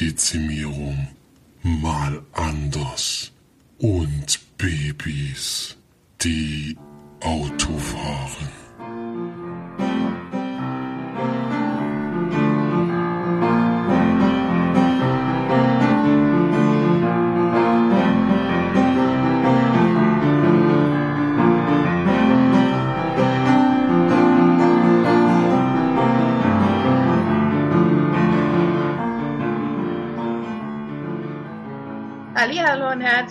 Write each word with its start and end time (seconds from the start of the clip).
Mitarbeiterdezimierung. 0.00 1.08
Mal 1.62 2.22
anders. 2.32 3.32
Und 3.78 4.40
Babys, 4.56 5.76
die 6.22 6.76
Auto 7.20 7.76
fahren. 7.78 8.59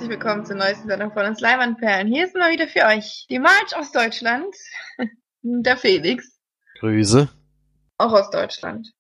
Herzlich 0.10 0.26
willkommen 0.26 0.46
zur 0.46 0.56
neuesten 0.56 0.88
Sendung 0.88 1.12
von 1.12 1.28
uns 1.28 1.40
Leiwandperlen. 1.40 2.08
Hier 2.08 2.26
ist 2.26 2.36
mal 2.36 2.52
wieder 2.52 2.68
für 2.68 2.84
euch 2.86 3.28
die 3.30 3.38
March 3.38 3.76
aus 3.76 3.92
Deutschland, 3.92 4.56
der 5.44 5.78
Felix. 5.78 6.40
Grüße. 6.80 7.30
Auch 8.00 8.14
aus 8.14 8.32
Deutschland. 8.32 8.92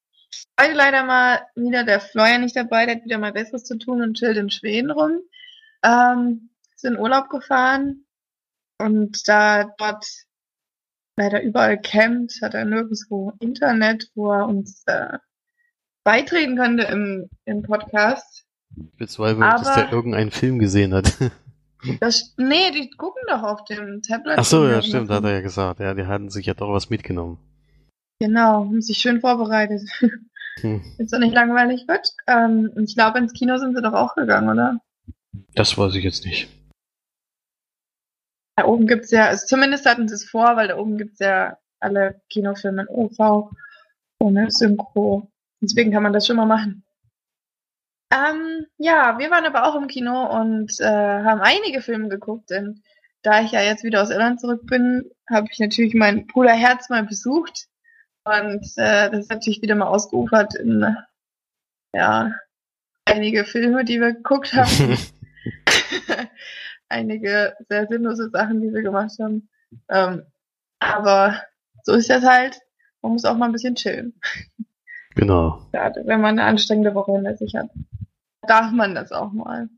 Heute 0.61 0.73
leider 0.73 1.03
mal 1.03 1.41
wieder 1.55 1.83
der 1.83 1.99
Fleuer 1.99 2.37
nicht 2.37 2.55
dabei, 2.55 2.85
der 2.85 2.97
hat 2.97 3.05
wieder 3.05 3.17
mal 3.17 3.31
Besseres 3.31 3.63
zu 3.63 3.79
tun 3.79 4.03
und 4.03 4.17
chillt 4.17 4.37
in 4.37 4.51
Schweden 4.51 4.91
rum. 4.91 5.21
Ähm, 5.83 6.51
ist 6.75 6.85
in 6.85 6.99
Urlaub 6.99 7.29
gefahren 7.29 8.05
und 8.77 9.27
da 9.27 9.63
dort 9.79 10.05
leider 11.17 11.41
überall 11.41 11.81
campt, 11.81 12.39
hat 12.43 12.53
er 12.53 12.65
nirgendwo 12.65 13.33
Internet, 13.39 14.11
wo 14.13 14.31
er 14.31 14.47
uns 14.47 14.83
äh, 14.85 15.17
beitreten 16.03 16.55
könnte 16.55 16.83
im, 16.83 17.31
im 17.45 17.63
Podcast. 17.63 18.45
Ich 18.75 18.91
bezweifle, 18.97 19.41
dass 19.41 19.73
der 19.73 19.91
irgendeinen 19.91 20.31
Film 20.31 20.59
gesehen 20.59 20.93
hat. 20.93 21.13
Das, 22.01 22.33
nee, 22.35 22.71
die 22.71 22.89
gucken 22.89 23.21
doch 23.29 23.41
auf 23.41 23.63
dem 23.63 24.01
Tablet. 24.01 24.37
Ach 24.37 24.43
so, 24.43 24.67
ja, 24.67 24.81
stimmt, 24.81 25.09
hat 25.09 25.23
er 25.23 25.35
ja 25.35 25.39
gesagt. 25.39 25.79
Ja, 25.79 25.93
die 25.93 26.05
hatten 26.05 26.29
sich 26.29 26.45
ja 26.45 26.53
doch 26.53 26.73
was 26.73 26.89
mitgenommen. 26.89 27.37
Genau, 28.19 28.65
haben 28.65 28.81
sich 28.81 28.97
schön 28.97 29.21
vorbereitet. 29.21 29.83
Hm. 30.61 30.81
Ist 30.97 31.13
doch 31.13 31.19
nicht 31.19 31.33
langweilig 31.33 31.87
wird. 31.87 32.13
Ähm, 32.27 32.71
ich 32.83 32.93
glaube, 32.93 33.19
ins 33.19 33.31
Kino 33.31 33.57
sind 33.57 33.77
sie 33.77 33.81
doch 33.81 33.93
auch 33.93 34.15
gegangen, 34.15 34.49
oder? 34.49 34.81
Das 35.55 35.77
weiß 35.77 35.95
ich 35.95 36.03
jetzt 36.03 36.25
nicht. 36.25 36.49
Da 38.57 38.65
oben 38.65 38.85
gibt's 38.85 39.11
ja, 39.11 39.27
also 39.27 39.45
zumindest 39.45 39.85
hatten 39.85 40.09
sie 40.09 40.15
es 40.15 40.29
vor, 40.29 40.57
weil 40.57 40.67
da 40.67 40.77
oben 40.77 40.97
gibt's 40.97 41.19
ja 41.19 41.57
alle 41.79 42.19
Kinofilme 42.29 42.81
in 42.81 42.87
OV 42.89 43.51
ohne 44.19 44.51
Synchro. 44.51 45.31
Deswegen 45.61 45.93
kann 45.93 46.03
man 46.03 46.11
das 46.11 46.27
schon 46.27 46.35
mal 46.35 46.45
machen. 46.45 46.83
Ähm, 48.11 48.65
ja, 48.77 49.19
wir 49.19 49.29
waren 49.29 49.45
aber 49.45 49.65
auch 49.65 49.75
im 49.75 49.87
Kino 49.87 50.25
und 50.39 50.79
äh, 50.79 50.85
haben 50.85 51.41
einige 51.41 51.81
Filme 51.81 52.09
geguckt, 52.09 52.49
denn 52.49 52.81
da 53.21 53.41
ich 53.41 53.51
ja 53.51 53.61
jetzt 53.61 53.83
wieder 53.83 54.01
aus 54.01 54.09
Irland 54.09 54.39
zurück 54.39 54.65
bin, 54.65 55.11
habe 55.29 55.47
ich 55.51 55.59
natürlich 55.59 55.93
mein 55.93 56.25
Bruder 56.25 56.53
Herz 56.53 56.89
mal 56.89 57.03
besucht. 57.03 57.67
Und 58.23 58.65
äh, 58.77 59.11
das 59.11 59.19
ist 59.21 59.29
natürlich 59.29 59.61
wieder 59.61 59.75
mal 59.75 59.87
ausgeufert 59.87 60.55
in 60.55 60.95
ja, 61.93 62.33
einige 63.05 63.45
Filme, 63.45 63.85
die 63.85 63.99
wir 63.99 64.13
geguckt 64.13 64.53
haben. 64.53 64.97
einige 66.89 67.55
sehr 67.67 67.87
sinnlose 67.87 68.29
Sachen, 68.29 68.61
die 68.61 68.73
wir 68.73 68.81
gemacht 68.81 69.11
haben. 69.21 69.49
Ähm, 69.89 70.23
aber 70.79 71.43
so 71.83 71.93
ist 71.93 72.09
das 72.09 72.23
halt. 72.23 72.59
Man 73.01 73.13
muss 73.13 73.25
auch 73.25 73.37
mal 73.37 73.45
ein 73.45 73.51
bisschen 73.51 73.75
chillen. 73.75 74.19
Genau. 75.15 75.67
Gerade 75.71 76.05
wenn 76.05 76.21
man 76.21 76.39
eine 76.39 76.47
anstrengende 76.47 76.95
Woche 76.95 77.11
hinter 77.13 77.35
sich 77.35 77.55
hat 77.55 77.69
darf 78.49 78.71
man 78.71 78.95
das 78.95 79.11
auch 79.11 79.31
mal. 79.31 79.69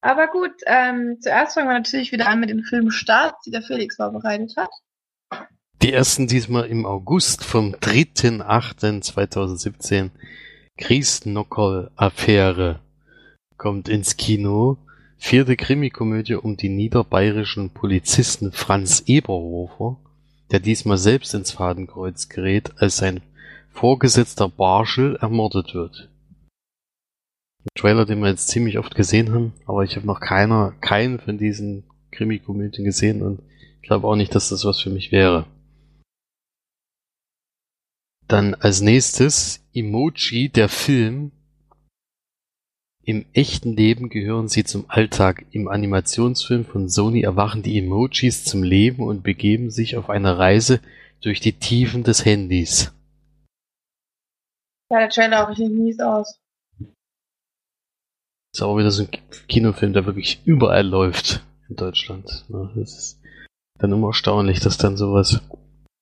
Aber 0.00 0.28
gut, 0.28 0.52
ähm, 0.66 1.18
zuerst 1.20 1.54
fangen 1.54 1.66
wir 1.68 1.74
natürlich 1.74 2.12
wieder 2.12 2.28
an 2.28 2.38
mit 2.40 2.50
den 2.50 2.64
Filmstarts, 2.64 3.42
die 3.44 3.50
der 3.50 3.62
Felix 3.62 3.96
vorbereitet 3.96 4.54
hat. 4.56 4.70
Die 5.82 5.92
ersten 5.92 6.26
diesmal 6.26 6.64
im 6.66 6.84
August 6.86 7.44
vom 7.44 7.74
3.8.2017. 7.74 10.10
Griesnockerl-Affäre 10.78 12.80
kommt 13.56 13.88
ins 13.88 14.16
Kino. 14.16 14.78
Vierte 15.18 15.56
Krimikomödie 15.56 16.34
um 16.34 16.56
die 16.56 16.68
niederbayerischen 16.68 17.70
Polizisten 17.70 18.50
Franz 18.52 19.04
Eberhofer, 19.06 19.98
der 20.50 20.58
diesmal 20.58 20.98
selbst 20.98 21.32
ins 21.34 21.52
Fadenkreuz 21.52 22.28
gerät, 22.28 22.72
als 22.78 22.96
sein 22.96 23.20
Vorgesetzter 23.72 24.48
Barschel 24.48 25.14
ermordet 25.16 25.74
wird. 25.74 26.08
Trailer, 27.74 28.04
den 28.04 28.20
wir 28.20 28.28
jetzt 28.28 28.48
ziemlich 28.48 28.78
oft 28.78 28.94
gesehen 28.94 29.32
haben, 29.32 29.52
aber 29.66 29.84
ich 29.84 29.96
habe 29.96 30.06
noch 30.06 30.20
keiner, 30.20 30.72
keinen 30.80 31.20
von 31.20 31.38
diesen 31.38 31.84
Krimi-Komödien 32.10 32.84
gesehen 32.84 33.22
und 33.22 33.40
ich 33.80 33.88
glaube 33.88 34.06
auch 34.06 34.16
nicht, 34.16 34.34
dass 34.34 34.48
das 34.48 34.64
was 34.64 34.80
für 34.80 34.90
mich 34.90 35.12
wäre. 35.12 35.46
Dann 38.28 38.54
als 38.54 38.80
nächstes 38.80 39.62
Emoji, 39.74 40.48
der 40.48 40.68
Film. 40.68 41.32
Im 43.04 43.26
echten 43.32 43.76
Leben 43.76 44.10
gehören 44.10 44.48
sie 44.48 44.62
zum 44.64 44.84
Alltag. 44.88 45.44
Im 45.50 45.66
Animationsfilm 45.66 46.64
von 46.64 46.88
Sony 46.88 47.22
erwachen 47.22 47.62
die 47.62 47.76
Emojis 47.78 48.44
zum 48.44 48.62
Leben 48.62 49.02
und 49.02 49.24
begeben 49.24 49.70
sich 49.70 49.96
auf 49.96 50.08
eine 50.08 50.38
Reise 50.38 50.80
durch 51.20 51.40
die 51.40 51.54
Tiefen 51.54 52.04
des 52.04 52.24
Handys. 52.24 52.92
Ja, 54.90 55.00
der 55.00 55.08
Trailer 55.08 55.44
auch 55.44 55.50
richtig 55.50 55.70
mies 55.70 55.98
aus. 55.98 56.41
Ist 58.52 58.62
auch 58.62 58.76
wieder 58.76 58.90
so 58.90 59.04
ein 59.04 59.08
Kinofilm, 59.48 59.94
der 59.94 60.04
wirklich 60.04 60.42
überall 60.44 60.86
läuft 60.86 61.42
in 61.68 61.76
Deutschland. 61.76 62.44
Ne? 62.48 62.70
Das 62.74 62.98
ist 62.98 63.20
dann 63.78 63.92
immer 63.92 64.08
erstaunlich, 64.08 64.60
dass 64.60 64.76
dann 64.76 64.96
sowas. 64.96 65.40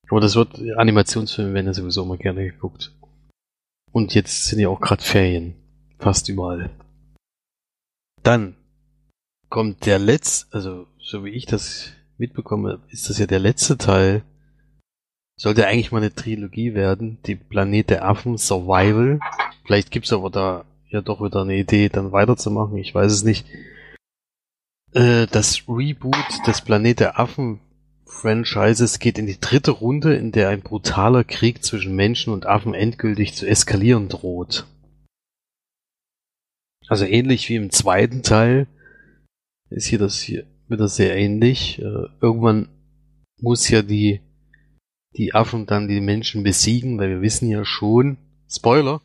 Aber 0.09 0.21
das 0.21 0.35
wird, 0.35 0.61
Animationsfilme 0.77 1.55
werden 1.55 1.67
ja 1.67 1.75
sowieso 1.75 2.03
immer 2.03 2.17
gerne 2.17 2.45
geguckt. 2.45 2.93
Und 3.93 4.15
jetzt 4.15 4.47
sind 4.47 4.59
ja 4.59 4.69
auch 4.69 4.81
gerade 4.81 5.03
Ferien. 5.03 5.55
Fast 5.99 6.29
überall. 6.29 6.71
Dann 8.23 8.57
kommt 9.49 9.87
der 9.87 9.99
letzte, 9.99 10.55
also 10.55 10.87
so 10.99 11.25
wie 11.25 11.31
ich 11.31 11.47
das 11.47 11.93
mitbekomme, 12.19 12.81
ist 12.89 13.09
das 13.11 13.19
ja 13.19 13.27
der 13.27 13.39
letzte 13.39 13.79
Teil. 13.79 14.25
Sollte 15.39 15.67
eigentlich 15.67 15.93
mal 15.93 15.99
eine 15.99 16.15
Trilogie 16.15 16.75
werden. 16.75 17.19
Die 17.27 17.37
Planet 17.37 17.91
der 17.91 18.05
Affen 18.05 18.37
Survival. 18.39 19.21
Vielleicht 19.65 19.91
gibt's 19.91 20.13
aber 20.13 20.31
da 20.31 20.65
ja 20.91 21.01
doch 21.01 21.23
wieder 21.23 21.43
eine 21.43 21.57
Idee, 21.57 21.89
dann 21.89 22.13
weiterzumachen. 22.13 22.77
Ich 22.77 22.95
weiß 22.95 23.13
es 23.13 23.25
nicht. 23.25 23.47
Äh, 24.93 25.27
das 25.27 25.63
Reboot 25.69 26.47
des 26.47 26.63
Planet 26.63 27.01
der 27.01 27.19
Affen 27.19 27.61
Franchises 28.05 28.99
geht 28.99 29.19
in 29.19 29.27
die 29.27 29.41
dritte 29.41 29.71
Runde, 29.71 30.15
in 30.15 30.33
der 30.33 30.49
ein 30.49 30.63
brutaler 30.63 31.25
Krieg 31.25 31.65
zwischen 31.65 31.95
Menschen 31.95 32.33
und 32.33 32.45
Affen 32.45 32.75
endgültig 32.75 33.35
zu 33.35 33.47
eskalieren 33.47 34.09
droht. 34.09 34.67
Also 36.89 37.05
ähnlich 37.05 37.49
wie 37.49 37.55
im 37.55 37.71
zweiten 37.71 38.23
Teil 38.23 38.67
ist 39.71 39.87
hier 39.87 40.01
das 40.01 40.21
hier 40.21 40.47
wieder 40.69 40.89
sehr 40.89 41.17
ähnlich. 41.17 41.79
Äh, 41.79 42.09
irgendwann 42.21 42.69
muss 43.41 43.69
ja 43.69 43.83
die, 43.83 44.21
die 45.17 45.35
Affen 45.35 45.67
dann 45.67 45.87
die 45.87 46.01
Menschen 46.01 46.43
besiegen, 46.43 46.99
weil 46.99 47.11
wir 47.11 47.23
wissen 47.23 47.49
ja 47.49 47.65
schon, 47.65 48.19
Spoiler, 48.49 49.01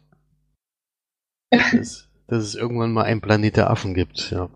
dass, 1.52 2.10
dass 2.28 2.44
es 2.44 2.56
irgendwann 2.56 2.94
mal 2.94 3.04
einen 3.04 3.22
Planet 3.22 3.58
der 3.58 3.70
Affen 3.70 3.94
gibt, 3.94 4.32
ja. 4.32 4.50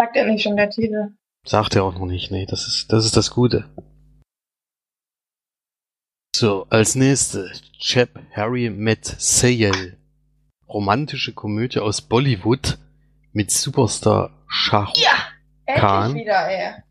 Sagt 0.00 0.16
er 0.16 0.26
nicht 0.26 0.42
schon 0.42 0.56
der 0.56 0.70
Titel? 0.70 1.08
Sagt 1.44 1.76
er 1.76 1.84
auch 1.84 1.94
noch 1.94 2.06
nicht, 2.06 2.30
nee, 2.30 2.46
das 2.46 2.66
ist, 2.66 2.92
das 2.92 3.04
ist 3.04 3.16
das 3.16 3.30
Gute. 3.30 3.68
So, 6.34 6.66
als 6.70 6.94
nächste, 6.94 7.50
Chap 7.78 8.18
Harry 8.32 8.70
met 8.70 9.04
Sayel. 9.04 9.98
Romantische 10.68 11.34
Komödie 11.34 11.80
aus 11.80 12.00
Bollywood 12.00 12.78
mit 13.32 13.50
Superstar 13.50 14.30
Shah 14.46 14.92
ja, 14.96 15.10
Khan 15.74 16.14
wieder, 16.14 16.48
ey. 16.48 16.82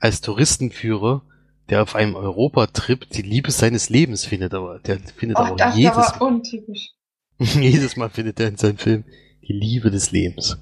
als 0.00 0.20
Touristenführer, 0.20 1.22
der 1.68 1.82
auf 1.82 1.94
einem 1.94 2.14
Europatrip 2.14 3.08
die 3.10 3.22
Liebe 3.22 3.50
seines 3.50 3.88
Lebens 3.88 4.24
findet, 4.24 4.54
aber 4.54 4.78
der 4.80 4.98
findet 5.00 5.38
Och, 5.38 5.46
aber 5.46 5.56
das 5.56 5.76
jedes 5.76 5.96
war 5.96 6.22
untypisch. 6.22 6.95
Jedes 7.38 7.96
Mal 7.96 8.10
findet 8.10 8.40
er 8.40 8.48
in 8.48 8.56
seinem 8.56 8.78
Film 8.78 9.04
die 9.42 9.52
Liebe 9.52 9.90
des 9.90 10.10
Lebens. 10.10 10.56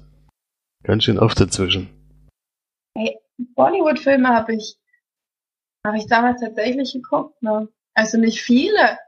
Ganz 0.83 1.03
schön 1.03 1.19
oft 1.19 1.39
dazwischen. 1.39 1.89
Hey, 2.97 3.17
Bollywood-Filme 3.37 4.27
habe 4.27 4.55
ich, 4.55 4.77
habe 5.85 5.97
ich 5.97 6.07
damals 6.07 6.41
tatsächlich 6.41 6.93
geguckt, 6.93 7.41
ne? 7.41 7.69
Also 7.93 8.17
nicht 8.17 8.41
viele, 8.41 8.99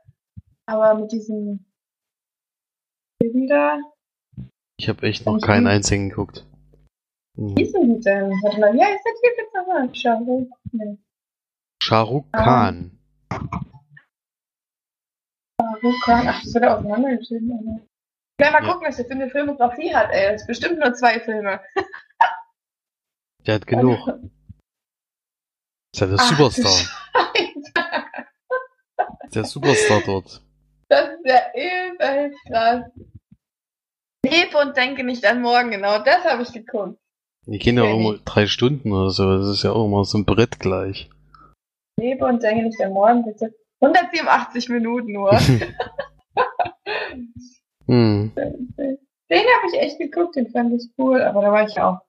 aber 0.65 0.95
mit 0.95 1.11
diesem 1.11 1.65
da. 3.47 3.79
Ich 4.79 4.87
habe 4.89 5.07
echt 5.07 5.25
noch 5.25 5.39
keinen 5.41 5.67
einzigen 5.67 6.09
geguckt. 6.09 6.45
Wie 7.35 7.63
hießen 7.63 7.81
die 7.95 7.99
denn? 8.01 8.31
Warte 8.43 8.59
mal, 8.59 8.73
wie 8.73 8.83
heißt 8.83 9.05
der 9.05 9.13
Typ 9.13 9.37
jetzt 9.37 9.53
nochmal? 9.53 9.95
Shahrukh? 9.95 10.49
Nee. 10.71 10.97
Shahrukh 11.83 12.25
Khan. 12.31 12.99
Vulkan, 15.59 16.27
ach, 16.27 16.43
das 16.43 16.53
wird 16.53 16.63
ja 16.63 16.77
auseinandergeschrieben. 16.77 17.81
Ich 18.39 18.45
will 18.45 18.51
mal 18.51 18.63
Ja. 18.63 18.71
gucken, 18.73 18.87
was 18.87 18.97
der 18.97 19.05
für 19.05 19.11
eine 19.13 19.29
Filmografie 19.29 19.93
hat, 19.93 20.11
ey. 20.11 20.31
Das 20.31 20.41
ist 20.41 20.47
bestimmt 20.47 20.79
nur 20.79 20.93
zwei 20.93 21.19
Filme. 21.19 21.59
Der 23.45 23.55
hat 23.55 23.65
genug. 23.67 23.97
Ist 25.93 26.01
ja 26.01 26.07
der 26.07 26.17
Ach, 26.19 26.29
Superstar. 26.29 26.73
Der 29.33 29.45
Superstar 29.45 30.01
dort. 30.05 30.41
Das 30.89 31.09
ist 31.09 31.25
ja 31.25 31.41
übel 31.55 32.35
krass. 32.47 32.91
Lebe 34.25 34.57
und 34.57 34.75
denke 34.75 35.03
nicht 35.05 35.25
an 35.25 35.41
morgen, 35.41 35.71
genau 35.71 35.99
das 35.99 36.25
habe 36.25 36.43
ich 36.43 36.51
geguckt. 36.51 36.99
Die 37.45 37.57
gehen 37.57 37.77
ja 37.77 37.83
auch 37.83 37.97
immer 37.97 38.17
drei 38.25 38.47
Stunden 38.47 38.91
oder 38.91 39.11
so. 39.11 39.37
Das 39.37 39.47
ist 39.47 39.63
ja 39.63 39.71
auch 39.71 39.85
immer 39.85 40.03
so 40.03 40.17
ein 40.17 40.25
Brett 40.25 40.59
gleich. 40.59 41.09
Lebe 41.97 42.25
und 42.25 42.43
denke 42.43 42.65
nicht 42.65 42.81
an 42.81 42.91
morgen, 42.91 43.23
bitte. 43.23 43.55
187 43.79 44.69
Minuten 44.69 45.11
nur. 45.13 45.37
Hm. 47.87 48.33
Den 48.35 48.97
habe 49.29 49.67
ich 49.71 49.79
echt 49.79 49.97
geguckt, 49.97 50.35
den 50.35 50.49
fand 50.49 50.73
ich 50.73 50.89
cool, 50.97 51.21
aber 51.21 51.41
da 51.41 51.51
war 51.51 51.65
ich 51.65 51.79
auch 51.79 52.01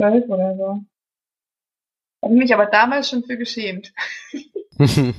zwölf 0.00 0.26
oder 0.28 0.56
so. 0.56 0.80
Habe 2.22 2.34
mich 2.34 2.52
aber 2.52 2.66
damals 2.66 3.10
schon 3.10 3.22
für 3.24 3.36
geschämt. 3.36 3.92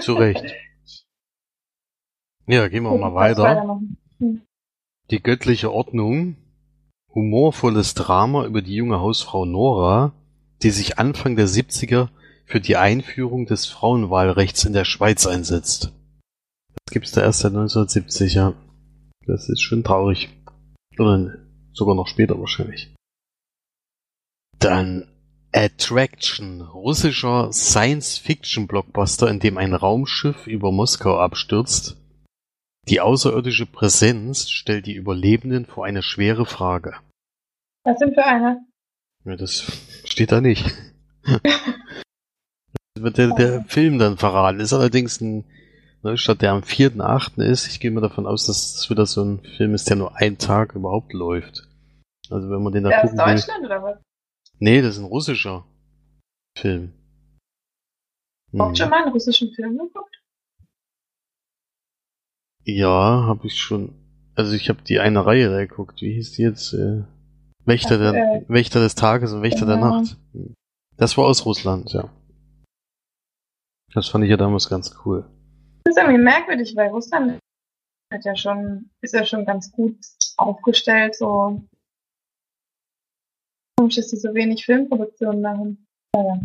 Zu 0.00 0.14
Recht. 0.14 0.54
Ja, 2.46 2.68
gehen 2.68 2.82
wir 2.82 2.96
mal 2.96 3.14
weiter. 3.14 3.42
weitermachen. 3.42 3.96
Die 5.10 5.22
göttliche 5.22 5.72
Ordnung. 5.72 6.36
Humorvolles 7.14 7.94
Drama 7.94 8.46
über 8.46 8.62
die 8.62 8.74
junge 8.74 9.00
Hausfrau 9.00 9.44
Nora, 9.44 10.14
die 10.62 10.70
sich 10.70 10.98
Anfang 10.98 11.36
der 11.36 11.46
70er 11.46 12.08
für 12.52 12.60
die 12.60 12.76
Einführung 12.76 13.46
des 13.46 13.64
Frauenwahlrechts 13.64 14.66
in 14.66 14.74
der 14.74 14.84
Schweiz 14.84 15.26
einsetzt. 15.26 15.90
Das 16.84 16.92
gibt's 16.92 17.12
da 17.12 17.22
erst 17.22 17.38
seit 17.38 17.52
1970, 17.52 18.34
ja. 18.34 18.52
Das 19.26 19.48
ist 19.48 19.62
schon 19.62 19.82
traurig. 19.82 20.28
Oder 20.98 21.34
sogar 21.72 21.94
noch 21.94 22.06
später 22.06 22.38
wahrscheinlich. 22.38 22.94
Dann 24.58 25.08
Attraction, 25.50 26.60
russischer 26.60 27.50
Science-Fiction-Blockbuster, 27.54 29.30
in 29.30 29.40
dem 29.40 29.56
ein 29.56 29.72
Raumschiff 29.72 30.46
über 30.46 30.72
Moskau 30.72 31.18
abstürzt. 31.18 31.96
Die 32.86 33.00
außerirdische 33.00 33.64
Präsenz 33.64 34.50
stellt 34.50 34.84
die 34.84 34.94
Überlebenden 34.94 35.64
vor 35.64 35.86
eine 35.86 36.02
schwere 36.02 36.44
Frage. 36.44 36.96
Was 37.84 37.98
sind 37.98 38.12
für 38.12 38.24
eine? 38.26 38.60
Ja, 39.24 39.36
das 39.36 39.64
steht 40.04 40.32
da 40.32 40.42
nicht. 40.42 40.66
Wird 42.98 43.18
der, 43.18 43.34
der 43.34 43.64
Film 43.64 43.98
dann 43.98 44.18
verraten. 44.18 44.60
Ist 44.60 44.72
allerdings 44.72 45.20
ein 45.20 45.44
Neustart, 46.02 46.42
der 46.42 46.52
am 46.52 46.60
4.8. 46.62 47.42
ist. 47.42 47.66
Ich 47.68 47.80
gehe 47.80 47.90
mal 47.90 48.00
davon 48.00 48.26
aus, 48.26 48.46
dass 48.46 48.74
es 48.76 48.90
wieder 48.90 49.06
so 49.06 49.22
ein 49.24 49.40
Film 49.56 49.74
ist, 49.74 49.88
der 49.88 49.96
nur 49.96 50.16
einen 50.16 50.38
Tag 50.38 50.74
überhaupt 50.74 51.12
läuft. 51.12 51.68
Also 52.30 52.50
wenn 52.50 52.62
man 52.62 52.72
den 52.72 52.84
da 52.84 52.90
Der 52.90 53.00
gucken 53.00 53.18
will. 53.18 53.24
Deutschland 53.24 53.64
oder 53.64 53.82
was? 53.82 53.98
Nee, 54.58 54.82
das 54.82 54.96
ist 54.96 55.00
ein 55.02 55.06
russischer 55.06 55.64
Film. 56.56 56.92
Auch 58.58 58.68
Hm. 58.68 58.76
schon 58.76 58.90
mal 58.90 59.02
einen 59.04 59.12
russischen 59.12 59.52
Film 59.54 59.78
geguckt? 59.78 60.14
Ja, 62.64 63.24
habe 63.26 63.46
ich 63.46 63.58
schon. 63.58 63.94
Also 64.34 64.52
ich 64.54 64.68
habe 64.68 64.82
die 64.82 65.00
eine 65.00 65.24
Reihe 65.24 65.48
da 65.50 65.58
geguckt. 65.64 66.00
Wie 66.02 66.12
hieß 66.14 66.32
die 66.32 66.42
jetzt? 66.42 66.72
Äh, 66.74 67.04
Wächter, 67.64 67.98
der, 67.98 68.14
äh, 68.14 68.44
Wächter 68.48 68.80
des 68.80 68.94
Tages 68.94 69.32
und 69.32 69.42
Wächter 69.42 69.66
der 69.66 69.76
genau. 69.76 70.00
Nacht. 70.00 70.16
Hm. 70.32 70.54
Das 70.96 71.16
war 71.16 71.24
aus 71.24 71.44
Russland, 71.46 71.92
ja. 71.92 72.10
Das 73.94 74.08
fand 74.08 74.24
ich 74.24 74.30
ja 74.30 74.36
damals 74.36 74.68
ganz 74.68 74.94
cool. 75.04 75.28
Das 75.84 75.96
ist 75.96 76.02
irgendwie 76.02 76.22
merkwürdig, 76.22 76.74
weil 76.76 76.88
Russland 76.88 77.38
hat 78.12 78.24
ja 78.24 78.36
schon, 78.36 78.90
ist 79.00 79.14
ja 79.14 79.24
schon 79.24 79.44
ganz 79.44 79.70
gut 79.72 79.96
aufgestellt, 80.36 81.14
so. 81.14 81.62
Komisch, 83.76 83.96
dass 83.96 84.10
sie 84.10 84.16
so 84.16 84.34
wenig 84.34 84.64
Filmproduktionen 84.64 85.40
machen. 85.40 85.86
Naja. 86.14 86.40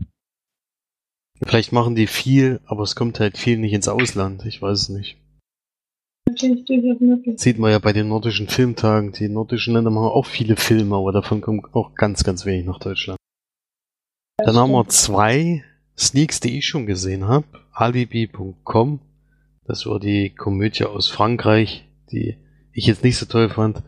Vielleicht 1.44 1.72
machen 1.72 1.96
die 1.96 2.08
viel, 2.08 2.62
aber 2.66 2.84
es 2.84 2.96
kommt 2.96 3.20
halt 3.20 3.38
viel 3.38 3.58
nicht 3.58 3.74
ins 3.74 3.88
Ausland. 3.88 4.46
Ich 4.46 4.62
weiß 4.62 4.82
es 4.82 4.90
nicht. 4.90 5.18
Möglich. 6.28 7.40
Sieht 7.40 7.58
man 7.58 7.72
ja 7.72 7.80
bei 7.80 7.94
den 7.94 8.10
nordischen 8.10 8.48
Filmtagen. 8.48 9.12
Die 9.12 9.30
nordischen 9.30 9.74
Länder 9.74 9.92
machen 9.92 10.10
auch 10.10 10.26
viele 10.26 10.56
Filme, 10.56 10.96
aber 10.96 11.12
davon 11.12 11.42
kommt 11.42 11.74
auch 11.74 11.96
ganz, 11.96 12.24
ganz 12.24 12.46
wenig 12.46 12.66
nach 12.66 12.80
Deutschland. 12.80 13.18
Das 14.38 14.48
Dann 14.48 14.58
haben 14.58 14.72
wir 14.72 14.88
zwei 14.90 15.64
Sneaks, 15.98 16.40
die 16.40 16.58
ich 16.58 16.68
schon 16.68 16.86
gesehen 16.86 17.28
habe. 17.28 17.48
Alibi.com. 17.72 19.00
Das 19.66 19.86
war 19.86 20.00
die 20.00 20.30
Komödie 20.30 20.86
aus 20.86 21.10
Frankreich, 21.10 21.88
die 22.12 22.38
ich 22.72 22.86
jetzt 22.86 23.04
nicht 23.04 23.18
so 23.18 23.26
toll 23.26 23.50
fand. 23.50 23.82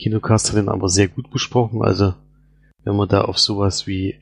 Kinocast 0.00 0.48
hat 0.48 0.56
den 0.56 0.68
aber 0.68 0.88
sehr 0.88 1.08
gut 1.08 1.30
besprochen. 1.30 1.82
Also, 1.82 2.14
wenn 2.84 2.96
man 2.96 3.08
da 3.08 3.22
auf 3.22 3.38
sowas 3.38 3.86
wie 3.86 4.16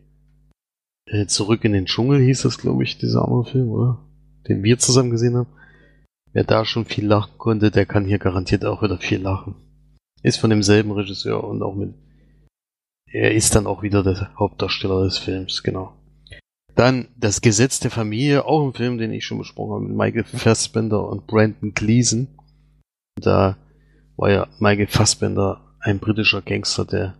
äh, 1.06 1.26
Zurück 1.26 1.64
in 1.64 1.72
den 1.72 1.86
Dschungel 1.86 2.20
hieß 2.20 2.42
das, 2.42 2.58
glaube 2.58 2.82
ich, 2.82 2.98
dieser 2.98 3.22
andere 3.22 3.44
Film, 3.44 3.68
oder? 3.68 3.98
Den 4.48 4.62
wir 4.62 4.78
zusammen 4.78 5.10
gesehen 5.10 5.36
haben. 5.36 5.48
Wer 6.32 6.44
da 6.44 6.64
schon 6.64 6.84
viel 6.84 7.06
lachen 7.06 7.38
konnte, 7.38 7.70
der 7.70 7.86
kann 7.86 8.04
hier 8.04 8.18
garantiert 8.18 8.64
auch 8.64 8.82
wieder 8.82 8.98
viel 8.98 9.20
lachen. 9.20 9.54
Ist 10.22 10.38
von 10.38 10.50
demselben 10.50 10.90
Regisseur 10.90 11.44
und 11.44 11.62
auch 11.62 11.74
mit. 11.74 11.94
Er 13.06 13.34
ist 13.34 13.54
dann 13.54 13.66
auch 13.66 13.82
wieder 13.82 14.02
der 14.02 14.34
Hauptdarsteller 14.38 15.04
des 15.04 15.18
Films, 15.18 15.62
genau. 15.62 15.97
Dann 16.78 17.08
Das 17.16 17.40
Gesetz 17.40 17.80
der 17.80 17.90
Familie, 17.90 18.44
auch 18.44 18.64
ein 18.64 18.72
Film, 18.72 18.98
den 18.98 19.12
ich 19.12 19.26
schon 19.26 19.38
besprochen 19.38 19.72
habe, 19.72 19.84
mit 19.86 19.96
Michael 19.96 20.22
Fassbender 20.22 21.08
und 21.08 21.26
Brandon 21.26 21.74
Gleason. 21.74 22.28
Da 23.20 23.56
war 24.16 24.30
ja 24.30 24.46
Michael 24.60 24.86
Fassbender 24.86 25.74
ein 25.80 25.98
britischer 25.98 26.40
Gangster, 26.40 26.84
der 26.84 27.18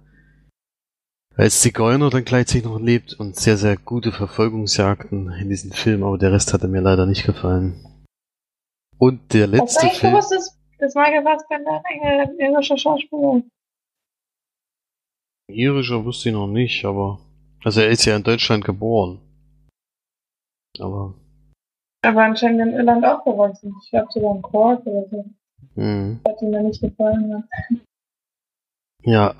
als 1.34 1.60
Zigeuner 1.60 2.08
dann 2.08 2.24
gleichzeitig 2.24 2.66
noch 2.66 2.78
lebt 2.78 3.14
und 3.14 3.34
sehr, 3.34 3.56
sehr 3.56 3.76
gute 3.76 4.12
Verfolgungsjagden 4.12 5.32
in 5.32 5.48
diesem 5.48 5.72
Film, 5.72 6.04
aber 6.04 6.18
der 6.18 6.30
Rest 6.30 6.52
hatte 6.52 6.68
mir 6.68 6.80
leider 6.80 7.04
nicht 7.04 7.26
gefallen. 7.26 7.84
Und 8.96 9.32
der 9.34 9.46
Hast 9.46 9.52
du 9.52 9.56
letzte 9.56 9.88
Film. 9.88 10.12
gewusst, 10.12 10.30
dass, 10.30 10.56
dass 10.78 10.94
Michael 10.94 11.24
Fassbender 11.24 11.82
ein 11.84 12.38
irischer 12.38 12.78
Schauspieler 12.78 13.38
ist? 13.38 13.50
Irischer 15.48 16.04
wusste 16.04 16.28
ich 16.28 16.34
noch 16.36 16.46
nicht, 16.46 16.84
aber. 16.84 17.18
Also 17.64 17.80
er 17.80 17.88
ist 17.88 18.04
ja 18.04 18.14
in 18.14 18.22
Deutschland 18.22 18.64
geboren. 18.64 19.20
Aber. 20.78 21.14
Aber 22.02 22.24
anscheinend 22.24 22.60
in 22.60 22.72
Irland 22.74 23.04
aufgewachsen. 23.04 23.74
Ich 23.82 23.90
glaube 23.90 24.08
sogar 24.10 24.36
in 24.36 24.42
Cork 24.42 24.86
oder 24.86 25.08
so. 25.10 25.24
Hm. 25.74 26.20
Hat 26.26 26.42
ihm 26.42 26.52
da 26.52 26.62
nicht 26.62 26.80
gefallen. 26.80 27.30
Ja. 27.30 27.78
Ja, 29.02 29.34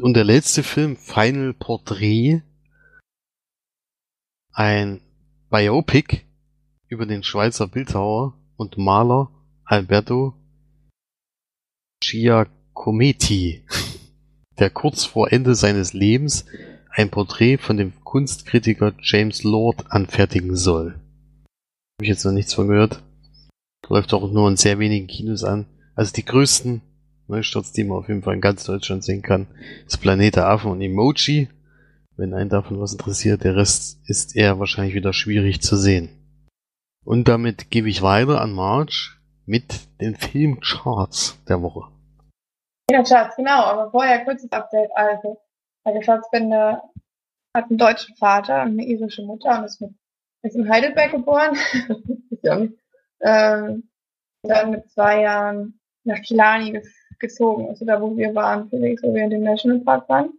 und 0.00 0.14
der 0.14 0.24
letzte 0.24 0.62
Film, 0.62 0.96
Final 0.96 1.54
Portrait. 1.54 2.42
Ein 4.52 5.00
Biopic 5.50 6.24
über 6.88 7.06
den 7.06 7.22
Schweizer 7.22 7.68
Bildhauer 7.68 8.34
und 8.56 8.76
Maler 8.76 9.30
Alberto 9.64 10.34
Giacometti, 12.00 13.64
der 14.58 14.70
kurz 14.70 15.04
vor 15.04 15.32
Ende 15.32 15.54
seines 15.54 15.92
Lebens 15.92 16.46
ein 16.98 17.10
Porträt 17.10 17.58
von 17.58 17.76
dem 17.76 17.92
Kunstkritiker 18.02 18.92
James 19.00 19.44
Lord 19.44 19.84
anfertigen 19.88 20.56
soll. 20.56 20.94
Habe 20.96 22.02
ich 22.02 22.08
jetzt 22.08 22.24
noch 22.24 22.32
nichts 22.32 22.54
von 22.54 22.66
gehört. 22.66 23.04
Läuft 23.88 24.12
auch 24.12 24.28
nur 24.32 24.48
in 24.48 24.56
sehr 24.56 24.80
wenigen 24.80 25.06
Kinos 25.06 25.44
an. 25.44 25.66
Also 25.94 26.12
die 26.12 26.24
größten 26.24 26.82
Neustarts, 27.28 27.70
die 27.70 27.84
man 27.84 27.98
auf 27.98 28.08
jeden 28.08 28.22
Fall 28.22 28.34
in 28.34 28.40
ganz 28.40 28.64
Deutschland 28.64 29.04
sehen 29.04 29.22
kann, 29.22 29.46
ist 29.86 29.98
Planet 29.98 30.36
der 30.36 30.48
Affen 30.48 30.72
und 30.72 30.80
Emoji. 30.80 31.48
Wenn 32.16 32.34
einen 32.34 32.50
davon 32.50 32.80
was 32.80 32.92
interessiert, 32.92 33.44
der 33.44 33.54
Rest 33.54 34.00
ist 34.06 34.34
eher 34.34 34.58
wahrscheinlich 34.58 34.94
wieder 34.94 35.12
schwierig 35.12 35.62
zu 35.62 35.76
sehen. 35.76 36.08
Und 37.04 37.28
damit 37.28 37.70
gebe 37.70 37.88
ich 37.88 38.02
weiter 38.02 38.40
an 38.40 38.52
Marge 38.52 39.12
mit 39.46 39.86
den 40.00 40.16
Filmcharts 40.16 41.38
der 41.48 41.62
Woche. 41.62 41.92
Schatz, 42.90 43.36
genau. 43.36 43.62
Aber 43.62 43.90
vorher 43.92 44.24
kurzes 44.24 44.50
Update. 44.50 44.90
Also, 44.96 45.38
Michael 45.88 46.04
Fassbender 46.04 46.82
hat 47.54 47.70
einen 47.70 47.78
deutschen 47.78 48.14
Vater 48.16 48.62
und 48.62 48.72
eine 48.72 48.84
irische 48.84 49.22
Mutter 49.22 49.58
und 49.58 49.64
ist, 49.64 49.80
mit, 49.80 49.92
ist 50.42 50.56
in 50.56 50.68
Heidelberg 50.68 51.12
geboren. 51.12 51.56
Ja 52.42 52.68
ähm, 53.20 53.88
dann 54.42 54.70
mit 54.70 54.90
zwei 54.90 55.22
Jahren 55.22 55.80
nach 56.04 56.20
Kilani 56.22 56.72
ge 56.72 56.82
gezogen, 57.20 57.68
also 57.68 57.84
da, 57.84 58.00
wo 58.00 58.16
wir 58.16 58.32
waren, 58.32 58.70
Felix, 58.70 59.02
wo 59.02 59.12
wir 59.12 59.24
in 59.24 59.30
dem 59.30 59.42
Nationalpark 59.42 60.08
waren. 60.08 60.38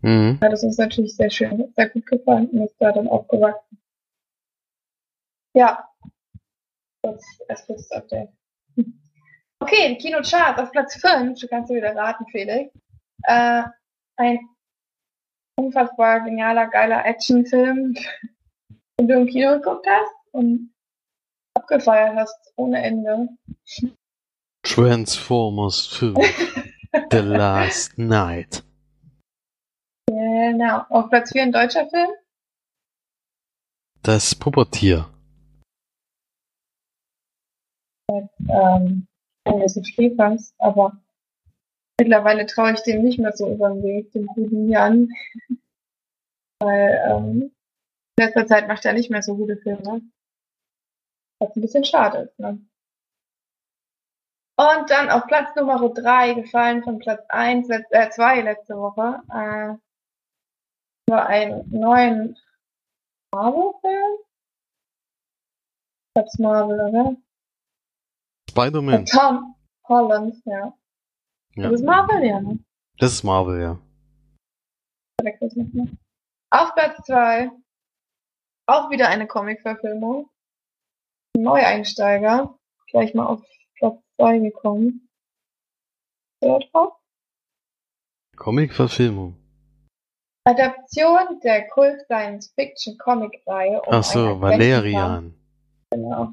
Mhm. 0.00 0.38
Hat 0.40 0.54
es 0.54 0.64
uns 0.64 0.78
natürlich 0.78 1.14
sehr 1.14 1.28
schön, 1.28 1.70
sehr 1.76 1.90
gut 1.90 2.06
gefallen 2.06 2.48
und 2.48 2.62
ist 2.62 2.76
da 2.78 2.92
dann 2.92 3.08
aufgewachsen. 3.08 3.78
Ja. 5.54 5.86
Das 7.02 7.22
ist 7.48 7.66
kurzes 7.66 7.90
Update. 7.90 8.30
Okay, 9.60 9.90
die 9.90 9.98
Kinocharts 9.98 10.62
auf 10.62 10.70
Platz 10.72 10.96
5, 10.96 11.38
du 11.38 11.46
kannst 11.46 11.70
dir 11.70 11.76
wieder 11.76 11.94
raten, 11.94 12.24
Felix. 12.30 12.74
Äh, 13.24 13.64
ein 14.16 14.38
unfassbar 15.56 16.20
genialer, 16.20 16.68
geiler 16.68 17.04
Actionfilm, 17.04 17.94
den 18.98 19.08
du 19.08 19.14
im 19.14 19.26
Kino 19.26 19.54
geguckt 19.54 19.86
hast. 19.88 20.14
Und 20.32 20.74
abgefeiert 21.56 22.16
hast, 22.16 22.52
ohne 22.56 22.82
Ende. 22.82 23.28
Transformers 24.62 25.86
5. 25.86 26.18
The 27.10 27.18
Last 27.18 27.98
Night. 27.98 28.64
Genau. 30.06 30.82
Auf 30.90 31.08
Platz 31.10 31.32
4 31.32 31.42
ein 31.44 31.52
deutscher 31.52 31.88
Film? 31.88 32.10
Das 34.02 34.34
Pubertier. 34.34 35.08
Ähm, 38.10 39.06
wenn 39.44 39.60
du 39.60 39.68
so 39.68 39.82
schläferst, 39.82 40.54
aber 40.58 41.03
mittlerweile 42.00 42.46
traue 42.46 42.72
ich 42.72 42.82
dem 42.82 43.02
nicht 43.02 43.18
mehr 43.18 43.32
so 43.32 43.50
über 43.50 43.70
den 43.70 43.82
Weg, 43.82 44.12
dem 44.12 44.26
guten 44.26 44.68
Jan. 44.68 45.10
Weil 46.60 47.02
ähm, 47.08 47.54
in 48.16 48.24
letzter 48.24 48.46
Zeit 48.46 48.68
macht 48.68 48.84
er 48.84 48.92
nicht 48.92 49.10
mehr 49.10 49.22
so 49.22 49.36
gute 49.36 49.56
Filme. 49.56 50.02
Was 51.40 51.56
ein 51.56 51.62
bisschen 51.62 51.84
schade 51.84 52.18
ist, 52.18 52.38
ne? 52.38 52.58
Und 54.56 54.88
dann 54.88 55.10
auf 55.10 55.26
Platz 55.26 55.54
Nummer 55.56 55.88
3, 55.88 56.34
gefallen 56.34 56.84
von 56.84 57.00
Platz 57.00 57.24
1, 57.28 57.68
äh, 57.70 58.10
2 58.10 58.42
letzte 58.42 58.76
Woche, 58.76 59.20
äh, 59.30 59.74
war 61.10 61.26
ein 61.26 61.68
neuen 61.70 62.38
Marvel-Film. 63.34 64.18
Ich 66.06 66.14
glaub's 66.14 66.38
Marvel, 66.38 66.80
oder? 66.80 67.16
Spider-Man. 68.48 69.06
Tom 69.06 69.56
Holland, 69.88 70.36
ja. 70.44 70.72
Ja. 71.56 71.70
Das 71.70 71.80
ist 71.80 71.86
Marvel, 71.86 72.24
ja, 72.24 72.40
ne? 72.40 72.58
Das 72.98 73.12
ist 73.12 73.22
Marvel, 73.22 73.60
ja. 73.60 73.78
Auf 76.50 76.74
Platz 76.74 77.06
2 77.06 77.50
auch 78.66 78.90
wieder 78.90 79.08
eine 79.08 79.26
Comic-Verfilmung. 79.26 80.28
Neueinsteiger. 81.36 82.56
Gleich 82.88 83.14
mal 83.14 83.26
auf 83.26 83.42
Platz 83.76 83.98
2 84.16 84.38
gekommen. 84.38 85.08
Wer 86.40 86.58
drauf? 86.58 86.94
Comic-Verfilmung. 88.36 89.36
Adaption 90.46 91.40
der 91.42 91.68
Kult-Science-Fiction-Comic-Reihe 91.68 93.80
um 93.82 93.92
Ach 93.92 94.04
so, 94.04 94.40
Valerian. 94.40 95.34
Genau. 95.90 96.32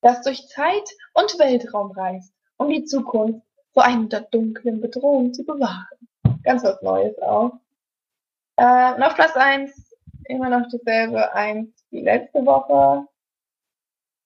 Das 0.00 0.22
durch 0.22 0.48
Zeit 0.48 0.88
und 1.12 1.38
Weltraum 1.38 1.92
reist, 1.92 2.34
um 2.56 2.68
die 2.68 2.84
Zukunft 2.84 3.46
vor 3.74 3.84
einer 3.84 4.20
dunklen 4.20 4.80
Bedrohung 4.80 5.34
zu 5.34 5.44
bewahren. 5.44 5.86
Ganz 6.42 6.62
was 6.64 6.80
Neues 6.80 7.18
auch. 7.20 7.52
Äh, 8.56 8.94
und 8.94 9.02
auf 9.02 9.14
Platz 9.14 9.34
1 9.34 9.92
immer 10.28 10.48
noch 10.48 10.66
dasselbe 10.70 11.34
eins 11.34 11.70
wie 11.90 12.00
letzte 12.00 12.44
Woche. 12.46 13.06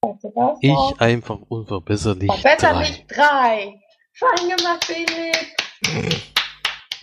Was? 0.00 0.58
Ich 0.60 1.00
einfach 1.00 1.40
unverbesserlich. 1.48 2.30
Verbesserlich 2.32 3.06
drei. 3.08 3.16
drei. 3.16 3.82
Fein 4.12 4.56
gemacht, 4.56 4.84
Felix. 4.84 5.56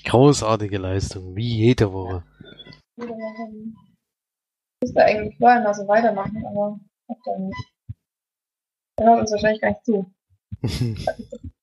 Großartige 0.05 0.77
Leistung, 0.77 1.35
wie 1.35 1.57
jede 1.57 1.91
Woche. 1.91 2.23
Ich 2.97 3.05
müsste 4.81 5.03
eigentlich 5.03 5.37
vorher 5.37 5.61
noch 5.61 5.73
so 5.73 5.87
weitermachen, 5.87 6.45
aber 6.45 6.79
hab 7.09 7.17
dann 7.25 7.47
nicht. 7.47 7.73
Er 8.97 9.07
hört 9.07 9.21
uns 9.21 9.31
wahrscheinlich 9.31 9.61
gar 9.61 9.69
nicht 9.69 9.85
zu. 9.85 10.05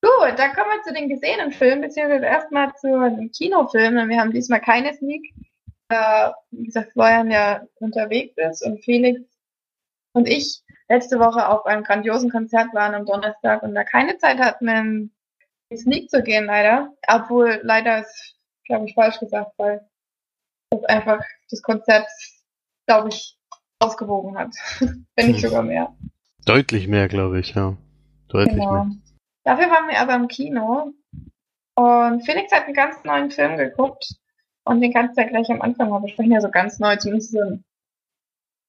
Gut, 0.00 0.38
dann 0.38 0.52
kommen 0.52 0.70
wir 0.70 0.82
zu 0.82 0.92
den 0.94 1.08
gesehenen 1.08 1.50
Filmen, 1.52 1.80
beziehungsweise 1.82 2.24
erstmal 2.26 2.72
zu 2.76 2.86
den 2.88 3.32
Kinofilmen. 3.32 4.08
Wir 4.08 4.20
haben 4.20 4.32
diesmal 4.32 4.60
keine 4.60 4.94
Sneak. 4.94 5.34
Da, 5.88 6.34
wie 6.50 6.66
gesagt, 6.66 6.92
Florian 6.92 7.30
ja 7.30 7.62
unterwegs 7.80 8.34
ist 8.36 8.62
und 8.62 8.84
Felix 8.84 9.20
und 10.12 10.28
ich 10.28 10.62
letzte 10.88 11.18
Woche 11.18 11.48
auf 11.48 11.66
einem 11.66 11.82
grandiosen 11.82 12.30
Konzert 12.30 12.74
waren 12.74 12.94
am 12.94 13.06
Donnerstag 13.06 13.62
und 13.62 13.74
da 13.74 13.84
keine 13.84 14.18
Zeit 14.18 14.38
hatten, 14.38 14.68
in 14.68 15.10
die 15.72 15.76
Sneak 15.78 16.10
zu 16.10 16.22
gehen, 16.22 16.46
leider. 16.46 16.92
Obwohl, 17.06 17.60
leider 17.62 18.00
ist, 18.00 18.36
glaube 18.64 18.86
ich, 18.86 18.94
falsch 18.94 19.18
gesagt, 19.18 19.52
weil 19.56 19.86
das 20.70 20.84
einfach 20.84 21.22
das 21.50 21.62
Konzert, 21.62 22.06
glaube 22.86 23.08
ich, 23.08 23.38
ausgewogen 23.78 24.36
hat. 24.38 24.54
Wenn 25.16 25.28
nicht 25.28 25.42
Hm. 25.42 25.48
sogar 25.50 25.62
mehr. 25.62 25.94
Deutlich 26.44 26.88
mehr, 26.88 27.08
glaube 27.08 27.40
ich, 27.40 27.54
ja. 27.54 27.76
Deutlich 28.28 28.56
Genau. 28.56 28.72
mehr. 28.72 28.90
Dafür 29.48 29.70
waren 29.70 29.88
wir 29.88 29.98
aber 29.98 30.14
im 30.14 30.28
Kino. 30.28 30.92
Und 31.74 32.20
Felix 32.26 32.52
hat 32.52 32.64
einen 32.64 32.74
ganz 32.74 33.02
neuen 33.02 33.30
Film 33.30 33.56
geguckt. 33.56 34.14
Und 34.64 34.82
den 34.82 34.92
kannst 34.92 35.16
du 35.16 35.22
ja 35.22 35.28
gleich 35.28 35.48
am 35.50 35.62
Anfang 35.62 35.88
mal 35.88 36.00
besprechen. 36.00 36.34
Also 36.34 36.50
ganz 36.50 36.78
neu, 36.78 36.96
zumindest 36.96 37.32
so 37.32 37.40
ein 37.40 37.64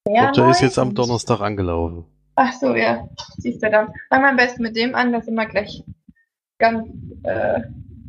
sehr 0.08 0.32
der 0.32 0.50
ist 0.52 0.62
jetzt 0.62 0.80
am 0.80 0.96
Donnerstag 0.96 1.42
angelaufen. 1.42 2.06
Ach 2.36 2.54
so, 2.54 2.76
ja. 2.76 3.10
Siehst 3.40 3.62
du 3.62 3.70
dann. 3.70 3.88
Fangen 4.08 4.24
wir 4.24 4.30
am 4.30 4.38
besten 4.38 4.64
mit 4.64 4.78
dem 4.78 4.96
an, 4.96 5.12
das 5.12 5.28
immer 5.28 5.48
gleich 5.48 5.84
ganz 6.60 6.88
äh, 7.24 7.60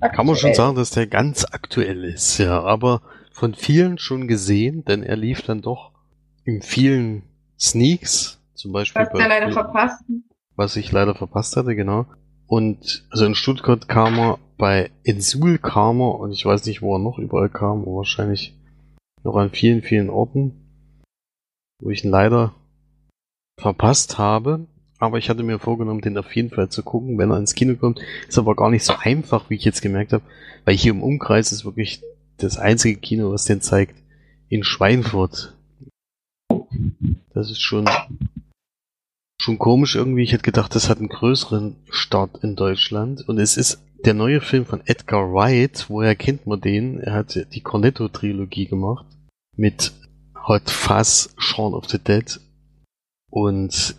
Kann 0.01 0.27
man 0.27 0.37
schon 0.37 0.51
aktuell. 0.51 0.55
sagen, 0.55 0.77
dass 0.77 0.91
der 0.91 1.09
ganz 1.09 1.45
aktuell 1.51 2.05
ist, 2.05 2.39
ja. 2.39 2.63
Aber 2.63 3.03
von 3.33 3.55
vielen 3.55 3.99
schon 3.99 4.29
gesehen, 4.29 4.85
denn 4.85 5.03
er 5.03 5.17
lief 5.17 5.43
dann 5.43 5.61
doch 5.61 5.91
in 6.45 6.63
vielen 6.63 7.25
Sneaks, 7.59 8.41
zum 8.55 8.71
Beispiel 8.71 9.03
Was 9.03 9.11
der 9.11 9.29
leider 9.29 9.47
bei, 9.47 9.53
verpasst. 9.55 10.05
was 10.55 10.77
ich 10.77 10.93
leider 10.93 11.17
verpasst 11.17 11.57
hatte, 11.57 11.75
genau. 11.75 12.07
Und 12.51 13.07
also 13.11 13.27
in 13.27 13.37
Stuttgart 13.37 13.87
kam 13.87 14.19
er, 14.19 14.41
bei 14.59 14.91
Insul 15.05 15.59
kam 15.59 16.01
er, 16.01 16.19
und 16.19 16.33
ich 16.33 16.45
weiß 16.45 16.67
nicht, 16.67 16.83
wo 16.83 16.97
er 16.97 16.99
noch 16.99 17.17
überall 17.21 17.49
kam, 17.49 17.83
aber 17.83 17.99
wahrscheinlich 17.99 18.59
noch 19.23 19.37
an 19.37 19.51
vielen, 19.51 19.83
vielen 19.83 20.11
Orten, 20.11 20.51
wo 21.81 21.91
ich 21.91 22.03
ihn 22.03 22.11
leider 22.11 22.57
verpasst 23.57 24.19
habe. 24.19 24.67
Aber 24.99 25.19
ich 25.19 25.31
hatte 25.31 25.45
mir 25.45 25.61
vorgenommen, 25.61 26.01
den 26.01 26.19
auf 26.19 26.35
jeden 26.35 26.51
Fall 26.51 26.69
zu 26.69 26.83
gucken, 26.83 27.19
wenn 27.19 27.31
er 27.31 27.39
ins 27.39 27.55
Kino 27.55 27.77
kommt. 27.77 28.01
Ist 28.27 28.37
aber 28.37 28.57
gar 28.57 28.71
nicht 28.71 28.85
so 28.85 28.95
einfach, 28.99 29.49
wie 29.49 29.55
ich 29.55 29.65
jetzt 29.65 29.81
gemerkt 29.81 30.13
habe, 30.13 30.25
weil 30.65 30.75
hier 30.75 30.91
im 30.91 31.05
Umkreis 31.05 31.53
ist 31.53 31.65
wirklich 31.65 32.03
das 32.37 32.59
einzige 32.59 32.99
Kino, 32.99 33.31
was 33.31 33.45
den 33.45 33.61
zeigt, 33.61 33.95
in 34.49 34.65
Schweinfurt. 34.65 35.57
Das 37.33 37.49
ist 37.49 37.61
schon, 37.61 37.89
schon 39.41 39.59
komisch 39.59 39.97
irgendwie. 39.97 40.23
Ich 40.23 40.33
hätte 40.33 40.43
gedacht, 40.43 40.75
das 40.75 40.89
hat 40.89 40.99
einen 40.99 41.09
größeren 41.09 41.77
Start 41.89 42.43
in 42.45 42.57
Deutschland. 42.57 43.27
Und 43.29 43.39
es 43.39 43.57
ist 43.57 43.83
der 44.05 44.15
neue 44.15 44.41
Film 44.41 44.67
von 44.67 44.83
Edgar 44.85 45.33
Wright. 45.33 45.87
Woher 45.89 46.15
kennt 46.15 46.47
man 46.47 46.61
den? 46.61 47.01
Er 47.01 47.15
hat 47.15 47.39
die 47.53 47.61
Cornetto-Trilogie 47.61 48.67
gemacht. 48.67 49.07
Mit 49.57 49.93
Hot 50.47 50.71
Fuzz, 50.71 51.35
Shaun 51.39 51.75
of 51.75 51.89
the 51.89 51.99
Dead. 51.99 52.41
Und 53.31 53.97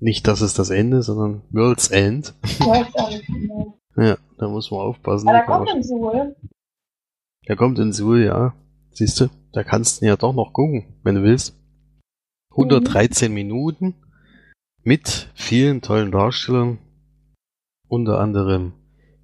nicht, 0.00 0.26
das 0.26 0.40
ist 0.42 0.58
das 0.58 0.70
Ende, 0.70 1.02
sondern 1.02 1.42
World's 1.50 1.88
End. 1.88 2.34
Ja, 3.98 4.18
da 4.36 4.48
muss 4.50 4.70
man 4.70 4.80
aufpassen. 4.80 5.26
Aber 5.26 5.38
Da 5.38 5.44
kommt 5.46 5.70
ein 5.70 5.82
Suhl. 5.82 6.36
der 7.48 7.56
kommt 7.56 7.78
in 7.78 7.94
Suhl, 7.94 8.24
ja. 8.24 8.54
Siehst 8.90 9.20
du, 9.20 9.30
da 9.52 9.64
kannst 9.64 10.02
du 10.02 10.06
ja 10.06 10.16
doch 10.16 10.34
noch 10.34 10.52
gucken, 10.52 10.84
wenn 11.02 11.14
du 11.14 11.22
willst. 11.22 11.56
113 12.50 13.32
Minuten 13.32 13.94
mit 14.86 15.28
vielen 15.34 15.82
tollen 15.82 16.12
Darstellern. 16.12 16.78
Unter 17.88 18.20
anderem 18.20 18.72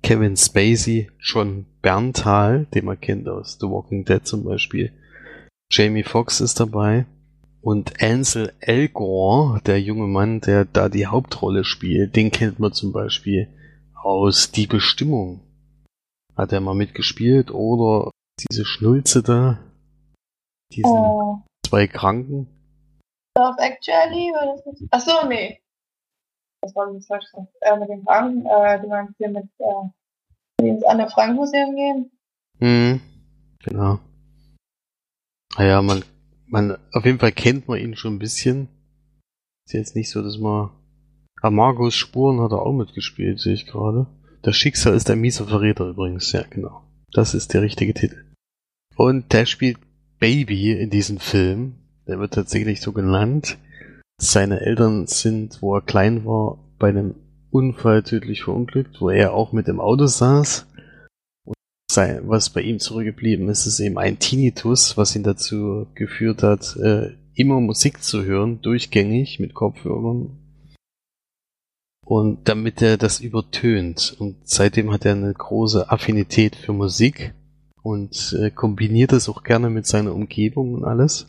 Kevin 0.03 0.37
Spacey, 0.37 1.09
John 1.21 1.67
Berntal, 1.81 2.67
den 2.75 2.85
man 2.85 3.01
kennt 3.01 3.29
aus 3.29 3.59
The 3.61 3.69
Walking 3.69 4.05
Dead 4.05 4.27
zum 4.27 4.43
Beispiel. 4.43 4.93
Jamie 5.71 6.03
Foxx 6.03 6.41
ist 6.41 6.59
dabei. 6.59 7.07
Und 7.61 8.03
Ansel 8.03 8.53
Elgort, 8.59 9.69
der 9.69 9.81
junge 9.81 10.09
Mann, 10.09 10.41
der 10.41 10.65
da 10.65 10.89
die 10.89 11.07
Hauptrolle 11.07 11.63
spielt, 11.63 12.17
den 12.17 12.33
kennt 12.33 12.59
man 12.59 12.73
zum 12.73 12.91
Beispiel 12.91 13.47
aus 13.95 14.51
Die 14.51 14.67
Bestimmung. 14.67 15.43
Hat 16.35 16.51
er 16.51 16.61
mal 16.61 16.75
mitgespielt 16.75 17.53
oder 17.53 18.11
diese 18.51 18.65
Schnulze 18.65 19.23
da, 19.23 19.61
diese 20.73 20.89
Oh. 20.89 21.43
zwei 21.65 21.87
Kranken. 21.87 22.49
Love 23.37 23.57
Actually, 23.59 24.33
war 24.33 24.55
das 24.55 24.67
nicht? 24.67 24.89
Ach 24.91 25.01
so, 25.01 25.27
nee. 25.27 25.61
Das 26.61 26.75
war 26.77 26.93
nicht 26.93 27.07
falsch. 27.07 27.25
gesagt. 27.25 27.49
Äh, 27.61 27.79
mit 27.79 27.89
dem 27.89 28.05
Franken, 28.05 28.47
äh, 28.47 28.81
du 28.81 28.89
meinst 28.89 29.17
hier 29.19 29.31
mit, 29.31 29.49
äh, 29.59 30.67
ins 30.69 30.85
Anne 30.85 31.09
Frank 31.09 31.35
Museum 31.35 31.75
gehen? 31.75 32.11
Hm, 32.59 33.01
genau. 33.65 33.99
Naja, 35.59 35.83
man, 35.83 36.05
man, 36.47 36.79
auf 36.93 37.05
jeden 37.05 37.19
Fall 37.19 37.33
kennt 37.33 37.69
man 37.69 37.81
ihn 37.81 37.97
schon 37.97 38.15
ein 38.15 38.19
bisschen. 38.19 38.69
Ist 39.67 39.75
jetzt 39.75 39.97
nicht 39.97 40.11
so, 40.11 40.23
dass 40.23 40.39
man. 40.39 40.71
Ah, 41.41 41.51
Margos 41.51 41.95
Spuren 41.97 42.41
hat 42.41 42.53
er 42.53 42.63
auch 42.63 42.73
mitgespielt, 42.73 43.41
sehe 43.41 43.55
ich 43.55 43.67
gerade. 43.67 44.07
Das 44.43 44.57
Schicksal 44.57 44.95
ist 44.95 45.11
ein 45.11 45.21
mieser 45.21 45.47
Verräter 45.47 45.89
übrigens, 45.89 46.31
ja, 46.33 46.43
genau. 46.49 46.85
Das 47.13 47.35
ist 47.35 47.53
der 47.53 47.63
richtige 47.63 47.95
Titel. 47.95 48.33
Und 48.97 49.33
der 49.33 49.47
spielt 49.47 49.79
Baby 50.21 50.73
in 50.73 50.91
diesem 50.91 51.19
Film. 51.19 51.82
Der 52.07 52.19
wird 52.19 52.35
tatsächlich 52.35 52.81
so 52.81 52.93
genannt. 52.93 53.59
Seine 54.21 54.61
Eltern 54.61 55.07
sind, 55.07 55.63
wo 55.63 55.77
er 55.77 55.83
klein 55.83 56.25
war, 56.25 56.59
bei 56.79 56.89
einem 56.89 57.15
Unfall 57.51 58.03
tödlich 58.03 58.45
verunglückt, 58.45 59.01
wo 59.01 59.11
er 59.11 59.35
auch 59.35 59.53
mit 59.53 59.69
im 59.69 59.81
Auto 59.81 60.07
saß. 60.07 60.67
Und 61.45 61.55
sein, 61.91 62.23
was 62.25 62.51
bei 62.51 62.63
ihm 62.63 62.79
zurückgeblieben 62.79 63.49
ist, 63.49 63.67
ist 63.67 63.81
eben 63.81 63.99
ein 63.99 64.19
Tinnitus, 64.19 64.97
was 64.97 65.15
ihn 65.15 65.23
dazu 65.23 65.87
geführt 65.95 66.43
hat, 66.43 66.77
äh, 66.77 67.11
immer 67.35 67.61
Musik 67.61 68.03
zu 68.03 68.25
hören, 68.25 68.61
durchgängig 68.63 69.39
mit 69.39 69.55
Kopfhörern. 69.55 70.39
Und 72.05 72.49
damit 72.49 72.83
er 72.83 72.97
das 72.97 73.21
übertönt. 73.21 74.17
Und 74.19 74.37
seitdem 74.45 74.93
hat 74.93 75.05
er 75.05 75.13
eine 75.13 75.33
große 75.33 75.91
Affinität 75.91 76.57
für 76.57 76.73
Musik 76.73 77.35
und 77.83 78.37
äh, 78.41 78.51
kombiniert 78.51 79.13
das 79.13 79.29
auch 79.29 79.43
gerne 79.45 79.71
mit 79.71 79.87
seiner 79.87 80.15
Umgebung 80.15 80.75
und 80.75 80.85
alles. 80.85 81.27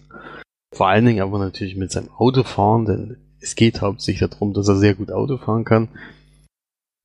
Vor 0.74 0.88
allen 0.88 1.06
Dingen 1.06 1.22
aber 1.22 1.38
natürlich 1.38 1.76
mit 1.76 1.92
seinem 1.92 2.10
Autofahren, 2.10 2.86
denn 2.86 3.18
es 3.40 3.56
geht 3.56 3.82
hauptsächlich 3.82 4.30
darum, 4.30 4.54
dass 4.54 4.68
er 4.68 4.76
sehr 4.76 4.96
gut 4.96 5.12
Auto 5.12 5.38
fahren 5.38 5.66
kann. 5.66 5.90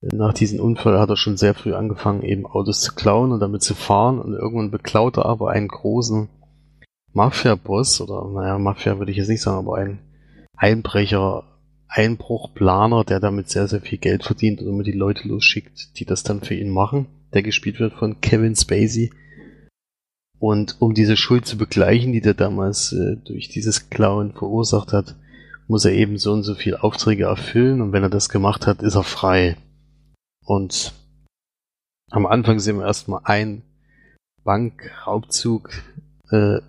Nach 0.01 0.33
diesem 0.33 0.59
Unfall 0.59 0.97
hat 0.97 1.09
er 1.09 1.17
schon 1.17 1.37
sehr 1.37 1.53
früh 1.53 1.73
angefangen, 1.73 2.23
eben 2.23 2.45
Autos 2.45 2.81
zu 2.81 2.95
klauen 2.95 3.31
und 3.31 3.41
damit 3.41 3.61
zu 3.61 3.75
fahren 3.75 4.19
und 4.19 4.33
irgendwann 4.33 4.71
beklaut 4.71 5.17
er 5.17 5.25
aber 5.25 5.51
einen 5.51 5.67
großen 5.67 6.29
Mafia-Boss 7.13 8.01
oder 8.01 8.27
naja, 8.29 8.57
Mafia 8.57 8.97
würde 8.97 9.11
ich 9.11 9.17
jetzt 9.17 9.27
nicht 9.27 9.41
sagen, 9.41 9.57
aber 9.57 9.75
ein 9.75 9.99
Einbrecher, 10.55 11.43
Einbruchplaner, 11.87 13.03
der 13.03 13.19
damit 13.19 13.49
sehr, 13.49 13.67
sehr 13.67 13.81
viel 13.81 13.97
Geld 13.97 14.23
verdient 14.23 14.61
und 14.61 14.67
immer 14.67 14.83
die 14.83 14.91
Leute 14.93 15.27
losschickt, 15.27 15.99
die 15.99 16.05
das 16.05 16.23
dann 16.23 16.41
für 16.41 16.55
ihn 16.55 16.69
machen, 16.69 17.07
der 17.33 17.43
gespielt 17.43 17.79
wird 17.79 17.93
von 17.93 18.21
Kevin 18.21 18.55
Spacey. 18.55 19.11
Und 20.39 20.77
um 20.79 20.93
diese 20.93 21.17
Schuld 21.17 21.45
zu 21.45 21.57
begleichen, 21.57 22.13
die 22.13 22.21
der 22.21 22.33
damals 22.33 22.93
äh, 22.93 23.17
durch 23.17 23.49
dieses 23.49 23.89
Klauen 23.89 24.33
verursacht 24.33 24.93
hat, 24.93 25.15
muss 25.67 25.85
er 25.85 25.91
eben 25.91 26.17
so 26.17 26.33
und 26.33 26.43
so 26.43 26.55
viel 26.55 26.75
Aufträge 26.75 27.25
erfüllen 27.25 27.81
und 27.81 27.91
wenn 27.91 28.03
er 28.03 28.09
das 28.09 28.29
gemacht 28.29 28.65
hat, 28.65 28.81
ist 28.81 28.95
er 28.95 29.03
frei. 29.03 29.57
Und 30.45 30.93
am 32.09 32.25
Anfang 32.25 32.59
sehen 32.59 32.77
wir 32.77 32.85
erstmal 32.85 33.21
ein 33.25 33.61
Bankraubzug, 34.43 35.69
äh, 36.31 36.59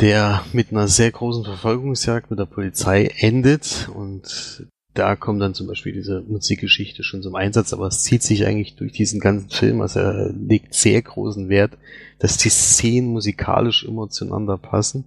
der 0.00 0.44
mit 0.52 0.72
einer 0.72 0.88
sehr 0.88 1.10
großen 1.10 1.44
Verfolgungsjagd 1.44 2.30
mit 2.30 2.38
der 2.38 2.46
Polizei 2.46 3.06
endet 3.18 3.88
und 3.94 4.66
da 4.98 5.16
kommt 5.16 5.40
dann 5.40 5.54
zum 5.54 5.66
Beispiel 5.66 5.92
diese 5.92 6.22
Musikgeschichte 6.22 7.02
schon 7.02 7.22
zum 7.22 7.34
Einsatz, 7.34 7.72
aber 7.72 7.86
es 7.86 8.02
zieht 8.02 8.22
sich 8.22 8.46
eigentlich 8.46 8.76
durch 8.76 8.92
diesen 8.92 9.20
ganzen 9.20 9.50
Film. 9.50 9.80
Also 9.80 10.00
er 10.00 10.32
legt 10.32 10.74
sehr 10.74 11.00
großen 11.02 11.48
Wert, 11.48 11.76
dass 12.18 12.38
die 12.38 12.48
Szenen 12.48 13.12
musikalisch 13.12 13.84
immer 13.84 14.08
zueinander 14.08 14.56
passen. 14.58 15.04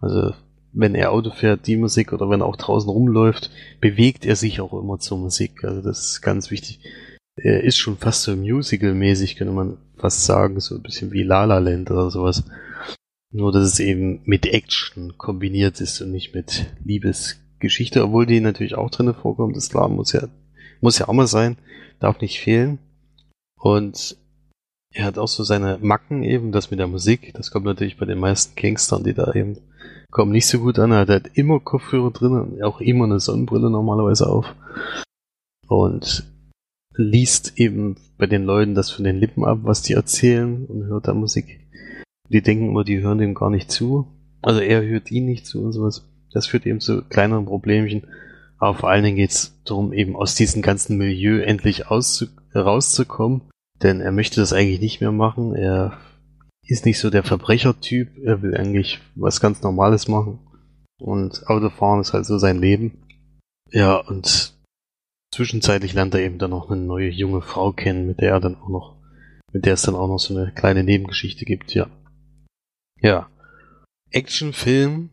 Also 0.00 0.32
wenn 0.72 0.94
er 0.94 1.12
Auto 1.12 1.30
fährt, 1.30 1.66
die 1.66 1.76
Musik 1.76 2.12
oder 2.12 2.30
wenn 2.30 2.40
er 2.40 2.46
auch 2.46 2.56
draußen 2.56 2.88
rumläuft, 2.88 3.50
bewegt 3.80 4.24
er 4.24 4.36
sich 4.36 4.60
auch 4.60 4.72
immer 4.72 4.98
zur 4.98 5.18
Musik. 5.18 5.64
Also 5.64 5.82
das 5.82 6.10
ist 6.10 6.20
ganz 6.22 6.50
wichtig. 6.50 6.80
Er 7.36 7.62
ist 7.62 7.78
schon 7.78 7.96
fast 7.96 8.22
so 8.22 8.34
musical-mäßig, 8.36 9.36
könnte 9.36 9.54
man 9.54 9.78
fast 9.96 10.24
sagen, 10.24 10.60
so 10.60 10.76
ein 10.76 10.82
bisschen 10.82 11.12
wie 11.12 11.22
La 11.22 11.44
La 11.44 11.58
Land 11.58 11.90
oder 11.90 12.10
sowas. 12.10 12.44
Nur, 13.30 13.52
dass 13.52 13.64
es 13.64 13.80
eben 13.80 14.20
mit 14.24 14.46
Action 14.46 15.18
kombiniert 15.18 15.80
ist 15.80 16.00
und 16.00 16.12
nicht 16.12 16.34
mit 16.34 16.66
Liebesgeschichte, 17.58 18.04
obwohl 18.04 18.26
die 18.26 18.40
natürlich 18.40 18.76
auch 18.76 18.90
drinne 18.90 19.14
vorkommt. 19.14 19.56
Das 19.56 19.70
klar, 19.70 19.88
muss 19.88 20.12
ja, 20.12 20.28
muss 20.80 20.98
ja 20.98 21.08
auch 21.08 21.12
mal 21.12 21.26
sein, 21.26 21.56
darf 22.00 22.20
nicht 22.20 22.40
fehlen. 22.40 22.78
Und 23.60 24.16
er 24.94 25.04
hat 25.04 25.18
auch 25.18 25.28
so 25.28 25.44
seine 25.44 25.78
Macken 25.80 26.22
eben, 26.22 26.52
das 26.52 26.70
mit 26.70 26.80
der 26.80 26.86
Musik. 26.86 27.32
Das 27.34 27.50
kommt 27.50 27.66
natürlich 27.66 27.98
bei 27.98 28.06
den 28.06 28.18
meisten 28.18 28.54
Gangstern, 28.56 29.04
die 29.04 29.14
da 29.14 29.32
eben 29.34 29.58
kommen, 30.10 30.32
nicht 30.32 30.46
so 30.46 30.60
gut 30.60 30.78
an. 30.78 30.92
Er 30.92 31.06
hat 31.06 31.36
immer 31.36 31.60
Kopfhörer 31.60 32.10
drin 32.10 32.32
und 32.32 32.62
auch 32.62 32.80
immer 32.80 33.04
eine 33.04 33.20
Sonnenbrille 33.20 33.70
normalerweise 33.70 34.28
auf. 34.28 34.54
Und 35.66 36.24
liest 36.94 37.58
eben 37.58 37.96
bei 38.16 38.26
den 38.26 38.44
Leuten 38.44 38.74
das 38.74 38.90
von 38.90 39.04
den 39.04 39.16
Lippen 39.16 39.44
ab, 39.44 39.60
was 39.62 39.82
die 39.82 39.92
erzählen 39.92 40.64
und 40.66 40.86
hört 40.86 41.06
da 41.06 41.14
Musik. 41.14 41.60
Die 42.30 42.42
denken 42.42 42.70
immer, 42.70 42.84
die 42.84 43.00
hören 43.00 43.18
dem 43.18 43.34
gar 43.34 43.50
nicht 43.50 43.70
zu. 43.70 44.08
Also 44.42 44.60
er 44.60 44.84
hört 44.84 45.10
ihnen 45.10 45.26
nicht 45.26 45.46
zu 45.46 45.62
und 45.62 45.72
sowas. 45.72 46.08
Das 46.32 46.46
führt 46.46 46.66
eben 46.66 46.80
zu 46.80 47.02
kleineren 47.02 47.46
Problemchen. 47.46 48.06
Aber 48.58 48.76
vor 48.76 48.90
allen 48.90 49.04
Dingen 49.04 49.16
geht 49.16 49.30
es 49.30 49.60
darum, 49.64 49.92
eben 49.92 50.16
aus 50.16 50.34
diesem 50.34 50.62
ganzen 50.62 50.98
Milieu 50.98 51.40
endlich 51.40 51.90
rauszukommen. 51.90 53.42
Denn 53.82 54.00
er 54.00 54.12
möchte 54.12 54.40
das 54.40 54.52
eigentlich 54.52 54.80
nicht 54.80 55.00
mehr 55.00 55.12
machen. 55.12 55.54
Er 55.54 55.98
ist 56.66 56.84
nicht 56.84 56.98
so 56.98 57.10
der 57.10 57.22
Verbrechertyp. 57.22 58.18
Er 58.18 58.42
will 58.42 58.56
eigentlich 58.56 59.00
was 59.14 59.40
ganz 59.40 59.62
Normales 59.62 60.08
machen. 60.08 60.40
Und 61.00 61.46
Autofahren 61.46 62.00
ist 62.00 62.12
halt 62.12 62.26
so 62.26 62.38
sein 62.38 62.58
Leben. 62.58 63.02
Ja, 63.70 63.96
und 63.96 64.54
zwischenzeitlich 65.32 65.94
lernt 65.94 66.14
er 66.14 66.20
eben 66.20 66.38
dann 66.38 66.50
noch 66.50 66.70
eine 66.70 66.80
neue 66.80 67.10
junge 67.10 67.42
Frau 67.42 67.72
kennen, 67.72 68.06
mit 68.06 68.20
der 68.20 68.32
er 68.32 68.40
dann 68.40 68.56
auch 68.56 68.68
noch, 68.68 68.96
mit 69.52 69.64
der 69.66 69.74
es 69.74 69.82
dann 69.82 69.94
auch 69.94 70.08
noch 70.08 70.18
so 70.18 70.36
eine 70.36 70.52
kleine 70.52 70.82
Nebengeschichte 70.82 71.44
gibt, 71.44 71.74
ja. 71.74 71.88
Ja. 73.00 73.28
Actionfilm 74.10 75.10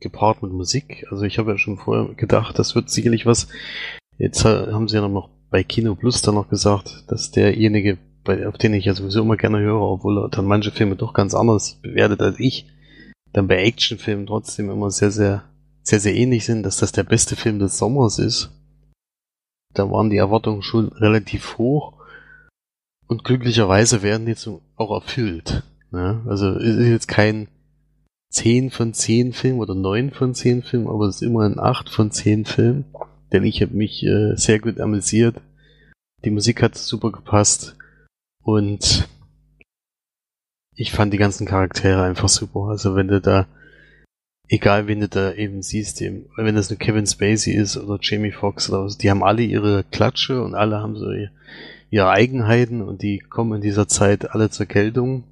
gepaart 0.00 0.42
mit 0.42 0.52
Musik. 0.52 1.06
Also 1.10 1.24
ich 1.24 1.38
habe 1.38 1.52
ja 1.52 1.58
schon 1.58 1.78
vorher 1.78 2.14
gedacht, 2.14 2.58
das 2.58 2.74
wird 2.74 2.90
sicherlich 2.90 3.26
was. 3.26 3.48
Jetzt 4.18 4.44
haben 4.44 4.88
sie 4.88 4.96
ja 4.96 5.08
noch 5.08 5.30
bei 5.50 5.64
Kino 5.64 5.94
Plus 5.94 6.22
dann 6.22 6.34
noch 6.34 6.48
gesagt, 6.48 7.04
dass 7.08 7.30
derjenige, 7.30 7.98
bei, 8.24 8.46
auf 8.46 8.58
den 8.58 8.74
ich 8.74 8.84
ja 8.84 8.94
sowieso 8.94 9.22
immer 9.22 9.36
gerne 9.36 9.60
höre, 9.60 9.80
obwohl 9.80 10.18
er 10.18 10.28
dann 10.28 10.44
manche 10.46 10.70
Filme 10.70 10.96
doch 10.96 11.12
ganz 11.12 11.34
anders 11.34 11.76
bewertet 11.82 12.20
als 12.20 12.38
ich, 12.38 12.66
dann 13.32 13.48
bei 13.48 13.62
Actionfilmen 13.62 14.26
trotzdem 14.26 14.70
immer 14.70 14.90
sehr, 14.90 15.10
sehr, 15.10 15.44
sehr, 15.82 16.00
sehr 16.00 16.14
ähnlich 16.14 16.44
sind, 16.44 16.62
dass 16.64 16.78
das 16.78 16.92
der 16.92 17.04
beste 17.04 17.36
Film 17.36 17.58
des 17.58 17.78
Sommers 17.78 18.18
ist. 18.18 18.50
Da 19.72 19.90
waren 19.90 20.10
die 20.10 20.16
Erwartungen 20.16 20.62
schon 20.62 20.88
relativ 20.88 21.58
hoch 21.58 21.94
und 23.06 23.24
glücklicherweise 23.24 24.02
werden 24.02 24.26
die 24.26 24.32
jetzt 24.32 24.48
auch 24.76 24.90
erfüllt. 24.90 25.62
Ja, 25.92 26.22
also 26.26 26.54
ist 26.54 26.88
jetzt 26.88 27.08
kein 27.08 27.48
10 28.30 28.70
von 28.70 28.94
10 28.94 29.32
Film 29.32 29.58
oder 29.58 29.74
9 29.74 30.12
von 30.12 30.34
10 30.34 30.62
Film, 30.62 30.86
aber 30.86 31.06
es 31.06 31.16
ist 31.16 31.22
immer 31.22 31.42
ein 31.42 31.58
8 31.58 31.90
von 31.90 32.10
10 32.10 32.44
Film. 32.44 32.84
Denn 33.32 33.44
ich 33.44 33.62
habe 33.62 33.74
mich 33.74 34.04
äh, 34.04 34.34
sehr 34.36 34.58
gut 34.60 34.80
amüsiert. 34.80 35.36
Die 36.24 36.30
Musik 36.30 36.62
hat 36.62 36.76
super 36.76 37.12
gepasst. 37.12 37.76
Und 38.42 39.08
ich 40.74 40.92
fand 40.92 41.12
die 41.12 41.18
ganzen 41.18 41.46
Charaktere 41.46 42.02
einfach 42.02 42.28
super. 42.28 42.68
Also 42.70 42.94
wenn 42.96 43.08
du 43.08 43.20
da, 43.20 43.46
egal 44.48 44.86
wen 44.86 45.00
du 45.00 45.08
da 45.08 45.32
eben 45.32 45.62
siehst, 45.62 46.00
wenn 46.00 46.54
das 46.54 46.70
nur 46.70 46.78
Kevin 46.78 47.06
Spacey 47.06 47.52
ist 47.52 47.76
oder 47.76 47.98
Jamie 48.00 48.32
Foxx 48.32 48.70
oder 48.70 48.84
was, 48.84 48.96
die 48.96 49.10
haben 49.10 49.22
alle 49.22 49.42
ihre 49.42 49.84
Klatsche 49.84 50.42
und 50.42 50.54
alle 50.54 50.78
haben 50.78 50.96
so 50.96 51.06
ihre 51.90 52.10
Eigenheiten 52.10 52.80
und 52.80 53.02
die 53.02 53.18
kommen 53.18 53.56
in 53.56 53.60
dieser 53.60 53.88
Zeit 53.88 54.30
alle 54.30 54.50
zur 54.50 54.66
Geltung. 54.66 55.24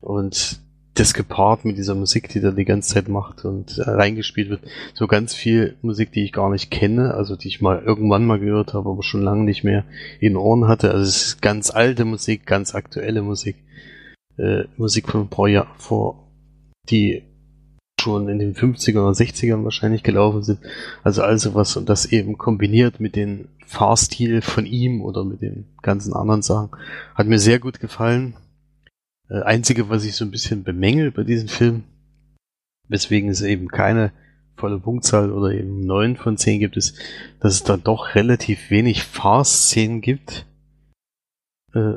Und 0.00 0.60
das 0.98 1.14
gepaart 1.14 1.64
mit 1.64 1.76
dieser 1.76 1.94
Musik, 1.94 2.28
die 2.30 2.40
da 2.40 2.50
die 2.50 2.64
ganze 2.64 2.94
Zeit 2.94 3.08
macht 3.08 3.44
und 3.44 3.78
äh, 3.78 3.82
reingespielt 3.82 4.48
wird. 4.48 4.62
So 4.94 5.06
ganz 5.06 5.34
viel 5.34 5.76
Musik, 5.82 6.10
die 6.12 6.24
ich 6.24 6.32
gar 6.32 6.50
nicht 6.50 6.70
kenne, 6.70 7.14
also 7.14 7.36
die 7.36 7.48
ich 7.48 7.60
mal 7.60 7.82
irgendwann 7.84 8.26
mal 8.26 8.40
gehört 8.40 8.74
habe, 8.74 8.88
aber 8.88 9.02
schon 9.02 9.22
lange 9.22 9.44
nicht 9.44 9.62
mehr 9.62 9.84
in 10.20 10.36
Ohren 10.36 10.66
hatte. 10.66 10.90
Also 10.90 11.02
es 11.02 11.26
ist 11.26 11.42
ganz 11.42 11.70
alte 11.70 12.04
Musik, 12.04 12.46
ganz 12.46 12.74
aktuelle 12.74 13.22
Musik. 13.22 13.56
Äh, 14.38 14.64
Musik 14.76 15.08
von 15.08 15.28
paar 15.28 15.48
Jahren 15.48 15.68
vor, 15.76 16.30
die 16.88 17.22
schon 18.00 18.28
in 18.28 18.38
den 18.38 18.54
50er 18.54 19.00
oder 19.00 19.10
60ern 19.10 19.64
wahrscheinlich 19.64 20.02
gelaufen 20.02 20.42
sind. 20.42 20.60
Also 21.02 21.22
also 21.22 21.54
was 21.54 21.76
und 21.76 21.88
das 21.88 22.06
eben 22.06 22.38
kombiniert 22.38 23.00
mit 23.00 23.16
dem 23.16 23.48
Fahrstil 23.66 24.42
von 24.42 24.64
ihm 24.64 25.02
oder 25.02 25.24
mit 25.24 25.42
den 25.42 25.66
ganzen 25.82 26.14
anderen 26.14 26.42
Sachen. 26.42 26.70
Hat 27.14 27.26
mir 27.26 27.38
sehr 27.38 27.58
gut 27.58 27.80
gefallen 27.80 28.34
äh, 29.28 29.42
einzige, 29.42 29.88
was 29.88 30.04
ich 30.04 30.14
so 30.14 30.24
ein 30.24 30.30
bisschen 30.30 30.64
bemängel 30.64 31.10
bei 31.10 31.24
diesem 31.24 31.48
Film, 31.48 31.84
weswegen 32.88 33.28
es 33.28 33.42
eben 33.42 33.68
keine 33.68 34.12
volle 34.56 34.78
Punktzahl 34.78 35.32
oder 35.32 35.52
eben 35.52 35.80
neun 35.80 36.16
von 36.16 36.36
zehn 36.36 36.60
gibt, 36.60 36.76
ist, 36.76 36.98
dass 37.40 37.54
es 37.54 37.64
dann 37.64 37.82
doch 37.82 38.14
relativ 38.14 38.70
wenig 38.70 39.02
Fahrszenen 39.04 40.00
gibt. 40.00 40.46
Äh, 41.74 41.94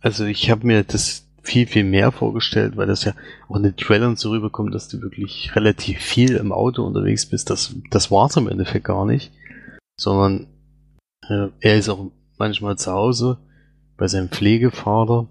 also 0.00 0.24
ich 0.24 0.50
habe 0.50 0.66
mir 0.66 0.84
das 0.84 1.28
viel, 1.42 1.66
viel 1.66 1.84
mehr 1.84 2.12
vorgestellt, 2.12 2.76
weil 2.76 2.86
das 2.86 3.04
ja 3.04 3.14
auch 3.48 3.56
in 3.56 3.64
den 3.64 3.76
Trailern 3.76 4.16
so 4.16 4.30
rüberkommt, 4.30 4.74
dass 4.74 4.88
du 4.88 5.02
wirklich 5.02 5.54
relativ 5.56 5.98
viel 5.98 6.36
im 6.36 6.52
Auto 6.52 6.84
unterwegs 6.84 7.26
bist. 7.26 7.50
Das, 7.50 7.74
das 7.90 8.10
war 8.10 8.26
es 8.26 8.36
im 8.36 8.48
Endeffekt 8.48 8.84
gar 8.84 9.04
nicht. 9.04 9.32
Sondern 9.98 10.46
äh, 11.28 11.48
er 11.60 11.76
ist 11.76 11.88
auch 11.88 12.10
manchmal 12.38 12.78
zu 12.78 12.92
Hause 12.92 13.38
bei 13.96 14.06
seinem 14.06 14.28
Pflegevater 14.28 15.28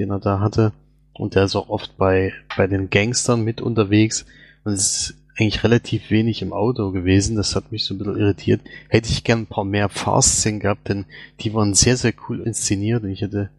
den 0.00 0.10
er 0.10 0.20
da 0.20 0.40
hatte. 0.40 0.72
Und 1.12 1.34
der 1.34 1.44
ist 1.44 1.56
auch 1.56 1.68
oft 1.68 1.96
bei, 1.96 2.32
bei 2.56 2.66
den 2.66 2.90
Gangstern 2.90 3.42
mit 3.42 3.60
unterwegs. 3.60 4.26
Und 4.64 4.72
es 4.72 4.80
ist 4.80 5.14
eigentlich 5.38 5.64
relativ 5.64 6.10
wenig 6.10 6.42
im 6.42 6.52
Auto 6.52 6.90
gewesen. 6.92 7.36
Das 7.36 7.54
hat 7.54 7.72
mich 7.72 7.84
so 7.84 7.94
ein 7.94 7.98
bisschen 7.98 8.16
irritiert. 8.16 8.60
Hätte 8.88 9.10
ich 9.10 9.24
gern 9.24 9.40
ein 9.40 9.46
paar 9.46 9.64
mehr 9.64 9.88
Fast-Szenen 9.88 10.60
gehabt, 10.60 10.88
denn 10.88 11.06
die 11.40 11.54
waren 11.54 11.74
sehr, 11.74 11.96
sehr 11.96 12.12
cool 12.28 12.40
inszeniert. 12.40 13.02
Und 13.02 13.10
ich 13.10 13.22
hätte 13.22 13.50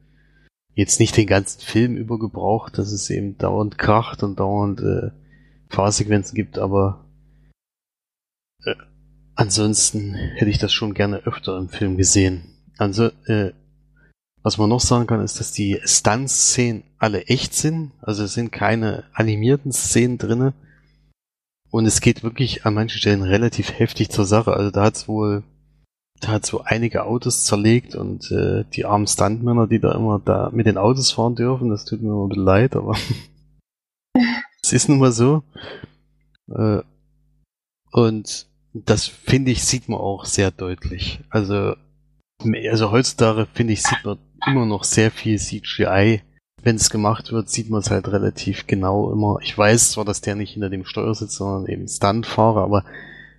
jetzt 0.73 0.99
nicht 0.99 1.15
den 1.17 1.27
ganzen 1.27 1.61
Film 1.61 1.97
übergebraucht, 1.97 2.77
dass 2.77 2.91
es 2.91 3.09
eben 3.09 3.37
dauernd 3.37 3.77
kracht 3.77 4.23
und 4.23 4.39
dauernd 4.39 4.81
äh, 4.81 5.11
Fahrsequenzen 5.69 6.35
gibt, 6.35 6.59
aber 6.59 7.05
äh, 8.63 8.75
ansonsten 9.35 10.13
hätte 10.13 10.51
ich 10.51 10.57
das 10.57 10.71
schon 10.73 10.93
gerne 10.93 11.25
öfter 11.25 11.57
im 11.57 11.69
Film 11.69 11.97
gesehen. 11.97 12.43
Also, 12.77 13.09
äh, 13.25 13.51
Was 14.43 14.57
man 14.57 14.69
noch 14.69 14.79
sagen 14.79 15.07
kann, 15.07 15.23
ist, 15.23 15.39
dass 15.39 15.51
die 15.51 15.79
Stunts-Szenen 15.83 16.83
alle 16.97 17.25
echt 17.25 17.53
sind. 17.53 17.91
Also 18.01 18.23
es 18.23 18.33
sind 18.33 18.51
keine 18.51 19.03
animierten 19.13 19.71
Szenen 19.71 20.17
drinne. 20.17 20.53
Und 21.69 21.85
es 21.85 22.01
geht 22.01 22.23
wirklich 22.23 22.65
an 22.65 22.73
manchen 22.73 22.99
Stellen 22.99 23.21
relativ 23.21 23.77
heftig 23.77 24.09
zur 24.09 24.25
Sache. 24.25 24.53
Also 24.53 24.71
da 24.71 24.83
hat's 24.83 25.07
wohl, 25.07 25.43
da 26.19 26.29
hat's 26.29 26.49
so 26.49 26.61
einige 26.63 27.05
Autos 27.05 27.45
zerlegt 27.45 27.95
und 27.95 28.29
äh, 28.31 28.65
die 28.73 28.85
armen 28.85 29.07
Stuntmänner, 29.07 29.67
die 29.67 29.79
da 29.79 29.93
immer 29.93 30.19
da 30.19 30.49
mit 30.51 30.65
den 30.65 30.77
Autos 30.77 31.11
fahren 31.11 31.35
dürfen, 31.35 31.69
das 31.69 31.85
tut 31.85 32.01
mir 32.01 32.09
immer 32.09 32.25
ein 32.25 32.29
bisschen 32.29 32.43
leid, 32.45 32.75
aber 32.75 32.97
es 34.63 34.73
ist 34.73 34.89
nun 34.89 34.99
mal 34.99 35.13
so. 35.13 35.43
Äh, 36.53 36.81
und 37.91 38.47
das 38.73 39.05
finde 39.05 39.51
ich, 39.51 39.63
sieht 39.63 39.87
man 39.87 39.99
auch 39.99 40.25
sehr 40.25 40.51
deutlich. 40.51 41.21
Also, 41.29 41.75
also 42.69 42.91
heutzutage 42.91 43.47
finde 43.53 43.73
ich, 43.73 43.83
sieht 43.83 44.03
man 44.03 44.17
immer 44.45 44.65
noch 44.65 44.83
sehr 44.83 45.11
viel 45.11 45.37
CGI. 45.37 46.21
Wenn 46.63 46.75
es 46.75 46.89
gemacht 46.89 47.31
wird, 47.31 47.49
sieht 47.49 47.69
man 47.69 47.81
es 47.81 47.89
halt 47.89 48.07
relativ 48.07 48.67
genau 48.67 49.11
immer. 49.11 49.37
Ich 49.41 49.57
weiß 49.57 49.91
zwar, 49.91 50.05
dass 50.05 50.21
der 50.21 50.35
nicht 50.35 50.53
hinter 50.53 50.69
dem 50.69 50.85
Steuer 50.85 51.15
sitzt, 51.15 51.37
sondern 51.37 51.71
eben 51.71 51.87
Stuntfahrer, 51.87 52.63
aber 52.63 52.85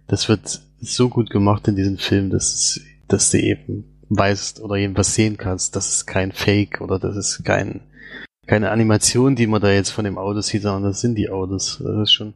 das 0.09 0.29
wird 0.29 0.63
so 0.81 1.09
gut 1.09 1.31
gemacht 1.31 1.69
in 1.69 1.77
diesem 1.77 1.99
Film, 1.99 2.31
dass, 2.31 2.53
es, 2.53 2.81
dass 3.07 3.31
du 3.31 3.39
eben 3.39 3.85
weißt 4.09 4.61
oder 4.61 4.75
irgendwas 4.75 5.15
sehen 5.15 5.37
kannst, 5.37 5.77
das 5.77 5.89
ist 5.95 6.07
kein 6.07 6.33
Fake 6.33 6.81
oder 6.81 6.99
das 6.99 7.17
ist 7.17 7.45
kein, 7.45 7.81
keine 8.47 8.71
Animation, 8.71 9.37
die 9.37 9.47
man 9.47 9.63
da 9.63 9.71
jetzt 9.71 9.91
von 9.91 10.05
dem 10.05 10.19
Auto 10.19 10.41
sieht, 10.41 10.63
sondern 10.63 10.83
das 10.85 11.01
sind 11.01 11.15
die 11.15 11.31
Autos. 11.31 11.81
Das 11.83 11.97
ist 12.03 12.13
schon, 12.13 12.35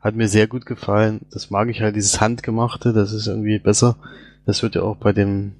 hat 0.00 0.14
mir 0.14 0.28
sehr 0.28 0.46
gut 0.46 0.66
gefallen. 0.66 1.20
Das 1.30 1.50
mag 1.50 1.68
ich 1.68 1.82
halt, 1.82 1.96
dieses 1.96 2.20
Handgemachte, 2.20 2.92
das 2.92 3.12
ist 3.12 3.26
irgendwie 3.26 3.58
besser. 3.58 3.96
Das 4.46 4.62
wird 4.62 4.74
ja 4.74 4.82
auch 4.82 4.96
bei 4.96 5.12
dem 5.12 5.52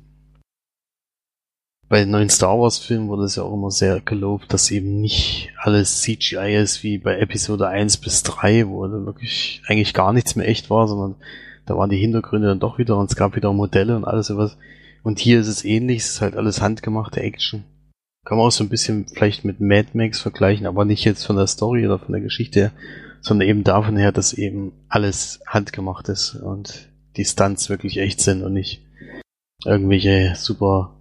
bei 1.88 2.00
den 2.00 2.10
neuen 2.10 2.30
Star 2.30 2.58
Wars 2.58 2.78
Filmen 2.78 3.08
wurde 3.08 3.24
es 3.24 3.36
ja 3.36 3.42
auch 3.42 3.52
immer 3.52 3.70
sehr 3.70 4.00
gelobt, 4.00 4.52
dass 4.52 4.70
eben 4.70 5.00
nicht 5.00 5.50
alles 5.58 6.00
CGI 6.00 6.56
ist 6.56 6.82
wie 6.82 6.98
bei 6.98 7.18
Episode 7.18 7.68
1 7.68 7.98
bis 7.98 8.22
3, 8.22 8.68
wo 8.68 8.82
wirklich 8.82 9.62
eigentlich 9.66 9.92
gar 9.92 10.12
nichts 10.12 10.34
mehr 10.34 10.48
echt 10.48 10.70
war, 10.70 10.88
sondern 10.88 11.16
da 11.66 11.76
waren 11.76 11.90
die 11.90 11.98
Hintergründe 11.98 12.48
dann 12.48 12.60
doch 12.60 12.78
wieder 12.78 12.96
und 12.96 13.10
es 13.10 13.16
gab 13.16 13.36
wieder 13.36 13.52
Modelle 13.52 13.96
und 13.96 14.04
alles 14.04 14.28
sowas. 14.28 14.56
Und 15.02 15.18
hier 15.18 15.40
ist 15.40 15.48
es 15.48 15.64
ähnlich, 15.64 15.98
es 15.98 16.10
ist 16.10 16.20
halt 16.20 16.36
alles 16.36 16.62
handgemachte 16.62 17.20
Action. 17.20 17.64
Kann 18.24 18.38
man 18.38 18.46
auch 18.46 18.52
so 18.52 18.64
ein 18.64 18.70
bisschen 18.70 19.06
vielleicht 19.06 19.44
mit 19.44 19.60
Mad 19.60 19.88
Max 19.92 20.20
vergleichen, 20.20 20.66
aber 20.66 20.86
nicht 20.86 21.04
jetzt 21.04 21.26
von 21.26 21.36
der 21.36 21.46
Story 21.46 21.84
oder 21.84 21.98
von 21.98 22.12
der 22.12 22.22
Geschichte 22.22 22.60
her, 22.60 22.72
sondern 23.20 23.48
eben 23.48 23.64
davon 23.64 23.98
her, 23.98 24.12
dass 24.12 24.32
eben 24.32 24.72
alles 24.88 25.40
handgemacht 25.46 26.08
ist 26.08 26.34
und 26.34 26.88
die 27.16 27.24
Stunts 27.24 27.68
wirklich 27.68 27.98
echt 27.98 28.20
sind 28.20 28.42
und 28.42 28.54
nicht 28.54 28.82
irgendwelche 29.64 30.34
super 30.36 30.94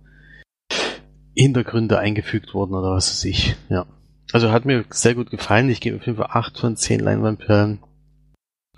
Hintergründe 1.36 2.00
eingefügt 2.00 2.54
wurden 2.54 2.76
oder 2.76 2.92
was 2.92 3.10
weiß 3.10 3.26
ich. 3.26 3.56
Ja. 3.70 3.86
Also 4.32 4.52
hat 4.52 4.66
mir 4.66 4.86
sehr 4.90 5.16
gut 5.16 5.30
gefallen. 5.30 5.70
Ich 5.70 5.82
gebe 5.82 5.98
auf 5.98 6.06
jeden 6.06 6.18
Fall 6.18 6.30
8 6.32 6.60
von 6.60 6.76
10 6.76 7.00
Leinwandperlen. 7.00 7.80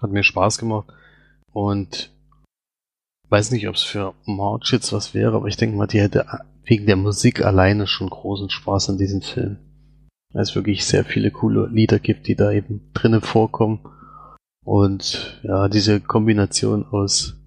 Hat 0.01 0.11
mir 0.11 0.23
Spaß 0.23 0.57
gemacht. 0.57 0.87
Und 1.51 2.11
weiß 3.29 3.51
nicht, 3.51 3.67
ob 3.67 3.75
es 3.75 3.83
für 3.83 4.13
March 4.25 4.71
jetzt 4.71 4.91
was 4.93 5.13
wäre, 5.13 5.35
aber 5.35 5.47
ich 5.47 5.57
denke 5.57 5.77
mal, 5.77 5.87
die 5.87 6.01
hätte 6.01 6.25
wegen 6.65 6.85
der 6.85 6.95
Musik 6.95 7.43
alleine 7.45 7.87
schon 7.87 8.09
großen 8.09 8.49
Spaß 8.49 8.89
an 8.89 8.97
diesem 8.97 9.21
Film. 9.21 9.57
Weil 10.33 10.41
es 10.41 10.55
wirklich 10.55 10.85
sehr 10.85 11.05
viele 11.05 11.31
coole 11.31 11.67
Lieder 11.67 11.99
gibt, 11.99 12.27
die 12.27 12.35
da 12.35 12.51
eben 12.51 12.91
drinnen 12.93 13.21
vorkommen. 13.21 13.79
Und 14.65 15.39
ja, 15.43 15.69
diese 15.69 16.01
Kombination 16.01 16.85
aus 16.85 17.37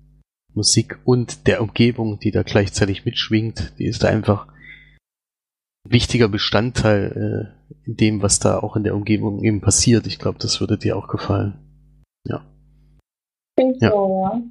Musik 0.55 0.99
und 1.05 1.47
der 1.47 1.61
Umgebung, 1.61 2.19
die 2.19 2.31
da 2.31 2.43
gleichzeitig 2.43 3.05
mitschwingt, 3.05 3.75
die 3.79 3.87
ist 3.87 4.05
einfach 4.05 4.47
wichtiger 5.91 6.29
Bestandteil 6.29 7.53
äh, 7.71 7.87
in 7.87 7.97
dem, 7.97 8.23
was 8.23 8.39
da 8.39 8.59
auch 8.59 8.77
in 8.77 8.85
der 8.85 8.95
Umgebung 8.95 9.43
eben 9.43 9.61
passiert. 9.61 10.07
Ich 10.07 10.19
glaube, 10.19 10.39
das 10.39 10.61
würde 10.61 10.79
dir 10.79 10.97
auch 10.97 11.09
gefallen. 11.09 11.55
Ja. 12.25 12.45
Klingt 13.57 13.81
Ja. 13.83 13.91
so, 13.91 14.23
ja. 14.25 14.43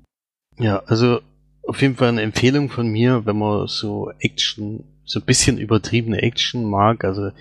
Ja, 0.60 0.84
also 0.88 1.20
auf 1.68 1.82
jeden 1.82 1.96
Fall 1.96 2.10
eine 2.10 2.22
Empfehlung 2.22 2.70
von 2.70 2.88
mir, 2.88 3.26
wenn 3.26 3.38
man 3.38 3.68
so 3.68 4.12
Action, 4.20 4.84
so 5.06 5.20
ein 5.20 5.26
bisschen 5.26 5.58
übertriebene 5.58 6.22
Action 6.22 6.66
mag. 6.66 7.04
Also 7.04 7.32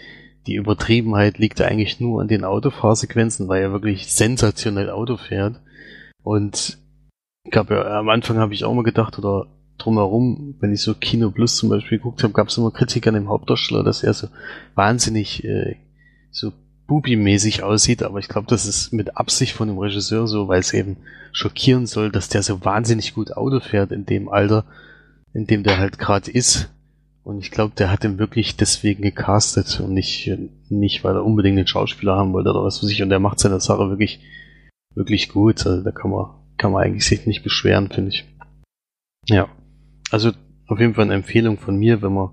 die 0.46 0.54
Übertriebenheit 0.54 1.38
liegt 1.38 1.60
eigentlich 1.60 2.00
nur 2.00 2.20
an 2.20 2.28
den 2.28 2.44
Autofahrsequenzen, 2.44 3.48
weil 3.48 3.62
er 3.62 3.72
wirklich 3.72 4.12
sensationell 4.12 4.90
Auto 4.90 5.16
fährt. 5.16 5.60
Und 6.22 6.78
ich 7.44 7.50
glaube, 7.52 7.74
ja, 7.74 7.98
am 7.98 8.08
Anfang 8.08 8.38
habe 8.38 8.54
ich 8.54 8.64
auch 8.64 8.74
mal 8.74 8.82
gedacht, 8.82 9.18
oder 9.18 9.46
drumherum, 9.78 10.56
wenn 10.60 10.72
ich 10.72 10.82
so 10.82 10.94
Kino 10.94 11.30
Plus 11.30 11.56
zum 11.56 11.68
Beispiel 11.68 11.98
geguckt 11.98 12.22
habe, 12.22 12.32
gab 12.32 12.48
es 12.48 12.56
immer 12.56 12.70
Kritik 12.70 13.06
an 13.06 13.14
dem 13.14 13.28
Hauptdarsteller, 13.28 13.82
dass 13.82 14.02
er 14.02 14.14
so 14.14 14.28
wahnsinnig 14.74 15.44
äh, 15.44 15.76
so 16.30 16.52
Bubi-mäßig 16.86 17.62
aussieht, 17.62 18.02
aber 18.02 18.20
ich 18.20 18.28
glaube, 18.28 18.46
das 18.48 18.66
ist 18.66 18.92
mit 18.92 19.16
Absicht 19.16 19.52
von 19.52 19.68
dem 19.68 19.78
Regisseur 19.78 20.28
so, 20.28 20.46
weil 20.48 20.60
es 20.60 20.72
eben 20.72 20.98
schockieren 21.32 21.86
soll, 21.86 22.10
dass 22.12 22.28
der 22.28 22.42
so 22.42 22.64
wahnsinnig 22.64 23.14
gut 23.14 23.36
Auto 23.36 23.60
fährt 23.60 23.90
in 23.90 24.06
dem 24.06 24.28
Alter, 24.28 24.64
in 25.34 25.46
dem 25.46 25.64
der 25.64 25.78
halt 25.78 25.98
gerade 25.98 26.30
ist. 26.30 26.70
Und 27.24 27.40
ich 27.40 27.50
glaube, 27.50 27.74
der 27.76 27.90
hat 27.90 28.04
ihn 28.04 28.18
wirklich 28.18 28.56
deswegen 28.56 29.02
gecastet 29.02 29.80
und 29.80 29.92
nicht, 29.92 30.30
nicht, 30.68 31.02
weil 31.02 31.16
er 31.16 31.24
unbedingt 31.24 31.58
einen 31.58 31.66
Schauspieler 31.66 32.16
haben 32.16 32.32
wollte 32.32 32.50
oder 32.50 32.62
was 32.62 32.80
weiß 32.80 32.90
ich. 32.90 33.02
Und 33.02 33.10
der 33.10 33.18
macht 33.18 33.40
seine 33.40 33.60
Sache 33.60 33.90
wirklich, 33.90 34.20
wirklich 34.94 35.28
gut. 35.28 35.66
Also 35.66 35.82
da 35.82 35.90
kann 35.90 36.12
man, 36.12 36.26
kann 36.56 36.70
man 36.70 36.84
eigentlich 36.84 37.04
sich 37.04 37.26
nicht 37.26 37.42
beschweren, 37.42 37.90
finde 37.90 38.10
ich. 38.10 38.24
Ja. 39.28 39.48
Also 40.10 40.30
auf 40.68 40.78
jeden 40.78 40.94
Fall 40.94 41.04
eine 41.04 41.14
Empfehlung 41.14 41.58
von 41.58 41.76
mir, 41.76 42.02
wenn 42.02 42.14
man 42.14 42.30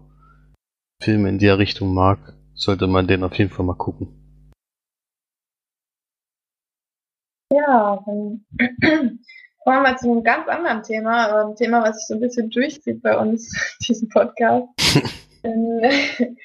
Filme 1.01 1.29
in 1.29 1.39
der 1.39 1.57
Richtung 1.57 1.93
mag, 1.93 2.33
sollte 2.53 2.87
man 2.87 3.07
den 3.07 3.23
auf 3.23 3.35
jeden 3.35 3.49
Fall 3.49 3.65
mal 3.65 3.75
gucken. 3.75 4.07
Ja, 7.51 8.03
dann 8.05 8.45
kommen 8.79 9.19
wir 9.65 9.81
mal 9.81 9.97
zu 9.97 10.11
einem 10.11 10.23
ganz 10.23 10.47
anderen 10.47 10.83
Thema, 10.83 11.27
aber 11.27 11.49
ein 11.49 11.55
Thema, 11.55 11.83
was 11.83 11.97
sich 11.97 12.07
so 12.07 12.13
ein 12.15 12.19
bisschen 12.19 12.49
durchzieht 12.49 13.01
bei 13.01 13.17
uns, 13.17 13.77
diesen 13.87 14.09
Podcast. 14.09 14.67
Ähm, 15.45 15.81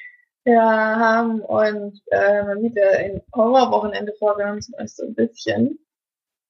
Wir 0.48 0.62
haben 0.62 1.42
uns 1.42 2.00
äh, 2.06 2.42
wieder 2.62 2.98
ein 2.98 3.20
Horrorwochenende 3.34 4.14
vorgenommen, 4.18 4.62
zumindest 4.62 4.96
so 4.96 5.04
ein 5.04 5.14
bisschen. 5.14 5.78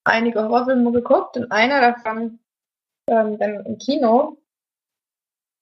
Einige 0.04 0.40
Horrorfilme 0.40 0.92
geguckt 0.92 1.36
und 1.36 1.50
einer 1.50 1.80
davon 1.80 2.38
ähm, 3.08 3.38
dann 3.38 3.66
im 3.66 3.76
Kino. 3.78 4.38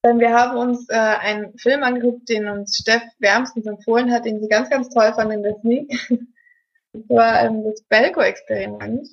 Denn 0.06 0.20
wir 0.20 0.32
haben 0.32 0.56
uns 0.56 0.88
äh, 0.88 0.94
einen 0.94 1.58
Film 1.58 1.82
angeguckt, 1.82 2.28
den 2.28 2.48
uns 2.48 2.76
Steff 2.76 3.02
wärmstens 3.18 3.66
empfohlen 3.66 4.12
hat, 4.12 4.24
den 4.24 4.40
sie 4.40 4.46
ganz, 4.46 4.70
ganz 4.70 4.88
toll 4.88 5.12
fand 5.14 5.32
in 5.32 5.42
Disney. 5.42 5.88
Das 6.92 7.10
war 7.10 7.42
ähm, 7.42 7.62
das 7.62 7.82
Belko-Experiment. 7.82 9.06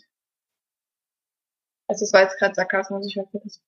Also 1.89 2.05
es 2.05 2.13
war 2.13 2.21
jetzt 2.21 2.39
gerade 2.39 2.55
Sarkasmus, 2.55 3.05
ich 3.07 3.17
hoffe, 3.17 3.41
das 3.43 3.59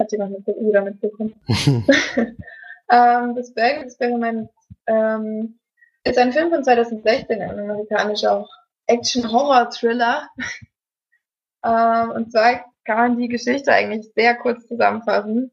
hat 0.00 0.10
jemand 0.10 0.32
mit, 0.32 0.56
wieder 0.56 0.82
mitbekommen. 0.82 1.40
ähm, 1.46 3.36
das 3.36 3.54
Belko-Experiment 3.54 4.50
ähm, 4.86 5.60
ist 6.02 6.18
ein 6.18 6.32
Film 6.32 6.50
von 6.50 6.64
2016, 6.64 7.40
ein 7.40 7.60
amerikanischer 7.60 8.48
Action-Horror-Thriller. 8.88 10.28
ähm, 11.64 12.10
und 12.10 12.32
zwar 12.32 12.64
kann 12.84 12.96
man 12.96 13.18
die 13.18 13.28
Geschichte 13.28 13.72
eigentlich 13.72 14.10
sehr 14.16 14.34
kurz 14.34 14.66
zusammenfassen, 14.66 15.52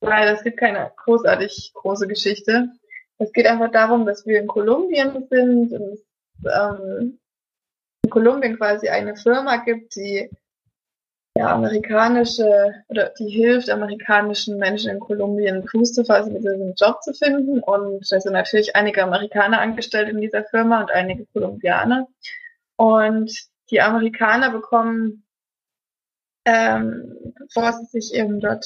weil 0.00 0.28
es 0.28 0.42
gibt 0.42 0.58
keine 0.58 0.92
großartig 0.96 1.72
große 1.74 2.06
Geschichte. 2.06 2.68
Es 3.18 3.32
geht 3.32 3.46
einfach 3.46 3.70
darum, 3.70 4.06
dass 4.06 4.26
wir 4.26 4.40
in 4.40 4.46
Kolumbien 4.46 5.26
sind 5.28 5.72
und 5.72 5.92
es 5.92 6.04
ähm, 6.44 7.18
in 8.04 8.10
Kolumbien 8.10 8.56
quasi 8.56 8.88
eine 8.88 9.16
Firma 9.16 9.56
gibt, 9.56 9.96
die 9.96 10.30
ja, 11.36 11.54
amerikanische 11.54 12.84
oder 12.88 13.12
die 13.18 13.28
hilft 13.28 13.70
amerikanischen 13.70 14.58
Menschen 14.58 14.90
in 14.90 15.00
Kolumbien 15.00 15.66
Fuß 15.68 15.92
zu 15.92 16.04
fassen, 16.04 16.34
diesen 16.34 16.74
Job 16.74 17.02
zu 17.02 17.12
finden. 17.12 17.60
Und 17.60 18.10
da 18.10 18.20
sind 18.20 18.32
natürlich 18.32 18.74
einige 18.74 19.04
Amerikaner 19.04 19.60
angestellt 19.60 20.08
in 20.08 20.20
dieser 20.20 20.44
Firma 20.44 20.80
und 20.80 20.90
einige 20.90 21.26
Kolumbianer. 21.26 22.08
Und 22.76 23.32
die 23.70 23.80
Amerikaner 23.80 24.50
bekommen, 24.50 25.24
ähm, 26.44 27.34
bevor 27.38 27.72
sie 27.72 27.86
sich 27.86 28.14
eben 28.14 28.40
dort 28.40 28.64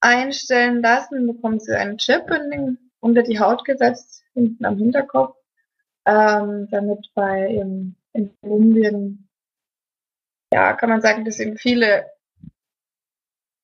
einstellen 0.00 0.82
lassen, 0.82 1.26
bekommen 1.26 1.60
sie 1.60 1.76
einen 1.76 1.98
Chip 1.98 2.30
in 2.30 2.50
den, 2.50 2.78
unter 3.00 3.22
die 3.22 3.40
Haut 3.40 3.64
gesetzt, 3.64 4.24
hinten 4.34 4.64
am 4.64 4.76
Hinterkopf, 4.78 5.36
ähm, 6.04 6.68
damit 6.70 7.10
bei 7.14 7.50
eben 7.50 7.96
in 8.12 8.34
Kolumbien 8.40 9.26
ja, 10.52 10.72
kann 10.74 10.88
man 10.88 11.00
sagen, 11.00 11.24
dass 11.24 11.40
eben 11.40 11.56
viele 11.56 12.06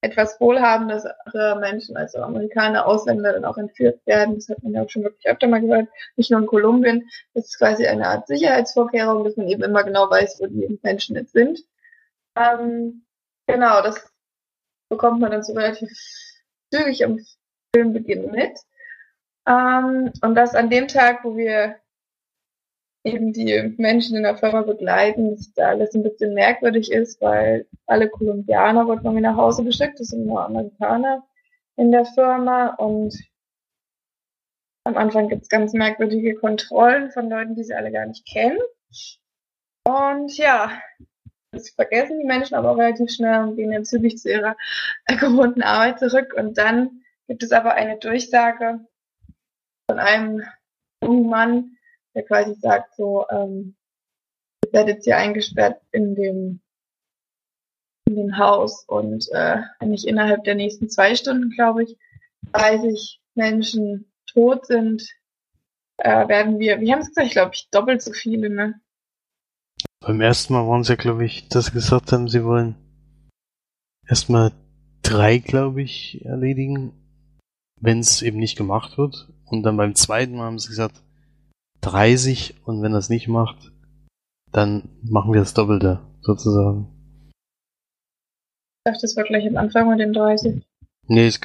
etwas 0.03 0.41
wohlhabendere 0.41 1.59
Menschen, 1.61 1.97
also 1.97 2.19
Amerikaner, 2.19 2.87
Ausländer, 2.87 3.33
dann 3.33 3.45
auch 3.45 3.57
entführt 3.57 4.05
werden. 4.05 4.35
Das 4.35 4.49
hat 4.49 4.63
man 4.63 4.73
ja 4.73 4.83
auch 4.83 4.91
schon 4.91 5.05
wirklich 5.05 5.27
öfter 5.27 5.47
mal 5.47 5.61
gehört. 5.61 5.89
Nicht 6.17 6.31
nur 6.31 6.41
in 6.41 6.47
Kolumbien. 6.47 7.09
Das 7.35 7.47
ist 7.47 7.59
quasi 7.59 7.87
eine 7.87 8.09
Art 8.09 8.27
Sicherheitsvorkehrung, 8.27 9.23
dass 9.23 9.37
man 9.37 9.47
eben 9.47 9.63
immer 9.63 9.85
genau 9.85 10.11
weiß, 10.11 10.41
wo 10.41 10.47
die 10.47 10.81
Menschen 10.83 11.15
jetzt 11.15 11.33
sind. 11.33 11.61
Ähm, 12.37 13.05
genau, 13.47 13.81
das 13.83 14.12
bekommt 14.93 15.21
man 15.21 15.31
dann 15.31 15.43
so 15.43 15.55
relativ 15.55 15.91
zügig 16.71 17.05
am 17.05 17.19
Filmbeginn 17.75 18.31
mit. 18.31 18.59
Ähm, 19.49 20.13
und 20.21 20.35
das 20.35 20.55
an 20.55 20.71
dem 20.71 20.87
Tag, 20.87 21.25
wo 21.25 21.35
wir 21.37 21.77
eben 23.05 23.33
die 23.33 23.75
Menschen 23.79 24.17
in 24.17 24.23
der 24.23 24.37
Firma 24.37 24.63
begleiten, 24.63 25.31
dass 25.31 25.53
da 25.55 25.69
alles 25.71 25.95
ein 25.95 26.03
bisschen 26.03 26.35
merkwürdig 26.35 26.93
ist, 26.93 27.21
weil 27.21 27.67
alle 27.87 28.09
Kolumbianer 28.09 28.87
wurden 28.87 29.05
irgendwie 29.05 29.23
nach 29.23 29.37
Hause 29.37 29.65
geschickt, 29.65 29.99
das 29.99 30.09
sind 30.09 30.27
nur 30.27 30.45
Amerikaner 30.45 31.25
in 31.77 31.91
der 31.91 32.05
Firma 32.05 32.75
und 32.75 33.17
am 34.85 34.97
Anfang 34.97 35.29
gibt 35.29 35.43
es 35.43 35.49
ganz 35.49 35.73
merkwürdige 35.73 36.35
Kontrollen 36.35 37.11
von 37.11 37.31
Leuten, 37.31 37.55
die 37.55 37.65
sie 37.65 37.75
alle 37.75 37.91
gar 37.93 38.07
nicht 38.07 38.27
kennen. 38.27 38.59
Und 39.85 40.37
ja, 40.37 40.81
das 41.53 41.69
vergessen 41.71 42.19
die 42.19 42.27
Menschen 42.27 42.55
aber 42.55 42.71
auch 42.71 42.79
relativ 42.79 43.11
schnell 43.11 43.43
und 43.43 43.57
gehen 43.57 43.71
dann 43.71 43.85
zügig 43.85 44.19
zu 44.19 44.31
ihrer 44.31 44.57
gewohnten 45.07 45.63
Arbeit 45.63 45.99
zurück. 45.99 46.35
Und 46.35 46.59
dann 46.59 47.03
gibt 47.29 47.43
es 47.43 47.53
aber 47.53 47.75
eine 47.75 47.99
Durchsage 47.99 48.81
von 49.89 49.99
einem 49.99 50.43
jungen 51.03 51.29
Mann, 51.29 51.77
der 52.15 52.25
quasi 52.25 52.55
sagt 52.55 52.97
so, 52.97 53.27
ähm, 53.31 53.77
ihr 54.65 54.73
werdet 54.73 55.05
hier 55.05 55.19
eingesperrt 55.19 55.81
in 55.93 56.15
dem, 56.15 56.61
in 58.07 58.17
dem 58.17 58.39
Haus 58.39 58.85
und 58.87 59.29
äh, 59.33 59.63
wenn 59.79 59.91
nicht 59.91 60.07
innerhalb 60.07 60.45
der 60.45 60.55
nächsten 60.55 60.89
zwei 60.89 61.15
Stunden, 61.15 61.51
glaube 61.51 61.85
ich, 61.85 61.99
30 62.53 63.21
Menschen 63.35 64.13
tot 64.27 64.67
sind, 64.67 65.07
äh, 65.99 66.29
werden 66.29 66.59
wir, 66.59 66.81
wie 66.81 66.93
haben 66.93 67.01
es 67.01 67.09
gesagt, 67.09 67.27
ich 67.27 67.33
glaube 67.33 67.53
ich, 67.55 67.69
doppelt 67.71 68.03
so 68.03 68.13
viele, 68.13 68.51
ne? 68.51 68.81
Beim 70.03 70.21
ersten 70.21 70.53
Mal 70.53 70.67
waren 70.67 70.83
sie 70.83 70.93
ja, 70.93 70.97
glaube 70.97 71.25
ich, 71.25 71.49
dass 71.49 71.67
sie 71.67 71.73
gesagt 71.73 72.11
haben, 72.11 72.29
sie 72.29 72.45
wollen 72.45 72.75
erstmal 74.09 74.53
drei, 75.03 75.39
glaube 75.39 75.81
ich, 75.81 76.25
erledigen, 76.25 76.93
wenn 77.81 78.01
es 78.01 78.21
eben 78.21 78.39
nicht 78.39 78.59
gemacht 78.59 78.99
wird. 78.99 79.29
Und 79.47 79.63
dann 79.63 79.77
beim 79.77 79.95
zweiten 79.95 80.35
Mal 80.35 80.47
haben 80.47 80.59
sie 80.59 80.69
gesagt, 80.69 81.03
30 81.83 82.67
und 82.67 82.83
wenn 82.83 82.93
das 82.93 83.11
nicht 83.11 83.29
macht, 83.29 83.73
dann 84.51 84.89
machen 85.03 85.33
wir 85.33 85.41
das 85.41 85.55
Doppelte, 85.55 86.01
sozusagen. 86.21 86.89
Ich 88.85 88.93
dachte, 88.93 89.03
das 89.03 89.17
war 89.17 89.25
gleich 89.25 89.47
am 89.47 89.57
Anfang 89.57 89.89
mit 89.89 90.01
den 90.01 90.13
30. 90.13 90.65
Nee, 91.07 91.27
es, 91.27 91.41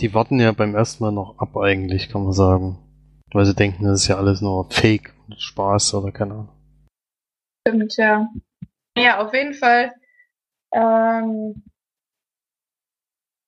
die 0.00 0.14
warten 0.14 0.38
ja 0.38 0.52
beim 0.52 0.76
ersten 0.76 1.02
Mal 1.02 1.12
noch 1.12 1.38
ab 1.38 1.56
eigentlich, 1.56 2.08
kann 2.08 2.22
man 2.22 2.32
sagen. 2.32 2.78
Weil 3.32 3.44
sie 3.44 3.54
denken, 3.54 3.84
das 3.84 4.02
ist 4.02 4.08
ja 4.08 4.18
alles 4.18 4.40
nur 4.40 4.70
Fake 4.70 5.14
und 5.26 5.40
Spaß 5.40 5.94
oder 5.94 6.12
keine 6.12 6.34
Ahnung. 6.34 6.55
Stimmt, 7.66 7.96
ja. 7.96 8.28
Ja, 8.96 9.18
auf 9.26 9.34
jeden 9.34 9.54
Fall 9.54 9.92
ähm, 10.72 11.64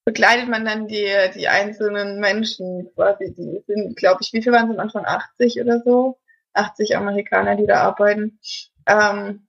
begleitet 0.04 0.48
man 0.48 0.64
dann 0.64 0.88
die, 0.88 1.06
die 1.34 1.48
einzelnen 1.48 2.18
Menschen 2.18 2.90
quasi. 2.94 3.32
Die 3.34 3.62
sind, 3.66 3.96
glaube 3.96 4.18
ich, 4.22 4.32
wie 4.32 4.42
viel 4.42 4.52
waren 4.52 4.70
es 4.70 4.74
am 4.76 4.80
Anfang? 4.80 5.04
80 5.04 5.60
oder 5.60 5.80
so? 5.84 6.18
80 6.52 6.96
Amerikaner, 6.96 7.54
die 7.56 7.66
da 7.66 7.82
arbeiten. 7.82 8.40
Ähm, 8.86 9.46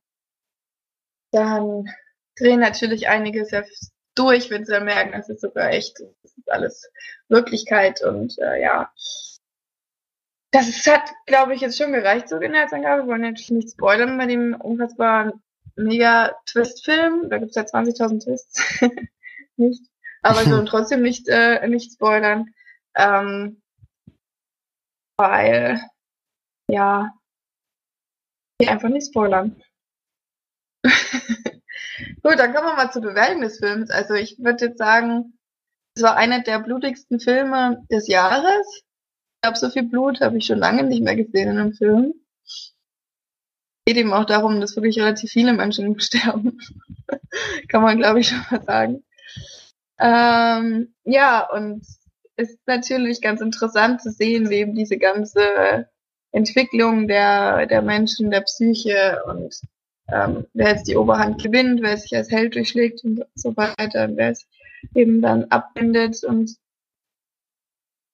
dann 1.31 1.85
drehen 2.37 2.59
natürlich 2.59 3.07
einige 3.07 3.45
sehr 3.45 3.65
durch, 4.15 4.49
wenn 4.49 4.65
sie 4.65 4.71
dann 4.73 4.85
merken, 4.85 5.13
es 5.13 5.29
ist 5.29 5.41
sogar 5.41 5.69
echt, 5.69 5.99
das 6.23 6.37
ist 6.37 6.51
alles 6.51 6.91
Wirklichkeit 7.27 8.03
und 8.03 8.37
äh, 8.39 8.61
ja. 8.61 8.91
Das 10.51 10.67
ist, 10.67 10.87
hat, 10.87 11.11
glaube 11.27 11.53
ich, 11.53 11.61
jetzt 11.61 11.77
schon 11.77 11.91
gereicht, 11.91 12.27
so 12.27 12.37
Inhaltsangabe. 12.37 13.03
Wir 13.03 13.07
wollen 13.07 13.21
natürlich 13.21 13.51
nicht 13.51 13.71
spoilern 13.71 14.17
bei 14.17 14.25
dem 14.25 14.55
unfassbaren 14.55 15.43
Mega-Twist-Film. 15.75 17.29
Da 17.29 17.37
gibt 17.37 17.51
es 17.51 17.55
ja 17.55 17.63
20.000 17.63 18.23
Twists. 18.23 18.81
nicht. 19.57 19.83
Aber 20.21 20.45
wir 20.45 20.53
wollen 20.53 20.65
trotzdem 20.67 21.01
nicht, 21.01 21.27
äh, 21.27 21.67
nicht 21.67 21.93
spoilern. 21.93 22.53
Ähm, 22.95 23.61
weil, 25.17 25.81
ja, 26.67 27.13
wir 28.57 28.71
einfach 28.71 28.89
nicht 28.89 29.07
spoilern. 29.07 29.61
Gut, 30.83 32.39
dann 32.39 32.53
kommen 32.53 32.67
wir 32.67 32.75
mal 32.75 32.91
zur 32.91 33.01
Bewertung 33.01 33.41
des 33.41 33.59
Films. 33.59 33.91
Also 33.91 34.13
ich 34.15 34.39
würde 34.39 34.65
jetzt 34.65 34.77
sagen, 34.77 35.37
es 35.95 36.03
war 36.03 36.15
einer 36.15 36.41
der 36.41 36.59
blutigsten 36.59 37.19
Filme 37.19 37.85
des 37.91 38.07
Jahres. 38.07 38.83
Ich 39.39 39.41
glaube, 39.41 39.57
so 39.57 39.69
viel 39.69 39.83
Blut 39.83 40.19
habe 40.19 40.37
ich 40.37 40.45
schon 40.45 40.59
lange 40.59 40.83
nicht 40.83 41.01
mehr 41.01 41.15
gesehen 41.15 41.49
in 41.49 41.57
einem 41.57 41.71
Film. 41.71 42.13
Geht 43.85 43.95
eben 43.95 44.11
auch 44.11 44.25
darum, 44.25 44.59
dass 44.59 44.75
wirklich 44.75 44.99
relativ 44.99 45.31
viele 45.31 45.53
Menschen 45.53 45.97
sterben. 46.01 46.59
Kann 47.69 47.81
man, 47.81 47.97
glaube 47.97 48.19
ich, 48.19 48.27
schon 48.27 48.41
mal 48.51 48.63
sagen. 48.65 49.03
Ähm, 49.97 50.93
ja, 51.05 51.49
und 51.49 51.85
es 52.35 52.49
ist 52.49 52.67
natürlich 52.67 53.21
ganz 53.21 53.39
interessant 53.39 54.01
zu 54.01 54.11
sehen, 54.11 54.49
wie 54.49 54.55
eben 54.55 54.75
diese 54.75 54.97
ganze 54.97 55.87
Entwicklung 56.33 57.07
der, 57.07 57.65
der 57.65 57.81
Menschen, 57.81 58.31
der 58.31 58.41
Psyche 58.41 59.23
und 59.25 59.57
ähm, 60.09 60.47
wer 60.53 60.71
jetzt 60.71 60.89
die 60.89 60.97
Oberhand 60.97 61.41
gewinnt, 61.41 61.81
wer 61.81 61.95
sich 61.97 62.13
als 62.13 62.29
Held 62.29 62.55
durchschlägt 62.55 63.05
und 63.05 63.23
so 63.35 63.55
weiter, 63.55 64.09
wer 64.15 64.31
es 64.31 64.45
eben 64.95 65.21
dann 65.21 65.45
abwendet 65.45 66.25
und 66.25 66.57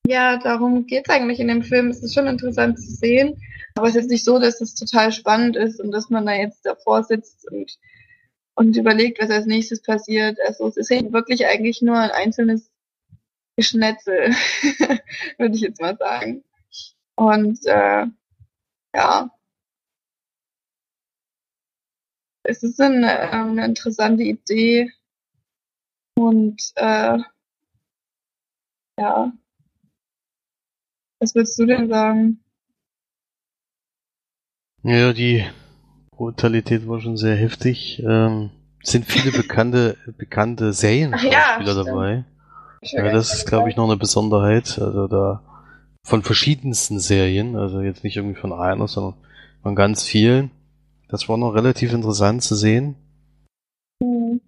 ja, 0.08 0.38
darum 0.38 0.86
geht's 0.86 1.10
eigentlich 1.10 1.40
in 1.40 1.48
dem 1.48 1.64
Film. 1.64 1.90
Es 1.90 2.04
ist 2.04 2.14
schon 2.14 2.28
interessant 2.28 2.80
zu 2.80 2.92
sehen, 2.92 3.42
aber 3.76 3.88
es 3.88 3.96
ist 3.96 4.10
nicht 4.10 4.24
so, 4.24 4.40
dass 4.40 4.62
es 4.62 4.76
total 4.76 5.12
spannend 5.12 5.56
ist 5.56 5.80
und 5.80 5.92
dass 5.92 6.10
man 6.10 6.26
da 6.26 6.34
jetzt 6.34 6.66
davor 6.66 7.04
sitzt 7.04 7.50
und, 7.52 7.78
und 8.56 8.78
überlegt, 8.78 9.22
was 9.22 9.30
als 9.30 9.46
nächstes 9.46 9.82
passiert. 9.82 10.38
Also 10.46 10.68
es 10.68 10.78
ist 10.78 10.92
eben 10.92 11.14
wirklich 11.14 11.46
eigentlich 11.46 11.82
nur 11.82 11.98
ein 11.98 12.12
einzelnes 12.12 12.72
Geschnetzel, 13.58 14.30
würde 15.38 15.56
ich 15.56 15.62
jetzt 15.62 15.82
mal 15.82 15.98
sagen. 15.98 16.44
Und 17.16 17.66
äh, 17.66 18.06
ja, 18.96 19.30
es 22.44 22.64
ist 22.64 22.80
eine, 22.80 23.32
ähm, 23.32 23.52
eine 23.52 23.66
interessante 23.66 24.24
Idee 24.24 24.92
und 26.16 26.62
äh, 26.76 27.18
ja, 28.98 29.34
was 31.26 31.34
würdest 31.34 31.58
du 31.58 31.66
denn 31.66 31.90
sagen? 31.90 32.40
Ja, 34.84 35.12
die 35.12 35.44
Brutalität 36.12 36.88
war 36.88 37.02
schon 37.02 37.18
sehr 37.18 37.36
heftig. 37.36 38.04
Ähm, 38.06 38.52
sind 38.84 39.06
viele 39.06 39.32
bekannte, 39.36 39.98
bekannte 40.18 40.72
Serienschauspieler 40.72 41.76
ja, 41.76 41.84
dabei. 41.84 42.26
Ja, 42.84 43.12
das 43.12 43.34
ist, 43.34 43.48
glaube 43.48 43.70
ich, 43.70 43.76
noch 43.76 43.86
eine 43.86 43.98
Besonderheit. 43.98 44.78
Also 44.78 45.08
da 45.08 45.42
von 46.04 46.22
verschiedensten 46.22 47.00
Serien, 47.00 47.56
also 47.56 47.82
jetzt 47.82 48.04
nicht 48.04 48.18
irgendwie 48.18 48.40
von 48.40 48.54
einer, 48.54 48.88
sondern 48.88 49.16
von 49.64 49.74
ganz 49.74 50.04
vielen. 50.04 50.52
Das 51.10 51.28
war 51.28 51.38
noch 51.38 51.56
relativ 51.56 51.92
interessant 51.92 52.44
zu 52.44 52.54
sehen. 52.54 52.96
Mhm. 54.00 54.42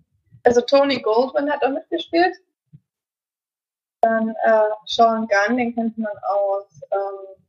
Also 0.44 0.62
Tony 0.62 1.02
Goldwyn 1.02 1.50
hat 1.50 1.64
auch 1.64 1.74
mitgespielt. 1.74 2.36
Dann 4.08 4.30
äh, 4.30 4.70
Sean 4.86 5.28
Gunn, 5.28 5.58
den 5.58 5.76
kennt 5.76 5.98
man 5.98 6.18
aus 6.30 6.82
ähm, 6.92 7.44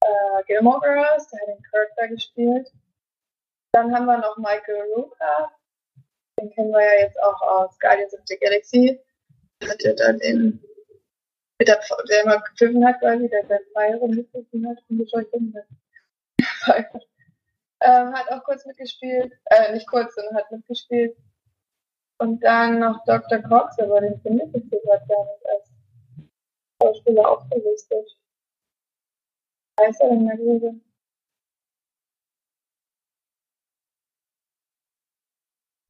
äh, 0.00 0.42
Gilmore 0.48 0.80
Girls, 0.80 1.28
der 1.28 1.40
hat 1.42 1.48
den 1.48 1.62
da 1.96 2.06
gespielt. 2.06 2.72
Dann 3.72 3.94
haben 3.94 4.06
wir 4.06 4.18
noch 4.18 4.36
Michael 4.36 4.82
Rooker, 4.96 5.52
den 6.40 6.50
kennen 6.50 6.72
wir 6.72 6.82
ja 6.82 7.02
jetzt 7.02 7.22
auch 7.22 7.40
aus 7.40 7.78
Guardians 7.78 8.14
of 8.14 8.20
the 8.24 8.36
Galaxy. 8.36 9.00
Hat 9.62 9.80
ja 9.84 9.92
dann 9.94 10.18
in, 10.18 10.60
mit 11.60 11.68
der, 11.68 11.80
der 12.08 12.24
immer 12.24 12.40
gepfiffen 12.40 12.84
hat 12.84 12.98
quasi, 12.98 13.28
der 13.28 13.44
der 13.44 13.60
Pfeil 13.72 13.94
hat 13.94 14.00
und 14.00 14.98
gescheucht 14.98 15.32
hat. 16.62 17.06
Ähm, 17.80 18.12
hat 18.12 18.28
auch 18.32 18.42
kurz 18.42 18.66
mitgespielt, 18.66 19.32
äh, 19.44 19.72
nicht 19.72 19.86
kurz, 19.86 20.16
sondern 20.16 20.34
hat 20.34 20.50
mitgespielt. 20.50 21.16
Und 22.18 22.40
dann 22.40 22.78
noch 22.78 23.04
Dr. 23.04 23.38
Cox, 23.42 23.78
aber 23.78 24.00
den 24.00 24.20
finde 24.20 24.44
ich 24.44 24.52
jetzt 24.54 24.70
gerade 24.70 25.06
gar 25.06 25.24
nicht 25.24 25.46
als 25.46 25.70
Schauspieler 26.82 27.28
aufgelistet. 27.28 28.18
Heißt 29.78 30.00
er 30.00 30.08
denn 30.08 30.26
der? 30.26 30.36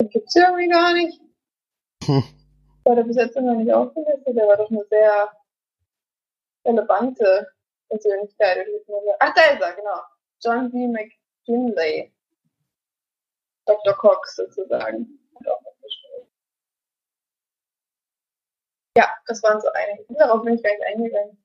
Den 0.01 0.09
gibt's 0.11 0.35
irgendwie 0.35 0.69
gar 0.69 0.93
nicht. 0.95 1.21
Hm. 2.05 2.25
War 2.85 2.97
der 2.97 3.05
bis 3.05 3.17
jetzt 3.17 3.37
noch 3.37 3.55
nicht 3.55 3.73
aufgelistet? 3.73 4.37
Der 4.37 4.47
war 4.47 4.57
doch 4.57 4.71
eine 4.71 4.85
sehr 4.91 5.31
relevante 6.67 7.49
Persönlichkeit. 7.89 8.67
Ach, 9.21 9.35
da 9.35 9.43
ist 9.43 9.61
er, 9.61 9.73
genau. 9.75 10.01
John 10.41 10.71
B. 10.71 10.87
Mc 10.87 11.13
Finlay, 11.45 12.13
Dr. 13.67 13.95
Cox 13.95 14.37
sozusagen, 14.37 15.19
hat 15.37 15.49
auch 15.49 15.63
mitgespielt. 15.63 16.27
Ja, 18.97 19.07
das 19.27 19.43
waren 19.43 19.61
so 19.61 19.69
einige. 19.75 20.05
Darauf 20.19 20.43
bin 20.43 20.55
ich 20.55 20.63
gar 20.63 20.71
nicht 20.73 20.85
eingegangen. 20.87 21.37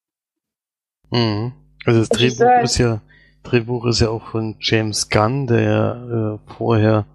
Mhm. 1.11 1.53
Also 1.85 1.99
das 1.99 2.09
Was 2.11 2.19
ich 2.21 2.37
Drehbuch 2.37 2.37
sag- 2.37 2.63
ist 2.63 2.77
ja 2.77 3.01
Drehbuch 3.43 3.85
ist 3.87 3.99
ja 3.99 4.09
auch 4.09 4.27
von 4.27 4.55
James 4.59 5.09
Gunn, 5.09 5.47
der 5.47 6.39
äh, 6.47 6.53
vorher 6.53 7.05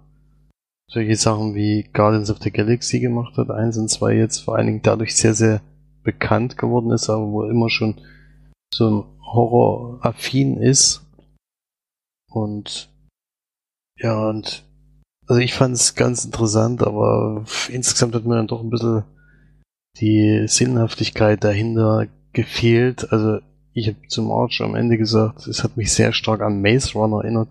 solche 0.89 1.15
Sachen 1.15 1.55
wie 1.55 1.89
Guardians 1.93 2.29
of 2.29 2.39
the 2.41 2.51
Galaxy 2.51 2.99
gemacht 2.99 3.37
hat, 3.37 3.49
eins 3.49 3.77
und 3.77 3.89
zwei 3.89 4.13
jetzt 4.13 4.39
vor 4.39 4.55
allen 4.55 4.67
Dingen 4.67 4.81
dadurch 4.81 5.15
sehr, 5.15 5.33
sehr 5.33 5.61
bekannt 6.03 6.57
geworden 6.57 6.91
ist, 6.91 7.09
aber 7.09 7.27
wo 7.31 7.43
er 7.43 7.49
immer 7.49 7.69
schon 7.69 8.01
so 8.73 8.89
ein 8.89 9.21
Horror-affin 9.21 10.57
ist. 10.61 11.01
Und 12.29 12.89
ja, 13.97 14.29
und 14.29 14.63
also 15.27 15.41
ich 15.41 15.53
fand 15.53 15.75
es 15.75 15.95
ganz 15.95 16.23
interessant, 16.25 16.83
aber 16.83 17.45
insgesamt 17.69 18.15
hat 18.15 18.25
mir 18.25 18.35
dann 18.35 18.47
doch 18.47 18.61
ein 18.61 18.69
bisschen 18.69 19.03
die 19.99 20.47
Sinnhaftigkeit 20.47 21.43
dahinter 21.43 22.07
gefehlt. 22.33 23.11
Also 23.11 23.39
ich 23.73 23.87
habe 23.87 24.07
zum 24.07 24.31
Arch 24.31 24.61
am 24.61 24.75
Ende 24.75 24.97
gesagt, 24.97 25.47
es 25.47 25.63
hat 25.63 25.77
mich 25.77 25.93
sehr 25.93 26.13
stark 26.13 26.41
an 26.41 26.61
Maze 26.61 26.93
Runner 26.93 27.23
erinnert, 27.23 27.49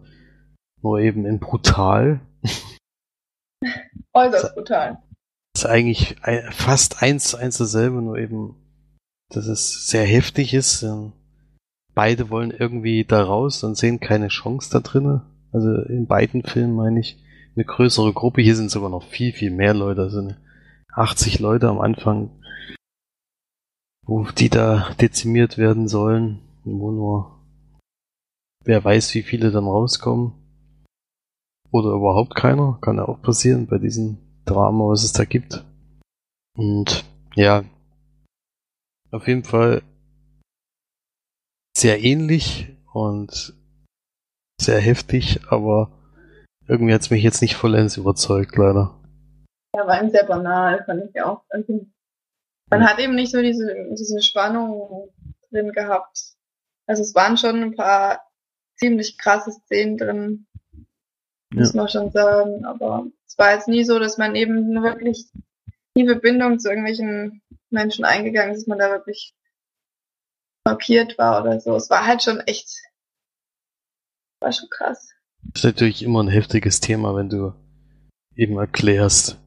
nur 0.82 0.98
eben 1.00 1.26
in 1.26 1.38
brutal. 1.38 2.20
Äußerst 4.12 4.54
brutal. 4.54 4.98
Das 5.52 5.64
ist 5.64 5.70
eigentlich 5.70 6.16
fast 6.50 7.02
eins 7.02 7.28
zu 7.28 7.38
eins 7.38 7.58
dasselbe, 7.58 8.02
nur 8.02 8.18
eben, 8.18 8.56
dass 9.30 9.46
es 9.46 9.86
sehr 9.86 10.04
heftig 10.04 10.52
ist. 10.52 10.84
Beide 11.94 12.28
wollen 12.28 12.50
irgendwie 12.50 13.04
da 13.04 13.22
raus 13.22 13.64
und 13.64 13.76
sehen 13.76 14.00
keine 14.00 14.28
Chance 14.28 14.70
da 14.70 14.80
drinnen. 14.80 15.22
Also 15.52 15.72
in 15.88 16.06
beiden 16.06 16.42
Filmen 16.42 16.74
meine 16.74 17.00
ich 17.00 17.16
eine 17.54 17.64
größere 17.64 18.12
Gruppe. 18.12 18.42
Hier 18.42 18.54
sind 18.54 18.70
sogar 18.70 18.90
noch 18.90 19.04
viel, 19.04 19.32
viel 19.32 19.50
mehr 19.50 19.72
Leute. 19.72 20.02
Also 20.02 20.28
80 20.92 21.38
Leute 21.38 21.68
am 21.68 21.80
Anfang, 21.80 22.30
wo 24.06 24.24
die 24.24 24.48
da 24.48 24.90
dezimiert 25.00 25.58
werden 25.58 25.88
sollen, 25.88 26.40
wo 26.64 26.90
nur 26.90 27.40
wer 28.64 28.82
weiß, 28.84 29.14
wie 29.14 29.22
viele 29.22 29.50
dann 29.50 29.66
rauskommen. 29.66 30.32
Oder 31.70 31.90
überhaupt 31.90 32.34
keiner. 32.34 32.78
Kann 32.80 32.96
ja 32.96 33.06
auch 33.06 33.20
passieren 33.20 33.66
bei 33.66 33.78
diesem 33.78 34.18
Drama, 34.44 34.88
was 34.88 35.04
es 35.04 35.12
da 35.12 35.24
gibt. 35.24 35.64
Und 36.56 37.04
ja, 37.34 37.64
auf 39.10 39.26
jeden 39.26 39.44
Fall 39.44 39.82
sehr 41.76 42.02
ähnlich 42.02 42.74
und 42.92 43.54
sehr 44.60 44.80
heftig, 44.80 45.40
aber 45.50 45.90
irgendwie 46.66 46.94
hat 46.94 47.02
es 47.02 47.10
mich 47.10 47.22
jetzt 47.22 47.42
nicht 47.42 47.56
vollends 47.56 47.96
überzeugt, 47.96 48.56
leider. 48.56 48.98
Ja, 49.76 49.86
war 49.86 50.00
eben 50.00 50.10
sehr 50.10 50.24
banal, 50.24 50.82
fand 50.86 51.10
ich 51.10 51.22
auch. 51.22 51.42
Also, 51.50 51.86
man 52.70 52.84
hat 52.84 52.98
eben 52.98 53.14
nicht 53.14 53.32
so 53.32 53.40
diese, 53.40 53.74
diese 53.92 54.20
Spannung 54.22 55.10
drin 55.50 55.72
gehabt. 55.72 56.36
Also 56.86 57.02
es 57.02 57.14
waren 57.14 57.36
schon 57.36 57.62
ein 57.62 57.76
paar 57.76 58.22
ziemlich 58.76 59.18
krasse 59.18 59.52
Szenen 59.52 59.96
drin, 59.96 60.46
muss 61.52 61.72
ja. 61.72 61.80
man 61.80 61.88
schon 61.88 62.10
sagen. 62.10 62.64
Aber 62.64 63.06
es 63.26 63.38
war 63.38 63.54
jetzt 63.54 63.68
nie 63.68 63.84
so, 63.84 63.98
dass 63.98 64.18
man 64.18 64.34
eben 64.34 64.76
eine 64.76 64.82
wirklich 64.82 65.26
tiefe 65.96 66.16
Bindung 66.16 66.58
zu 66.58 66.68
irgendwelchen 66.68 67.42
Menschen 67.70 68.04
eingegangen 68.04 68.54
ist, 68.54 68.62
dass 68.62 68.68
man 68.68 68.78
da 68.78 68.90
wirklich 68.90 69.34
markiert 70.64 71.16
war 71.18 71.42
oder 71.42 71.60
so. 71.60 71.74
Es 71.76 71.90
war 71.90 72.06
halt 72.06 72.22
schon 72.22 72.40
echt, 72.40 72.68
war 74.40 74.52
schon 74.52 74.68
krass. 74.68 75.12
Das 75.42 75.62
ist 75.62 75.64
natürlich 75.64 76.02
immer 76.02 76.22
ein 76.22 76.28
heftiges 76.28 76.80
Thema, 76.80 77.14
wenn 77.14 77.28
du 77.28 77.52
eben 78.34 78.58
erklärst, 78.58 79.38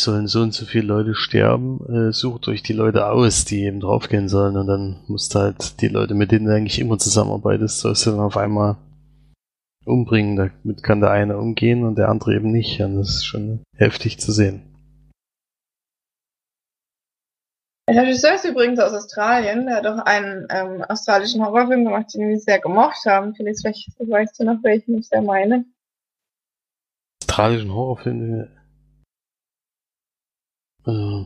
sollen 0.00 0.26
so 0.26 0.42
und 0.42 0.54
so 0.54 0.66
viele 0.66 0.86
Leute 0.86 1.14
sterben, 1.14 1.80
äh, 1.88 2.12
sucht 2.12 2.48
euch 2.48 2.62
die 2.62 2.72
Leute 2.72 3.06
aus, 3.06 3.44
die 3.44 3.64
eben 3.64 3.80
draufgehen 3.80 4.28
sollen 4.28 4.56
und 4.56 4.66
dann 4.66 5.00
musst 5.06 5.34
du 5.34 5.40
halt 5.40 5.80
die 5.80 5.88
Leute, 5.88 6.14
mit 6.14 6.32
denen 6.32 6.46
du 6.46 6.54
eigentlich 6.54 6.78
immer 6.78 6.98
zusammenarbeitest, 6.98 7.80
sollst 7.80 8.06
du 8.06 8.10
dann 8.10 8.20
auf 8.20 8.36
einmal 8.36 8.76
umbringen. 9.84 10.36
Damit 10.36 10.82
kann 10.82 11.00
der 11.00 11.10
eine 11.10 11.38
umgehen 11.38 11.84
und 11.84 11.96
der 11.96 12.08
andere 12.08 12.34
eben 12.34 12.50
nicht. 12.50 12.80
Und 12.80 12.96
das 12.96 13.08
ist 13.08 13.26
schon 13.26 13.60
heftig 13.76 14.18
zu 14.20 14.32
sehen. 14.32 14.62
Der 17.88 18.02
Regisseur 18.02 18.34
ist 18.34 18.44
übrigens 18.44 18.78
aus 18.78 18.92
Australien. 18.92 19.66
Der 19.66 19.76
hat 19.76 19.86
auch 19.86 19.98
einen 20.04 20.46
ähm, 20.50 20.84
australischen 20.88 21.44
Horrorfilm 21.44 21.84
gemacht, 21.84 22.14
den 22.14 22.28
wir 22.28 22.38
sehr 22.38 22.60
gemocht 22.60 23.04
haben. 23.04 23.34
Felix, 23.34 23.62
vielleicht 23.62 23.88
weißt 23.98 24.38
du 24.38 24.44
noch, 24.44 24.62
welchen 24.62 24.98
ich 24.98 25.08
da 25.08 25.20
meine. 25.20 25.64
Australischen 27.22 27.74
Horrorfilm? 27.74 28.48
Äh, 30.86 31.24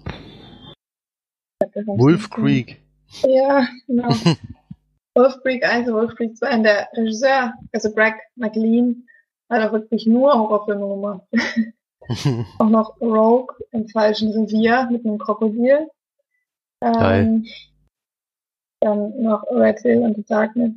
Wolf 1.87 2.31
Creek. 2.31 2.83
Ja, 3.23 3.67
genau. 3.87 4.09
Wolf 5.15 5.41
Creek 5.43 5.65
1 5.65 5.89
und 5.89 5.95
Wolf 5.95 6.15
Creek 6.17 6.37
2. 6.37 6.57
Und 6.57 6.63
der 6.65 6.89
Regisseur, 6.95 7.55
also 7.73 7.93
Greg 7.93 8.15
McLean, 8.37 9.07
hat 9.49 9.63
auch 9.63 9.73
wirklich 9.73 10.07
nur 10.07 10.33
Horrorfilme 10.33 10.89
gemacht. 10.89 11.23
auch 12.59 12.69
noch 12.69 13.01
Rogue 13.01 13.55
im 13.71 13.89
falschen 13.89 14.33
Revier 14.33 14.89
mit 14.91 15.07
einem 15.07 15.19
Krokodil. 15.19 15.89
Ähm, 16.83 17.47
dann 18.81 19.23
noch 19.23 19.45
Red 19.51 19.81
Hill 19.81 20.03
und 20.03 20.17
The 20.17 20.25
Darkness. 20.25 20.73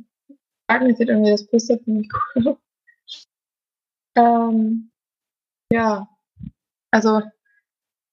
Darkness 0.68 0.98
sieht 0.98 1.08
irgendwie 1.08 1.32
das 1.32 1.46
Poster 1.46 1.82
ziemlich 1.82 2.08
cool 2.36 2.56
ähm, 4.16 4.90
Ja, 5.72 6.08
also 6.90 7.22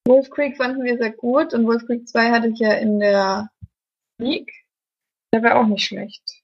Wolf 0.07 0.29
Creek 0.29 0.57
fanden 0.57 0.83
wir 0.83 0.97
sehr 0.97 1.11
gut 1.11 1.53
und 1.53 1.65
Wolf 1.65 1.85
Creek 1.85 2.07
2 2.07 2.31
hatte 2.31 2.47
ich 2.49 2.59
ja 2.59 2.73
in 2.73 2.99
der 2.99 3.49
League. 4.19 4.51
Der 5.33 5.41
wäre 5.41 5.55
auch 5.55 5.65
nicht 5.65 5.85
schlecht. 5.85 6.43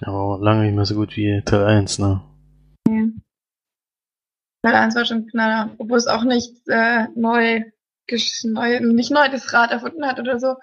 Aber 0.00 0.38
lange 0.40 0.64
nicht 0.64 0.74
mehr 0.74 0.86
so 0.86 0.94
gut 0.94 1.16
wie 1.16 1.42
Teil 1.44 1.64
1, 1.64 1.98
ne? 1.98 2.22
Ja. 2.88 3.08
Teil 4.62 4.74
1 4.74 4.94
war 4.94 5.04
schon 5.04 5.26
knaller, 5.26 5.74
obwohl 5.78 5.98
es 5.98 6.06
auch 6.06 6.24
nicht 6.24 6.68
äh, 6.68 7.08
neu 7.14 7.64
neu, 8.44 8.80
nicht 8.80 9.10
neu 9.10 9.28
das 9.28 9.52
Rad 9.52 9.70
erfunden 9.70 10.04
hat 10.06 10.20
oder 10.20 10.38
so. 10.38 10.56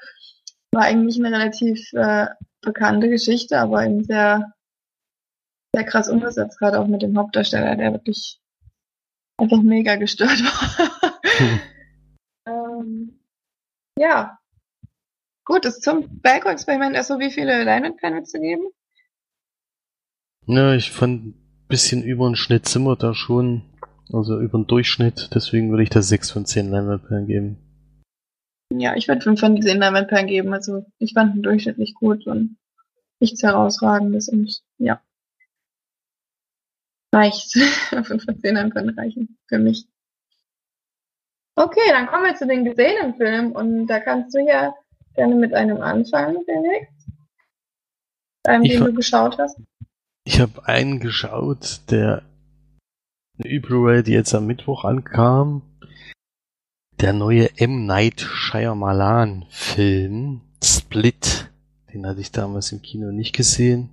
War 0.72 0.84
eigentlich 0.84 1.18
eine 1.18 1.36
relativ 1.36 1.92
äh, 1.94 2.28
bekannte 2.62 3.10
Geschichte, 3.10 3.58
aber 3.60 3.86
eben 3.86 4.04
sehr, 4.04 4.54
sehr 5.74 5.84
krass 5.84 6.10
umgesetzt, 6.10 6.60
gerade 6.60 6.80
auch 6.80 6.88
mit 6.88 7.02
dem 7.02 7.18
Hauptdarsteller, 7.18 7.76
der 7.76 7.94
wirklich 7.94 8.40
einfach 9.38 9.62
mega 9.62 9.96
gestört 9.96 10.30
war. 10.44 10.90
Hm. 11.38 11.60
ja. 14.00 14.40
Gut, 15.46 15.66
ist 15.66 15.84
zum 15.84 16.22
Balko-Experiment 16.22 16.96
erst 16.96 17.10
so 17.10 17.20
wie 17.20 17.32
viele 17.32 17.64
Leinwandperlen 17.64 18.26
zu 18.26 18.40
geben? 18.40 18.68
Ja, 20.46 20.74
ich 20.74 20.92
fand 20.92 21.26
ein 21.26 21.66
bisschen 21.68 22.04
über 22.04 22.28
den 22.28 22.36
Schnitt 22.36 22.68
sind 22.68 22.84
wir 22.84 22.96
da 22.96 23.14
schon. 23.14 23.64
Also 24.12 24.40
über 24.40 24.58
den 24.58 24.66
Durchschnitt, 24.66 25.30
deswegen 25.36 25.70
würde 25.70 25.84
ich 25.84 25.90
da 25.90 26.02
6 26.02 26.32
von 26.32 26.46
10 26.46 26.72
Leinwandperlen 26.72 27.28
geben. 27.28 27.58
Ja, 28.74 28.96
ich 28.96 29.08
würde 29.08 29.22
5 29.22 29.40
von 29.40 29.62
10 29.62 29.78
Leinwandperlen 29.78 30.28
geben. 30.28 30.54
Also 30.54 30.86
ich 30.98 31.14
fand 31.14 31.36
den 31.36 31.44
Durchschnitt 31.44 31.78
nicht 31.78 31.96
gut 31.96 32.26
und 32.26 32.58
nichts 33.20 33.44
herausragendes 33.44 34.30
und 34.30 34.62
ja. 34.78 35.02
Reicht. 37.14 37.52
5 37.90 38.08
von 38.24 38.40
10 38.40 38.56
Leinwandperlen 38.56 38.98
reichen 38.98 39.38
für 39.48 39.60
mich. 39.60 39.86
Okay, 41.60 41.90
dann 41.90 42.08
kommen 42.08 42.24
wir 42.24 42.36
zu 42.36 42.48
den 42.48 42.64
gesehenen 42.64 43.16
Filmen 43.16 43.52
und 43.52 43.88
da 43.88 44.00
kannst 44.00 44.34
du 44.34 44.40
ja 44.40 44.74
gerne 45.14 45.36
mit 45.36 45.54
einem 45.54 45.82
anfangen, 45.82 46.38
Felix. 46.46 46.88
Einem, 48.46 48.64
den 48.64 48.86
du 48.86 48.94
geschaut 48.94 49.38
hast. 49.38 49.60
Ich 50.24 50.40
habe 50.40 50.66
einen 50.70 51.02
geschaut, 51.02 51.82
der 51.92 52.24
eine 53.38 53.60
Blu-ray, 53.60 54.04
die 54.04 54.14
jetzt 54.14 54.34
am 54.34 54.48
Mittwoch 54.48 54.86
ankam. 54.86 55.62
Der 57.02 57.12
neue 57.12 57.50
M. 57.58 57.86
Night 57.86 58.22
Shyamalan 58.22 59.46
Film 59.50 60.40
Split. 60.64 61.52
Den 61.94 62.08
hatte 62.08 62.22
ich 62.22 62.32
damals 62.32 62.72
im 62.72 62.82
Kino 62.82 63.12
nicht 63.12 63.36
gesehen. 63.36 63.90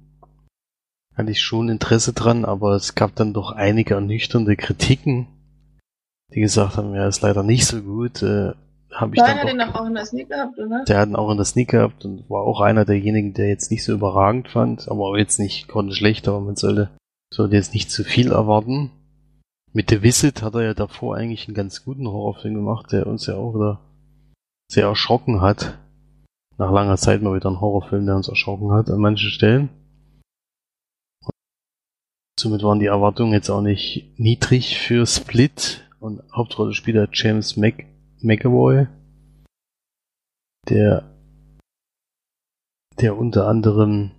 Hatte 1.17 1.33
ich 1.33 1.41
schon 1.41 1.69
Interesse 1.69 2.13
dran, 2.13 2.45
aber 2.45 2.77
es 2.77 2.95
gab 2.95 3.17
dann 3.17 3.33
doch 3.33 3.51
einige 3.51 3.95
ernüchternde 3.95 4.55
Kritiken, 4.55 5.27
die 6.35 6.41
gesagt 6.41 6.77
haben, 6.77 6.95
ja, 6.95 7.07
ist 7.07 7.23
leider 7.23 7.43
nicht 7.43 7.67
so 7.67 7.81
gut. 7.83 8.23
Äh, 8.23 8.53
hab 8.93 9.13
ich 9.13 9.21
Nein, 9.21 9.39
hat 9.39 9.49
den 9.49 9.61
auch 9.61 9.87
in 9.87 9.95
der 9.95 10.07
Sneak 10.07 10.29
gehabt, 10.31 10.59
oder? 10.59 10.85
Der 10.85 10.99
hat 10.99 11.09
ihn 11.09 11.17
auch 11.17 11.31
in 11.31 11.37
der 11.37 11.45
Sneak 11.45 11.71
gehabt 11.71 12.05
und 12.05 12.29
war 12.31 12.43
auch 12.43 12.61
einer 12.61 12.85
derjenigen, 12.85 13.35
der 13.35 13.49
jetzt 13.49 13.71
nicht 13.71 13.85
so 13.85 13.93
überragend 13.93 14.49
fand, 14.49 14.89
aber 14.89 15.19
jetzt 15.19 15.39
nicht 15.39 15.69
schlecht, 15.91 16.29
aber 16.29 16.41
man 16.41 16.57
sollte, 16.57 16.91
sollte 17.33 17.57
jetzt 17.57 17.75
nicht 17.75 17.91
zu 17.91 18.05
viel 18.05 18.33
erwarten. 18.33 18.91
Mit 19.73 19.91
The 19.91 20.03
Visit 20.03 20.43
hat 20.43 20.55
er 20.55 20.63
ja 20.63 20.75
davor 20.75 21.17
eigentlich 21.17 21.47
einen 21.47 21.55
ganz 21.55 21.85
guten 21.85 22.09
Horrorfilm 22.09 22.55
gemacht, 22.55 22.93
der 22.93 23.07
uns 23.07 23.27
ja 23.27 23.35
auch 23.35 23.55
wieder 23.55 23.81
sehr 24.71 24.87
erschrocken 24.87 25.43
hat. 25.43 25.79
Nach 26.57 26.73
langer 26.73 26.97
Zeit 26.97 27.21
mal 27.21 27.37
wieder 27.37 27.51
ein 27.51 27.61
Horrorfilm, 27.61 28.07
der 28.07 28.17
uns 28.17 28.29
erschrocken 28.29 28.73
hat 28.73 28.89
an 28.89 29.01
manchen 29.01 29.29
Stellen. 29.29 29.69
Und 31.23 31.35
somit 32.41 32.63
waren 32.63 32.81
die 32.81 32.87
Erwartungen 32.87 33.35
jetzt 33.35 33.51
auch 33.51 33.61
nicht 33.61 34.19
niedrig 34.19 34.79
für 34.79 35.07
Split 35.07 35.86
und 36.01 36.23
Hauptrolle 36.33 36.75
spielt 36.75 36.97
er 36.97 37.09
James 37.13 37.57
Mc 37.57 37.87
McAvoy, 38.23 38.87
der 40.69 41.13
der 43.01 43.17
unter 43.17 43.47
anderem 43.47 44.13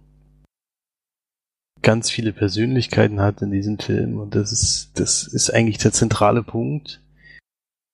ganz 1.82 2.10
viele 2.12 2.34
Persönlichkeiten 2.34 3.20
hat 3.20 3.42
in 3.42 3.52
diesem 3.52 3.80
Film 3.80 4.20
und 4.20 4.36
das 4.36 4.52
ist, 4.52 5.00
das 5.00 5.24
ist 5.28 5.50
eigentlich 5.50 5.78
der 5.78 5.92
zentrale 5.92 6.44
Punkt. 6.44 7.02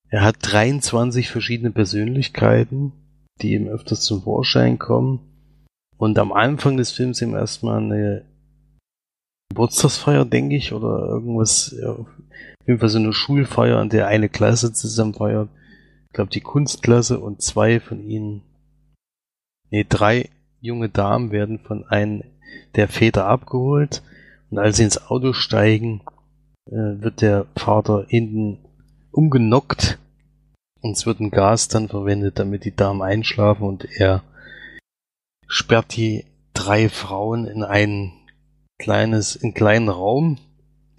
er 0.09 0.23
hat 0.23 0.37
23 0.41 1.29
verschiedene 1.29 1.71
Persönlichkeiten, 1.71 2.91
die 3.41 3.53
ihm 3.53 3.67
öfters 3.67 4.01
zum 4.01 4.23
Vorschein 4.23 4.77
kommen. 4.77 5.19
Und 5.97 6.19
am 6.19 6.31
Anfang 6.33 6.77
des 6.77 6.91
Films 6.91 7.21
ihm 7.21 7.33
erstmal 7.33 7.77
eine 7.77 8.25
Geburtstagsfeier, 9.49 10.25
denke 10.25 10.55
ich, 10.55 10.73
oder 10.73 11.07
irgendwas, 11.07 11.75
ja, 12.65 12.65
auf 12.65 12.67
jeden 12.67 12.79
Fall 12.79 12.89
so 12.89 12.99
eine 12.99 13.13
Schulfeier, 13.13 13.77
an 13.77 13.89
der 13.89 14.07
eine 14.07 14.29
Klasse 14.29 14.73
zusammen 14.73 15.13
feiert. 15.13 15.49
Ich 16.07 16.13
glaube, 16.13 16.31
die 16.31 16.41
Kunstklasse 16.41 17.19
und 17.19 17.41
zwei 17.41 17.79
von 17.79 18.01
ihnen, 18.01 18.43
nee, 19.69 19.85
drei 19.87 20.29
junge 20.59 20.89
Damen 20.89 21.31
werden 21.31 21.59
von 21.59 21.85
einem 21.85 22.23
der 22.75 22.87
Väter 22.87 23.25
abgeholt. 23.25 24.03
Und 24.49 24.59
als 24.59 24.77
sie 24.77 24.83
ins 24.83 25.09
Auto 25.09 25.33
steigen, 25.33 26.01
äh, 26.67 27.01
wird 27.01 27.21
der 27.21 27.47
Vater 27.55 28.05
hinten 28.07 28.59
umgenockt 29.11 29.99
und 30.81 30.97
es 30.97 31.05
wird 31.05 31.19
ein 31.19 31.31
Gas 31.31 31.67
dann 31.67 31.87
verwendet, 31.87 32.39
damit 32.39 32.65
die 32.65 32.75
Damen 32.75 33.01
einschlafen 33.01 33.63
und 33.63 33.85
er 33.85 34.23
sperrt 35.47 35.95
die 35.95 36.25
drei 36.53 36.89
Frauen 36.89 37.45
in 37.45 37.63
ein 37.63 38.11
kleines, 38.79 39.35
in 39.35 39.53
kleinen 39.53 39.89
Raum, 39.89 40.37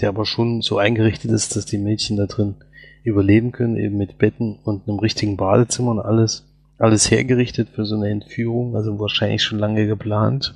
der 0.01 0.09
aber 0.09 0.26
schon 0.26 0.62
so 0.62 0.78
eingerichtet 0.78 1.30
ist, 1.30 1.57
dass 1.57 1.66
die 1.66 1.78
Mädchen 1.78 2.16
da 2.16 2.26
drin 2.26 2.57
überleben 3.05 3.53
können, 3.53 3.76
eben 3.76 3.97
mit 3.97 4.18
Betten 4.18 4.59
und 4.64 4.88
einem 4.88 4.99
richtigen 4.99 5.36
Badezimmer 5.36 5.92
und 5.92 6.01
alles, 6.01 6.47
alles 6.78 7.11
hergerichtet 7.11 7.68
für 7.68 7.84
so 7.84 7.97
eine 7.97 8.11
Entführung, 8.11 8.76
also 8.76 8.99
wahrscheinlich 8.99 9.42
schon 9.42 9.59
lange 9.59 9.86
geplant. 9.86 10.55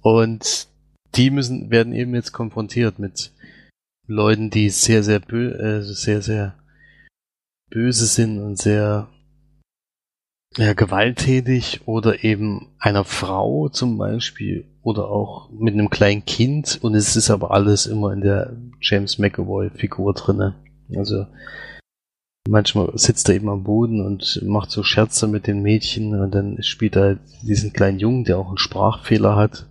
Und 0.00 0.68
die 1.16 1.30
müssen, 1.30 1.70
werden 1.70 1.92
eben 1.92 2.14
jetzt 2.14 2.32
konfrontiert 2.32 2.98
mit 2.98 3.32
Leuten, 4.06 4.50
die 4.50 4.70
sehr, 4.70 5.02
sehr 5.02 5.20
bö 5.20 5.50
äh, 5.50 5.82
sehr, 5.82 6.22
sehr 6.22 6.54
böse 7.70 8.06
sind 8.06 8.38
und 8.38 8.56
sehr 8.56 9.08
ja, 10.56 10.72
gewalttätig 10.72 11.82
oder 11.86 12.24
eben 12.24 12.68
einer 12.78 13.04
Frau 13.04 13.68
zum 13.68 13.98
Beispiel 13.98 14.67
oder 14.82 15.08
auch 15.08 15.50
mit 15.50 15.74
einem 15.74 15.90
kleinen 15.90 16.24
Kind 16.24 16.78
und 16.82 16.94
es 16.94 17.16
ist 17.16 17.30
aber 17.30 17.50
alles 17.50 17.86
immer 17.86 18.12
in 18.12 18.20
der 18.20 18.56
James 18.80 19.18
McAvoy-Figur 19.18 20.14
drinne. 20.14 20.54
Also 20.96 21.26
manchmal 22.48 22.90
sitzt 22.94 23.28
er 23.28 23.36
eben 23.36 23.48
am 23.48 23.64
Boden 23.64 24.04
und 24.04 24.42
macht 24.44 24.70
so 24.70 24.82
Scherze 24.82 25.26
mit 25.26 25.46
den 25.46 25.62
Mädchen 25.62 26.18
und 26.18 26.34
dann 26.34 26.62
spielt 26.62 26.96
er 26.96 27.18
diesen 27.42 27.72
kleinen 27.72 27.98
Jungen, 27.98 28.24
der 28.24 28.38
auch 28.38 28.48
einen 28.48 28.58
Sprachfehler 28.58 29.36
hat. 29.36 29.66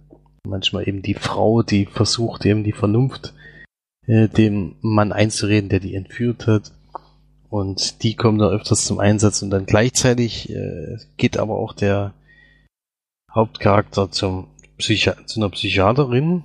Manchmal 0.47 0.87
eben 0.87 1.01
die 1.01 1.15
Frau, 1.15 1.63
die 1.63 1.85
versucht 1.85 2.45
eben 2.45 2.63
die 2.63 2.73
Vernunft 2.73 3.33
äh, 4.05 4.27
dem 4.29 4.75
Mann 4.81 5.11
einzureden, 5.11 5.69
der 5.69 5.79
die 5.79 5.95
entführt 5.95 6.47
hat. 6.47 6.71
Und 7.49 8.03
die 8.03 8.15
kommen 8.15 8.39
da 8.39 8.49
öfters 8.49 8.85
zum 8.85 8.99
Einsatz 8.99 9.41
und 9.41 9.49
dann 9.49 9.65
gleichzeitig 9.65 10.49
äh, 10.49 10.97
geht 11.15 11.37
aber 11.37 11.55
auch 11.55 11.73
der 11.73 12.13
Hauptcharakter 13.33 14.11
zum 14.11 14.47
Psychi 14.77 15.11
zu 15.25 15.39
einer 15.39 15.49
Psychiaterin, 15.49 16.43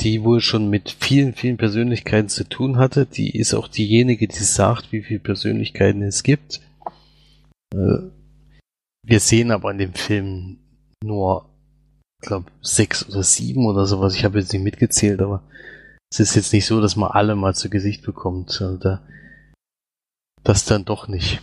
die 0.00 0.22
wohl 0.22 0.40
schon 0.40 0.68
mit 0.68 0.90
vielen, 0.90 1.34
vielen 1.34 1.56
Persönlichkeiten 1.56 2.28
zu 2.28 2.48
tun 2.48 2.76
hatte. 2.76 3.06
Die 3.06 3.36
ist 3.36 3.54
auch 3.54 3.68
diejenige, 3.68 4.28
die 4.28 4.34
sagt, 4.34 4.92
wie 4.92 5.02
viele 5.02 5.20
Persönlichkeiten 5.20 6.02
es 6.02 6.22
gibt. 6.22 6.60
Äh, 7.74 8.10
wir 9.04 9.20
sehen 9.20 9.50
aber 9.50 9.70
in 9.70 9.78
dem 9.78 9.94
Film 9.94 10.58
nur, 11.02 11.48
ich 12.22 12.28
glaube, 12.28 12.50
sechs 12.60 13.08
oder 13.08 13.22
sieben 13.22 13.66
oder 13.66 13.86
sowas. 13.86 14.14
Ich 14.14 14.24
habe 14.24 14.38
jetzt 14.38 14.52
nicht 14.52 14.62
mitgezählt, 14.62 15.22
aber 15.22 15.42
es 16.10 16.20
ist 16.20 16.34
jetzt 16.34 16.52
nicht 16.52 16.66
so, 16.66 16.80
dass 16.80 16.96
man 16.96 17.10
alle 17.10 17.36
mal 17.36 17.54
zu 17.54 17.70
Gesicht 17.70 18.02
bekommt. 18.02 18.50
Also 18.60 18.76
da 18.76 19.02
das 20.46 20.64
dann 20.64 20.84
doch 20.84 21.08
nicht. 21.08 21.40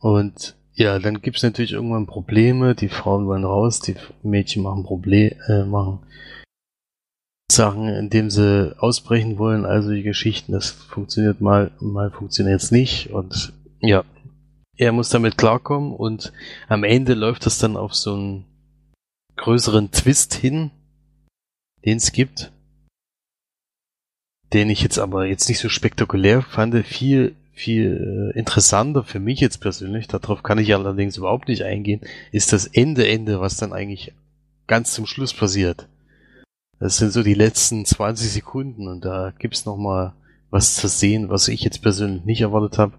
Und 0.00 0.54
ja, 0.78 1.00
dann 1.00 1.20
gibt's 1.20 1.42
natürlich 1.42 1.72
irgendwann 1.72 2.06
Probleme, 2.06 2.76
die 2.76 2.88
Frauen 2.88 3.26
wollen 3.26 3.44
raus, 3.44 3.80
die 3.80 3.96
Mädchen 4.22 4.62
machen 4.62 4.84
Probleme, 4.84 5.34
äh, 5.48 5.64
machen 5.64 5.98
Sachen, 7.50 7.88
indem 7.88 8.30
sie 8.30 8.76
ausbrechen 8.78 9.38
wollen, 9.38 9.66
also 9.66 9.90
die 9.90 10.04
Geschichten, 10.04 10.52
das 10.52 10.70
funktioniert 10.70 11.40
mal, 11.40 11.72
mal 11.80 12.12
funktioniert 12.12 12.62
es 12.62 12.70
nicht. 12.70 13.10
Und 13.10 13.52
ja, 13.80 14.04
er 14.76 14.92
muss 14.92 15.08
damit 15.08 15.36
klarkommen. 15.36 15.92
Und 15.92 16.32
am 16.68 16.84
Ende 16.84 17.14
läuft 17.14 17.46
das 17.46 17.58
dann 17.58 17.76
auf 17.76 17.96
so 17.96 18.14
einen 18.14 18.44
größeren 19.34 19.90
Twist 19.90 20.34
hin, 20.34 20.70
den 21.84 21.96
es 21.96 22.12
gibt, 22.12 22.52
den 24.52 24.70
ich 24.70 24.80
jetzt 24.82 24.98
aber 24.98 25.26
jetzt 25.26 25.48
nicht 25.48 25.58
so 25.58 25.68
spektakulär 25.68 26.42
fand, 26.42 26.86
viel 26.86 27.34
viel 27.58 28.32
äh, 28.34 28.38
interessanter 28.38 29.02
für 29.02 29.18
mich 29.18 29.40
jetzt 29.40 29.58
persönlich, 29.58 30.06
darauf 30.06 30.42
kann 30.42 30.58
ich 30.58 30.72
allerdings 30.74 31.16
überhaupt 31.16 31.48
nicht 31.48 31.64
eingehen, 31.64 32.00
ist 32.30 32.52
das 32.52 32.66
Ende, 32.66 33.08
Ende, 33.08 33.40
was 33.40 33.56
dann 33.56 33.72
eigentlich 33.72 34.14
ganz 34.66 34.94
zum 34.94 35.06
Schluss 35.06 35.34
passiert. 35.34 35.88
Das 36.78 36.96
sind 36.98 37.10
so 37.10 37.22
die 37.22 37.34
letzten 37.34 37.84
20 37.84 38.30
Sekunden 38.30 38.86
und 38.86 39.04
da 39.04 39.32
gibt's 39.36 39.66
noch 39.66 39.76
mal 39.76 40.14
was 40.50 40.76
zu 40.76 40.86
sehen, 40.88 41.28
was 41.28 41.48
ich 41.48 41.62
jetzt 41.62 41.82
persönlich 41.82 42.24
nicht 42.24 42.40
erwartet 42.40 42.78
habe. 42.78 42.92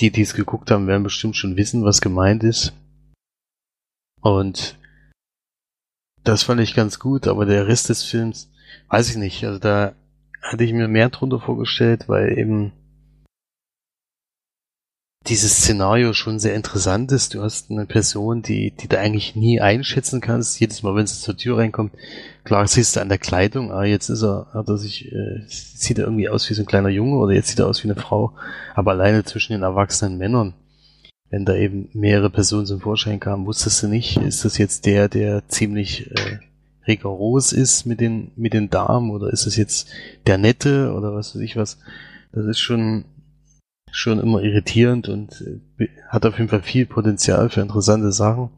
Die, 0.00 0.10
die 0.10 0.22
es 0.22 0.32
geguckt 0.32 0.70
haben, 0.70 0.86
werden 0.86 1.02
bestimmt 1.02 1.36
schon 1.36 1.56
wissen, 1.56 1.84
was 1.84 2.00
gemeint 2.00 2.42
ist. 2.42 2.72
Und 4.22 4.78
das 6.24 6.42
fand 6.42 6.60
ich 6.62 6.74
ganz 6.74 6.98
gut, 6.98 7.26
aber 7.26 7.44
der 7.44 7.66
Rest 7.66 7.90
des 7.90 8.02
Films, 8.02 8.50
weiß 8.88 9.10
ich 9.10 9.16
nicht. 9.16 9.44
Also 9.44 9.58
da 9.58 9.94
hatte 10.42 10.64
ich 10.64 10.72
mir 10.72 10.88
mehr 10.88 11.10
drunter 11.10 11.40
vorgestellt, 11.40 12.08
weil 12.08 12.36
eben 12.38 12.72
dieses 15.26 15.58
Szenario 15.58 16.14
schon 16.14 16.38
sehr 16.38 16.54
interessant 16.54 17.12
ist. 17.12 17.34
Du 17.34 17.42
hast 17.42 17.70
eine 17.70 17.84
Person, 17.84 18.42
die, 18.42 18.70
die 18.72 18.88
du 18.88 18.98
eigentlich 18.98 19.36
nie 19.36 19.60
einschätzen 19.60 20.20
kannst. 20.20 20.58
Jedes 20.58 20.82
Mal, 20.82 20.94
wenn 20.96 21.06
sie 21.06 21.20
zur 21.20 21.36
Tür 21.36 21.58
reinkommt, 21.58 21.92
klar 22.44 22.66
siehst 22.66 22.96
du 22.96 23.00
an 23.00 23.10
der 23.10 23.18
Kleidung, 23.18 23.70
ah, 23.70 23.84
jetzt 23.84 24.08
ist 24.08 24.22
er, 24.22 24.48
hat 24.54 24.68
er 24.68 24.78
sich, 24.78 25.12
äh, 25.12 25.42
sieht 25.46 25.98
er 25.98 26.04
irgendwie 26.04 26.28
aus 26.28 26.48
wie 26.48 26.54
so 26.54 26.62
ein 26.62 26.66
kleiner 26.66 26.88
Junge 26.88 27.16
oder 27.16 27.34
jetzt 27.34 27.48
sieht 27.48 27.58
er 27.58 27.68
aus 27.68 27.84
wie 27.84 27.90
eine 27.90 28.00
Frau. 28.00 28.32
Aber 28.74 28.92
alleine 28.92 29.22
zwischen 29.24 29.52
den 29.52 29.62
erwachsenen 29.62 30.16
Männern, 30.16 30.54
wenn 31.28 31.44
da 31.44 31.54
eben 31.54 31.90
mehrere 31.92 32.30
Personen 32.30 32.66
zum 32.66 32.80
Vorschein 32.80 33.20
kamen, 33.20 33.46
wusstest 33.46 33.82
du 33.82 33.88
nicht, 33.88 34.16
ist 34.16 34.44
das 34.44 34.58
jetzt 34.58 34.86
der, 34.86 35.08
der 35.08 35.46
ziemlich 35.48 36.10
äh, 36.10 36.38
rigoros 36.86 37.52
ist 37.52 37.86
mit 37.86 38.00
den, 38.00 38.32
mit 38.36 38.52
den 38.52 38.70
Damen 38.70 39.10
oder 39.10 39.30
ist 39.32 39.46
es 39.46 39.56
jetzt 39.56 39.88
der 40.26 40.38
Nette 40.38 40.92
oder 40.92 41.14
was 41.14 41.34
weiß 41.34 41.42
ich 41.42 41.56
was. 41.56 41.78
Das 42.32 42.46
ist 42.46 42.60
schon, 42.60 43.04
schon 43.90 44.20
immer 44.20 44.42
irritierend 44.42 45.08
und 45.08 45.44
äh, 45.78 45.88
hat 46.08 46.26
auf 46.26 46.38
jeden 46.38 46.48
Fall 46.48 46.62
viel 46.62 46.86
Potenzial 46.86 47.50
für 47.50 47.60
interessante 47.60 48.12
Sachen. 48.12 48.50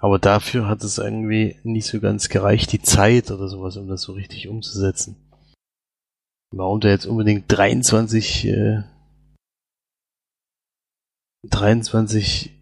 Aber 0.00 0.18
dafür 0.18 0.68
hat 0.68 0.84
es 0.84 0.98
irgendwie 0.98 1.56
nicht 1.64 1.86
so 1.86 2.00
ganz 2.00 2.28
gereicht, 2.28 2.72
die 2.72 2.82
Zeit 2.82 3.30
oder 3.30 3.48
sowas, 3.48 3.76
um 3.76 3.88
das 3.88 4.02
so 4.02 4.12
richtig 4.12 4.48
umzusetzen. 4.48 5.16
Warum 6.50 6.80
der 6.80 6.92
jetzt 6.92 7.06
unbedingt 7.06 7.44
23, 7.48 8.46
äh, 8.46 8.82
23 11.44 12.57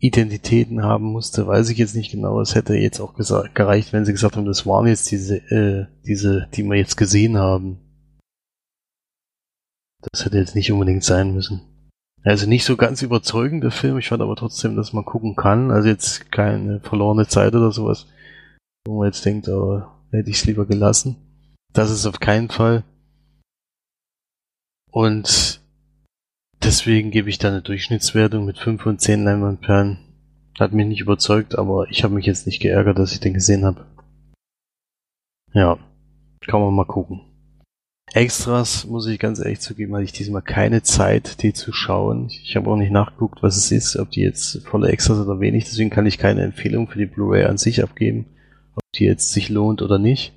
Identitäten 0.00 0.82
haben 0.82 1.06
musste, 1.06 1.46
weiß 1.46 1.70
ich 1.70 1.78
jetzt 1.78 1.96
nicht 1.96 2.12
genau. 2.12 2.40
Es 2.40 2.54
hätte 2.54 2.74
jetzt 2.74 3.00
auch 3.00 3.14
gereicht, 3.54 3.92
wenn 3.92 4.04
sie 4.04 4.12
gesagt 4.12 4.36
haben, 4.36 4.46
das 4.46 4.64
waren 4.64 4.86
jetzt 4.86 5.10
diese, 5.10 5.36
äh, 5.50 5.86
diese, 6.06 6.48
die 6.54 6.62
wir 6.62 6.76
jetzt 6.76 6.96
gesehen 6.96 7.36
haben. 7.36 7.78
Das 10.12 10.24
hätte 10.24 10.38
jetzt 10.38 10.54
nicht 10.54 10.70
unbedingt 10.70 11.02
sein 11.02 11.34
müssen. 11.34 11.62
Also 12.22 12.46
nicht 12.46 12.64
so 12.64 12.76
ganz 12.76 13.02
überzeugender 13.02 13.70
Film, 13.70 13.98
ich 13.98 14.08
fand 14.08 14.22
aber 14.22 14.36
trotzdem, 14.36 14.76
dass 14.76 14.92
man 14.92 15.04
gucken 15.04 15.34
kann. 15.34 15.70
Also 15.70 15.88
jetzt 15.88 16.30
keine 16.30 16.80
verlorene 16.80 17.26
Zeit 17.26 17.54
oder 17.54 17.72
sowas, 17.72 18.06
wo 18.86 18.98
man 18.98 19.06
jetzt 19.06 19.24
denkt, 19.24 19.48
oh, 19.48 19.82
hätte 20.10 20.30
ich 20.30 20.36
es 20.36 20.44
lieber 20.44 20.66
gelassen. 20.66 21.16
Das 21.72 21.90
ist 21.90 22.06
auf 22.06 22.20
keinen 22.20 22.50
Fall. 22.50 22.84
Und 24.90 25.60
deswegen 26.62 27.10
gebe 27.10 27.28
ich 27.28 27.38
da 27.38 27.48
eine 27.48 27.62
Durchschnittswertung 27.62 28.44
mit 28.44 28.58
5 28.58 28.82
von 28.82 28.98
10 28.98 29.24
Leinwandperlen. 29.24 29.98
Hat 30.58 30.72
mich 30.72 30.86
nicht 30.86 31.00
überzeugt, 31.00 31.56
aber 31.56 31.86
ich 31.90 32.02
habe 32.02 32.14
mich 32.14 32.26
jetzt 32.26 32.46
nicht 32.46 32.60
geärgert, 32.60 32.98
dass 32.98 33.12
ich 33.12 33.20
den 33.20 33.34
gesehen 33.34 33.64
habe. 33.64 33.86
Ja, 35.52 35.78
kann 36.46 36.60
man 36.60 36.74
mal 36.74 36.84
gucken. 36.84 37.20
Extras, 38.14 38.86
muss 38.86 39.06
ich 39.06 39.18
ganz 39.18 39.38
ehrlich 39.38 39.60
zugeben, 39.60 39.94
hatte 39.94 40.04
ich 40.04 40.12
diesmal 40.12 40.42
keine 40.42 40.82
Zeit, 40.82 41.42
die 41.42 41.52
zu 41.52 41.72
schauen. 41.72 42.28
Ich 42.28 42.56
habe 42.56 42.70
auch 42.70 42.76
nicht 42.76 42.90
nachgeguckt, 42.90 43.42
was 43.42 43.56
es 43.56 43.70
ist, 43.70 43.96
ob 43.96 44.10
die 44.10 44.22
jetzt 44.22 44.62
volle 44.66 44.88
Extras 44.88 45.18
oder 45.18 45.40
wenig. 45.40 45.64
Deswegen 45.64 45.90
kann 45.90 46.06
ich 46.06 46.18
keine 46.18 46.42
Empfehlung 46.42 46.88
für 46.88 46.98
die 46.98 47.06
Blu-ray 47.06 47.44
an 47.44 47.58
sich 47.58 47.82
abgeben, 47.82 48.24
ob 48.74 48.82
die 48.94 49.04
jetzt 49.04 49.32
sich 49.32 49.50
lohnt 49.50 49.82
oder 49.82 49.98
nicht. 49.98 50.32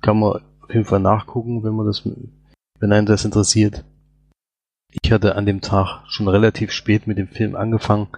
Kann 0.00 0.18
man 0.18 0.40
auf 0.62 0.72
jeden 0.72 0.86
Fall 0.86 1.00
nachgucken, 1.00 1.62
wenn 1.62 1.74
man 1.74 1.86
das, 1.86 2.08
wenn 2.78 2.92
einen 2.92 3.06
das 3.06 3.26
interessiert. 3.26 3.84
Ich 5.02 5.12
hatte 5.12 5.36
an 5.36 5.46
dem 5.46 5.60
Tag 5.60 6.04
schon 6.08 6.28
relativ 6.28 6.72
spät 6.72 7.06
mit 7.06 7.18
dem 7.18 7.28
Film 7.28 7.54
angefangen 7.56 8.08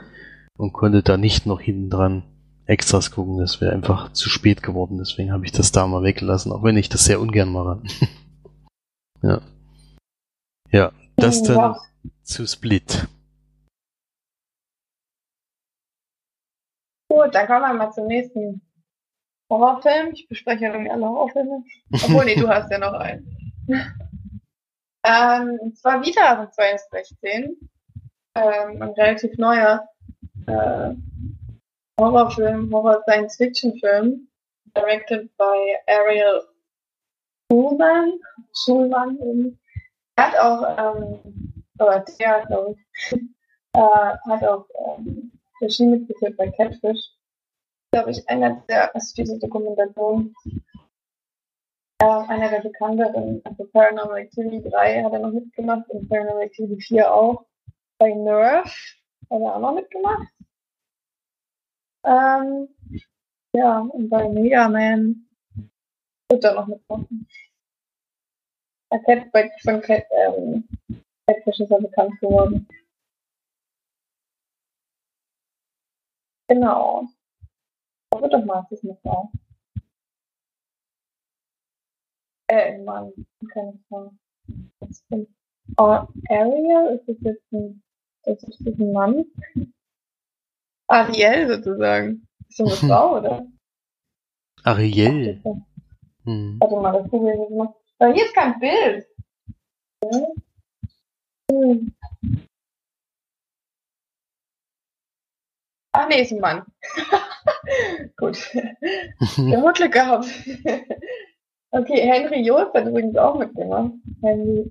und 0.56 0.72
konnte 0.72 1.02
da 1.02 1.16
nicht 1.16 1.46
noch 1.46 1.60
hinten 1.60 1.90
dran 1.90 2.22
Extras 2.66 3.10
gucken. 3.10 3.38
Das 3.38 3.60
wäre 3.60 3.72
einfach 3.72 4.12
zu 4.12 4.28
spät 4.30 4.62
geworden. 4.62 4.98
Deswegen 4.98 5.32
habe 5.32 5.44
ich 5.44 5.52
das 5.52 5.72
da 5.72 5.86
mal 5.86 6.02
weggelassen, 6.02 6.52
auch 6.52 6.62
wenn 6.62 6.76
ich 6.76 6.88
das 6.88 7.04
sehr 7.04 7.20
ungern 7.20 7.50
mache. 7.52 7.82
Ja. 9.24 9.40
Ja, 10.72 10.90
Das 11.14 11.44
dann 11.44 11.56
Ja. 11.56 11.76
zu 12.24 12.44
Split. 12.44 13.06
Gut, 17.08 17.32
dann 17.32 17.46
kommen 17.46 17.60
wir 17.60 17.74
mal 17.74 17.92
zum 17.92 18.08
nächsten 18.08 18.62
Horrorfilm. 19.48 20.12
Ich 20.12 20.26
bespreche 20.28 20.64
ja 20.64 20.72
irgendwie 20.72 20.90
alle 20.90 21.04
Horrorfilme. 21.04 21.62
Obwohl, 21.92 22.24
nee, 22.24 22.34
du 22.34 22.48
hast 22.48 22.68
ja 22.72 22.78
noch 22.78 22.94
einen. 22.94 23.52
Ähm, 25.04 25.58
und 25.60 25.78
zwar 25.78 26.04
wieder 26.04 26.36
von 26.36 26.52
2016. 26.52 27.70
Ähm, 28.34 28.82
ein 28.82 28.90
relativ 28.90 29.36
neuer 29.36 29.86
äh, 30.46 30.94
Horrorfilm, 32.00 32.72
Horror-Science-Fiction-Film. 32.72 34.28
Directed 34.74 35.28
by 35.36 35.76
Ariel 35.86 36.42
Schulman. 37.50 38.18
Schulman. 38.54 39.58
Er 40.16 40.26
hat 40.26 40.38
auch, 40.38 40.96
ähm, 40.96 41.52
oder 41.78 42.04
der, 42.18 42.46
glaube 42.46 42.76
ich, 42.76 43.12
äh, 43.74 43.78
hat 43.78 44.44
auch 44.44 44.66
ähm, 44.98 45.32
Regie 45.60 45.86
mitgeführt 45.86 46.36
bei 46.36 46.50
Catfish. 46.50 47.00
Glaube 47.92 48.12
ich, 48.12 48.26
einer 48.28 48.62
der, 48.68 48.94
also 48.94 49.12
diese 49.14 49.38
Dokumentation, 49.38 50.34
äh, 52.02 52.04
einer 52.04 52.50
der 52.50 52.60
bekannteren, 52.62 53.40
also 53.44 53.64
Paranormal 53.66 54.18
Activity 54.22 54.68
3 54.68 55.04
hat 55.04 55.12
er 55.12 55.20
noch 55.20 55.30
mitgemacht 55.30 55.88
und 55.90 56.08
Paranormal 56.08 56.42
Activity 56.42 56.80
4 56.80 57.14
auch. 57.14 57.46
Bei 57.98 58.12
Nerve 58.12 58.64
hat 58.64 59.40
er 59.40 59.54
auch 59.54 59.60
noch 59.60 59.74
mitgemacht. 59.74 60.28
Ähm, 62.04 62.68
ja, 63.54 63.78
und 63.78 64.10
bei 64.10 64.28
Mega 64.28 64.68
Man 64.68 65.28
wird 66.28 66.42
er 66.42 66.54
noch 66.54 66.66
mitmachen. 66.66 67.28
Er 68.90 68.98
Cat, 69.04 69.30
bei, 69.30 69.50
von 69.62 69.80
Cat, 69.80 70.04
ähm, 70.10 70.68
Catfish 71.28 71.60
ist 71.60 71.70
er 71.70 71.80
bekannt 71.80 72.18
geworden. 72.20 72.66
Genau. 76.48 77.06
Aber 78.10 78.28
doch 78.28 78.44
mal, 78.44 78.66
es 78.70 78.72
ist 78.72 78.84
eine 78.84 78.96
Frau. 78.96 79.30
Äh, 82.52 82.74
ein 82.74 82.84
Mann, 82.84 83.10
stimmt. 84.92 85.30
Oh, 85.78 86.06
Ariel, 86.28 86.98
ist 86.98 87.08
das 87.08 87.16
jetzt 87.22 87.50
ein, 87.50 87.82
ist 88.24 88.46
das 88.46 88.58
jetzt 88.58 88.78
ein 88.78 88.92
Mann? 88.92 89.24
Ariel 90.86 91.48
sozusagen. 91.48 92.28
Ist 92.50 92.60
das 92.60 92.82
eine 92.82 92.92
Frau, 92.92 93.16
oder? 93.16 93.46
Ariel. 94.64 95.42
Hm. 96.24 96.58
Warte 96.60 96.76
mal, 96.76 96.92
das 96.92 97.10
google 97.10 97.32
ich 97.32 97.40
jetzt 97.40 97.52
mal. 97.52 97.74
Aber 97.98 98.12
hier 98.12 98.24
ist 98.26 98.34
kein 98.34 98.60
Bild. 98.60 99.06
Hm. 101.50 101.94
Ach 105.92 106.08
nee, 106.08 106.20
ist 106.20 106.32
ein 106.32 106.40
Mann. 106.40 106.66
Gut. 108.18 108.36
Wir 108.54 109.56
haben 109.56 109.72
Glück 109.72 109.92
gehabt. 109.92 110.26
Okay, 111.72 112.00
Henry 112.02 112.40
Jost 112.44 112.74
hat 112.74 112.86
übrigens 112.86 113.16
auch 113.16 113.36
mitgemacht. 113.38 113.92
Henry, 114.22 114.70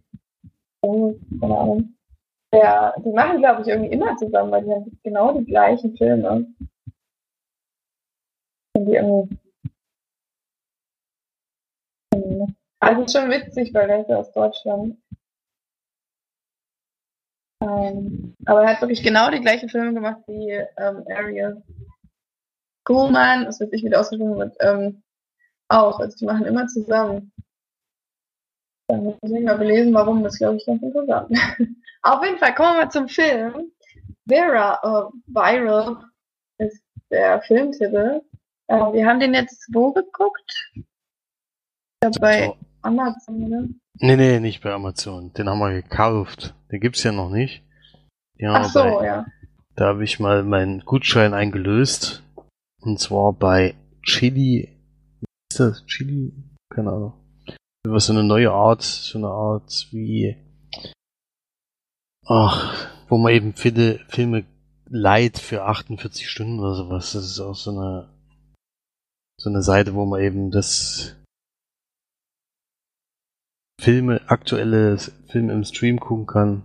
oh, 0.82 1.14
keine 1.40 1.58
Ahnung. 1.58 1.96
Der, 2.54 2.94
die 3.04 3.12
machen, 3.12 3.40
glaube 3.40 3.62
ich, 3.62 3.68
irgendwie 3.68 3.92
immer 3.92 4.16
zusammen, 4.18 4.52
weil 4.52 4.64
die 4.64 4.72
haben 4.72 5.00
genau 5.04 5.38
die 5.38 5.46
gleichen 5.46 5.96
Filme. 5.96 6.48
Und 8.74 8.86
die 8.86 8.96
irgendwie. 8.96 9.38
Hm. 12.14 12.56
Also 12.80 13.20
schon 13.20 13.30
witzig, 13.30 13.74
weil 13.74 13.88
der 13.88 14.02
ist 14.02 14.10
ja 14.10 14.18
aus 14.18 14.32
Deutschland. 14.34 14.98
Ähm, 17.62 18.36
aber 18.46 18.64
er 18.64 18.74
hat 18.74 18.82
wirklich 18.82 19.04
genau 19.04 19.30
die 19.30 19.40
gleichen 19.40 19.70
Filme 19.70 19.94
gemacht 19.94 20.22
wie 20.28 20.52
ähm, 20.52 21.06
Ariel. 21.10 21.62
Kuhlmann, 22.84 23.46
das 23.46 23.60
wird 23.60 23.72
nicht 23.72 23.86
wieder 23.86 24.00
ausgesprochen 24.00 24.38
wird, 24.38 24.58
ähm, 24.60 25.04
auch. 25.72 26.00
Also 26.00 26.18
die 26.18 26.26
machen 26.26 26.46
immer 26.46 26.68
zusammen. 26.68 27.32
Dann 28.88 29.04
muss 29.04 29.16
ich 29.24 29.44
mal 29.44 29.58
belesen, 29.58 29.94
warum, 29.94 30.24
das 30.24 30.38
glaube 30.38 30.58
ich 30.58 30.66
ganz 30.66 30.82
interessant. 30.82 31.30
Auf 32.02 32.24
jeden 32.26 32.38
Fall 32.38 32.54
kommen 32.56 32.76
wir 32.76 32.86
mal 32.86 32.92
zum 32.92 33.08
Film. 33.08 33.72
Vera, 34.28 34.80
äh, 34.84 35.12
Viral 35.28 36.04
ist 36.58 36.84
der 37.10 37.42
Filmtitel. 37.42 38.22
Äh, 38.68 38.76
wir 38.76 39.06
haben 39.06 39.20
den 39.20 39.34
jetzt 39.34 39.70
wo 39.72 39.92
geguckt? 39.92 40.72
Ja, 42.04 42.10
bei. 42.20 42.54
Amazon, 42.84 43.44
oder? 43.44 43.68
Nee, 44.00 44.16
nee, 44.16 44.40
nicht 44.40 44.64
bei 44.64 44.72
Amazon. 44.72 45.32
Den 45.34 45.48
haben 45.48 45.60
wir 45.60 45.72
gekauft. 45.72 46.56
Den 46.72 46.80
gibt's 46.80 47.04
ja 47.04 47.12
noch 47.12 47.30
nicht. 47.30 47.64
Haben 48.42 48.56
Ach 48.56 48.70
so, 48.70 48.80
bei, 48.80 49.06
ja. 49.06 49.26
Da 49.76 49.86
habe 49.86 50.04
ich 50.04 50.20
mal 50.20 50.44
meinen 50.44 50.82
Gutschein 50.82 51.34
eingelöst. 51.34 52.24
Und 52.82 53.00
zwar 53.00 53.34
bei 53.34 53.76
Chili. 54.04 54.70
Ist 55.52 55.60
das? 55.60 55.86
Chili? 55.86 56.32
Keine 56.74 56.92
Ahnung. 56.92 57.14
Was 57.86 58.06
so 58.06 58.14
eine 58.14 58.24
neue 58.24 58.52
Art, 58.52 58.84
so 58.84 59.18
eine 59.18 59.28
Art 59.28 59.90
wie. 59.92 60.38
Ach, 62.26 62.88
wo 63.10 63.18
man 63.18 63.34
eben 63.34 63.54
viele 63.54 64.00
Filme 64.08 64.46
leiht 64.88 65.40
für 65.40 65.64
48 65.64 66.30
Stunden 66.30 66.62
oder 66.62 66.76
sowas. 66.76 67.12
Das 67.12 67.26
ist 67.26 67.42
auch 67.42 67.56
so 67.56 67.72
eine 67.72 68.08
so 69.38 69.50
eine 69.50 69.62
Seite, 69.62 69.94
wo 69.94 70.06
man 70.06 70.22
eben 70.22 70.52
das 70.52 71.18
Filme, 73.78 74.22
aktuelle 74.28 75.00
Filme 75.28 75.52
im 75.52 75.66
Stream 75.66 76.00
gucken 76.00 76.28
kann. 76.28 76.64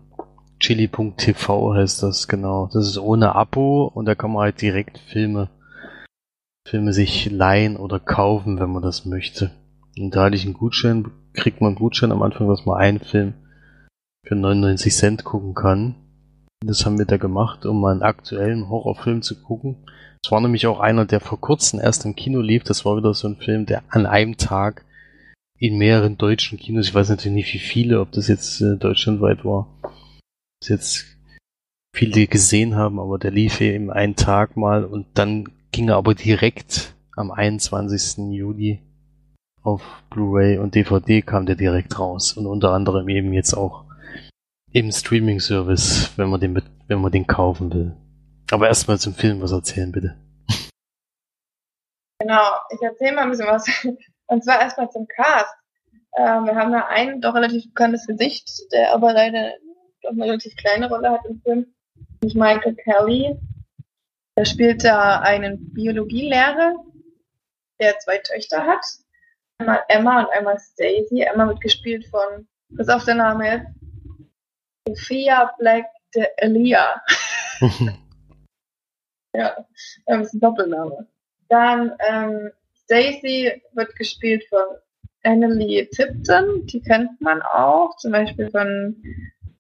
Chili.tv 0.61 1.75
heißt 1.75 2.05
das, 2.05 2.29
genau. 2.29 2.69
Das 2.73 2.87
ist 2.87 2.99
ohne 2.99 3.35
Abo 3.35 3.87
und 3.87 4.05
da 4.05 4.15
kann 4.15 4.31
man 4.31 4.43
halt 4.43 4.61
direkt 4.61 4.99
Filme, 4.99 5.51
Filme 6.67 6.93
sich 6.93 7.31
leihen 7.31 7.77
oder 7.77 8.01
kaufen, 8.01 8.59
wenn 8.59 8.71
man 8.71 8.83
das 8.83 9.07
möchte. 9.07 9.53
Und 9.99 10.15
da 10.15 10.25
hatte 10.25 10.37
ich 10.37 10.45
einen 10.45 10.55
Gutschein, 10.55 11.11
kriegt 11.33 11.61
man 11.61 11.69
einen 11.69 11.79
Gutschein 11.79 12.11
am 12.11 12.23
Anfang, 12.23 12.49
dass 12.49 12.67
man 12.67 12.79
einen 12.79 12.99
Film 12.99 13.35
für 14.27 14.35
99 14.35 14.95
Cent 14.95 15.25
gucken 15.25 15.55
kann. 15.55 15.95
Das 16.65 16.85
haben 16.85 16.99
wir 16.99 17.07
da 17.07 17.19
gemacht, 17.19 17.67
um 17.67 17.81
mal 17.81 17.93
einen 17.93 18.03
aktuellen 18.03 18.69
Horrorfilm 18.69 19.23
zu 19.23 19.41
gucken. 19.41 19.77
Es 20.25 20.33
war 20.33 20.41
nämlich 20.41 20.67
auch 20.67 20.81
einer, 20.81 21.05
der 21.05 21.21
vor 21.21 21.41
kurzem 21.41 21.79
erst 21.79 22.05
im 22.05 22.17
Kino 22.17 22.41
lief. 22.41 22.65
Das 22.65 22.85
war 22.85 22.97
wieder 22.97 23.15
so 23.15 23.29
ein 23.29 23.37
Film, 23.37 23.67
der 23.67 23.85
an 23.89 24.07
einem 24.07 24.37
Tag 24.37 24.85
in 25.59 25.79
mehreren 25.79 26.19
deutschen 26.19 26.59
Kinos, 26.59 26.89
ich 26.89 26.95
weiß 26.95 27.09
natürlich 27.09 27.35
nicht 27.35 27.55
wie 27.55 27.59
viele, 27.59 28.01
ob 28.01 28.13
das 28.13 28.29
jetzt 28.29 28.61
äh, 28.61 28.77
deutschlandweit 28.77 29.45
war, 29.45 29.69
dass 30.61 30.69
jetzt 30.69 31.07
viele 31.95 32.27
gesehen 32.27 32.75
haben, 32.75 33.01
aber 33.01 33.19
der 33.19 33.31
lief 33.31 33.61
eben 33.61 33.91
einen 33.91 34.17
Tag 34.17 34.57
mal 34.57 34.85
und 34.85 35.07
dann 35.15 35.49
ging 35.73 35.89
er 35.89 35.97
aber 35.97 36.15
direkt 36.15 36.95
am 37.17 37.31
21. 37.31 38.33
Juli 38.33 38.83
auf 39.63 39.83
Blu-ray 40.11 40.59
und 40.59 40.75
DVD 40.75 41.23
kam 41.23 41.47
der 41.47 41.57
direkt 41.57 41.99
raus 41.99 42.33
und 42.33 42.47
unter 42.47 42.73
anderem 42.73 43.09
eben 43.09 43.33
jetzt 43.33 43.55
auch 43.55 43.85
im 44.73 44.93
Streaming-Service, 44.93 46.13
wenn 46.17 46.29
man 46.29 46.41
den 46.41 46.63
wenn 46.87 47.01
man 47.01 47.11
den 47.11 47.27
kaufen 47.27 47.73
will. 47.73 47.97
Aber 48.51 48.69
erstmal 48.69 48.99
zum 48.99 49.15
Film 49.15 49.41
was 49.41 49.53
erzählen, 49.53 49.91
bitte. 49.91 50.17
Genau, 52.21 52.43
ich 52.71 52.81
erzähle 52.81 53.15
mal 53.15 53.23
ein 53.23 53.31
bisschen 53.31 53.47
was. 53.47 53.67
Und 54.27 54.45
zwar 54.45 54.61
erstmal 54.61 54.91
zum 54.91 55.07
Cast. 55.09 55.55
Ähm, 56.17 56.47
wir 56.47 56.55
haben 56.55 56.73
da 56.73 56.87
ein 56.89 57.21
doch 57.21 57.35
relativ 57.35 57.67
bekanntes 57.67 58.07
Gesicht, 58.07 58.49
der 58.73 58.95
aber 58.95 59.13
leider 59.13 59.53
doch 60.03 60.11
eine 60.11 60.25
relativ 60.25 60.57
kleine 60.57 60.89
Rolle 60.89 61.11
hat 61.11 61.25
im 61.29 61.41
Film. 61.43 61.67
Nämlich 62.21 62.35
Michael 62.35 62.75
Kelly. 62.77 63.39
Er 64.37 64.45
spielt 64.45 64.85
da 64.85 65.21
einen 65.21 65.73
Biologielehrer, 65.73 66.75
der 67.81 67.99
zwei 68.01 68.19
Töchter 68.19 68.67
hat. 68.67 68.85
Einmal 69.59 69.83
Emma 69.89 70.21
und 70.21 70.31
einmal 70.31 70.59
Stacy. 70.59 71.23
Emma 71.23 71.49
wird 71.49 71.61
gespielt 71.63 72.07
von, 72.07 72.47
was 72.69 72.87
ist 72.87 72.93
auch 72.93 73.05
der 73.05 73.15
Name 73.15 73.49
jetzt? 73.49 74.99
Sophia 74.99 75.53
Black 75.59 75.87
de 76.15 76.27
Elia. 76.37 77.03
Ja, 79.37 79.67
ähm, 80.07 80.23
ist 80.23 80.33
ein 80.33 80.41
Doppelname. 80.41 81.07
Dann 81.51 81.93
ähm, 82.09 82.51
Stacy 82.85 83.63
wird 83.75 83.95
gespielt 83.95 84.43
von 84.49 84.65
Annelie 85.25 85.91
Tipton, 85.91 86.67
die 86.67 86.81
kennt 86.81 87.21
man 87.21 87.43
auch, 87.43 87.97
zum 87.99 88.13
Beispiel 88.13 88.51
von 88.51 88.97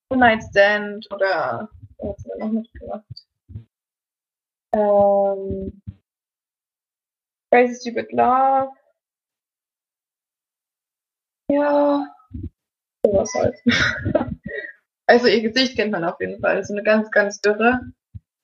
One 0.08 0.20
Night 0.20 0.44
Stand 0.44 1.06
oder 1.12 1.68
was 1.98 2.08
hat 2.08 2.18
sie 2.20 2.38
noch 2.38 2.52
mitgemacht? 2.52 3.25
Ähm, 4.76 5.82
Crazy 7.50 7.80
Stupid 7.80 8.12
Love. 8.12 8.70
Ja, 11.50 12.06
sowas 13.04 13.32
halt. 13.34 13.56
also 15.06 15.28
ihr 15.28 15.42
Gesicht 15.42 15.76
kennt 15.76 15.92
man 15.92 16.04
auf 16.04 16.20
jeden 16.20 16.40
Fall. 16.40 16.62
So 16.64 16.74
eine 16.74 16.82
ganz, 16.82 17.10
ganz 17.10 17.40
dürre. 17.40 17.80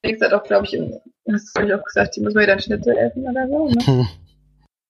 Felix 0.01 0.23
hat 0.23 0.33
auch, 0.33 0.45
glaube 0.45 0.67
ich, 0.67 0.75
im, 0.75 0.99
hast 1.31 1.57
du 1.57 1.63
ich 1.67 1.75
auch 1.75 1.85
gesagt, 1.85 2.17
die 2.17 2.21
muss 2.21 2.35
mal 2.35 2.43
wieder 2.43 2.53
einen 2.53 2.63
Schnitzel 2.63 2.97
essen 2.97 3.29
oder 3.29 3.49
so. 3.49 3.69
Ne? 3.69 4.09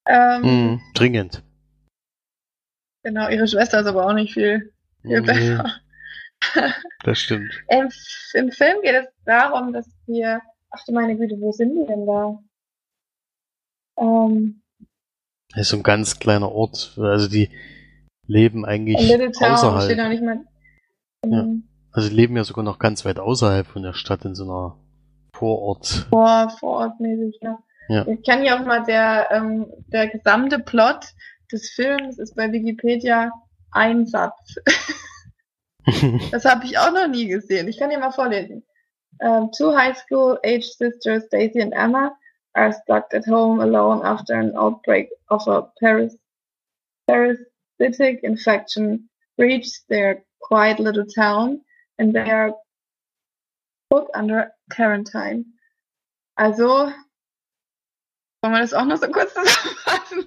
ähm, 0.06 0.42
Hm, 0.42 0.80
dringend. 0.94 1.42
Genau, 3.02 3.28
ihre 3.28 3.48
Schwester 3.48 3.80
ist 3.80 3.86
aber 3.86 4.06
auch 4.06 4.12
nicht 4.12 4.32
viel, 4.34 4.72
viel 5.02 5.20
Nee. 5.22 5.26
besser. 5.26 5.80
Das 7.04 7.18
stimmt. 7.18 7.52
Im, 7.68 7.90
Im 8.34 8.52
Film 8.52 8.80
geht 8.82 8.94
es 8.94 9.06
darum, 9.24 9.72
dass 9.72 9.88
wir, 10.06 10.40
ach 10.72 10.84
du 10.86 10.92
meine 10.92 11.16
Güte, 11.16 11.36
wo 11.40 11.52
sind 11.52 11.74
die 11.74 11.86
denn 11.86 12.06
da? 12.06 12.38
Ähm, 13.98 14.62
Das 15.50 15.62
ist 15.62 15.68
so 15.68 15.76
ein 15.76 15.82
ganz 15.82 16.18
kleiner 16.18 16.50
Ort. 16.50 16.96
Also 16.98 17.28
die 17.28 17.50
leben 18.26 18.64
eigentlich 18.64 18.98
Little 19.00 19.32
Town 19.32 19.52
außerhalb. 19.52 19.84
steht 19.84 19.98
noch 19.98 20.08
nicht 20.08 20.22
mal. 20.22 20.40
Ja. 21.26 21.40
Ähm, 21.42 21.68
Also 21.92 22.08
die 22.08 22.14
leben 22.14 22.36
ja 22.36 22.44
sogar 22.44 22.64
noch 22.64 22.78
ganz 22.78 23.04
weit 23.04 23.18
außerhalb 23.18 23.66
von 23.66 23.82
der 23.82 23.92
Stadt 23.92 24.24
in 24.24 24.34
so 24.34 24.44
einer 24.44 24.76
Vorort. 25.34 26.06
Vor, 26.10 26.50
vorortmäßig, 26.58 27.38
ja. 27.42 27.58
Ja. 27.88 28.06
Ich 28.06 28.22
kann 28.24 28.42
hier 28.42 28.58
auch 28.58 28.64
mal 28.64 28.82
der, 28.84 29.28
ähm, 29.32 29.66
der 29.88 30.08
gesamte 30.08 30.58
Plot 30.58 31.04
des 31.50 31.70
Films 31.70 32.18
ist 32.18 32.34
bei 32.36 32.50
Wikipedia 32.52 33.30
ein 33.70 34.06
Satz. 34.06 34.56
Das 36.30 36.44
habe 36.44 36.64
ich 36.64 36.78
auch 36.78 36.92
noch 36.92 37.08
nie 37.08 37.26
gesehen. 37.26 37.66
Ich 37.66 37.76
kann 37.76 37.90
dir 37.90 37.98
mal 37.98 38.12
vorlesen. 38.12 38.62
Um, 39.22 39.50
two 39.56 39.70
high 39.70 39.92
school 39.92 40.38
age 40.44 40.64
sisters, 40.64 41.24
Daisy 41.30 41.60
and 41.60 41.72
Emma, 41.74 42.16
are 42.54 42.72
stuck 42.72 43.14
at 43.14 43.24
home 43.24 43.60
alone 43.60 44.02
after 44.04 44.34
an 44.34 44.52
outbreak 44.56 45.08
of 45.30 45.46
a 45.46 45.62
paras- 45.80 46.16
parasitic 47.06 48.20
infection 48.22 49.08
reached 49.38 49.88
their 49.88 50.24
quiet 50.40 50.78
little 50.78 51.06
town 51.06 51.60
and 51.98 52.12
they 52.12 52.30
are 52.30 52.52
put 53.90 54.08
under 54.14 54.52
quarantine. 54.70 55.44
Also, 56.36 56.92
wollen 58.42 58.54
wir 58.54 58.60
das 58.60 58.74
auch 58.74 58.84
noch 58.84 58.98
so 58.98 59.08
kurz 59.08 59.32
zusammenfassen? 59.34 60.26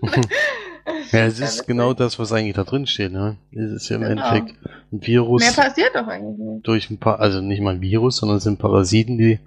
Ja, 1.12 1.26
es 1.26 1.40
ist 1.40 1.68
genau 1.68 1.94
das, 1.94 2.20
was 2.20 2.32
eigentlich 2.32 2.56
da 2.56 2.64
drin 2.64 2.88
steht. 2.88 3.12
Ne? 3.12 3.38
Es 3.52 3.72
ist 3.72 3.90
ja 3.90 3.96
im 3.98 4.04
Genau. 4.04 4.28
Endeffekt 4.28 4.58
ein 4.92 5.06
Virus 5.06 5.42
Mehr 5.42 5.64
passiert 5.66 5.96
doch 5.96 6.08
eigentlich 6.08 6.38
nicht. 6.38 6.68
durch 6.68 6.90
ein 6.90 7.00
paar, 7.00 7.20
also 7.20 7.42
nicht 7.42 7.62
mal 7.62 7.76
ein 7.76 7.82
Virus, 7.82 8.18
sondern 8.18 8.38
es 8.38 8.44
sind 8.44 8.60
Parasiten, 8.60 9.18
die 9.18 9.40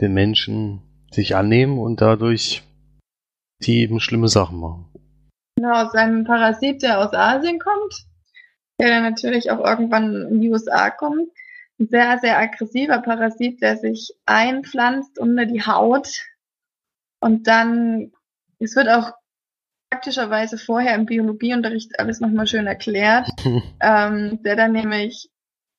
den 0.00 0.14
Menschen 0.14 0.82
sich 1.10 1.36
annehmen 1.36 1.78
und 1.78 2.00
dadurch 2.00 2.62
die 3.62 3.80
eben 3.80 4.00
schlimme 4.00 4.28
Sachen 4.28 4.58
machen. 4.58 4.86
Genau, 5.56 5.84
aus 5.84 5.94
einem 5.94 6.24
Parasit, 6.24 6.82
der 6.82 7.00
aus 7.00 7.12
Asien 7.12 7.58
kommt, 7.58 8.06
der 8.80 8.88
dann 8.88 9.02
natürlich 9.02 9.50
auch 9.50 9.62
irgendwann 9.62 10.14
in 10.28 10.40
die 10.40 10.50
USA 10.50 10.88
kommt. 10.90 11.28
Ein 11.78 11.88
sehr, 11.88 12.18
sehr 12.20 12.38
aggressiver 12.38 12.98
Parasit, 13.02 13.60
der 13.60 13.76
sich 13.76 14.14
einpflanzt 14.24 15.18
unter 15.18 15.44
die 15.44 15.62
Haut. 15.62 16.08
Und 17.20 17.46
dann, 17.46 18.12
es 18.58 18.76
wird 18.76 18.88
auch 18.88 19.12
praktischerweise 19.90 20.56
vorher 20.56 20.94
im 20.94 21.06
Biologieunterricht 21.06 21.98
alles 21.98 22.20
nochmal 22.20 22.46
schön 22.46 22.66
erklärt, 22.66 23.28
ähm, 23.80 24.42
der 24.42 24.56
dann 24.56 24.72
nämlich 24.72 25.30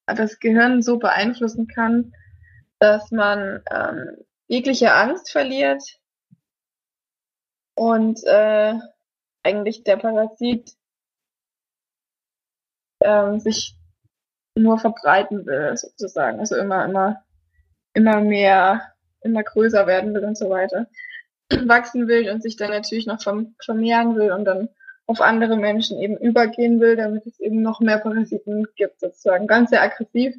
das 0.05 0.39
Gehirn 0.39 0.82
so 0.82 0.99
beeinflussen 0.99 1.68
kann, 1.68 2.14
dass 2.80 3.12
man 3.12 3.64
ähm, 3.72 4.18
jegliche 4.47 4.93
Angst 4.93 5.32
verliert 5.32 5.82
und 7.76 8.22
äh, 8.26 8.74
eigentlich 9.43 9.84
der 9.84 9.97
Parasit 9.97 10.76
ähm, 13.01 13.39
sich 13.39 13.78
nur 14.55 14.78
verbreiten 14.78 15.45
will, 15.45 15.78
sozusagen. 15.78 16.39
Also 16.39 16.57
immer, 16.57 16.84
immer, 16.84 17.24
immer 17.93 18.20
mehr, 18.20 18.93
immer 19.22 19.43
größer 19.43 19.88
werden 19.88 20.14
will 20.14 20.26
und 20.26 20.38
so 20.38 20.49
weiter. 20.49 20.88
Wachsen 21.68 22.08
will 22.08 22.30
und 22.30 22.41
sich 22.41 22.56
dann 22.56 22.72
natürlich 22.72 23.06
noch 23.06 23.20
verm- 23.20 23.54
vermehren 23.64 24.16
will 24.16 24.32
und 24.32 24.45
dann 24.45 24.70
auf 25.08 25.22
andere 25.22 25.58
Menschen 25.58 25.99
eben 25.99 26.18
übergehen 26.18 26.80
will, 26.80 26.95
damit 26.95 27.26
es 27.26 27.39
eben 27.39 27.62
noch 27.62 27.80
mehr 27.80 27.97
Parasiten 27.97 28.66
gibt, 28.76 28.99
sozusagen. 28.99 29.47
Ganz 29.47 29.70
sehr 29.70 29.82
aggressiv. 29.82 30.36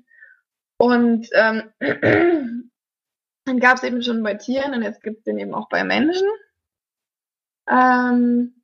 Und 0.78 1.28
ähm, 1.32 1.70
dann 3.44 3.60
gab 3.60 3.76
es 3.76 3.82
eben 3.82 4.02
schon 4.02 4.22
bei 4.22 4.34
Tieren 4.34 4.74
und 4.74 4.82
jetzt 4.82 5.02
gibt 5.02 5.18
es 5.18 5.24
den 5.24 5.38
eben 5.38 5.54
auch 5.54 5.68
bei 5.68 5.84
Menschen. 5.84 6.26
Ähm, 7.68 8.62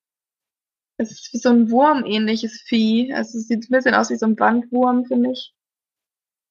es 0.96 1.12
ist 1.12 1.32
wie 1.32 1.38
so 1.38 1.50
ein 1.50 1.70
Wurm-ähnliches 1.70 2.60
Vieh. 2.62 3.12
Also 3.14 3.38
es 3.38 3.46
sieht 3.46 3.68
ein 3.68 3.72
bisschen 3.72 3.94
aus 3.94 4.10
wie 4.10 4.16
so 4.16 4.26
ein 4.26 4.36
Bandwurm, 4.36 5.04
finde 5.04 5.32
ich. 5.32 5.54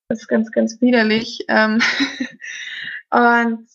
Das 0.10 0.22
ist 0.22 0.28
ganz, 0.28 0.52
ganz 0.52 0.80
widerlich. 0.80 1.46
Ähm 1.50 1.82
und 3.12 3.68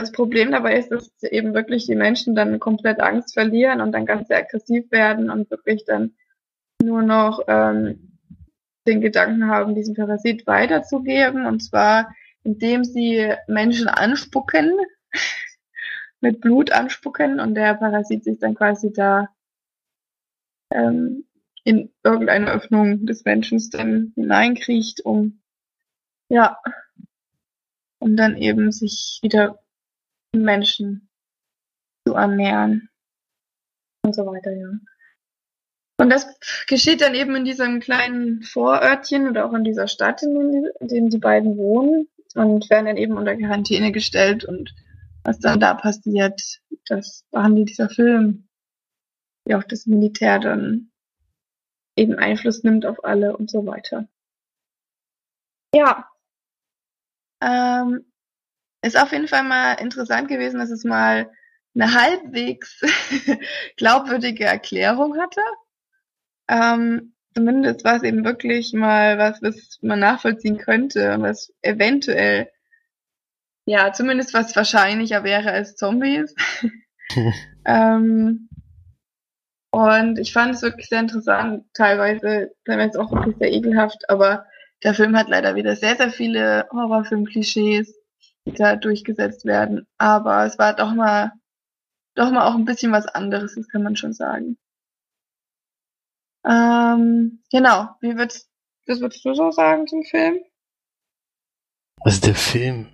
das 0.00 0.12
Problem 0.12 0.50
dabei 0.50 0.78
ist, 0.78 0.90
dass 0.90 1.10
eben 1.22 1.54
wirklich 1.54 1.86
die 1.86 1.94
Menschen 1.94 2.34
dann 2.34 2.58
komplett 2.58 3.00
Angst 3.00 3.34
verlieren 3.34 3.80
und 3.80 3.92
dann 3.92 4.06
ganz 4.06 4.28
sehr 4.28 4.38
aggressiv 4.38 4.90
werden 4.90 5.30
und 5.30 5.50
wirklich 5.50 5.84
dann 5.84 6.14
nur 6.82 7.02
noch 7.02 7.40
ähm, 7.46 8.18
den 8.86 9.00
Gedanken 9.00 9.46
haben, 9.46 9.74
diesen 9.74 9.94
Parasit 9.94 10.46
weiterzugeben. 10.46 11.46
Und 11.46 11.60
zwar, 11.60 12.14
indem 12.42 12.84
sie 12.84 13.34
Menschen 13.46 13.88
anspucken, 13.88 14.72
mit 16.20 16.40
Blut 16.40 16.72
anspucken 16.72 17.40
und 17.40 17.54
der 17.54 17.74
Parasit 17.74 18.24
sich 18.24 18.38
dann 18.38 18.54
quasi 18.54 18.92
da 18.92 19.28
ähm, 20.72 21.24
in 21.64 21.92
irgendeine 22.02 22.50
Öffnung 22.50 23.06
des 23.06 23.24
Menschen 23.24 23.62
dann 23.70 24.12
hineinkriecht, 24.14 25.04
um 25.04 25.40
ja, 26.28 26.58
um 27.98 28.16
dann 28.16 28.36
eben 28.36 28.72
sich 28.72 29.18
wieder 29.22 29.60
Menschen 30.32 31.08
zu 32.06 32.14
ernähren 32.14 32.88
und 34.04 34.14
so 34.14 34.26
weiter, 34.26 34.52
ja. 34.52 34.68
Und 35.98 36.08
das 36.08 36.26
geschieht 36.66 37.02
dann 37.02 37.14
eben 37.14 37.36
in 37.36 37.44
diesem 37.44 37.80
kleinen 37.80 38.42
Vorörtchen 38.42 39.28
oder 39.28 39.44
auch 39.44 39.52
in 39.52 39.64
dieser 39.64 39.86
Stadt, 39.86 40.22
in 40.22 40.70
dem, 40.80 41.10
die 41.10 41.18
beiden 41.18 41.58
wohnen 41.58 42.08
und 42.34 42.70
werden 42.70 42.86
dann 42.86 42.96
eben 42.96 43.18
unter 43.18 43.36
Quarantäne 43.36 43.92
gestellt 43.92 44.44
und 44.44 44.74
was 45.24 45.38
dann 45.40 45.60
da 45.60 45.74
passiert, 45.74 46.40
das 46.86 47.26
behandelt 47.30 47.68
dieser 47.68 47.90
Film, 47.90 48.48
wie 49.44 49.54
auch 49.54 49.64
das 49.64 49.86
Militär 49.86 50.38
dann 50.38 50.90
eben 51.96 52.14
Einfluss 52.14 52.62
nimmt 52.62 52.86
auf 52.86 53.04
alle 53.04 53.36
und 53.36 53.50
so 53.50 53.66
weiter. 53.66 54.08
Ja. 55.74 56.08
Ähm, 57.42 58.09
ist 58.82 58.98
auf 58.98 59.12
jeden 59.12 59.28
Fall 59.28 59.44
mal 59.44 59.74
interessant 59.74 60.28
gewesen, 60.28 60.58
dass 60.58 60.70
es 60.70 60.84
mal 60.84 61.30
eine 61.74 61.94
halbwegs 61.94 62.80
glaubwürdige 63.76 64.44
Erklärung 64.44 65.18
hatte. 65.18 65.40
Ähm, 66.48 67.14
zumindest 67.34 67.84
war 67.84 67.96
es 67.96 68.02
eben 68.02 68.24
wirklich 68.24 68.72
mal 68.72 69.18
was, 69.18 69.40
was 69.42 69.78
man 69.82 70.00
nachvollziehen 70.00 70.58
könnte 70.58 71.14
und 71.14 71.22
was 71.22 71.52
eventuell, 71.62 72.50
ja, 73.66 73.92
zumindest 73.92 74.34
was 74.34 74.56
wahrscheinlicher 74.56 75.22
wäre 75.22 75.52
als 75.52 75.76
Zombies. 75.76 76.34
ähm, 77.64 78.48
und 79.70 80.18
ich 80.18 80.32
fand 80.32 80.54
es 80.54 80.62
wirklich 80.62 80.88
sehr 80.88 81.00
interessant, 81.00 81.64
teilweise, 81.74 82.52
teilweise 82.64 83.00
auch 83.00 83.12
wirklich 83.12 83.36
sehr 83.38 83.52
ekelhaft, 83.52 84.08
aber 84.08 84.46
der 84.82 84.94
Film 84.94 85.16
hat 85.16 85.28
leider 85.28 85.54
wieder 85.54 85.76
sehr, 85.76 85.94
sehr 85.94 86.10
viele 86.10 86.66
Horrorfilm-Klischees, 86.72 87.99
da 88.54 88.76
durchgesetzt 88.76 89.44
werden. 89.44 89.86
Aber 89.98 90.44
es 90.44 90.58
war 90.58 90.74
doch 90.74 90.94
mal, 90.94 91.32
doch 92.14 92.30
mal 92.30 92.46
auch 92.46 92.54
ein 92.54 92.64
bisschen 92.64 92.92
was 92.92 93.06
anderes, 93.06 93.54
das 93.54 93.68
kann 93.68 93.82
man 93.82 93.96
schon 93.96 94.12
sagen. 94.12 94.56
Ähm, 96.44 97.42
genau, 97.50 97.90
wie 98.00 98.16
würdest, 98.16 98.48
was 98.86 99.00
würdest 99.00 99.24
du 99.24 99.34
so 99.34 99.50
sagen 99.50 99.86
zum 99.86 100.02
Film? 100.04 100.38
Also 102.00 102.20
der 102.22 102.34
Film 102.34 102.86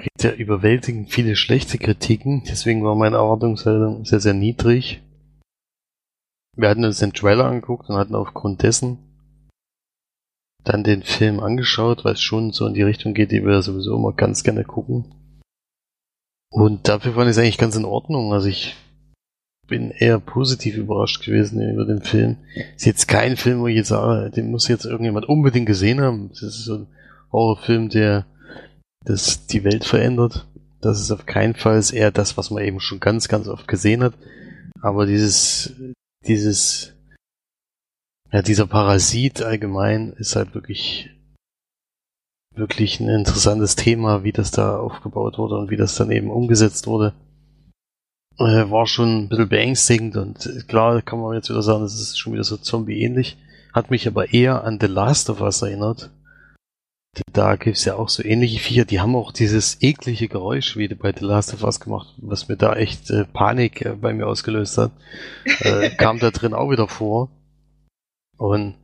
kriegt 0.00 0.22
ja 0.22 0.32
überwältigend 0.32 1.10
viele 1.10 1.36
schlechte 1.36 1.78
Kritiken, 1.78 2.42
deswegen 2.48 2.84
war 2.84 2.96
meine 2.96 3.16
Erwartungshaltung 3.16 4.04
sehr, 4.04 4.20
sehr 4.20 4.34
niedrig. 4.34 5.02
Wir 6.56 6.68
hatten 6.68 6.84
uns 6.84 6.98
den 6.98 7.12
Trailer 7.12 7.44
angeguckt 7.44 7.88
und 7.88 7.96
hatten 7.96 8.16
aufgrund 8.16 8.64
dessen 8.64 9.07
dann 10.64 10.84
den 10.84 11.02
Film 11.02 11.40
angeschaut, 11.40 12.04
weil 12.04 12.14
es 12.14 12.20
schon 12.20 12.52
so 12.52 12.66
in 12.66 12.74
die 12.74 12.82
Richtung 12.82 13.14
geht, 13.14 13.32
die 13.32 13.44
wir 13.44 13.62
sowieso 13.62 13.96
immer 13.96 14.12
ganz 14.12 14.42
gerne 14.42 14.64
gucken. 14.64 15.04
Und 16.50 16.88
dafür 16.88 17.14
fand 17.14 17.26
ich 17.26 17.36
es 17.36 17.38
eigentlich 17.38 17.58
ganz 17.58 17.76
in 17.76 17.84
Ordnung. 17.84 18.32
Also 18.32 18.48
ich 18.48 18.76
bin 19.66 19.90
eher 19.90 20.18
positiv 20.18 20.76
überrascht 20.76 21.24
gewesen 21.24 21.60
über 21.70 21.84
den 21.84 22.02
Film. 22.02 22.38
Ist 22.74 22.86
jetzt 22.86 23.06
kein 23.06 23.36
Film, 23.36 23.60
wo 23.60 23.66
ich 23.66 23.76
jetzt 23.76 23.88
sage, 23.88 24.30
den 24.30 24.50
muss 24.50 24.66
jetzt 24.66 24.86
irgendjemand 24.86 25.28
unbedingt 25.28 25.66
gesehen 25.66 26.00
haben. 26.00 26.30
Das 26.30 26.42
ist 26.42 26.64
so 26.64 26.74
ein 26.74 26.86
Horrorfilm, 27.30 27.90
der 27.90 28.26
das 29.04 29.46
die 29.46 29.64
Welt 29.64 29.84
verändert. 29.84 30.46
Das 30.80 31.00
ist 31.00 31.10
auf 31.10 31.26
keinen 31.26 31.54
Fall 31.54 31.82
eher 31.92 32.10
das, 32.10 32.36
was 32.36 32.50
man 32.50 32.64
eben 32.64 32.80
schon 32.80 33.00
ganz, 33.00 33.28
ganz 33.28 33.48
oft 33.48 33.68
gesehen 33.68 34.02
hat. 34.02 34.14
Aber 34.80 35.06
dieses, 35.06 35.72
dieses, 36.26 36.94
ja, 38.32 38.42
dieser 38.42 38.66
Parasit 38.66 39.42
allgemein 39.42 40.12
ist 40.12 40.36
halt 40.36 40.54
wirklich, 40.54 41.10
wirklich 42.54 43.00
ein 43.00 43.08
interessantes 43.08 43.76
Thema, 43.76 44.22
wie 44.24 44.32
das 44.32 44.50
da 44.50 44.78
aufgebaut 44.78 45.38
wurde 45.38 45.56
und 45.56 45.70
wie 45.70 45.76
das 45.76 45.96
dann 45.96 46.10
eben 46.10 46.30
umgesetzt 46.30 46.86
wurde. 46.86 47.14
Äh, 48.38 48.70
war 48.70 48.86
schon 48.86 49.24
ein 49.24 49.28
bisschen 49.28 49.48
beängstigend 49.48 50.16
und 50.16 50.64
klar 50.68 51.02
kann 51.02 51.20
man 51.20 51.34
jetzt 51.34 51.48
wieder 51.48 51.62
sagen, 51.62 51.82
das 51.82 51.94
ist 51.94 52.18
schon 52.18 52.34
wieder 52.34 52.44
so 52.44 52.56
Zombie-ähnlich. 52.56 53.36
Hat 53.72 53.90
mich 53.90 54.06
aber 54.06 54.32
eher 54.32 54.64
an 54.64 54.78
The 54.80 54.86
Last 54.86 55.30
of 55.30 55.40
Us 55.40 55.62
erinnert. 55.62 56.10
Da 57.32 57.56
gibt's 57.56 57.84
ja 57.84 57.96
auch 57.96 58.08
so 58.08 58.22
ähnliche 58.22 58.60
Viecher, 58.60 58.84
die 58.84 59.00
haben 59.00 59.16
auch 59.16 59.32
dieses 59.32 59.82
eklige 59.82 60.28
Geräusch 60.28 60.76
wie 60.76 60.88
bei 60.88 61.12
The 61.12 61.24
Last 61.24 61.52
of 61.54 61.64
Us 61.64 61.80
gemacht, 61.80 62.14
was 62.18 62.48
mir 62.48 62.56
da 62.56 62.74
echt 62.74 63.10
äh, 63.10 63.24
Panik 63.24 63.84
äh, 63.84 63.96
bei 64.00 64.12
mir 64.12 64.26
ausgelöst 64.26 64.78
hat. 64.78 64.92
Äh, 65.60 65.90
kam 65.96 66.18
da 66.18 66.30
drin 66.30 66.54
auch 66.54 66.70
wieder 66.70 66.86
vor. 66.86 67.30
Und 68.38 68.76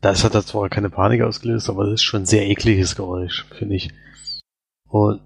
das 0.00 0.22
hat 0.22 0.34
da 0.34 0.44
zwar 0.44 0.68
keine 0.68 0.90
Panik 0.90 1.22
ausgelöst, 1.22 1.70
aber 1.70 1.84
das 1.84 1.94
ist 1.94 2.02
schon 2.02 2.22
ein 2.22 2.26
sehr 2.26 2.48
ekliges 2.48 2.94
Geräusch, 2.94 3.46
finde 3.56 3.76
ich. 3.76 3.90
Und 4.88 5.20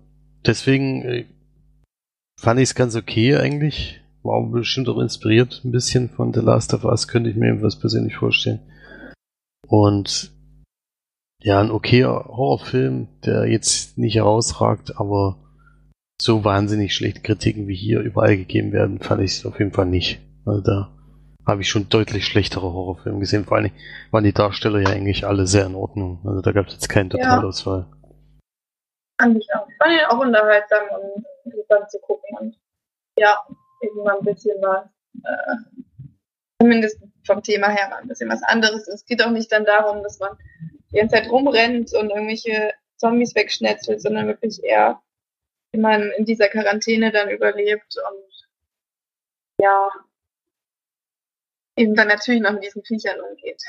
deswegen 0.46 1.02
äh, 1.02 1.24
fand 2.38 2.60
ich 2.60 2.70
es 2.70 2.74
ganz 2.74 2.94
okay 2.94 3.36
eigentlich. 3.36 4.00
War 4.22 4.42
bestimmt 4.48 4.88
auch 4.88 4.98
inspiriert 4.98 5.62
ein 5.64 5.72
bisschen 5.72 6.08
von 6.08 6.32
The 6.32 6.40
Last 6.40 6.72
of 6.74 6.84
Us, 6.84 7.08
könnte 7.08 7.30
ich 7.30 7.36
mir 7.36 7.60
was 7.60 7.78
persönlich 7.78 8.16
vorstellen. 8.16 8.60
Und 9.66 10.30
ja, 11.42 11.60
ein 11.60 11.72
okayer 11.72 12.26
Horrorfilm, 12.28 13.08
der 13.24 13.46
jetzt 13.46 13.98
nicht 13.98 14.14
herausragt, 14.14 14.96
aber 14.96 15.38
so 16.20 16.44
wahnsinnig 16.44 16.94
schlechte 16.94 17.20
Kritiken 17.20 17.66
wie 17.66 17.74
hier 17.74 18.00
überall 18.00 18.36
gegeben 18.36 18.70
werden, 18.72 19.00
fand 19.00 19.22
ich 19.22 19.32
es 19.32 19.46
auf 19.46 19.58
jeden 19.58 19.72
Fall 19.72 19.86
nicht. 19.86 20.20
Also 20.44 20.60
da 20.60 20.92
habe 21.46 21.62
ich 21.62 21.68
schon 21.68 21.88
deutlich 21.88 22.26
schlechtere 22.26 22.72
Horrorfilme 22.72 23.20
gesehen. 23.20 23.44
Vor 23.44 23.56
allem 23.56 23.72
waren 24.10 24.24
die 24.24 24.32
Darsteller 24.32 24.80
ja 24.80 24.90
eigentlich 24.90 25.26
alle 25.26 25.46
sehr 25.46 25.66
in 25.66 25.74
Ordnung. 25.74 26.20
Also 26.24 26.40
da 26.40 26.52
gab 26.52 26.66
es 26.66 26.74
jetzt 26.74 26.88
keinen 26.88 27.10
Totalausfall. 27.10 27.86
Ja. 27.90 28.08
Fand 29.20 29.38
ich 29.38 29.48
auch. 29.54 29.66
Fand 29.78 29.92
ich 29.94 30.06
auch 30.06 30.18
unterhaltsam 30.18 30.82
und 30.90 31.24
interessant 31.44 31.90
zu 31.90 31.98
gucken. 32.00 32.38
Und 32.38 32.56
ja, 33.16 33.38
irgendwann 33.80 34.18
ein 34.18 34.24
bisschen 34.24 34.56
was. 34.62 34.86
Äh, 35.24 35.82
zumindest 36.60 37.00
vom 37.26 37.42
Thema 37.42 37.68
her 37.68 37.88
mal 37.90 38.00
ein 38.00 38.08
bisschen 38.08 38.30
was 38.30 38.42
anderes. 38.42 38.86
Es 38.88 39.04
geht 39.04 39.22
auch 39.24 39.30
nicht 39.30 39.50
dann 39.50 39.64
darum, 39.64 40.02
dass 40.02 40.18
man 40.20 40.36
die 40.92 40.98
ganze 40.98 41.16
Zeit 41.16 41.30
rumrennt 41.30 41.92
und 41.94 42.10
irgendwelche 42.10 42.72
Zombies 42.96 43.34
wegschnetzelt, 43.34 44.00
sondern 44.00 44.28
wirklich 44.28 44.62
eher, 44.62 45.02
wie 45.72 45.80
man 45.80 46.10
in 46.16 46.24
dieser 46.24 46.48
Quarantäne 46.48 47.10
dann 47.10 47.30
überlebt 47.30 47.96
und 47.96 48.48
ja, 49.58 49.90
eben 51.76 51.94
dann 51.94 52.08
natürlich 52.08 52.42
noch 52.42 52.52
mit 52.52 52.64
diesen 52.64 52.82
Viechern 52.82 53.18
umgeht. 53.20 53.62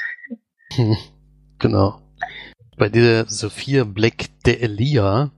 Genau. 1.59 2.01
Bei 2.75 2.89
dieser 2.89 3.29
Sophia 3.29 3.85
Black 3.85 4.25
de 4.45 4.59
Elia 4.59 5.31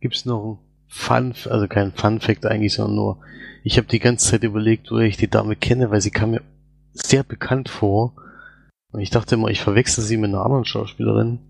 gibt's 0.00 0.24
noch 0.24 0.44
ein 0.44 0.58
Fun, 0.86 1.34
also 1.48 1.66
kein 1.66 1.92
Fun 1.92 2.20
Fact 2.20 2.46
eigentlich, 2.46 2.74
sondern 2.74 2.94
nur, 2.94 3.20
ich 3.64 3.76
habe 3.76 3.88
die 3.88 3.98
ganze 3.98 4.30
Zeit 4.30 4.44
überlegt, 4.44 4.92
woher 4.92 5.08
ich 5.08 5.16
die 5.16 5.30
Dame 5.30 5.56
kenne, 5.56 5.90
weil 5.90 6.00
sie 6.00 6.12
kam 6.12 6.32
mir 6.32 6.42
sehr 6.92 7.24
bekannt 7.24 7.68
vor. 7.68 8.14
Und 8.92 9.00
ich 9.00 9.10
dachte 9.10 9.34
immer, 9.34 9.48
ich 9.48 9.60
verwechsel 9.60 10.04
sie 10.04 10.16
mit 10.16 10.30
einer 10.30 10.44
anderen 10.44 10.64
Schauspielerin. 10.64 11.40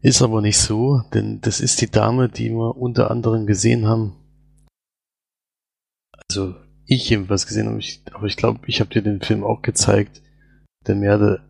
Ist 0.00 0.22
aber 0.22 0.40
nicht 0.40 0.58
so, 0.58 1.02
denn 1.12 1.40
das 1.40 1.60
ist 1.60 1.80
die 1.80 1.90
Dame, 1.90 2.28
die 2.28 2.50
wir 2.50 2.76
unter 2.76 3.10
anderem 3.10 3.46
gesehen 3.46 3.86
haben. 3.86 4.16
Also 6.28 6.54
ich 6.86 7.08
jedenfalls 7.08 7.46
gesehen 7.46 7.68
habe, 7.68 7.78
ich, 7.78 8.02
aber 8.12 8.26
ich 8.26 8.36
glaube, 8.36 8.60
ich 8.66 8.80
habe 8.80 8.90
dir 8.90 9.02
den 9.02 9.20
Film 9.20 9.44
auch 9.44 9.62
gezeigt. 9.62 10.22
Der 10.86 10.94
mir 10.94 11.12
hatte 11.12 11.42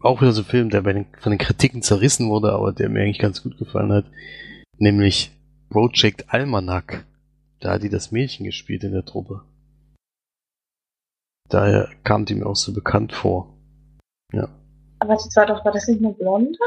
auch 0.00 0.20
wieder 0.20 0.32
so 0.32 0.42
ein 0.42 0.46
Film, 0.46 0.70
der 0.70 0.82
bei 0.82 0.92
den, 0.92 1.06
von 1.18 1.30
den 1.30 1.38
Kritiken 1.38 1.82
zerrissen 1.82 2.28
wurde, 2.28 2.52
aber 2.52 2.72
der 2.72 2.88
mir 2.88 3.02
eigentlich 3.02 3.18
ganz 3.18 3.42
gut 3.42 3.58
gefallen 3.58 3.92
hat. 3.92 4.06
Nämlich 4.78 5.30
Project 5.68 6.32
Almanac. 6.32 7.06
Da 7.60 7.72
hat 7.72 7.82
die 7.82 7.90
das 7.90 8.10
Mädchen 8.10 8.46
gespielt 8.46 8.84
in 8.84 8.92
der 8.92 9.04
Truppe. 9.04 9.44
Daher 11.48 11.90
kam 12.04 12.24
die 12.24 12.34
mir 12.34 12.46
auch 12.46 12.56
so 12.56 12.72
bekannt 12.72 13.12
vor. 13.12 13.54
Ja. 14.32 14.48
Aber 15.00 15.14
das 15.14 15.34
war 15.36 15.46
doch, 15.46 15.64
war 15.64 15.72
das 15.72 15.88
nicht 15.88 16.02
eine 16.02 16.14
Blonde? 16.14 16.58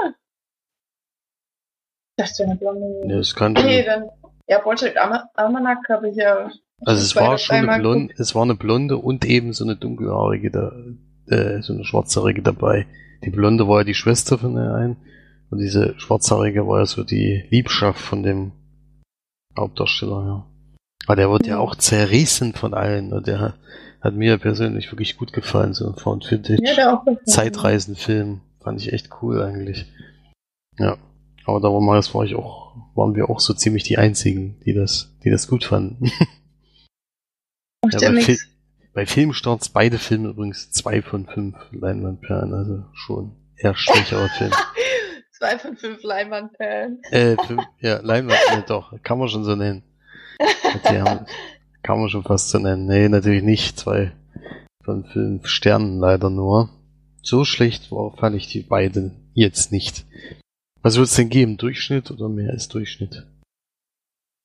Das 2.17 2.31
ist 2.31 2.39
ja 2.39 2.45
eine 2.45 2.55
Blonde. 2.55 3.07
Ja, 3.07 3.17
das 3.17 3.33
kann 3.33 3.53
Nee, 3.53 3.83
dann, 3.83 4.09
ja, 4.47 4.59
Project 4.59 4.97
Almanac 4.97 5.89
habe 5.89 6.09
ich 6.09 6.17
ja. 6.17 6.51
Also 6.85 7.01
es 7.01 7.15
war 7.15 7.37
schon 7.37 7.55
eine 7.55 7.79
Blonde, 7.79 8.13
es 8.17 8.35
war 8.35 8.43
eine 8.43 8.55
Blonde 8.55 8.97
und 8.97 9.25
eben 9.25 9.53
so 9.53 9.63
eine 9.63 9.75
dunkelhaarige 9.75 10.51
da, 10.51 10.71
äh, 11.27 11.61
so 11.61 11.73
eine 11.73 11.85
schwarzhaarige 11.85 12.41
dabei. 12.41 12.85
Die 13.23 13.29
Blonde 13.29 13.67
war 13.67 13.79
ja 13.79 13.83
die 13.83 13.93
Schwester 13.93 14.37
von 14.37 14.55
der 14.55 14.73
einen 14.73 14.97
und 15.49 15.59
diese 15.59 15.93
schwarzhaarige 15.97 16.67
war 16.67 16.79
ja 16.79 16.85
so 16.85 17.03
die 17.03 17.45
Liebschaft 17.49 17.99
von 17.99 18.23
dem 18.23 18.51
Hauptdarsteller, 19.57 20.25
ja. 20.25 20.45
Aber 21.05 21.15
der 21.15 21.29
wird 21.29 21.47
ja, 21.47 21.59
auch 21.59 21.75
zerrissen 21.75 22.53
von 22.53 22.73
allen. 22.73 23.13
Und 23.13 23.27
der 23.27 23.55
hat 24.01 24.13
mir 24.13 24.37
persönlich 24.37 24.91
wirklich 24.91 25.17
gut 25.17 25.33
gefallen, 25.33 25.73
so 25.73 25.87
ein 25.87 25.95
Found 25.95 26.29
Vintage 26.29 26.63
ja, 26.63 27.03
Zeitreisenfilm. 27.25 28.41
Fand 28.61 28.81
ich 28.81 28.93
echt 28.93 29.09
cool 29.21 29.41
eigentlich. 29.41 29.85
Ja. 30.77 30.97
Aber 31.45 31.59
da 31.59 31.67
war, 31.67 31.95
das 31.95 32.15
war 32.15 32.23
ich 32.23 32.35
auch, 32.35 32.73
waren 32.95 33.15
wir 33.15 33.29
auch 33.29 33.41
so 33.41 33.53
ziemlich 33.53 33.83
die 33.83 33.97
einzigen, 33.97 34.55
die 34.65 34.73
das, 34.73 35.13
die 35.25 35.29
das 35.29 35.47
gut 35.47 35.65
fanden. 35.65 36.09
ja, 37.91 38.11
bei, 38.11 38.21
Fil 38.21 38.37
bei 38.93 39.05
Filmstarts 39.05 39.69
beide 39.69 39.97
Filme 39.97 40.29
übrigens 40.29 40.71
zwei 40.71 41.01
von 41.01 41.25
fünf 41.27 41.55
Leinwandperlen, 41.71 42.53
also 42.53 42.83
schon 42.93 43.35
eher 43.57 43.75
schwächerer 43.75 44.29
Film. 44.37 44.51
zwei 45.31 45.57
von 45.57 45.75
fünf 45.77 46.03
Leinwandperlen. 46.03 47.01
Äh, 47.11 47.35
fünf, 47.47 47.63
ja, 47.79 47.99
Leinwandperlen, 48.01 48.65
doch, 48.67 48.93
kann 49.03 49.19
man 49.19 49.29
schon 49.29 49.43
so 49.43 49.55
nennen. 49.55 49.83
Die 50.89 51.01
haben, 51.01 51.25
kann 51.81 51.99
man 51.99 52.09
schon 52.09 52.23
fast 52.23 52.49
so 52.49 52.59
nennen. 52.59 52.85
Nee, 52.85 53.09
natürlich 53.09 53.43
nicht. 53.43 53.79
Zwei 53.79 54.11
von 54.83 55.05
fünf 55.05 55.47
Sternen 55.47 55.99
leider 55.99 56.29
nur. 56.29 56.69
So 57.21 57.45
schlecht 57.45 57.91
war, 57.91 58.15
fand 58.17 58.35
ich 58.35 58.47
die 58.47 58.61
beiden 58.61 59.31
jetzt 59.33 59.71
nicht. 59.71 60.05
Was 60.81 60.97
wird 60.97 61.07
es 61.07 61.15
denn 61.15 61.29
geben? 61.29 61.57
Durchschnitt 61.57 62.11
oder 62.11 62.27
mehr 62.27 62.51
als 62.51 62.67
Durchschnitt? 62.67 63.25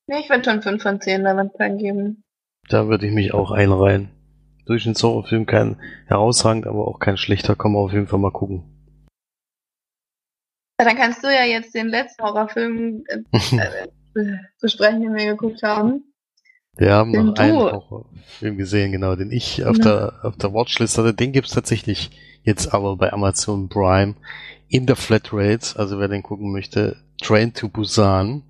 Nee, 0.07 0.21
ich 0.21 0.31
würde 0.31 0.45
schon 0.45 0.63
5 0.63 0.83
von 0.83 1.01
10 1.01 1.23
Leinwandperlen 1.23 1.79
geben. 1.79 2.25
Da 2.69 2.89
würde 2.89 3.07
ich 3.07 3.13
mich 3.13 3.33
auch 3.35 3.51
einreihen. 3.51 4.11
Durchschnittshorrorfilm 4.67 5.47
kein 5.47 5.77
herausragend, 6.07 6.67
aber 6.67 6.87
auch 6.87 6.99
kein 6.99 7.17
schlechter, 7.17 7.57
kann 7.57 7.73
man 7.73 7.83
auf 7.83 7.93
jeden 7.93 8.07
Fall 8.07 8.19
mal 8.19 8.31
gucken. 8.31 8.65
Ja, 10.79 10.87
dann 10.87 10.97
kannst 10.97 11.25
du 11.25 11.29
ja 11.29 11.45
jetzt 11.45 11.75
den 11.75 11.89
letzten 11.89 12.23
Horrorfilm 12.23 13.05
äh, 13.09 13.23
äh, 14.21 14.37
besprechen, 14.61 15.01
den 15.03 15.15
wir 15.15 15.27
geguckt 15.27 15.63
haben. 15.63 16.05
Wir 16.77 16.93
haben 16.93 17.13
den 17.13 17.27
noch 17.27 17.35
du. 17.35 17.43
einen 17.43 17.57
Horrorfilm 17.57 18.57
gesehen, 18.59 18.93
genau, 18.93 19.17
den 19.17 19.33
ich 19.33 19.65
auf, 19.65 19.79
ja. 19.79 19.85
der, 19.85 20.21
auf 20.23 20.37
der 20.37 20.53
Watchlist 20.53 20.99
hatte. 20.99 21.15
Den 21.15 21.33
gibt's 21.33 21.53
tatsächlich 21.53 22.11
jetzt 22.45 22.73
aber 22.73 22.97
bei 22.97 23.13
Amazon 23.13 23.69
Prime 23.69 24.15
in 24.69 24.87
der 24.87 24.97
Flatrate. 24.97 25.79
Also 25.79 25.99
wer 25.99 26.09
den 26.09 26.23
gucken 26.23 26.53
möchte, 26.53 26.97
Train 27.21 27.53
to 27.55 27.69
Busan. 27.69 28.43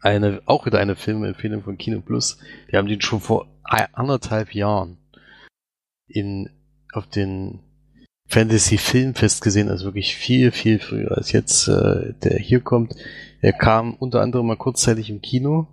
Eine, 0.00 0.42
auch 0.46 0.66
wieder 0.66 0.78
eine 0.78 0.96
Filmempfehlung 0.96 1.62
von 1.62 1.78
Kino 1.78 2.00
Plus. 2.00 2.38
Die 2.70 2.76
haben 2.76 2.88
den 2.88 3.00
schon 3.00 3.20
vor 3.20 3.48
anderthalb 3.64 4.54
Jahren 4.54 4.98
in, 6.06 6.50
auf 6.92 7.06
den 7.06 7.60
Fantasy 8.28 8.78
Filmfest 8.78 9.42
gesehen, 9.42 9.68
also 9.68 9.86
wirklich 9.86 10.14
viel, 10.14 10.52
viel 10.52 10.78
früher 10.78 11.16
als 11.16 11.32
jetzt 11.32 11.68
äh, 11.68 12.12
der 12.22 12.38
hier 12.38 12.60
kommt. 12.60 12.94
Er 13.40 13.52
kam 13.52 13.94
unter 13.94 14.20
anderem 14.20 14.46
mal 14.46 14.56
kurzzeitig 14.56 15.10
im 15.10 15.20
Kino 15.20 15.68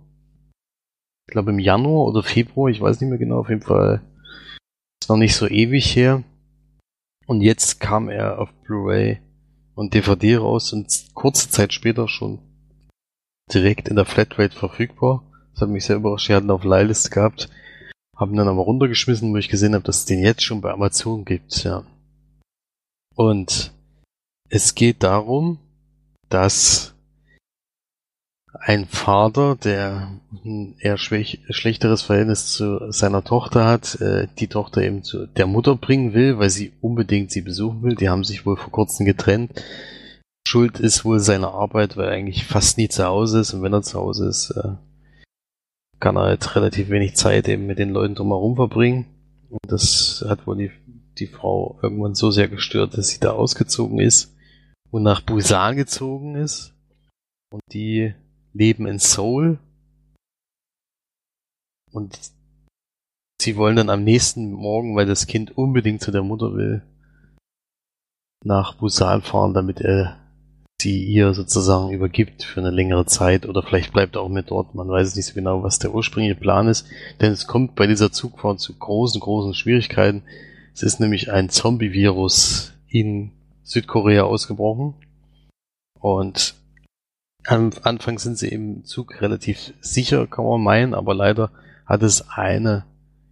ich 1.26 1.32
glaube 1.32 1.50
im 1.50 1.58
Januar 1.58 2.06
oder 2.06 2.22
Februar, 2.22 2.70
ich 2.70 2.80
weiß 2.80 3.00
nicht 3.00 3.08
mehr 3.08 3.18
genau, 3.18 3.40
auf 3.40 3.48
jeden 3.48 3.62
Fall 3.62 4.02
ist 5.00 5.08
noch 5.08 5.16
nicht 5.16 5.34
so 5.34 5.46
ewig 5.46 5.96
her. 5.96 6.22
Und 7.26 7.40
jetzt 7.40 7.80
kam 7.80 8.10
er 8.10 8.38
auf 8.38 8.52
Blu-ray 8.64 9.20
und 9.74 9.94
DVD 9.94 10.36
raus 10.36 10.72
und 10.72 11.06
kurze 11.14 11.48
Zeit 11.48 11.72
später 11.72 12.08
schon 12.08 12.40
direkt 13.52 13.88
in 13.88 13.96
der 13.96 14.04
Flatrate 14.04 14.56
verfügbar. 14.56 15.22
Das 15.52 15.62
hat 15.62 15.68
mich 15.68 15.84
sehr 15.84 15.96
überrascht. 15.96 16.28
Wir 16.28 16.36
hatten 16.36 16.50
auf 16.50 16.64
Leihliste 16.64 17.10
gehabt, 17.10 17.48
haben 18.16 18.36
dann 18.36 18.48
aber 18.48 18.62
runtergeschmissen, 18.62 19.32
wo 19.32 19.36
ich 19.36 19.48
gesehen 19.48 19.74
habe, 19.74 19.84
dass 19.84 19.98
es 19.98 20.04
den 20.04 20.20
jetzt 20.20 20.42
schon 20.42 20.60
bei 20.60 20.70
Amazon 20.70 21.24
gibt, 21.24 21.64
ja. 21.64 21.84
Und 23.14 23.72
es 24.48 24.74
geht 24.74 25.02
darum, 25.02 25.58
dass 26.28 26.94
ein 28.60 28.86
Vater, 28.86 29.56
der 29.56 30.20
ein 30.44 30.76
eher 30.78 30.96
schlechteres 30.96 32.02
Verhältnis 32.02 32.52
zu 32.52 32.90
seiner 32.92 33.24
Tochter 33.24 33.66
hat, 33.66 34.00
äh, 34.00 34.28
die 34.38 34.46
Tochter 34.46 34.82
eben 34.82 35.02
zu 35.02 35.26
der 35.26 35.46
Mutter 35.46 35.76
bringen 35.76 36.14
will, 36.14 36.38
weil 36.38 36.50
sie 36.50 36.72
unbedingt 36.80 37.30
sie 37.30 37.42
besuchen 37.42 37.82
will. 37.82 37.94
Die 37.94 38.08
haben 38.08 38.24
sich 38.24 38.46
wohl 38.46 38.56
vor 38.56 38.70
kurzem 38.70 39.06
getrennt. 39.06 39.50
Schuld 40.46 40.78
ist 40.78 41.04
wohl 41.04 41.20
seine 41.20 41.48
Arbeit, 41.48 41.96
weil 41.96 42.06
er 42.06 42.12
eigentlich 42.12 42.44
fast 42.44 42.78
nie 42.78 42.88
zu 42.88 43.04
Hause 43.04 43.40
ist 43.40 43.54
und 43.54 43.62
wenn 43.62 43.72
er 43.72 43.82
zu 43.82 43.98
Hause 43.98 44.28
ist, 44.28 44.50
äh, 44.50 44.74
kann 46.00 46.16
er 46.16 46.24
halt 46.24 46.54
relativ 46.54 46.90
wenig 46.90 47.16
Zeit 47.16 47.48
eben 47.48 47.66
mit 47.66 47.78
den 47.78 47.90
Leuten 47.90 48.14
drumherum 48.14 48.56
verbringen. 48.56 49.06
Und 49.48 49.60
das 49.72 50.24
hat 50.28 50.46
wohl 50.46 50.56
die, 50.56 50.70
die 51.18 51.26
Frau 51.26 51.78
irgendwann 51.82 52.14
so 52.14 52.30
sehr 52.30 52.48
gestört, 52.48 52.96
dass 52.96 53.08
sie 53.08 53.20
da 53.20 53.30
ausgezogen 53.30 53.98
ist 54.00 54.34
und 54.90 55.02
nach 55.02 55.22
Busan 55.22 55.76
gezogen 55.76 56.34
ist. 56.34 56.74
Und 57.50 57.62
die 57.72 58.14
leben 58.52 58.86
in 58.86 58.98
Seoul 58.98 59.58
und 61.92 62.18
sie 63.40 63.56
wollen 63.56 63.76
dann 63.76 63.90
am 63.90 64.04
nächsten 64.04 64.52
Morgen, 64.52 64.96
weil 64.96 65.06
das 65.06 65.26
Kind 65.26 65.56
unbedingt 65.56 66.02
zu 66.02 66.10
der 66.10 66.22
Mutter 66.22 66.54
will, 66.54 66.82
nach 68.44 68.74
Busan 68.74 69.22
fahren, 69.22 69.54
damit 69.54 69.80
er 69.80 70.23
sie 70.80 71.04
ihr 71.04 71.32
sozusagen 71.34 71.90
übergibt 71.90 72.42
für 72.42 72.60
eine 72.60 72.70
längere 72.70 73.06
Zeit 73.06 73.46
oder 73.46 73.62
vielleicht 73.62 73.92
bleibt 73.92 74.16
er 74.16 74.22
auch 74.22 74.28
mit 74.28 74.50
dort. 74.50 74.74
Man 74.74 74.88
weiß 74.88 75.16
nicht 75.16 75.26
so 75.26 75.34
genau, 75.34 75.62
was 75.62 75.78
der 75.78 75.94
ursprüngliche 75.94 76.38
Plan 76.38 76.68
ist, 76.68 76.86
denn 77.20 77.32
es 77.32 77.46
kommt 77.46 77.74
bei 77.74 77.86
dieser 77.86 78.12
Zugfahrt 78.12 78.60
zu 78.60 78.74
großen, 78.76 79.20
großen 79.20 79.54
Schwierigkeiten. 79.54 80.22
Es 80.74 80.82
ist 80.82 81.00
nämlich 81.00 81.30
ein 81.30 81.48
Zombie-Virus 81.48 82.72
in 82.88 83.32
Südkorea 83.62 84.24
ausgebrochen 84.24 84.94
und 86.00 86.54
am 87.46 87.70
Anfang 87.82 88.18
sind 88.18 88.38
sie 88.38 88.48
im 88.48 88.84
Zug 88.84 89.20
relativ 89.20 89.74
sicher, 89.80 90.26
kann 90.26 90.44
man 90.44 90.62
meinen, 90.62 90.94
aber 90.94 91.14
leider 91.14 91.50
hat 91.86 92.02
es 92.02 92.28
eine 92.30 92.84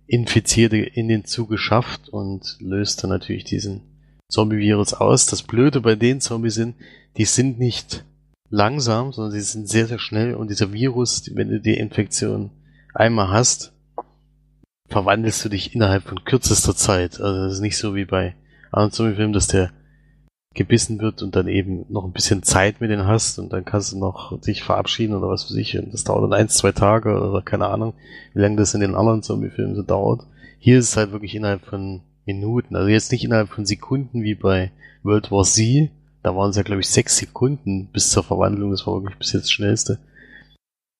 Infizierte 0.06 0.76
in 0.76 1.08
den 1.08 1.24
Zug 1.24 1.48
geschafft 1.48 2.08
und 2.10 2.56
löste 2.60 3.08
natürlich 3.08 3.44
diesen 3.44 3.91
Zombie-Virus 4.32 4.94
aus. 4.94 5.26
Das 5.26 5.42
Blöde 5.42 5.80
bei 5.80 5.94
den 5.94 6.20
Zombies 6.20 6.54
sind, 6.54 6.74
die 7.16 7.26
sind 7.26 7.58
nicht 7.58 8.04
langsam, 8.48 9.12
sondern 9.12 9.32
sie 9.32 9.40
sind 9.40 9.68
sehr, 9.68 9.86
sehr 9.86 9.98
schnell 9.98 10.34
und 10.34 10.50
dieser 10.50 10.72
Virus, 10.72 11.30
wenn 11.34 11.48
du 11.48 11.60
die 11.60 11.76
Infektion 11.76 12.50
einmal 12.94 13.28
hast, 13.28 13.72
verwandelst 14.88 15.44
du 15.44 15.48
dich 15.48 15.74
innerhalb 15.74 16.04
von 16.04 16.24
kürzester 16.24 16.74
Zeit. 16.74 17.20
Also 17.20 17.44
das 17.44 17.54
ist 17.54 17.60
nicht 17.60 17.76
so 17.76 17.94
wie 17.94 18.04
bei 18.04 18.34
anderen 18.70 18.92
Zombie-Filmen, 18.92 19.32
dass 19.32 19.48
der 19.48 19.70
gebissen 20.54 21.00
wird 21.00 21.22
und 21.22 21.34
dann 21.34 21.48
eben 21.48 21.86
noch 21.88 22.04
ein 22.04 22.12
bisschen 22.12 22.42
Zeit 22.42 22.80
mit 22.80 22.90
denen 22.90 23.06
hast 23.06 23.38
und 23.38 23.52
dann 23.52 23.64
kannst 23.64 23.92
du 23.92 23.98
noch 23.98 24.38
dich 24.40 24.62
verabschieden 24.62 25.14
oder 25.14 25.28
was 25.28 25.44
für 25.44 25.52
sich. 25.52 25.78
Und 25.78 25.92
das 25.92 26.04
dauert 26.04 26.24
dann 26.24 26.38
eins, 26.38 26.54
zwei 26.54 26.72
Tage 26.72 27.20
oder 27.20 27.42
keine 27.42 27.68
Ahnung, 27.68 27.94
wie 28.34 28.40
lange 28.40 28.56
das 28.56 28.74
in 28.74 28.80
den 28.80 28.94
anderen 28.94 29.22
Zombie-Filmen 29.22 29.76
so 29.76 29.82
dauert. 29.82 30.26
Hier 30.58 30.78
ist 30.78 30.90
es 30.90 30.96
halt 30.96 31.12
wirklich 31.12 31.34
innerhalb 31.34 31.64
von 31.64 32.02
Minuten, 32.26 32.76
also 32.76 32.88
jetzt 32.88 33.12
nicht 33.12 33.24
innerhalb 33.24 33.48
von 33.48 33.66
Sekunden 33.66 34.22
wie 34.22 34.34
bei 34.34 34.70
World 35.02 35.30
War 35.30 35.44
Z. 35.44 35.90
Da 36.22 36.36
waren 36.36 36.50
es 36.50 36.56
ja, 36.56 36.62
glaube 36.62 36.80
ich, 36.80 36.88
sechs 36.88 37.16
Sekunden 37.16 37.88
bis 37.88 38.10
zur 38.10 38.22
Verwandlung. 38.22 38.70
Das 38.70 38.86
war 38.86 38.94
wirklich 38.94 39.18
bis 39.18 39.32
jetzt 39.32 39.44
das 39.44 39.52
schnellste. 39.52 39.98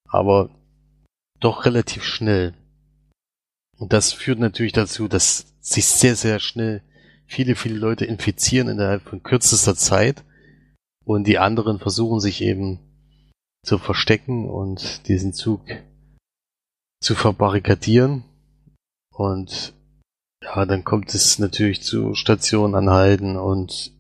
Aber 0.09 0.51
doch 1.39 1.65
relativ 1.65 2.03
schnell. 2.03 2.55
Und 3.79 3.93
das 3.93 4.13
führt 4.13 4.39
natürlich 4.39 4.73
dazu, 4.73 5.09
dass 5.09 5.55
sich 5.61 5.87
sehr, 5.87 6.17
sehr 6.17 6.39
schnell 6.39 6.83
viele, 7.27 7.55
viele 7.55 7.79
Leute 7.79 8.05
infizieren 8.05 8.69
innerhalb 8.69 9.03
von 9.03 9.23
kürzester 9.23 9.75
Zeit 9.75 10.25
und 11.05 11.27
die 11.27 11.39
anderen 11.39 11.79
versuchen 11.79 12.21
sich 12.21 12.43
eben 12.43 12.79
zu 13.65 13.79
verstecken 13.79 14.49
und 14.49 15.09
diesen 15.09 15.33
Zug 15.33 15.63
zu 17.01 17.15
verbarrikadieren. 17.15 18.25
Und 19.15 19.73
ja, 20.43 20.67
dann 20.67 20.85
kommt 20.85 21.15
es 21.15 21.39
natürlich 21.39 21.83
zu 21.83 22.15
Stationen 22.15 22.75
anhalten 22.75 23.37
und 23.37 23.93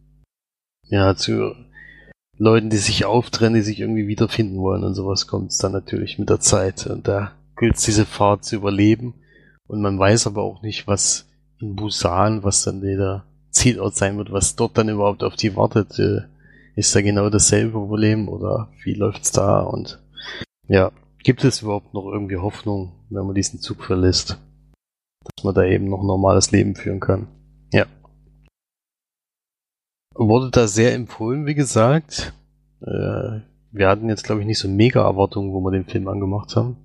ja, 0.84 1.14
zu 1.14 1.54
Leuten, 2.38 2.70
die 2.70 2.78
sich 2.78 3.04
auftrennen, 3.04 3.54
die 3.54 3.62
sich 3.62 3.80
irgendwie 3.80 4.08
wiederfinden 4.08 4.58
wollen 4.58 4.84
und 4.84 4.94
sowas 4.94 5.26
kommt 5.26 5.52
es 5.52 5.58
dann 5.58 5.72
natürlich 5.72 6.18
mit 6.18 6.28
der 6.28 6.40
Zeit. 6.40 6.86
Und 6.86 7.06
da 7.06 7.32
gilt 7.56 7.76
es, 7.76 7.82
diese 7.82 8.04
Fahrt 8.04 8.44
zu 8.44 8.56
überleben. 8.56 9.14
Und 9.68 9.80
man 9.80 9.98
weiß 9.98 10.26
aber 10.26 10.42
auch 10.42 10.62
nicht, 10.62 10.86
was 10.86 11.28
in 11.60 11.76
Busan, 11.76 12.42
was 12.42 12.64
dann 12.64 12.80
der 12.80 13.24
Zielort 13.50 13.94
sein 13.94 14.18
wird, 14.18 14.32
was 14.32 14.56
dort 14.56 14.76
dann 14.76 14.88
überhaupt 14.88 15.22
auf 15.22 15.36
die 15.36 15.54
wartet. 15.56 15.98
Äh, 15.98 16.22
ist 16.74 16.94
da 16.96 17.02
genau 17.02 17.28
dasselbe 17.30 17.72
Problem 17.72 18.28
oder 18.28 18.68
wie 18.82 18.94
läuft's 18.94 19.30
da? 19.30 19.60
Und 19.60 20.00
ja, 20.68 20.90
gibt 21.22 21.44
es 21.44 21.62
überhaupt 21.62 21.94
noch 21.94 22.10
irgendwie 22.10 22.38
Hoffnung, 22.38 22.92
wenn 23.10 23.26
man 23.26 23.34
diesen 23.34 23.60
Zug 23.60 23.84
verlässt, 23.84 24.38
dass 25.24 25.44
man 25.44 25.54
da 25.54 25.64
eben 25.64 25.88
noch 25.88 26.00
ein 26.00 26.06
normales 26.06 26.50
Leben 26.50 26.74
führen 26.74 27.00
kann? 27.00 27.28
Ja. 27.72 27.86
Wurde 30.14 30.50
da 30.50 30.66
sehr 30.66 30.94
empfohlen, 30.94 31.46
wie 31.46 31.54
gesagt. 31.54 32.34
Äh, 32.80 33.40
wir 33.70 33.88
hatten 33.88 34.08
jetzt, 34.08 34.24
glaube 34.24 34.40
ich, 34.42 34.46
nicht 34.46 34.58
so 34.58 34.68
mega 34.68 35.02
Erwartungen, 35.02 35.52
wo 35.52 35.60
wir 35.60 35.70
den 35.70 35.86
Film 35.86 36.08
angemacht 36.08 36.56
haben. 36.56 36.76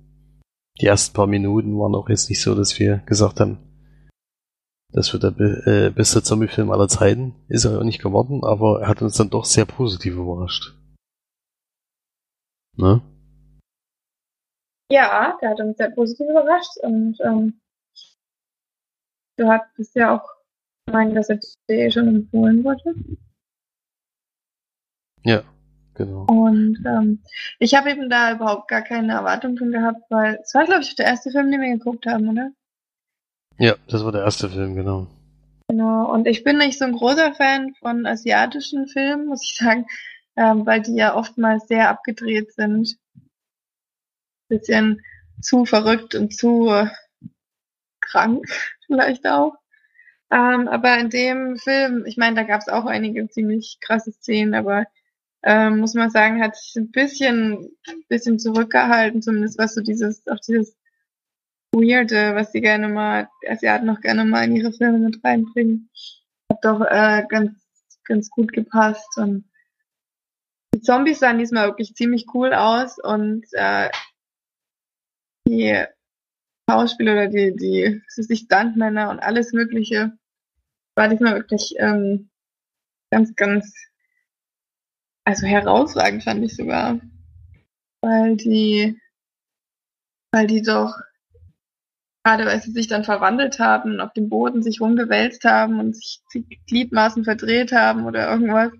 Die 0.80 0.86
ersten 0.86 1.14
paar 1.14 1.26
Minuten 1.26 1.78
waren 1.78 1.94
auch 1.94 2.08
jetzt 2.08 2.28
nicht 2.30 2.40
so, 2.40 2.54
dass 2.54 2.78
wir 2.78 2.98
gesagt 3.06 3.40
haben, 3.40 3.58
das 4.92 5.12
wird 5.12 5.24
der 5.24 5.66
äh, 5.66 5.90
beste 5.90 6.22
Zombie-Film 6.22 6.70
aller 6.70 6.88
Zeiten. 6.88 7.34
Ist 7.48 7.66
er 7.66 7.78
auch 7.78 7.84
nicht 7.84 8.00
geworden, 8.00 8.42
aber 8.42 8.80
er 8.80 8.88
hat 8.88 9.02
uns 9.02 9.16
dann 9.16 9.28
doch 9.28 9.44
sehr 9.44 9.66
positiv 9.66 10.14
überrascht. 10.14 10.74
Ne? 12.76 13.02
Ja, 14.90 15.36
der 15.42 15.50
hat 15.50 15.60
uns 15.60 15.76
sehr 15.76 15.90
positiv 15.90 16.26
überrascht 16.30 16.78
und 16.82 17.18
ähm, 17.20 17.60
du 19.38 19.48
hattest 19.48 19.94
ja 19.94 20.16
auch 20.16 20.28
gemeint, 20.86 21.16
dass 21.16 21.28
er 21.28 21.38
dir 21.68 21.90
schon 21.90 22.08
empfohlen 22.08 22.64
wurde. 22.64 22.94
Ja, 25.24 25.42
genau. 25.94 26.26
Und 26.26 26.84
ähm, 26.86 27.22
ich 27.58 27.74
habe 27.74 27.90
eben 27.90 28.08
da 28.10 28.32
überhaupt 28.32 28.68
gar 28.68 28.82
keine 28.82 29.12
Erwartungen 29.12 29.72
gehabt, 29.72 30.02
weil 30.10 30.38
es 30.42 30.54
war, 30.54 30.64
glaube 30.64 30.82
ich, 30.82 30.94
der 30.96 31.06
erste 31.06 31.30
Film, 31.30 31.50
den 31.50 31.60
wir 31.60 31.76
geguckt 31.76 32.06
haben, 32.06 32.28
oder? 32.28 32.50
Ja, 33.58 33.74
das 33.88 34.04
war 34.04 34.12
der 34.12 34.22
erste 34.22 34.48
Film, 34.48 34.74
genau. 34.74 35.08
Genau, 35.68 36.10
und 36.12 36.26
ich 36.26 36.44
bin 36.44 36.58
nicht 36.58 36.78
so 36.78 36.86
ein 36.86 36.92
großer 36.92 37.34
Fan 37.34 37.74
von 37.74 38.06
asiatischen 38.06 38.86
Filmen, 38.86 39.26
muss 39.26 39.42
ich 39.42 39.56
sagen, 39.56 39.86
ähm, 40.36 40.64
weil 40.64 40.80
die 40.80 40.94
ja 40.94 41.14
oftmals 41.14 41.66
sehr 41.68 41.90
abgedreht 41.90 42.52
sind. 42.54 42.96
Bisschen 44.48 45.02
zu 45.42 45.66
verrückt 45.66 46.14
und 46.14 46.34
zu 46.34 46.68
äh, 46.68 46.86
krank 48.10 48.44
vielleicht 48.86 49.26
auch. 49.26 49.54
Ähm, 50.30 50.68
aber 50.68 50.98
in 50.98 51.10
dem 51.10 51.56
Film, 51.56 52.04
ich 52.06 52.16
meine, 52.16 52.36
da 52.36 52.42
gab 52.42 52.60
es 52.60 52.68
auch 52.68 52.84
einige 52.84 53.28
ziemlich 53.28 53.78
krasse 53.80 54.12
Szenen, 54.12 54.54
aber 54.54 54.86
ähm, 55.42 55.78
muss 55.78 55.94
man 55.94 56.10
sagen, 56.10 56.42
hat 56.42 56.56
sich 56.56 56.76
ein 56.76 56.90
bisschen, 56.90 57.70
bisschen 58.08 58.38
zurückgehalten, 58.38 59.22
zumindest 59.22 59.58
was 59.58 59.74
so 59.74 59.80
dieses, 59.80 60.26
auch 60.26 60.40
dieses 60.40 60.76
Weirde, 61.72 62.34
was 62.34 62.52
sie 62.52 62.60
gerne 62.60 62.88
mal, 62.88 63.28
Asiaten 63.46 63.86
noch 63.86 64.00
gerne 64.00 64.24
mal 64.24 64.44
in 64.44 64.56
ihre 64.56 64.72
Filme 64.72 64.98
mit 64.98 65.22
reinbringen. 65.24 65.90
Hat 66.50 66.64
doch 66.64 66.80
äh, 66.80 67.24
ganz, 67.28 67.52
ganz 68.04 68.30
gut 68.30 68.52
gepasst 68.52 69.16
und 69.16 69.44
die 70.74 70.80
Zombies 70.82 71.20
sahen 71.20 71.38
diesmal 71.38 71.68
wirklich 71.68 71.94
ziemlich 71.94 72.26
cool 72.34 72.52
aus 72.52 72.98
und 72.98 73.46
äh, 73.52 73.90
die 75.46 75.84
Schauspieler 76.68 77.12
oder 77.12 77.28
die, 77.28 77.54
die, 77.56 78.02
die 78.16 78.36
Stuntmänner 78.36 79.10
und 79.10 79.20
alles 79.20 79.52
Mögliche 79.52 80.12
war 80.94 81.08
diesmal 81.08 81.36
wirklich 81.36 81.74
ähm, 81.78 82.30
ganz, 83.10 83.34
ganz, 83.36 83.72
also 85.24 85.46
herausragend 85.46 86.24
fand 86.24 86.44
ich 86.44 86.56
sogar, 86.56 87.00
weil 88.02 88.36
die, 88.36 89.00
weil 90.32 90.46
die 90.46 90.62
doch 90.62 90.94
gerade 92.24 92.44
weil 92.44 92.60
sie 92.60 92.72
sich 92.72 92.88
dann 92.88 93.04
verwandelt 93.04 93.58
haben, 93.58 94.00
auf 94.00 94.12
dem 94.12 94.28
Boden 94.28 94.62
sich 94.62 94.82
rumgewälzt 94.82 95.44
haben 95.44 95.80
und 95.80 95.96
sich 95.96 96.20
die 96.34 96.60
Gliedmaßen 96.66 97.24
verdreht 97.24 97.72
haben 97.72 98.04
oder 98.04 98.30
irgendwas, 98.30 98.70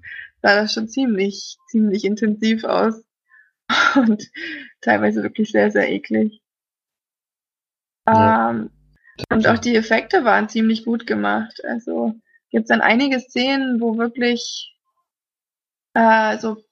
sah 0.43 0.57
das 0.57 0.75
schon 0.75 0.89
ziemlich, 0.89 1.57
ziemlich 1.71 2.05
intensiv 2.05 2.65
aus. 2.65 3.03
Und 3.97 4.31
teilweise 4.81 5.23
wirklich 5.23 5.51
sehr, 5.51 5.71
sehr 5.71 5.91
eklig. 5.91 6.43
Ja. 8.15 8.51
Ähm, 8.51 8.71
und 9.31 9.47
auch 9.49 9.59
die 9.59 9.77
Effekte 9.77 10.25
waren 10.25 10.49
ziemlich 10.49 10.85
gut 10.85 11.07
gemacht. 11.07 11.61
Also 11.65 12.15
gibt 12.51 12.71
dann 12.71 12.81
einige 12.81 13.21
Szenen, 13.21 13.81
wo 13.81 13.99
wirklich 13.99 14.75
äh, 15.95 16.39
so 16.39 16.63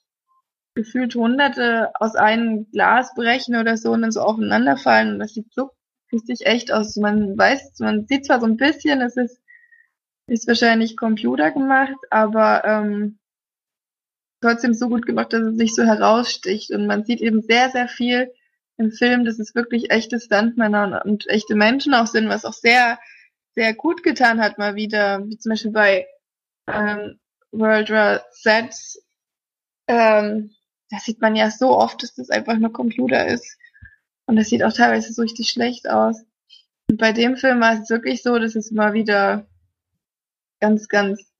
gefühlt 0.74 1.14
Hunderte 1.14 1.90
aus 1.94 2.14
einem 2.14 2.70
Glas 2.70 3.14
brechen 3.14 3.56
oder 3.56 3.76
so 3.76 3.92
und 3.92 4.02
dann 4.02 4.12
so 4.12 4.20
aufeinanderfallen 4.20 5.14
und 5.14 5.18
das 5.18 5.32
sieht 5.32 5.52
so 5.52 5.70
richtig 6.12 6.46
echt 6.46 6.72
aus. 6.72 6.96
Man 6.96 7.36
weiß, 7.36 7.78
man 7.80 8.06
sieht 8.06 8.26
zwar 8.26 8.40
so 8.40 8.46
ein 8.46 8.56
bisschen, 8.56 9.00
es 9.00 9.16
ist, 9.16 9.40
ist 10.28 10.46
wahrscheinlich 10.46 10.96
Computer 10.96 11.50
gemacht, 11.50 11.96
aber 12.10 12.64
ähm, 12.64 13.18
trotzdem 14.40 14.74
so 14.74 14.88
gut 14.88 15.06
gemacht, 15.06 15.32
dass 15.32 15.42
es 15.42 15.56
sich 15.56 15.74
so 15.74 15.82
heraussticht. 15.82 16.70
Und 16.70 16.86
man 16.86 17.04
sieht 17.04 17.20
eben 17.20 17.42
sehr, 17.42 17.70
sehr 17.70 17.88
viel 17.88 18.32
im 18.78 18.92
Film, 18.92 19.24
dass 19.24 19.38
es 19.38 19.54
wirklich 19.54 19.90
echte 19.90 20.20
Stuntmänner 20.20 20.84
und, 20.84 20.94
und 20.94 21.28
echte 21.28 21.54
Menschen 21.54 21.94
auch 21.94 22.06
sind, 22.06 22.28
was 22.28 22.44
auch 22.44 22.52
sehr, 22.52 22.98
sehr 23.54 23.74
gut 23.74 24.02
getan 24.02 24.40
hat, 24.40 24.58
mal 24.58 24.74
wieder, 24.74 25.26
wie 25.26 25.38
zum 25.38 25.50
Beispiel 25.50 25.72
bei 25.72 26.06
ähm, 26.66 27.18
World 27.52 27.90
War 27.90 28.30
Z. 28.32 28.74
Ähm, 29.88 30.50
da 30.90 30.98
sieht 30.98 31.20
man 31.20 31.36
ja 31.36 31.50
so 31.50 31.76
oft, 31.76 32.02
dass 32.02 32.14
das 32.14 32.30
einfach 32.30 32.58
nur 32.58 32.72
Computer 32.72 33.26
ist. 33.26 33.56
Und 34.26 34.36
das 34.36 34.48
sieht 34.48 34.62
auch 34.62 34.72
teilweise 34.72 35.12
so 35.12 35.22
richtig 35.22 35.48
schlecht 35.48 35.88
aus. 35.88 36.24
Und 36.88 36.98
bei 36.98 37.12
dem 37.12 37.36
Film 37.36 37.60
war 37.60 37.80
es 37.80 37.90
wirklich 37.90 38.22
so, 38.22 38.38
dass 38.38 38.54
es 38.54 38.70
mal 38.70 38.92
wieder 38.92 39.46
ganz, 40.60 40.88
ganz, 40.88 41.32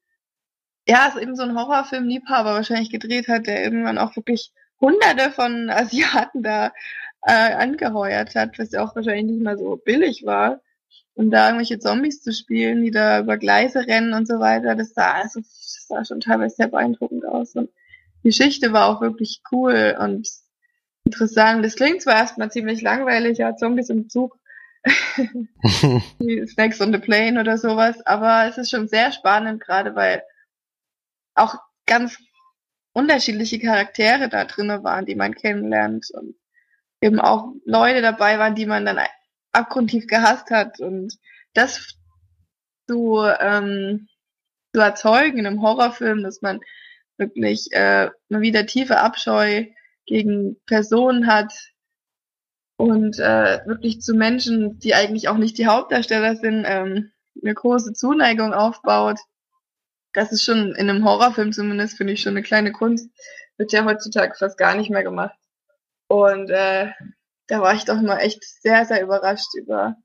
ja, 0.87 1.09
es 1.09 1.17
ist 1.17 1.23
eben 1.23 1.37
so 1.37 1.43
ein 1.43 1.57
Horrorfilm-Liebhaber 1.57 2.55
wahrscheinlich 2.55 2.91
gedreht 2.91 3.29
hat, 3.29 3.47
der 3.47 3.63
irgendwann 3.63 3.99
auch 3.99 4.17
wirklich 4.17 4.53
hunderte 4.81 5.31
von 5.31 5.71
Asiaten 5.71 6.43
da 6.43 6.73
äh, 7.27 7.55
angeheuert 7.55 8.37
hat, 8.37 8.59
was 8.59 8.71
ja 8.71 8.85
auch 8.85 8.95
wahrscheinlich 8.95 9.25
nicht 9.25 9.43
mal 9.43 9.59
so 9.59 9.77
billig 9.77 10.25
war. 10.25 10.61
Und 11.15 11.31
da 11.31 11.47
irgendwelche 11.47 11.79
Zombies 11.79 12.23
zu 12.23 12.33
spielen, 12.33 12.83
die 12.83 12.91
da 12.91 13.21
über 13.21 13.37
Gleise 13.37 13.87
rennen 13.87 14.13
und 14.13 14.29
so 14.29 14.39
weiter, 14.39 14.77
das 14.77 14.95
sah, 14.95 15.15
also, 15.15 15.41
das 15.41 15.87
sah 15.89 16.05
schon 16.05 16.21
teilweise 16.21 16.55
sehr 16.57 16.69
beeindruckend 16.69 17.27
aus. 17.27 17.57
Und 17.57 17.71
die 18.23 18.29
Geschichte 18.29 18.73
war 18.73 18.87
auch 18.89 19.01
wirklich 19.01 19.43
cool 19.51 19.97
und 19.99 20.29
interessant. 21.05 21.65
Das 21.65 21.75
klingt 21.75 22.03
zwar 22.03 22.15
erstmal 22.15 22.51
ziemlich 22.51 22.81
langweilig, 22.81 23.39
ja, 23.39 23.57
Zombies 23.57 23.91
im 23.91 24.09
Zug, 24.09 24.39
wie 24.85 26.47
Snacks 26.47 26.81
on 26.81 26.93
the 26.93 26.99
Plane 26.99 27.41
oder 27.41 27.59
sowas, 27.59 28.07
aber 28.07 28.47
es 28.49 28.57
ist 28.57 28.71
schon 28.71 28.87
sehr 28.87 29.11
spannend, 29.11 29.61
gerade 29.61 29.97
weil 29.97 30.23
auch 31.35 31.57
ganz 31.87 32.19
unterschiedliche 32.93 33.59
Charaktere 33.59 34.29
da 34.29 34.45
drin 34.45 34.69
waren, 34.85 35.07
die 35.07 35.17
man 35.17 35.35
kennenlernt 35.35 36.11
und 36.13 36.37
eben 37.01 37.21
auch 37.21 37.53
Leute 37.65 38.03
dabei 38.03 38.39
waren, 38.39 38.55
die 38.55 38.67
man 38.67 38.85
dann 38.85 38.99
abgrundtief 39.53 40.07
gehasst 40.07 40.51
hat 40.51 40.81
und 40.81 41.17
das 41.55 41.95
zu, 42.89 43.23
ähm, 43.41 44.09
zu 44.73 44.81
erzeugen 44.81 45.39
in 45.39 45.47
einem 45.47 45.63
Horrorfilm, 45.63 46.23
dass 46.23 46.43
man 46.43 46.61
wirklich 47.19 47.73
äh, 47.73 48.11
mal 48.29 48.41
wieder 48.41 48.67
tiefe 48.67 48.99
Abscheu 48.99 49.67
gegen 50.07 50.57
Personen 50.67 51.27
hat 51.27 51.53
und 52.77 53.19
äh, 53.19 53.61
wirklich 53.67 54.03
zu 54.03 54.15
Menschen, 54.15 54.79
die 54.79 54.95
eigentlich 54.95 55.29
auch 55.29 55.39
nicht 55.39 55.59
die 55.59 55.67
Hauptdarsteller 55.67 56.37
sind, 56.37 56.65
ähm, 56.67 57.11
eine 57.43 57.55
große 57.55 57.95
Zuneigung 57.95 58.53
aufbaut. 58.53 59.19
Das 60.13 60.33
ist 60.33 60.45
schon 60.45 60.75
in 60.75 60.89
einem 60.89 61.05
Horrorfilm 61.05 61.53
zumindest, 61.53 61.97
finde 61.97 62.13
ich, 62.15 62.23
schon 62.23 62.33
eine 62.33 62.43
kleine 62.43 62.73
Kunst. 62.73 63.11
Wird 63.57 63.73
ja 63.73 63.85
heutzutage 63.85 64.35
fast 64.39 64.59
gar 64.59 64.75
nicht 64.75 64.91
mehr 64.91 65.03
gemacht. 65.03 65.37
Und 66.09 66.51
äh, 66.51 66.93
da 67.47 67.61
war 67.61 67.75
ich 67.75 67.85
doch 67.85 68.01
mal 68.01 68.19
echt 68.19 68.45
sehr, 68.45 68.85
sehr 68.85 69.03
überrascht 69.03 69.55
über, 69.55 69.97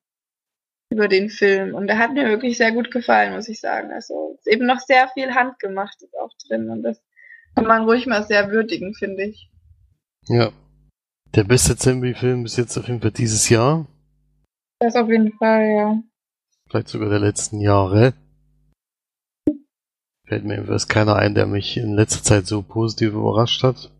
über 0.91 1.08
den 1.08 1.30
Film. 1.30 1.76
Und 1.76 1.88
der 1.88 1.97
hat 1.97 2.14
mir 2.14 2.28
wirklich 2.28 2.58
sehr 2.58 2.72
gut 2.72 2.91
gefallen, 2.91 3.34
muss 3.34 3.49
ich 3.49 3.60
sagen. 3.60 3.91
Also 3.91 4.38
ist 4.39 4.47
eben 4.47 4.66
noch 4.66 4.80
sehr 4.80 5.08
viel 5.10 5.34
handgemacht 5.34 6.02
ist 6.02 6.18
auch 6.18 6.32
drin. 6.47 6.70
Und 6.70 6.84
das 6.84 7.02
kann 7.56 7.66
man 7.66 7.84
ruhig 7.84 8.06
mal 8.08 8.24
sehr 8.24 8.52
würdigen, 8.52 8.93
finde 8.93 9.24
ich. 9.26 9.49
Ja. 10.28 10.52
Der 11.36 11.43
beste 11.45 11.78
Zombie-Film 11.78 12.45
ist 12.45 12.58
jetzt 12.58 12.78
auf 12.78 12.88
jeden 12.88 13.02
Fall 13.02 13.12
dieses 13.12 13.49
Jahr. 13.49 13.88
Das 14.80 14.95
auf 14.95 15.10
jeden 15.10 15.32
Fall, 15.34 15.70
ja. 15.70 16.04
Vielleicht 16.70 16.89
sogar 16.89 17.10
der 17.10 17.20
letzten 17.20 17.60
Jahre. 17.60 18.14
Fällt 20.28 20.45
mir 20.45 20.56
jedenfalls 20.56 20.88
keiner 20.88 21.16
ein, 21.16 21.36
der 21.36 21.45
mich 21.45 21.78
in 21.78 21.93
letzter 21.93 22.24
Zeit 22.24 22.47
so 22.47 22.62
positiv 22.62 23.14
überrascht 23.14 23.64
hat. 23.64 23.91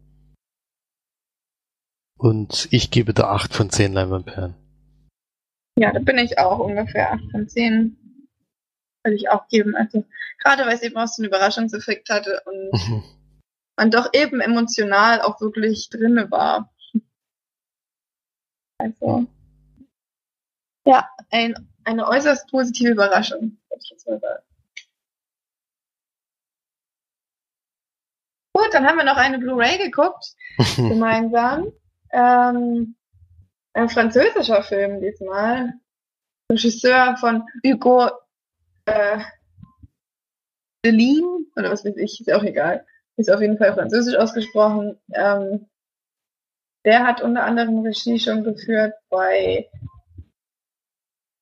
Und 2.22 2.68
ich 2.70 2.92
gebe 2.92 3.16
da 3.16 3.32
8 3.32 3.52
von 3.52 3.72
10 3.72 3.94
Leinwandperlen. 3.94 4.54
Ja, 5.76 5.92
da 5.92 5.98
bin 5.98 6.20
ich 6.20 6.38
auch 6.38 6.60
ungefähr 6.60 7.14
8 7.14 7.32
von 7.32 7.50
10. 7.50 7.98
Würde 9.04 9.16
ich 9.16 9.28
auch 9.30 9.48
geben. 9.48 9.76
Also, 9.76 10.06
gerade 10.38 10.64
weil 10.68 10.76
es 10.76 10.84
eben 10.84 10.98
auch 10.98 11.08
so 11.08 11.24
einen 11.24 11.30
Überraschungseffekt 11.30 12.12
hatte 12.12 12.44
und 12.46 13.04
man 13.76 13.90
doch 13.90 14.14
eben 14.14 14.40
emotional 14.40 15.20
auch 15.22 15.42
wirklich 15.42 15.90
drinne 15.90 16.30
war. 16.30 16.72
Also, 18.78 19.26
ja, 20.86 21.10
ein, 21.32 21.56
eine 21.86 22.08
äußerst 22.08 22.52
positive 22.52 22.92
Überraschung, 22.92 23.58
würde 23.68 23.82
ich 23.82 23.90
jetzt 23.90 24.08
mal 24.08 24.20
sagen. 24.20 24.44
Gut, 28.54 28.72
dann 28.74 28.86
haben 28.86 28.98
wir 28.98 29.06
noch 29.06 29.18
eine 29.18 29.40
Blu-ray 29.40 29.80
geguckt, 29.80 30.36
gemeinsam. 30.76 31.72
Ähm, 32.12 32.96
ein 33.74 33.90
französischer 33.90 34.64
Film 34.64 35.02
diesmal. 35.02 35.74
Regisseur 36.52 37.16
von 37.18 37.44
Hugo 37.66 38.10
äh, 38.86 39.20
Deline, 40.84 41.46
oder 41.56 41.72
was 41.72 41.86
weiß 41.86 41.96
ich, 41.98 42.20
ist 42.20 42.32
auch 42.32 42.44
egal. 42.44 42.86
Ist 43.18 43.32
auf 43.32 43.42
jeden 43.42 43.58
Fall 43.58 43.74
französisch 43.74 44.16
ausgesprochen. 44.16 44.98
Ähm, 45.14 45.68
der 46.84 47.06
hat 47.06 47.22
unter 47.22 47.44
anderem 47.44 47.80
Regie 47.80 48.20
schon 48.20 48.44
geführt 48.44 48.94
bei 49.10 49.70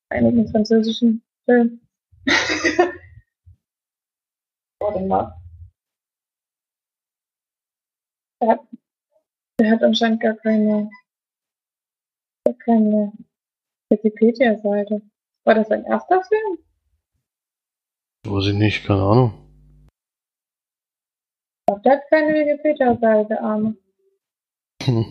einigen 0.09 0.49
französischen 0.49 1.23
Filmen. 1.45 1.81
Warte 4.79 4.99
mal. 5.05 5.35
Der 8.41 8.49
hat, 8.49 8.61
der 9.59 9.71
hat 9.71 9.83
anscheinend 9.83 10.21
gar 10.21 10.35
keine, 10.35 10.89
gar 12.45 12.55
keine 12.55 13.11
Wikipedia-Seite. 13.89 15.01
War 15.43 15.55
das 15.55 15.67
sein 15.67 15.83
erster 15.85 16.23
Film? 16.23 16.59
Weiß 18.25 18.47
ich 18.47 18.53
nicht, 18.53 18.85
keine 18.85 19.01
Ahnung. 19.01 19.33
Auch 21.69 21.81
der 21.81 21.93
hat 21.93 22.09
keine 22.09 22.33
Wikipedia-Seite, 22.33 23.41
Arme. 23.41 23.75
Hm. 24.83 25.05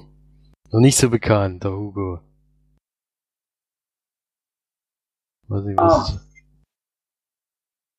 Noch 0.71 0.81
nicht 0.81 0.97
so 0.97 1.09
bekannt, 1.11 1.65
der 1.65 1.73
Hugo. 1.73 2.21
Weiß 5.49 5.65
nicht, 5.65 5.79
was 5.79 6.15
Oh. 6.15 6.21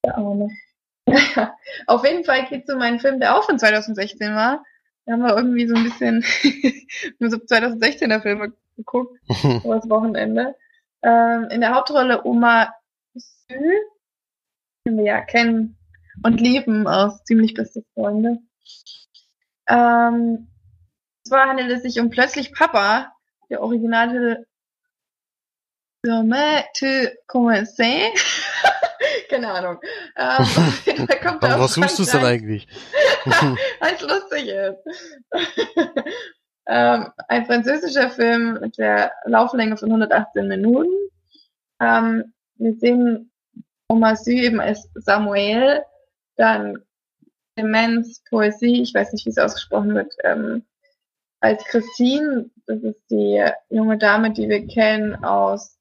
Der 0.06 0.18
Arme. 0.18 0.50
Auf 1.88 2.06
jeden 2.06 2.24
Fall 2.24 2.48
geht 2.48 2.68
es 2.68 2.74
um 2.74 2.82
einen 2.82 3.00
Film, 3.00 3.20
der 3.20 3.38
auch 3.38 3.44
von 3.44 3.58
2016 3.60 4.36
war. 4.36 4.64
Da 5.10 5.14
haben 5.14 5.24
wir 5.24 5.36
irgendwie 5.36 5.68
so 5.68 5.74
ein 5.74 5.86
bisschen 5.86 6.24
nur 7.20 7.32
so 7.32 7.38
2016er 7.38 8.22
Filme 8.22 8.54
geguckt, 8.78 9.20
übers 9.66 9.90
Wochenende. 9.90 10.56
Ähm, 11.02 11.48
in 11.50 11.62
der 11.62 11.74
Hauptrolle 11.74 12.24
Oma 12.26 12.72
Sü, 13.16 13.58
den 14.86 14.98
wir 14.98 15.06
ja 15.06 15.22
kennen 15.22 15.78
und 16.22 16.40
lieben 16.40 16.86
aus 16.86 17.24
Ziemlich 17.24 17.56
beste 17.56 17.84
Freunde. 17.96 18.38
Ähm, 19.68 20.48
zwar 21.24 21.48
handelt 21.48 21.72
es 21.72 21.82
sich 21.82 22.00
um 22.00 22.12
Plötzlich 22.12 22.54
Papa, 22.54 23.12
der 23.50 23.64
Originaltitel 23.64 24.46
Jamais 26.06 26.66
tu 26.76 26.86
commencé. 27.26 28.14
Keine 29.30 29.52
Ahnung. 29.52 29.80
Ähm, 30.18 31.08
kommt 31.24 31.42
Warum 31.42 31.62
was 31.62 31.74
suchst 31.74 32.00
du 32.00 32.04
denn 32.06 32.26
eigentlich? 32.26 32.68
es 33.26 34.02
lustig 34.02 34.48
ist. 34.48 34.80
ähm, 36.68 37.08
ein 37.28 37.46
französischer 37.46 38.10
Film 38.10 38.60
mit 38.60 38.78
der 38.78 39.12
Lauflänge 39.26 39.78
von 39.78 39.90
118 39.90 40.48
Minuten. 40.48 40.92
Ähm, 41.80 42.34
wir 42.56 42.74
sehen 42.76 43.32
Omar 43.88 44.16
Sy 44.16 44.46
eben 44.46 44.60
als 44.60 44.90
Samuel, 44.96 45.84
dann 46.36 46.80
Clemens 47.56 48.24
Poesie, 48.30 48.82
ich 48.82 48.94
weiß 48.94 49.14
nicht, 49.14 49.26
wie 49.26 49.32
es 49.32 49.38
ausgesprochen 49.38 49.94
wird, 49.94 50.14
ähm, 50.24 50.66
als 51.42 51.64
Christine, 51.66 52.50
das 52.66 52.82
ist 52.82 53.02
die 53.10 53.44
junge 53.70 53.98
Dame, 53.98 54.32
die 54.32 54.50
wir 54.50 54.68
kennen 54.68 55.24
aus 55.24 55.79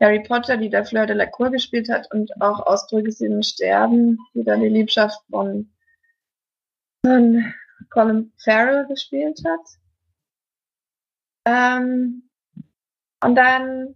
Harry 0.00 0.22
Potter, 0.22 0.56
die 0.56 0.70
da 0.70 0.84
Fleur 0.84 1.06
de 1.06 1.14
la 1.14 1.26
Cour 1.26 1.50
gespielt 1.50 1.88
hat 1.90 2.10
und 2.12 2.40
auch 2.40 2.66
aus 2.66 2.86
Drücke 2.86 3.12
sie 3.12 3.26
im 3.26 3.42
Sterben, 3.42 4.18
die 4.34 4.44
da 4.44 4.56
die 4.56 4.68
Liebschaft 4.68 5.20
von 5.30 5.70
von 7.04 7.52
Colin 7.90 8.32
Farrell 8.42 8.86
gespielt 8.86 9.42
hat. 9.46 9.60
Ähm, 11.46 12.28
und 13.22 13.34
dann 13.34 13.94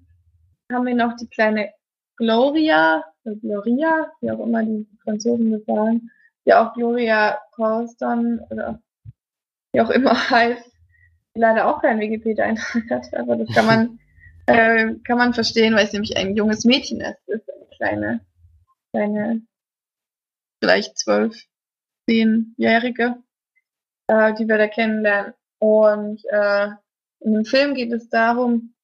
haben 0.72 0.86
wir 0.86 0.94
noch 0.94 1.16
die 1.16 1.28
kleine 1.28 1.72
Gloria, 2.16 3.04
Gloria, 3.24 4.10
wie 4.20 4.30
auch 4.30 4.40
immer 4.40 4.62
die 4.62 4.86
Franzosen 5.02 5.52
das 5.52 5.64
sagen, 5.64 6.10
die 6.46 6.54
auch 6.54 6.74
Gloria 6.74 7.38
Colston 7.52 8.40
oder 8.50 8.80
wie 9.72 9.80
auch 9.80 9.90
immer 9.90 10.14
heißt, 10.30 10.70
die 11.34 11.40
leider 11.40 11.66
auch 11.66 11.82
keinen 11.82 12.00
Wikipedia-Eintrag 12.00 12.90
hat, 12.90 13.14
aber 13.14 13.36
das 13.36 13.54
kann 13.54 13.66
man, 13.66 13.98
äh, 14.46 14.94
kann 15.04 15.18
man 15.18 15.34
verstehen, 15.34 15.74
weil 15.74 15.86
es 15.86 15.92
nämlich 15.92 16.16
ein 16.16 16.36
junges 16.36 16.64
Mädchen 16.64 17.00
ist. 17.00 17.18
Das 17.26 17.40
ist 17.40 17.50
eine 17.50 17.66
kleine, 17.76 18.26
kleine, 18.92 19.42
vielleicht 20.62 20.98
zwölf, 20.98 21.36
zehnjährige, 22.08 23.22
äh, 24.08 24.34
die 24.34 24.46
wir 24.48 24.58
da 24.58 24.68
kennenlernen. 24.68 25.34
Und 25.58 26.22
äh, 26.30 26.68
in 27.20 27.34
dem 27.34 27.44
Film 27.44 27.74
geht 27.74 27.92
es 27.92 28.08
darum, 28.08 28.74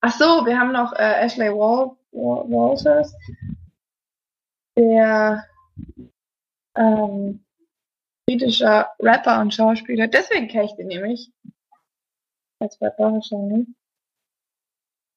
ach 0.00 0.12
so, 0.12 0.46
wir 0.46 0.58
haben 0.58 0.72
noch 0.72 0.92
äh, 0.92 1.24
Ashley 1.24 1.50
Wal 1.50 1.96
Walters, 2.12 3.14
der 4.76 5.44
ähm, 6.76 7.44
britischer 8.26 8.90
Rapper 8.98 9.40
und 9.40 9.54
Schauspieler. 9.54 10.08
Deswegen 10.08 10.48
kenne 10.48 10.64
ich 10.64 10.74
den 10.76 10.88
nämlich. 10.88 11.30
Als 12.58 12.80
Rapper 12.80 13.12
wahrscheinlich. 13.12 13.66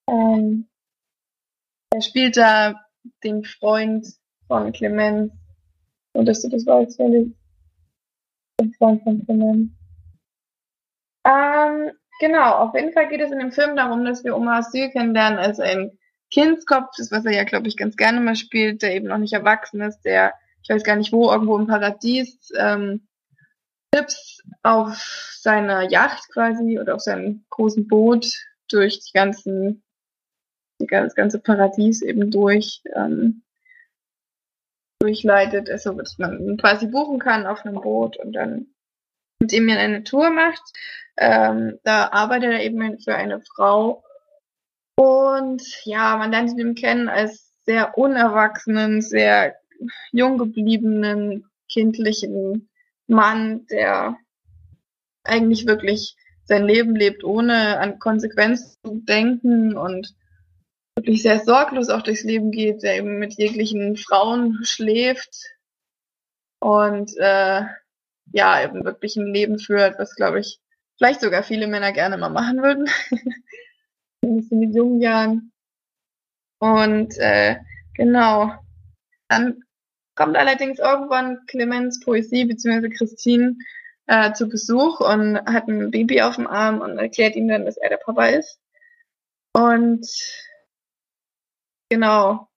Ähm, 0.10 0.68
er 1.92 2.02
spielt 2.02 2.38
da 2.38 2.76
den 3.24 3.44
Freund 3.44 4.08
von 4.48 4.72
Clemens. 4.72 5.32
Und 6.14 6.26
dass 6.26 6.42
du 6.42 6.50
das 6.50 6.66
weißt, 6.66 6.98
Felix. 6.98 7.32
Den 8.60 8.74
Freund 8.74 9.04
von 9.04 9.24
Clemens. 9.26 9.72
Ähm, 11.26 11.92
genau, 12.20 12.56
auf 12.56 12.74
jeden 12.74 12.94
Fall 12.94 13.08
geht 13.08 13.22
es 13.22 13.32
in 13.32 13.40
dem 13.40 13.52
Film 13.52 13.76
darum, 13.76 14.04
dass 14.06 14.24
wir 14.24 14.36
Omar 14.36 14.64
Sy 14.64 14.90
kennenlernen 14.90 15.40
als 15.40 15.60
ein 15.60 15.98
Kindskopf, 16.32 16.92
das 16.98 17.12
was 17.12 17.26
er 17.26 17.34
ja, 17.34 17.44
glaube 17.44 17.68
ich, 17.68 17.78
ganz 17.78 17.96
gerne 17.96 18.20
mal 18.22 18.36
spielt, 18.36 18.82
der 18.82 18.96
eben 18.96 19.08
noch 19.08 19.18
nicht 19.18 19.34
erwachsen 19.34 19.82
ist, 19.82 20.02
der 20.02 20.34
ich 20.62 20.70
weiß 20.70 20.84
gar 20.84 20.96
nicht 20.96 21.12
wo, 21.12 21.32
irgendwo 21.32 21.58
im 21.58 21.68
Paradies, 21.68 22.52
ähm, 22.58 23.08
Tipps 23.92 24.42
auf 24.64 24.98
seiner 25.40 25.90
Yacht 25.90 26.30
quasi 26.32 26.80
oder 26.80 26.96
auf 26.96 27.02
seinem 27.02 27.46
großen 27.50 27.88
Boot 27.88 28.28
durch 28.68 29.00
die 29.00 29.12
ganzen, 29.14 29.84
das 30.80 31.16
ganze 31.16 31.40
Paradies 31.40 32.02
eben 32.02 32.30
durch, 32.32 32.82
ähm, 32.96 33.44
durchleitet, 35.00 35.70
also 35.70 35.94
dass 35.94 36.18
man 36.18 36.58
quasi 36.58 36.88
buchen 36.88 37.20
kann 37.20 37.48
auf 37.48 37.66
einem 37.66 37.82
Boot 37.82 38.18
und 38.18 38.34
dann 38.34 38.68
mit 39.40 39.54
ihm 39.54 39.70
eine 39.70 40.04
Tour 40.04 40.30
macht. 40.30 40.62
Ähm, 41.18 41.80
da 41.84 42.10
arbeitet 42.10 42.52
er 42.52 42.64
eben 42.64 43.00
für 43.00 43.16
eine 43.16 43.42
Frau 43.42 44.04
und 44.96 45.64
ja, 45.86 46.18
man 46.18 46.32
lernt 46.32 46.58
ihn 46.60 46.76
kennen 46.76 47.08
als 47.08 47.54
sehr 47.66 47.98
unerwachsenen, 47.98 49.02
sehr 49.02 49.56
jung 50.12 50.38
gebliebenen, 50.38 51.50
kindlichen 51.72 52.69
Mann, 53.10 53.66
der 53.68 54.18
eigentlich 55.24 55.68
wirklich 55.68 56.16
sein 56.46 56.66
Leben 56.66 56.96
lebt, 56.96 57.24
ohne 57.24 57.80
an 57.80 58.00
Konsequenzen 58.00 58.76
zu 58.84 59.02
denken 59.02 59.78
und 59.78 60.16
wirklich 60.96 61.22
sehr 61.22 61.40
sorglos 61.40 61.90
auch 61.90 62.02
durchs 62.02 62.24
Leben 62.24 62.52
geht, 62.52 62.84
der 62.84 62.98
eben 62.98 63.20
mit 63.20 63.38
jeglichen 63.38 63.96
Frauen 63.98 64.60
schläft 64.64 65.36
und 66.60 67.16
äh, 67.18 67.62
ja, 68.32 68.64
eben 68.64 68.84
wirklich 68.84 69.16
ein 69.16 69.34
Leben 69.34 69.60
führt, 69.60 69.98
was 70.00 70.16
glaube 70.16 70.40
ich 70.40 70.60
vielleicht 70.98 71.22
sogar 71.22 71.44
viele 71.44 71.68
Männer 71.68 71.94
gerne 71.94 72.18
mal 72.18 72.30
machen 72.30 72.62
würden. 72.62 72.90
in 74.22 74.62
den 74.62 74.74
jungen 74.74 75.02
Jahren. 75.02 75.52
Und 76.60 77.18
äh, 77.18 77.58
genau. 77.94 78.54
Dann 79.28 79.64
kommt 80.20 80.36
allerdings 80.36 80.80
irgendwann 80.80 81.46
Clemens 81.48 82.02
Poesie 82.02 82.44
bzw. 82.44 82.90
Christine 82.90 83.56
äh, 84.06 84.34
zu 84.34 84.50
Besuch 84.50 85.00
und 85.00 85.38
hat 85.38 85.70
ein 85.70 85.92
Baby 85.92 86.22
auf 86.22 86.36
dem 86.36 86.46
Arm 86.46 86.82
und 86.82 86.98
erklärt 86.98 87.38
ihm 87.38 87.48
dann, 87.48 87.66
dass 87.66 87.78
er 87.78 87.88
der 87.88 87.98
Papa 87.98 88.26
ist. 88.26 88.60
Und 89.54 90.06
genau, 91.90 92.50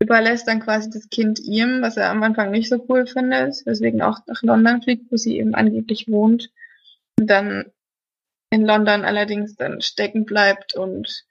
überlässt 0.00 0.48
dann 0.48 0.60
quasi 0.60 0.88
das 0.88 1.10
Kind 1.10 1.38
ihm, 1.40 1.82
was 1.82 1.98
er 1.98 2.08
am 2.08 2.22
Anfang 2.22 2.50
nicht 2.50 2.70
so 2.70 2.82
cool 2.88 3.06
findet, 3.06 3.66
weswegen 3.66 4.00
auch 4.00 4.20
nach 4.26 4.42
London 4.42 4.80
fliegt, 4.80 5.12
wo 5.12 5.18
sie 5.18 5.36
eben 5.36 5.54
angeblich 5.54 6.08
wohnt. 6.08 6.50
Und 7.18 7.26
dann 7.26 7.70
in 8.48 8.64
London 8.64 9.04
allerdings 9.04 9.54
dann 9.54 9.82
stecken 9.82 10.24
bleibt 10.24 10.74
und 10.74 11.26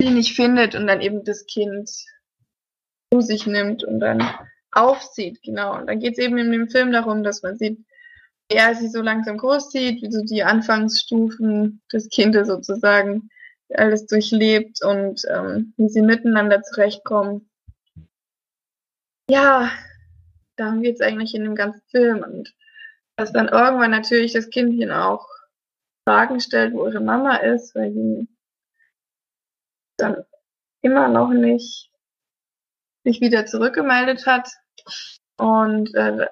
sie 0.00 0.10
nicht 0.10 0.34
findet 0.34 0.74
und 0.74 0.88
dann 0.88 1.00
eben 1.02 1.22
das 1.22 1.46
Kind 1.46 1.88
zu 3.12 3.20
sich 3.20 3.46
nimmt 3.46 3.84
und 3.84 4.00
dann 4.00 4.22
aufzieht, 4.72 5.42
genau. 5.42 5.78
Und 5.78 5.86
dann 5.86 6.00
geht 6.00 6.12
es 6.12 6.18
eben 6.18 6.38
in 6.38 6.52
dem 6.52 6.68
Film 6.68 6.92
darum, 6.92 7.22
dass 7.22 7.42
man 7.42 7.56
sieht, 7.56 7.78
wie 8.50 8.56
er 8.56 8.74
sie 8.74 8.88
so 8.88 9.02
langsam 9.02 9.38
großzieht, 9.38 10.02
wie 10.02 10.10
so 10.10 10.22
die 10.22 10.42
Anfangsstufen 10.42 11.82
des 11.92 12.08
Kindes 12.08 12.48
sozusagen 12.48 13.30
alles 13.74 14.06
durchlebt 14.06 14.82
und 14.82 15.22
ähm, 15.28 15.74
wie 15.76 15.88
sie 15.88 16.02
miteinander 16.02 16.62
zurechtkommen. 16.62 17.50
Ja, 19.30 19.70
darum 20.56 20.82
geht 20.82 20.94
es 20.94 21.00
eigentlich 21.02 21.34
in 21.34 21.44
dem 21.44 21.54
ganzen 21.54 21.82
Film 21.90 22.22
und 22.22 22.54
dass 23.16 23.32
dann 23.32 23.48
irgendwann 23.48 23.90
natürlich 23.90 24.32
das 24.32 24.48
Kindchen 24.48 24.92
auch 24.92 25.26
Fragen 26.08 26.40
stellt, 26.40 26.72
wo 26.72 26.86
ihre 26.86 27.00
Mama 27.00 27.36
ist, 27.36 27.74
weil 27.74 27.92
sie 27.92 28.28
dann 29.98 30.24
immer 30.80 31.08
noch 31.08 31.30
nicht 31.30 31.90
sich 33.04 33.20
wieder 33.20 33.46
zurückgemeldet 33.46 34.26
hat 34.26 34.50
und 35.36 35.94
äh, 35.94 36.26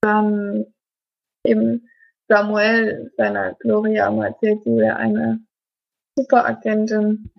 dann 0.00 0.66
eben 1.44 1.88
Samuel 2.28 3.12
seiner 3.16 3.54
Gloria 3.54 4.10
mal 4.10 4.28
erzählt, 4.28 4.64
sie 4.64 4.76
wäre 4.76 4.96
eine 4.96 5.40
Superagentin, 6.16 7.30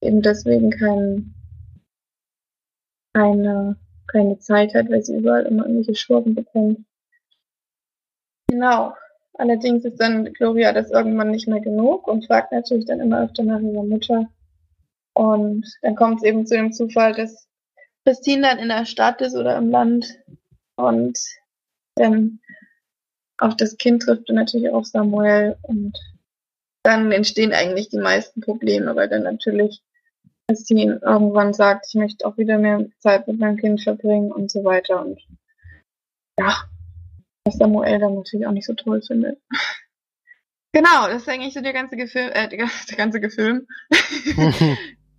eben 0.00 0.22
deswegen 0.22 0.70
kein, 0.70 1.34
keine, 3.14 3.76
keine 4.06 4.38
Zeit 4.38 4.74
hat, 4.74 4.90
weil 4.90 5.02
sie 5.02 5.16
überall 5.16 5.46
immer 5.46 5.66
irgendwelche 5.66 5.94
Schurken 5.94 6.34
bekommt. 6.34 6.80
Genau. 8.48 8.94
Allerdings 9.34 9.84
ist 9.84 10.00
dann 10.00 10.32
Gloria 10.34 10.72
das 10.72 10.90
irgendwann 10.90 11.30
nicht 11.30 11.48
mehr 11.48 11.60
genug 11.60 12.06
und 12.06 12.26
fragt 12.26 12.52
natürlich 12.52 12.84
dann 12.84 13.00
immer 13.00 13.22
öfter 13.24 13.42
nach 13.42 13.60
ihrer 13.60 13.82
Mutter. 13.82 14.28
Und 15.14 15.66
dann 15.82 15.96
kommt 15.96 16.18
es 16.18 16.24
eben 16.24 16.46
zu 16.46 16.54
dem 16.54 16.72
Zufall, 16.72 17.14
dass 17.14 17.48
Christine 18.04 18.42
dann 18.42 18.58
in 18.58 18.68
der 18.68 18.84
Stadt 18.84 19.20
ist 19.20 19.34
oder 19.34 19.56
im 19.56 19.70
Land 19.70 20.18
und 20.76 21.18
dann 21.94 22.40
auf 23.38 23.56
das 23.56 23.76
Kind 23.76 24.02
trifft 24.02 24.28
und 24.28 24.36
natürlich 24.36 24.70
auch 24.70 24.84
Samuel 24.84 25.56
und 25.62 25.98
dann 26.84 27.12
entstehen 27.12 27.52
eigentlich 27.52 27.90
die 27.90 27.98
meisten 27.98 28.40
Probleme, 28.40 28.96
weil 28.96 29.08
dann 29.08 29.22
natürlich 29.22 29.82
Christine 30.48 31.00
irgendwann 31.02 31.54
sagt, 31.54 31.86
ich 31.88 31.94
möchte 31.94 32.26
auch 32.26 32.36
wieder 32.36 32.58
mehr 32.58 32.86
Zeit 32.98 33.28
mit 33.28 33.38
meinem 33.38 33.56
Kind 33.56 33.80
verbringen 33.80 34.32
und 34.32 34.50
so 34.50 34.64
weiter 34.64 35.04
und 35.04 35.20
ja, 36.38 36.56
was 37.44 37.56
Samuel 37.56 37.98
dann 37.98 38.14
natürlich 38.14 38.46
auch 38.46 38.52
nicht 38.52 38.66
so 38.66 38.74
toll 38.74 39.02
findet. 39.02 39.40
genau, 40.72 41.08
das 41.08 41.22
ist 41.22 41.28
eigentlich 41.28 41.54
so 41.54 41.60
der 41.60 41.72
ganze 41.72 41.96
Gefilm, 41.96 42.30
äh, 42.32 42.48
der 42.48 42.58
ganze, 42.58 42.86
der 42.88 42.96
ganze 42.96 43.20
Gefilm, 43.20 43.66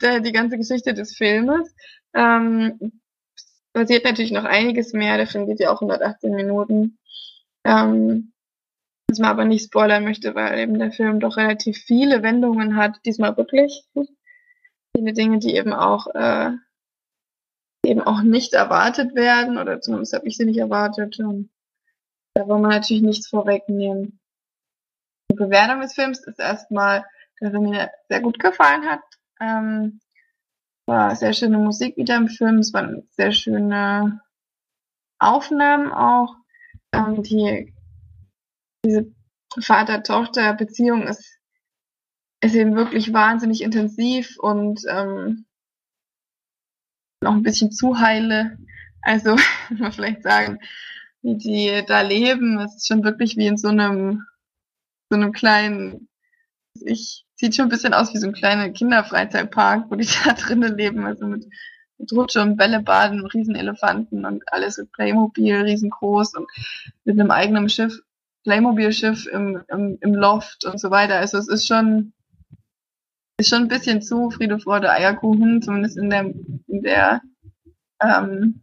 der, 0.03 0.19
die 0.19 0.31
ganze 0.31 0.57
Geschichte 0.57 0.93
des 0.93 1.15
Filmes. 1.15 1.73
Ähm, 2.13 3.01
passiert 3.73 4.05
natürlich 4.05 4.31
noch 4.31 4.45
einiges 4.45 4.93
mehr, 4.93 5.17
der 5.17 5.27
Film 5.27 5.47
geht 5.47 5.59
ja 5.59 5.71
auch 5.71 5.81
118 5.81 6.33
Minuten. 6.33 6.99
Ähm, 7.65 8.33
was 9.09 9.19
man 9.19 9.29
aber 9.29 9.45
nicht 9.45 9.65
spoilern 9.65 10.03
möchte, 10.03 10.33
weil 10.35 10.59
eben 10.59 10.79
der 10.79 10.91
Film 10.91 11.19
doch 11.19 11.37
relativ 11.37 11.77
viele 11.77 12.23
Wendungen 12.23 12.75
hat, 12.75 12.99
diesmal 13.05 13.37
wirklich. 13.37 13.85
Viele 14.95 15.13
Dinge, 15.13 15.39
die 15.39 15.55
eben 15.55 15.73
auch 15.73 16.07
äh, 16.15 16.51
eben 17.85 18.01
auch 18.01 18.21
nicht 18.21 18.53
erwartet 18.53 19.13
werden, 19.15 19.57
oder 19.57 19.81
zumindest 19.81 20.13
habe 20.13 20.27
ich 20.27 20.37
sie 20.37 20.45
nicht 20.45 20.59
erwartet. 20.59 21.19
Und 21.19 21.49
da 22.33 22.47
wollen 22.47 22.61
wir 22.61 22.69
natürlich 22.69 23.03
nichts 23.03 23.27
vorwegnehmen. 23.27 24.19
Die 25.31 25.35
Bewertung 25.35 25.81
des 25.81 25.93
Films 25.93 26.25
ist 26.25 26.39
erstmal, 26.39 27.05
dass 27.39 27.53
er 27.53 27.59
mir 27.59 27.91
sehr 28.09 28.21
gut 28.21 28.39
gefallen 28.39 28.85
hat. 28.85 29.01
Ähm, 29.39 29.99
war 30.85 31.15
sehr 31.15 31.33
schöne 31.33 31.57
Musik 31.57 31.97
wieder 31.97 32.17
im 32.17 32.27
Film, 32.27 32.57
es 32.59 32.73
waren 32.73 33.07
sehr 33.11 33.31
schöne 33.31 34.21
Aufnahmen 35.19 35.91
auch. 35.91 36.35
Ähm, 36.91 37.23
die, 37.23 37.73
diese 38.85 39.13
Vater-Tochter-Beziehung 39.59 41.03
ist, 41.03 41.39
ist 42.41 42.55
eben 42.55 42.75
wirklich 42.75 43.13
wahnsinnig 43.13 43.61
intensiv 43.61 44.37
und 44.39 44.81
ähm, 44.89 45.45
noch 47.21 47.33
ein 47.33 47.43
bisschen 47.43 47.71
zu 47.71 47.99
heile. 47.99 48.57
Also, 49.01 49.35
man 49.69 49.91
vielleicht 49.91 50.23
sagen, 50.23 50.59
wie 51.21 51.37
die 51.37 51.83
da 51.87 52.01
leben. 52.01 52.59
Es 52.59 52.75
ist 52.75 52.87
schon 52.87 53.03
wirklich 53.03 53.37
wie 53.37 53.47
in 53.47 53.57
so 53.57 53.69
einem, 53.69 54.25
so 55.09 55.17
einem 55.17 55.31
kleinen, 55.31 56.09
ich, 56.81 57.25
sieht 57.43 57.57
schon 57.57 57.65
ein 57.65 57.69
bisschen 57.69 57.93
aus 57.93 58.13
wie 58.13 58.19
so 58.19 58.27
ein 58.27 58.33
kleiner 58.33 58.69
Kinderfreizeitpark, 58.69 59.91
wo 59.91 59.95
die 59.95 60.07
da 60.25 60.31
drinnen 60.31 60.77
leben, 60.77 61.05
also 61.05 61.27
mit, 61.27 61.45
mit 61.97 62.11
Rutsche 62.13 62.41
und 62.41 62.55
Bällebaden, 62.55 63.25
Riesenelefanten 63.25 64.25
und 64.25 64.43
alles 64.53 64.77
mit 64.77 64.93
Playmobil, 64.93 65.55
riesengroß 65.57 66.35
und 66.35 66.47
mit 67.03 67.19
einem 67.19 67.31
eigenen 67.31 67.67
Schiff, 67.67 67.99
Playmobil-Schiff 68.45 69.25
im, 69.27 69.61
im, 69.67 69.97
im 69.99 70.13
Loft 70.13 70.63
und 70.63 70.79
so 70.79 70.89
weiter. 70.89 71.17
Also 71.17 71.37
es 71.37 71.49
ist 71.49 71.67
schon, 71.67 72.13
ist 73.37 73.49
schon 73.49 73.63
ein 73.63 73.67
bisschen 73.67 74.01
zu 74.01 74.29
Friede, 74.29 74.57
Freude, 74.57 74.89
Eierkuchen, 74.89 75.61
zumindest 75.61 75.97
in 75.97 76.09
der, 76.09 76.33
in 76.67 76.81
der 76.81 77.21
ähm, 78.01 78.61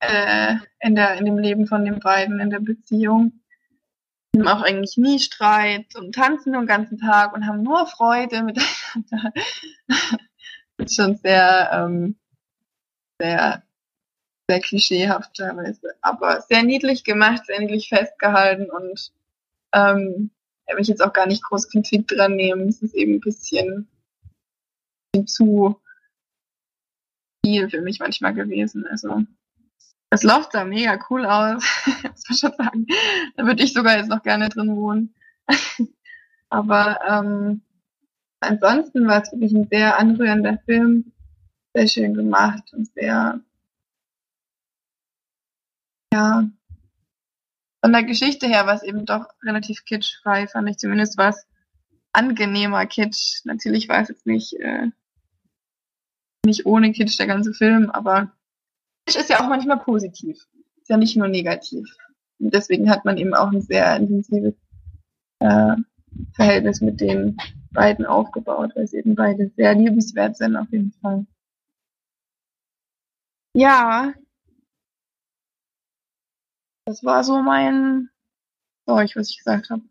äh, 0.00 0.56
in, 0.80 0.96
der, 0.96 1.14
in 1.18 1.24
dem 1.24 1.38
Leben 1.38 1.68
von 1.68 1.84
den 1.84 2.00
beiden, 2.00 2.40
in 2.40 2.50
der 2.50 2.60
Beziehung. 2.60 3.44
Haben 4.38 4.48
auch 4.48 4.62
eigentlich 4.62 4.96
nie 4.96 5.18
Streit 5.18 5.96
und 5.96 6.14
tanzen 6.14 6.52
den 6.52 6.66
ganzen 6.66 6.98
Tag 6.98 7.32
und 7.34 7.46
haben 7.46 7.62
nur 7.62 7.86
Freude 7.86 8.42
miteinander. 8.42 9.32
das 9.86 10.16
ist 10.78 10.96
schon 10.96 11.16
sehr, 11.16 11.70
ähm, 11.72 12.16
sehr, 13.20 13.62
sehr 14.48 14.60
klischeehaft 14.60 15.34
teilweise, 15.34 15.94
aber 16.00 16.42
sehr 16.42 16.62
niedlich 16.62 17.04
gemacht, 17.04 17.46
sehr 17.46 17.60
niedlich 17.60 17.88
festgehalten 17.88 18.70
und 18.70 19.12
ähm, 19.72 20.30
habe 20.68 20.80
ich 20.80 20.88
jetzt 20.88 21.02
auch 21.02 21.12
gar 21.12 21.26
nicht 21.26 21.42
groß 21.42 21.68
Kritik 21.68 22.08
dran 22.08 22.36
nehmen. 22.36 22.68
Es 22.68 22.82
ist 22.82 22.94
eben 22.94 23.14
ein 23.14 23.20
bisschen 23.20 23.88
zu 25.26 25.80
viel 27.44 27.70
für 27.70 27.80
mich 27.80 28.00
manchmal 28.00 28.34
gewesen. 28.34 28.86
Also 28.86 29.22
das 30.10 30.22
Loft 30.22 30.52
sah 30.52 30.64
mega 30.64 30.98
cool 31.10 31.26
aus, 31.26 31.64
muss 31.86 32.28
man 32.28 32.38
schon 32.38 32.52
sagen. 32.56 32.86
Da 33.36 33.44
würde 33.44 33.62
ich 33.62 33.72
sogar 33.72 33.98
jetzt 33.98 34.08
noch 34.08 34.22
gerne 34.22 34.48
drin 34.48 34.76
wohnen. 34.76 35.14
Aber 36.48 37.00
ähm, 37.08 37.62
ansonsten 38.40 39.06
war 39.06 39.22
es 39.22 39.32
wirklich 39.32 39.52
ein 39.52 39.68
sehr 39.70 39.98
anrührender 39.98 40.58
Film, 40.64 41.12
sehr 41.74 41.88
schön 41.88 42.14
gemacht 42.14 42.72
und 42.72 42.92
sehr 42.94 43.40
ja, 46.12 46.48
von 47.82 47.92
der 47.92 48.04
Geschichte 48.04 48.46
her 48.46 48.66
war 48.66 48.74
es 48.74 48.82
eben 48.82 49.06
doch 49.06 49.28
relativ 49.42 49.84
kitschfrei, 49.84 50.48
fand 50.48 50.68
ich 50.68 50.78
zumindest 50.78 51.18
was 51.18 51.46
angenehmer 52.12 52.86
Kitsch. 52.86 53.44
Natürlich 53.44 53.88
war 53.88 54.00
es 54.00 54.08
jetzt 54.08 54.26
nicht, 54.26 54.54
äh, 54.54 54.88
nicht 56.44 56.64
ohne 56.66 56.92
Kitsch 56.92 57.18
der 57.18 57.26
ganze 57.26 57.52
Film, 57.52 57.90
aber 57.90 58.32
ist 59.14 59.30
ja 59.30 59.40
auch 59.40 59.48
manchmal 59.48 59.78
positiv. 59.78 60.36
Ist 60.80 60.88
ja 60.90 60.96
nicht 60.96 61.16
nur 61.16 61.28
negativ. 61.28 61.86
Und 62.38 62.52
deswegen 62.52 62.90
hat 62.90 63.04
man 63.04 63.16
eben 63.16 63.34
auch 63.34 63.52
ein 63.52 63.62
sehr 63.62 63.96
intensives 63.96 64.54
äh, 65.38 65.76
Verhältnis 66.34 66.80
mit 66.80 67.00
den 67.00 67.36
beiden 67.70 68.06
aufgebaut, 68.06 68.72
weil 68.74 68.86
sie 68.86 68.98
eben 68.98 69.14
beide 69.14 69.50
sehr 69.56 69.74
liebenswert 69.74 70.36
sind 70.36 70.56
auf 70.56 70.70
jeden 70.70 70.92
Fall. 71.00 71.26
Ja, 73.54 74.12
das 76.86 77.02
war 77.02 77.24
so 77.24 77.42
mein 77.42 78.10
Zeug, 78.86 79.16
was 79.16 79.30
ich 79.30 79.38
gesagt 79.38 79.70
habe. 79.70 79.82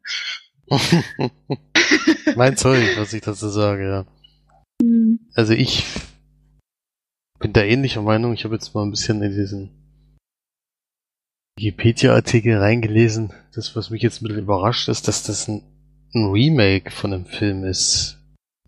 mein 2.36 2.56
Zeug, 2.56 2.98
was 2.98 3.14
ich 3.14 3.22
dazu 3.22 3.50
sage, 3.50 3.88
ja. 3.88 4.06
Hm. 4.82 5.20
Also 5.36 5.54
ich 5.54 5.86
bin 7.40 7.54
da 7.54 7.62
ähnlicher 7.62 8.02
Meinung. 8.02 8.34
Ich 8.34 8.44
habe 8.44 8.56
jetzt 8.56 8.74
mal 8.74 8.84
ein 8.84 8.92
bisschen 8.92 9.22
in 9.22 9.32
diesen 9.32 9.70
Wikipedia-Artikel 11.58 12.58
reingelesen. 12.58 13.34
Das, 13.54 13.76
was 13.76 13.90
mich 13.90 14.02
jetzt 14.02 14.22
ein 14.22 14.28
bisschen 14.28 14.44
überrascht, 14.44 14.90
ist, 14.90 15.08
dass 15.08 15.24
das 15.24 15.48
ein, 15.48 15.62
ein 16.14 16.32
Remake 16.32 16.92
von 16.92 17.14
einem 17.14 17.26
Film 17.26 17.64
ist. 17.64 18.18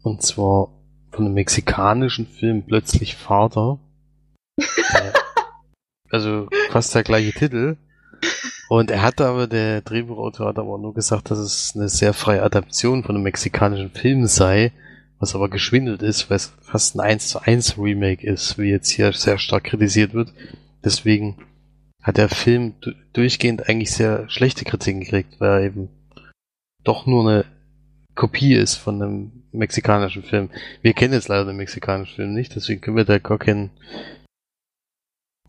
Und 0.04 0.22
zwar 0.22 0.70
von 1.12 1.26
einem 1.26 1.34
mexikanischen 1.34 2.28
Film 2.28 2.64
Plötzlich 2.64 3.16
Vater. 3.16 3.80
also 6.10 6.48
fast 6.70 6.96
der 6.96 7.04
gleiche 7.04 7.34
Titel. 7.34 7.78
Und 8.70 8.92
er 8.92 9.02
hat 9.02 9.22
aber, 9.22 9.48
der 9.48 9.82
Drehbuchautor 9.82 10.50
hat 10.50 10.60
aber 10.60 10.78
nur 10.78 10.94
gesagt, 10.94 11.32
dass 11.32 11.40
es 11.40 11.74
eine 11.76 11.88
sehr 11.90 12.14
freie 12.14 12.44
Adaption 12.44 13.04
von 13.04 13.16
einem 13.16 13.24
mexikanischen 13.24 13.92
Film 13.92 14.28
sei, 14.28 14.74
was 15.20 15.36
aber 15.36 15.50
geschwindelt 15.50 16.02
ist, 16.02 16.30
weil 16.30 16.38
es 16.38 16.54
fast 16.62 16.96
ein 16.96 17.02
1 17.02 17.30
zu 17.30 17.40
1 17.42 17.78
Remake 17.78 18.26
ist, 18.26 18.58
wie 18.58 18.70
jetzt 18.70 18.90
hier 18.90 19.14
sehr 19.14 19.38
stark 19.38 19.66
kritisiert 19.66 20.14
wird. 20.14 20.34
Deswegen 20.84 21.38
hat 22.04 22.18
der 22.18 22.30
Film 22.30 22.76
durchgehend 23.14 23.68
eigentlich 23.68 23.92
sehr 23.92 24.30
schlechte 24.30 24.64
Kritiken 24.64 25.02
gekriegt, 25.02 25.40
weil 25.40 25.50
er 25.50 25.66
eben 25.66 25.90
doch 26.84 27.06
nur 27.06 27.28
eine 27.28 27.46
Kopie 28.16 28.54
ist 28.54 28.76
von 28.76 29.02
einem 29.02 29.44
mexikanischen 29.52 30.24
Film. 30.24 30.50
Wir 30.82 30.94
kennen 30.94 31.14
jetzt 31.14 31.28
leider 31.28 31.46
den 31.46 31.58
mexikanischen 31.58 32.16
Film 32.16 32.34
nicht, 32.34 32.56
deswegen 32.56 32.82
können 32.82 32.98
wir 32.98 33.06
da 33.06 33.20
gar 33.20 33.38
keinen, 33.38 33.72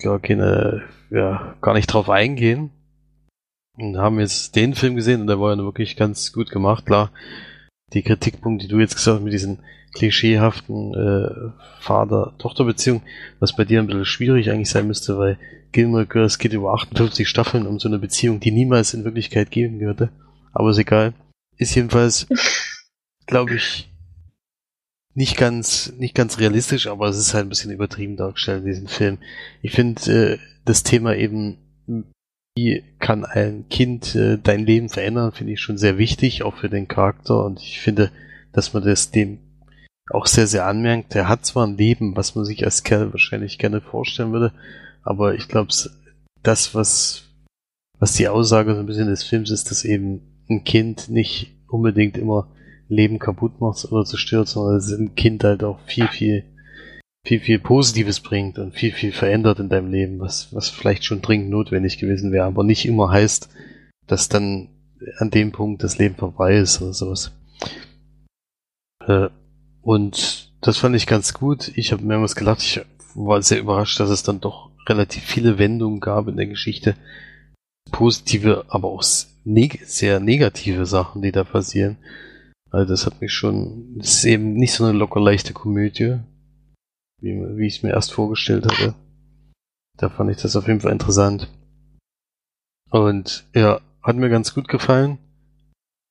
gar 0.01 0.19
keine, 0.19 0.85
ja, 1.11 1.57
gar 1.61 1.75
nicht 1.75 1.87
drauf 1.87 2.11
eingehen. 2.11 2.71
Und 3.77 3.97
haben 3.97 4.19
jetzt 4.19 4.57
den 4.57 4.75
Film 4.75 4.97
gesehen 4.97 5.21
und 5.21 5.29
der 5.29 5.39
war 5.39 5.55
ja 5.55 5.63
wirklich 5.63 5.97
ganz 5.97 6.33
gut 6.33 6.51
gemacht. 6.51 6.85
Klar, 6.87 7.13
die 7.93 8.03
Kritikpunkte, 8.03 8.67
die 8.67 8.71
du 8.71 8.79
jetzt 8.79 8.97
gesagt 8.97 9.19
hast, 9.19 9.25
mit 9.25 9.33
diesen 9.33 9.59
klischeehaften 9.95 10.95
äh, 10.95 11.51
Vater-Tochter-Beziehung, 11.81 13.03
was 13.41 13.57
bei 13.57 13.65
dir 13.65 13.81
ein 13.81 13.87
bisschen 13.87 14.05
schwierig 14.05 14.51
eigentlich 14.51 14.71
sein 14.71 14.87
müsste, 14.87 15.19
weil 15.19 15.39
Gilmore 15.73 16.07
Girls 16.07 16.39
geht 16.39 16.53
über 16.53 16.73
58 16.75 17.29
Staffeln 17.29 17.67
um 17.67 17.79
so 17.79 17.89
eine 17.89 17.99
Beziehung, 17.99 18.41
die 18.41 18.51
niemals 18.51 18.95
in 18.95 19.05
Wirklichkeit 19.05 19.51
geben 19.51 19.81
würde. 19.81 20.11
Aber 20.53 20.71
ist 20.71 20.79
egal. 20.79 21.15
Ist 21.57 21.75
jedenfalls, 21.75 22.27
glaube 23.27 23.55
ich, 23.55 23.91
nicht 25.15 25.37
ganz, 25.37 25.93
nicht 25.99 26.15
ganz 26.15 26.39
realistisch, 26.39 26.87
aber 26.87 27.09
es 27.09 27.19
ist 27.19 27.35
halt 27.35 27.47
ein 27.47 27.49
bisschen 27.49 27.73
übertrieben 27.73 28.17
dargestellt 28.17 28.61
in 28.65 28.71
diesem 28.71 28.89
Film. 28.89 29.19
Ich 29.63 29.73
finde 29.73 30.35
äh, 30.35 30.39
das 30.65 30.85
Thema 30.85 31.17
eben, 31.17 31.59
wie 32.59 32.83
kann 32.99 33.25
ein 33.25 33.69
Kind 33.69 34.15
äh, 34.17 34.39
dein 34.43 34.67
Leben 34.67 34.89
verändern, 34.89 35.33
finde 35.33 35.53
ich 35.53 35.61
schon 35.61 35.79
sehr 35.79 35.97
wichtig, 35.97 36.43
auch 36.43 36.57
für 36.57 36.69
den 36.69 36.89
Charakter. 36.89 37.45
Und 37.45 37.61
ich 37.61 37.81
finde, 37.81 38.11
dass 38.53 38.73
man 38.73 38.83
das 38.83 39.11
dem 39.11 39.39
auch 40.11 40.27
sehr, 40.27 40.47
sehr 40.47 40.67
anmerkt. 40.67 41.15
Er 41.15 41.29
hat 41.29 41.45
zwar 41.47 41.67
ein 41.67 41.77
Leben, 41.77 42.17
was 42.17 42.35
man 42.35 42.45
sich 42.45 42.65
als 42.65 42.83
Kerl 42.83 43.13
wahrscheinlich 43.13 43.59
gerne 43.59 43.81
vorstellen 43.81 44.33
würde, 44.33 44.53
aber 45.03 45.35
ich 45.35 45.49
glaube, 45.49 45.73
das, 46.43 46.75
was, 46.75 47.25
was 47.99 48.15
die 48.15 48.29
Aussage 48.29 48.75
so 48.75 48.81
ein 48.81 48.87
bisschen 48.87 49.09
des 49.09 49.23
Films 49.23 49.51
ist, 49.51 49.71
dass 49.71 49.85
eben 49.85 50.21
ein 50.49 50.65
Kind 50.65 51.11
nicht 51.11 51.55
unbedingt 51.69 52.17
immer 52.17 52.49
Leben 52.89 53.19
kaputt 53.19 53.61
macht 53.61 53.85
oder 53.93 54.05
zerstört, 54.05 54.49
sondern 54.49 54.77
dass 54.77 54.91
ein 54.91 55.15
Kind 55.15 55.45
halt 55.45 55.63
auch 55.63 55.79
viel, 55.87 56.09
viel, 56.09 56.45
viel, 57.27 57.41
viel 57.41 57.59
Positives 57.59 58.21
bringt 58.21 58.59
und 58.59 58.75
viel, 58.75 58.93
viel 58.93 59.13
verändert 59.13 59.59
in 59.59 59.69
deinem 59.69 59.91
Leben, 59.91 60.19
was, 60.19 60.55
was 60.55 60.71
vielleicht 60.71 61.05
schon 61.05 61.23
dringend 61.23 61.51
notwendig 61.51 61.99
gewesen 61.99 62.33
wäre, 62.33 62.47
aber 62.47 62.65
nicht 62.65 62.87
immer 62.87 63.11
heißt, 63.11 63.49
dass 64.07 64.29
dann 64.29 64.69
an 65.19 65.31
dem 65.31 65.53
Punkt 65.53 65.83
das 65.83 65.99
Leben 65.99 66.17
vorbei 66.17 66.57
ist 66.57 66.81
oder 66.81 66.95
sowas. 66.95 67.33
Äh, 69.07 69.29
und 69.83 70.53
das 70.61 70.79
fand 70.79 70.97
ich 70.97 71.07
ganz 71.07 71.35
gut. 71.35 71.71
Ich 71.77 71.93
habe 71.93 72.05
mehrmals 72.05 72.35
gelacht. 72.35 72.63
Ich 72.63 72.81
war 73.15 73.41
sehr 73.43 73.61
überrascht, 73.61 74.01
dass 74.01 74.11
es 74.11 74.23
dann 74.23 74.41
doch 74.41 74.71
relativ 74.89 75.23
viele 75.23 75.59
Wendungen 75.59 76.01
gab 76.01 76.29
in 76.29 76.37
der 76.37 76.47
Geschichte. 76.47 76.95
Positive, 77.91 78.67
aber 78.69 78.89
auch 78.89 79.03
neg 79.45 79.81
sehr 79.85 80.21
negative 80.21 80.85
Sachen, 80.85 81.23
die 81.23 81.33
da 81.33 81.45
passieren. 81.45 81.97
Also 82.71 82.91
das 82.91 83.07
hat 83.07 83.21
mich 83.21 83.33
schon, 83.33 83.97
das 83.97 84.15
ist 84.15 84.25
eben 84.25 84.53
nicht 84.55 84.73
so 84.73 84.85
eine 84.85 84.97
locker 84.97 85.21
leichte 85.21 85.55
Komödie, 85.55 86.19
wie, 87.21 87.35
wie 87.57 87.67
ich 87.67 87.77
es 87.77 87.83
mir 87.83 87.91
erst 87.91 88.13
vorgestellt 88.13 88.67
hatte. 88.67 88.95
Da 89.97 90.09
fand 90.09 90.31
ich 90.31 90.37
das 90.39 90.57
auf 90.57 90.67
jeden 90.67 90.81
Fall 90.81 90.93
interessant. 90.93 91.49
Und 92.91 93.45
ja, 93.55 93.81
hat 94.03 94.17
mir 94.17 94.31
ganz 94.31 94.55
gut 94.55 94.69
gefallen. 94.69 95.19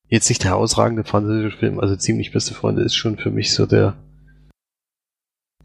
Jetzt 0.08 0.28
nicht 0.28 0.44
der 0.44 0.52
herausragende 0.52 1.04
französische 1.04 1.56
Film, 1.56 1.80
also 1.80 1.96
ziemlich 1.96 2.32
beste 2.32 2.54
Freunde 2.54 2.82
ist 2.82 2.94
schon 2.94 3.18
für 3.18 3.30
mich 3.30 3.54
so 3.54 3.66
der 3.66 3.96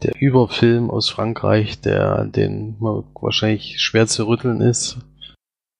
der 0.02 0.20
Überfilm 0.20 0.90
aus 0.90 1.08
Frankreich, 1.08 1.80
der 1.80 2.26
den 2.26 2.76
wahrscheinlich 2.80 3.80
schwer 3.80 4.06
zu 4.06 4.26
rütteln 4.26 4.60
ist. 4.60 4.98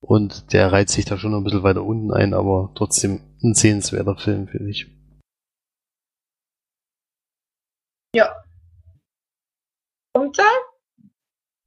Und 0.00 0.52
der 0.52 0.72
reizt 0.72 0.94
sich 0.94 1.04
da 1.04 1.18
schon 1.18 1.34
ein 1.34 1.44
bisschen 1.44 1.62
weiter 1.62 1.82
unten 1.82 2.12
ein, 2.12 2.34
aber 2.34 2.70
trotzdem 2.74 3.20
ein 3.42 3.54
sehenswerter 3.54 4.16
Film, 4.16 4.48
finde 4.48 4.70
ich. 4.70 4.86
Ja. 8.14 8.34
Punktzahl? 10.14 10.46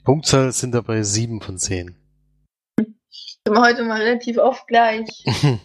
Punktzahl 0.06 0.54
sind 0.54 0.72
dabei 0.72 1.04
7 1.04 1.42
von 1.42 1.58
10. 1.58 1.98
Sind 2.78 2.96
wir 3.46 3.62
heute 3.62 3.84
mal 3.84 4.02
relativ 4.02 4.38
oft 4.38 4.66
gleich. 4.68 5.10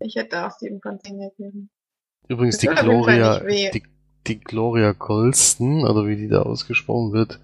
ich 0.00 0.16
hätte 0.16 0.44
auch 0.44 0.50
7 0.50 0.80
von 0.82 0.98
10 0.98 1.20
gegeben. 1.20 1.70
Übrigens, 2.26 2.58
die 2.58 2.66
Gloria, 2.66 3.38
die, 3.38 3.84
die 4.26 4.40
Gloria 4.40 4.92
Golston, 4.92 5.84
oder 5.84 6.08
wie 6.08 6.16
die 6.16 6.28
da 6.28 6.42
ausgesprochen 6.42 7.12
wird, 7.12 7.38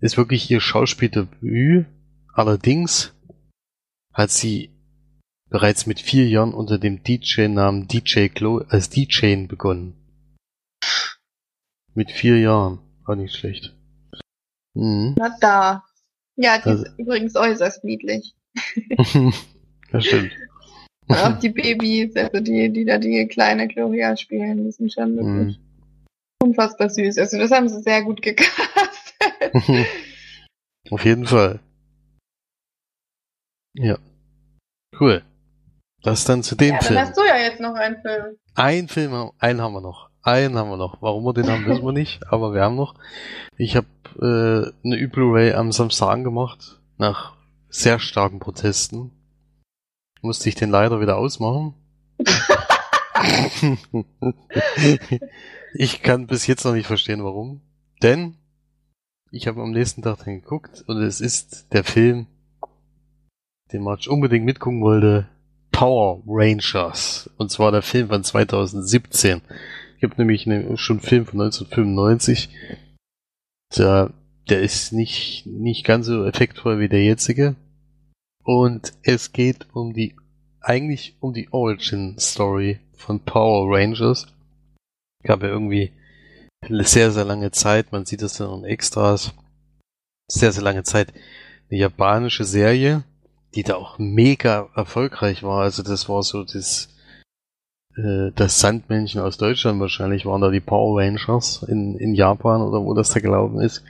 ist 0.00 0.16
wirklich 0.16 0.50
ihr 0.50 0.60
Schauspieldebüt. 0.60 1.86
Allerdings 2.32 3.14
hat 4.12 4.30
sie 4.30 4.70
bereits 5.48 5.86
mit 5.86 6.00
vier 6.00 6.26
Jahren 6.26 6.54
unter 6.54 6.78
dem 6.78 7.04
DJ-Namen 7.04 7.86
DJ 7.86 8.28
Glo 8.28 8.64
als 8.68 8.90
DJ 8.90 9.46
begonnen. 9.46 9.94
Mit 11.94 12.10
vier 12.10 12.38
Jahren. 12.40 12.80
War 13.04 13.14
nicht 13.14 13.34
schlecht. 13.34 13.77
Mhm. 14.78 15.14
Na 15.18 15.36
da. 15.40 15.84
Ja, 16.36 16.58
die 16.58 16.70
also. 16.70 16.84
ist 16.84 16.98
übrigens 16.98 17.36
äußerst 17.36 17.84
niedlich. 17.84 18.34
das 19.92 20.04
stimmt. 20.04 20.32
Und 21.08 21.16
auch 21.16 21.38
die 21.38 21.48
Babys, 21.48 22.14
also 22.16 22.40
die, 22.40 22.70
die 22.70 22.84
da 22.84 22.98
die 22.98 23.26
kleine 23.26 23.66
Gloria 23.66 24.16
spielen, 24.16 24.64
die 24.64 24.70
sind 24.70 24.92
schon 24.92 25.16
wirklich. 25.16 25.58
Mhm 25.58 25.68
unfassbar 26.42 26.88
süß. 26.88 27.18
Also 27.18 27.38
das 27.38 27.50
haben 27.50 27.68
sie 27.68 27.82
sehr 27.82 28.02
gut 28.02 28.22
gecastet. 28.22 28.66
Auf 30.90 31.04
jeden 31.04 31.26
Fall. 31.26 31.60
Ja. 33.74 33.98
Cool. 34.98 35.22
Das 36.02 36.24
dann 36.24 36.42
zu 36.42 36.54
dem 36.54 36.74
ja, 36.74 36.80
Film. 36.80 36.98
Dann 36.98 37.08
hast 37.08 37.16
du 37.16 37.24
ja 37.24 37.36
jetzt 37.36 37.60
noch 37.60 37.74
einen 37.74 38.00
Film. 38.00 38.36
Ein 38.54 38.88
Film, 38.88 39.30
einen 39.38 39.60
haben 39.60 39.74
wir 39.74 39.80
noch. 39.80 40.10
Einen 40.22 40.56
haben 40.56 40.70
wir 40.70 40.76
noch. 40.76 41.00
Warum 41.02 41.24
wir 41.24 41.32
den 41.32 41.48
haben, 41.48 41.66
wissen 41.66 41.84
wir 41.84 41.92
nicht, 41.92 42.20
aber 42.30 42.52
wir 42.52 42.62
haben 42.62 42.76
noch. 42.76 42.94
Ich 43.56 43.76
habe 43.76 43.86
äh, 44.16 44.70
eine 44.84 44.96
Ü-Blu-ray 44.96 45.52
am 45.54 45.72
Samstag 45.72 46.08
angemacht, 46.10 46.80
nach 46.96 47.34
sehr 47.68 47.98
starken 47.98 48.38
Protesten. 48.38 49.10
Musste 50.20 50.48
ich 50.48 50.54
den 50.54 50.70
leider 50.70 51.00
wieder 51.00 51.16
ausmachen. 51.16 51.74
ich 55.74 56.02
kann 56.02 56.26
bis 56.26 56.46
jetzt 56.46 56.64
noch 56.64 56.72
nicht 56.72 56.86
verstehen, 56.86 57.22
warum. 57.24 57.60
Denn 58.02 58.34
ich 59.30 59.46
habe 59.46 59.62
am 59.62 59.70
nächsten 59.72 60.02
Tag 60.02 60.24
dann 60.24 60.40
geguckt 60.40 60.84
und 60.86 61.02
es 61.02 61.20
ist 61.20 61.72
der 61.72 61.84
Film, 61.84 62.26
den 63.72 63.82
March 63.82 64.08
unbedingt 64.08 64.44
mitgucken 64.44 64.80
wollte, 64.80 65.28
Power 65.70 66.22
Rangers. 66.26 67.30
Und 67.36 67.50
zwar 67.50 67.70
der 67.70 67.82
Film 67.82 68.08
von 68.08 68.24
2017. 68.24 69.42
Ich 69.98 70.04
habe 70.04 70.14
nämlich 70.16 70.42
schon 70.80 70.98
einen 70.98 71.06
Film 71.06 71.26
von 71.26 71.40
1995. 71.40 72.48
Der, 73.76 74.12
der 74.48 74.62
ist 74.62 74.92
nicht, 74.92 75.46
nicht 75.46 75.84
ganz 75.84 76.06
so 76.06 76.24
effektvoll 76.24 76.78
wie 76.78 76.88
der 76.88 77.04
jetzige. 77.04 77.56
Und 78.44 78.94
es 79.02 79.32
geht 79.32 79.68
um 79.74 79.92
die, 79.92 80.16
eigentlich 80.60 81.16
um 81.20 81.34
die 81.34 81.52
Origin 81.52 82.18
Story 82.18 82.80
von 82.94 83.20
Power 83.20 83.76
Rangers. 83.76 84.26
Gab 85.22 85.42
ja 85.42 85.48
irgendwie 85.48 85.92
eine 86.62 86.84
sehr, 86.84 87.10
sehr 87.10 87.24
lange 87.24 87.50
Zeit, 87.50 87.92
man 87.92 88.06
sieht 88.06 88.22
das 88.22 88.34
dann 88.34 88.60
in 88.60 88.64
Extras, 88.64 89.32
sehr, 90.30 90.52
sehr 90.52 90.62
lange 90.62 90.82
Zeit 90.82 91.12
eine 91.70 91.80
japanische 91.80 92.44
Serie, 92.44 93.04
die 93.54 93.62
da 93.62 93.76
auch 93.76 93.98
mega 93.98 94.68
erfolgreich 94.74 95.42
war. 95.42 95.62
Also 95.62 95.82
das 95.82 96.08
war 96.08 96.22
so 96.22 96.44
das, 96.44 96.88
äh, 97.98 98.32
das 98.34 98.60
Sandmännchen 98.60 99.20
aus 99.20 99.38
Deutschland 99.38 99.80
wahrscheinlich, 99.80 100.24
waren 100.24 100.40
da 100.40 100.50
die 100.50 100.60
Power 100.60 101.00
Rangers 101.00 101.64
in, 101.68 101.96
in 101.98 102.14
Japan 102.14 102.62
oder 102.62 102.84
wo 102.84 102.94
das 102.94 103.10
da 103.10 103.20
gelaufen 103.20 103.60
ist. 103.60 103.82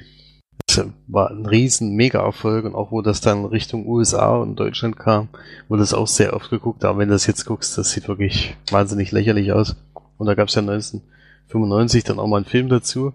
Das 0.66 0.86
war 1.06 1.30
ein 1.30 1.47
riesen 1.47 1.94
Mega-Erfolg 1.94 2.64
und 2.64 2.74
auch 2.74 2.90
wo 2.90 3.02
das 3.02 3.20
dann 3.20 3.44
Richtung 3.44 3.86
USA 3.86 4.36
und 4.36 4.56
Deutschland 4.56 4.98
kam, 4.98 5.28
wurde 5.68 5.80
das 5.80 5.94
auch 5.94 6.06
sehr 6.06 6.35
oft 6.35 6.51
geguckt. 6.51 6.85
Aber 6.85 6.98
wenn 6.98 7.09
du 7.09 7.14
das 7.14 7.26
jetzt 7.26 7.44
guckst, 7.44 7.76
das 7.78 7.90
sieht 7.90 8.09
wirklich 8.09 8.56
wahnsinnig 8.70 9.12
lächerlich 9.12 9.52
aus. 9.52 9.76
Und 10.16 10.26
da 10.26 10.35
gab 10.35 10.48
es 10.48 10.55
ja 10.55 10.62
1995 10.62 12.05
dann 12.05 12.18
auch 12.18 12.26
mal 12.26 12.39
einen 12.39 12.44
Film 12.44 12.68
dazu. 12.68 13.12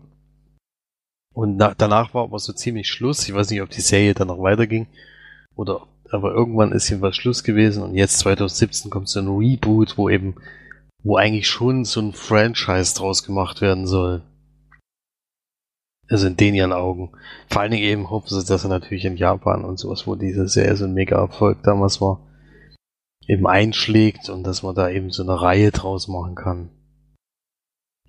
Und 1.33 1.57
na, 1.57 1.73
danach 1.77 2.13
war 2.13 2.23
aber 2.23 2.39
so 2.39 2.53
ziemlich 2.53 2.87
Schluss. 2.87 3.27
Ich 3.27 3.33
weiß 3.33 3.49
nicht, 3.49 3.61
ob 3.61 3.69
die 3.69 3.81
Serie 3.81 4.13
dann 4.13 4.27
noch 4.27 4.41
weiterging 4.41 4.87
oder 5.55 5.87
aber 6.13 6.31
irgendwann 6.31 6.71
ist 6.71 6.89
jedenfalls 6.89 7.15
Schluss 7.15 7.43
gewesen 7.43 7.81
und 7.81 7.95
jetzt 7.95 8.19
2017 8.19 8.91
kommt 8.91 9.09
so 9.09 9.19
ein 9.19 9.27
Reboot, 9.27 9.97
wo 9.97 10.09
eben, 10.09 10.35
wo 11.03 11.17
eigentlich 11.17 11.47
schon 11.47 11.85
so 11.85 12.01
ein 12.01 12.13
Franchise 12.13 12.95
draus 12.95 13.23
gemacht 13.23 13.61
werden 13.61 13.85
soll. 13.85 14.23
Also 16.09 16.27
in 16.27 16.37
den 16.37 16.55
ihren 16.55 16.73
Augen. 16.73 17.11
Vor 17.49 17.61
allen 17.61 17.71
Dingen 17.71 17.83
eben 17.83 18.09
hoffen 18.09 18.29
sie, 18.29 18.45
dass 18.45 18.63
er 18.63 18.69
natürlich 18.69 19.05
in 19.05 19.17
Japan 19.17 19.65
und 19.65 19.77
sowas, 19.79 20.07
wo 20.07 20.15
diese 20.15 20.47
Serie 20.47 20.75
so 20.75 20.85
ein 20.85 20.93
mega 20.93 21.17
Erfolg 21.17 21.63
damals 21.63 22.01
war, 22.01 22.27
eben 23.27 23.47
einschlägt 23.47 24.29
und 24.29 24.43
dass 24.43 24.63
man 24.63 24.75
da 24.75 24.89
eben 24.89 25.11
so 25.11 25.23
eine 25.23 25.41
Reihe 25.41 25.71
draus 25.71 26.07
machen 26.07 26.35
kann. 26.35 26.69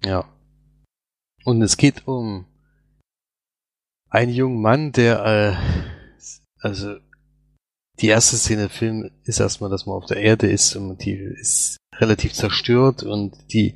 Ja. 0.05 0.25
Und 1.45 1.63
es 1.63 1.77
geht 1.77 2.07
um 2.07 2.47
einen 4.11 4.33
jungen 4.33 4.61
Mann, 4.61 4.93
der, 4.93 5.25
äh, 5.25 5.57
also 6.61 6.97
die 8.01 8.09
erste 8.09 8.37
Szene 8.37 8.65
im 8.65 8.71
Film 8.71 9.11
ist 9.25 9.41
erstmal, 9.41 9.71
dass 9.71 9.87
man 9.87 9.97
auf 9.97 10.07
der 10.07 10.19
Erde 10.19 10.51
ist 10.51 10.75
und 10.77 11.05
die 11.05 11.15
ist 11.15 11.77
relativ 11.99 12.33
zerstört 12.33 13.03
und 13.03 13.35
die 13.53 13.75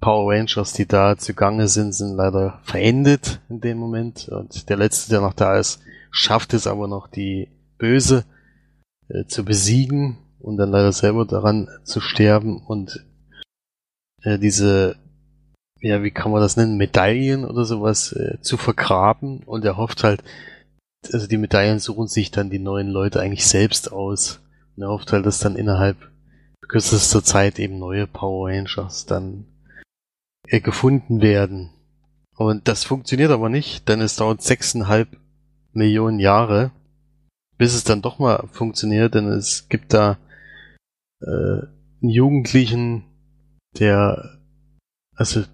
Power 0.00 0.32
Rangers, 0.32 0.72
die 0.72 0.86
da 0.86 1.16
zugange 1.16 1.68
sind, 1.68 1.92
sind 1.92 2.16
leider 2.16 2.60
verendet 2.64 3.40
in 3.48 3.60
dem 3.60 3.78
Moment. 3.78 4.28
Und 4.28 4.68
der 4.68 4.76
letzte, 4.76 5.10
der 5.10 5.20
noch 5.20 5.32
da 5.32 5.58
ist, 5.58 5.80
schafft 6.10 6.52
es 6.52 6.66
aber 6.66 6.88
noch 6.88 7.08
die 7.08 7.48
Böse 7.78 8.24
äh, 9.08 9.24
zu 9.24 9.44
besiegen 9.44 10.18
und 10.40 10.58
dann 10.58 10.70
leider 10.70 10.92
selber 10.92 11.24
daran 11.24 11.68
zu 11.84 12.00
sterben. 12.00 12.58
Und 12.58 13.06
äh, 14.22 14.38
diese 14.38 14.96
ja, 15.84 16.02
wie 16.02 16.10
kann 16.10 16.32
man 16.32 16.40
das 16.40 16.56
nennen, 16.56 16.78
Medaillen 16.78 17.44
oder 17.44 17.66
sowas 17.66 18.12
äh, 18.12 18.40
zu 18.40 18.56
vergraben. 18.56 19.42
Und 19.44 19.66
er 19.66 19.76
hofft 19.76 20.02
halt, 20.02 20.24
also 21.12 21.26
die 21.26 21.36
Medaillen 21.36 21.78
suchen 21.78 22.08
sich 22.08 22.30
dann 22.30 22.48
die 22.48 22.58
neuen 22.58 22.88
Leute 22.88 23.20
eigentlich 23.20 23.46
selbst 23.46 23.92
aus. 23.92 24.40
Und 24.76 24.84
er 24.84 24.88
hofft 24.88 25.12
halt, 25.12 25.26
dass 25.26 25.40
dann 25.40 25.56
innerhalb 25.56 25.98
kürzester 26.74 27.22
Zeit 27.22 27.60
eben 27.60 27.78
neue 27.78 28.08
Power 28.08 28.48
Rangers 28.48 29.06
dann 29.06 29.46
äh, 30.48 30.60
gefunden 30.60 31.20
werden. 31.20 31.70
Und 32.36 32.66
das 32.66 32.82
funktioniert 32.82 33.30
aber 33.30 33.48
nicht, 33.48 33.88
denn 33.88 34.00
es 34.00 34.16
dauert 34.16 34.42
sechseinhalb 34.42 35.16
Millionen 35.72 36.18
Jahre, 36.18 36.72
bis 37.58 37.74
es 37.74 37.84
dann 37.84 38.02
doch 38.02 38.18
mal 38.18 38.48
funktioniert, 38.50 39.14
denn 39.14 39.28
es 39.28 39.68
gibt 39.68 39.94
da 39.94 40.18
äh, 41.20 41.28
einen 42.02 42.10
Jugendlichen, 42.10 43.04
der, 43.78 44.40
also 45.14 45.44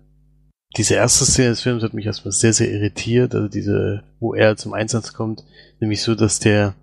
diese 0.75 0.95
erste 0.95 1.27
Szene 1.27 1.51
des 1.51 1.61
Films 1.61 1.83
hat 1.83 1.93
mich 1.93 2.07
erstmal 2.07 2.33
sehr, 2.33 2.55
sehr 2.55 2.73
irritiert, 2.73 3.35
also 3.35 3.49
diese, 3.49 4.05
wo 4.21 4.33
er 4.33 4.57
zum 4.57 4.73
Einsatz 4.73 5.13
kommt, 5.13 5.45
nämlich 5.81 6.01
so, 6.01 6.15
dass 6.15 6.39
der 6.39 6.77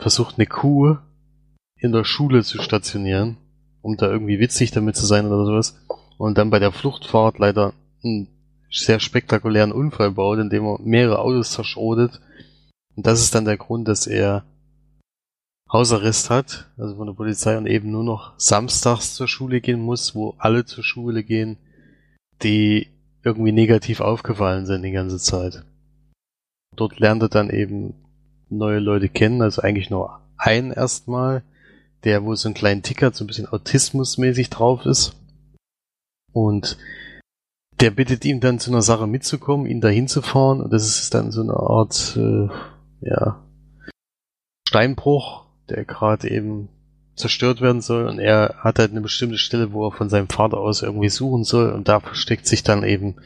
versucht, 0.00 0.38
eine 0.38 0.46
Kuh 0.46 0.96
in 1.76 1.92
der 1.92 2.04
Schule 2.04 2.42
zu 2.44 2.62
stationieren, 2.62 3.36
um 3.88 3.96
da 3.96 4.06
irgendwie 4.10 4.38
witzig 4.38 4.70
damit 4.70 4.96
zu 4.96 5.06
sein 5.06 5.26
oder 5.26 5.44
sowas, 5.44 5.80
und 6.18 6.36
dann 6.36 6.50
bei 6.50 6.58
der 6.58 6.72
Fluchtfahrt 6.72 7.38
leider 7.38 7.72
einen 8.04 8.28
sehr 8.70 9.00
spektakulären 9.00 9.72
Unfall 9.72 10.10
baut, 10.12 10.38
indem 10.38 10.64
er 10.66 10.78
mehrere 10.80 11.20
Autos 11.20 11.52
zerschrotet. 11.52 12.20
Und 12.96 13.06
das 13.06 13.20
ist 13.20 13.34
dann 13.34 13.46
der 13.46 13.56
Grund, 13.56 13.88
dass 13.88 14.06
er 14.06 14.44
Hausarrest 15.72 16.28
hat, 16.28 16.70
also 16.76 16.96
von 16.96 17.06
der 17.06 17.14
Polizei 17.14 17.56
und 17.56 17.66
eben 17.66 17.90
nur 17.90 18.04
noch 18.04 18.34
samstags 18.38 19.14
zur 19.14 19.28
Schule 19.28 19.60
gehen 19.60 19.80
muss, 19.80 20.14
wo 20.14 20.34
alle 20.38 20.64
zur 20.64 20.84
Schule 20.84 21.22
gehen, 21.22 21.56
die 22.42 22.88
irgendwie 23.22 23.52
negativ 23.52 24.00
aufgefallen 24.00 24.66
sind 24.66 24.82
die 24.82 24.92
ganze 24.92 25.18
Zeit. 25.18 25.64
Dort 26.76 26.98
lernt 26.98 27.22
er 27.22 27.28
dann 27.28 27.50
eben 27.50 27.94
neue 28.50 28.80
Leute 28.80 29.08
kennen, 29.08 29.42
also 29.42 29.62
eigentlich 29.62 29.90
nur 29.90 30.20
einen 30.36 30.72
erstmal, 30.72 31.42
der 32.04 32.24
wo 32.24 32.34
so 32.34 32.48
einen 32.48 32.54
kleinen 32.54 32.82
Ticker, 32.82 33.12
so 33.12 33.24
ein 33.24 33.26
bisschen 33.26 33.48
autismusmäßig 33.48 34.50
drauf 34.50 34.86
ist. 34.86 35.16
Und 36.32 36.78
der 37.80 37.90
bittet 37.90 38.24
ihn 38.24 38.40
dann 38.40 38.58
zu 38.58 38.70
einer 38.70 38.82
Sache 38.82 39.06
mitzukommen, 39.06 39.66
ihn 39.66 39.80
dahin 39.80 40.08
zu 40.08 40.22
fahren. 40.22 40.60
Und 40.60 40.72
das 40.72 40.86
ist 40.86 41.14
dann 41.14 41.30
so 41.30 41.42
eine 41.42 41.54
Art, 41.54 42.16
äh, 42.16 42.48
ja, 43.00 43.44
Steinbruch, 44.68 45.46
der 45.68 45.84
gerade 45.84 46.30
eben 46.30 46.68
zerstört 47.18 47.60
werden 47.60 47.80
soll 47.80 48.06
und 48.06 48.18
er 48.18 48.54
hat 48.58 48.78
halt 48.78 48.92
eine 48.92 49.00
bestimmte 49.00 49.38
Stelle, 49.38 49.72
wo 49.72 49.88
er 49.88 49.92
von 49.92 50.08
seinem 50.08 50.28
Vater 50.28 50.58
aus 50.58 50.82
irgendwie 50.82 51.08
suchen 51.08 51.42
soll 51.42 51.72
und 51.72 51.88
da 51.88 52.00
versteckt 52.00 52.46
sich 52.46 52.62
dann 52.62 52.84
eben 52.84 53.16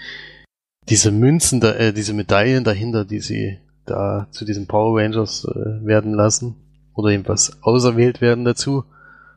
diese 0.89 1.11
Münzen, 1.11 1.62
äh, 1.62 1.93
diese 1.93 2.15
Medaillen 2.15 2.65
dahinter, 2.65 3.05
die 3.05 3.20
sie 3.20 3.59
da 3.85 4.28
zu 4.31 4.44
diesen 4.44 4.66
Power 4.66 4.99
Rangers 4.99 5.44
äh, 5.44 5.85
werden 5.85 6.15
lassen 6.15 6.57
oder 6.94 7.10
jedenfalls 7.10 7.62
auserwählt 7.62 8.20
werden 8.20 8.44
dazu. 8.44 8.85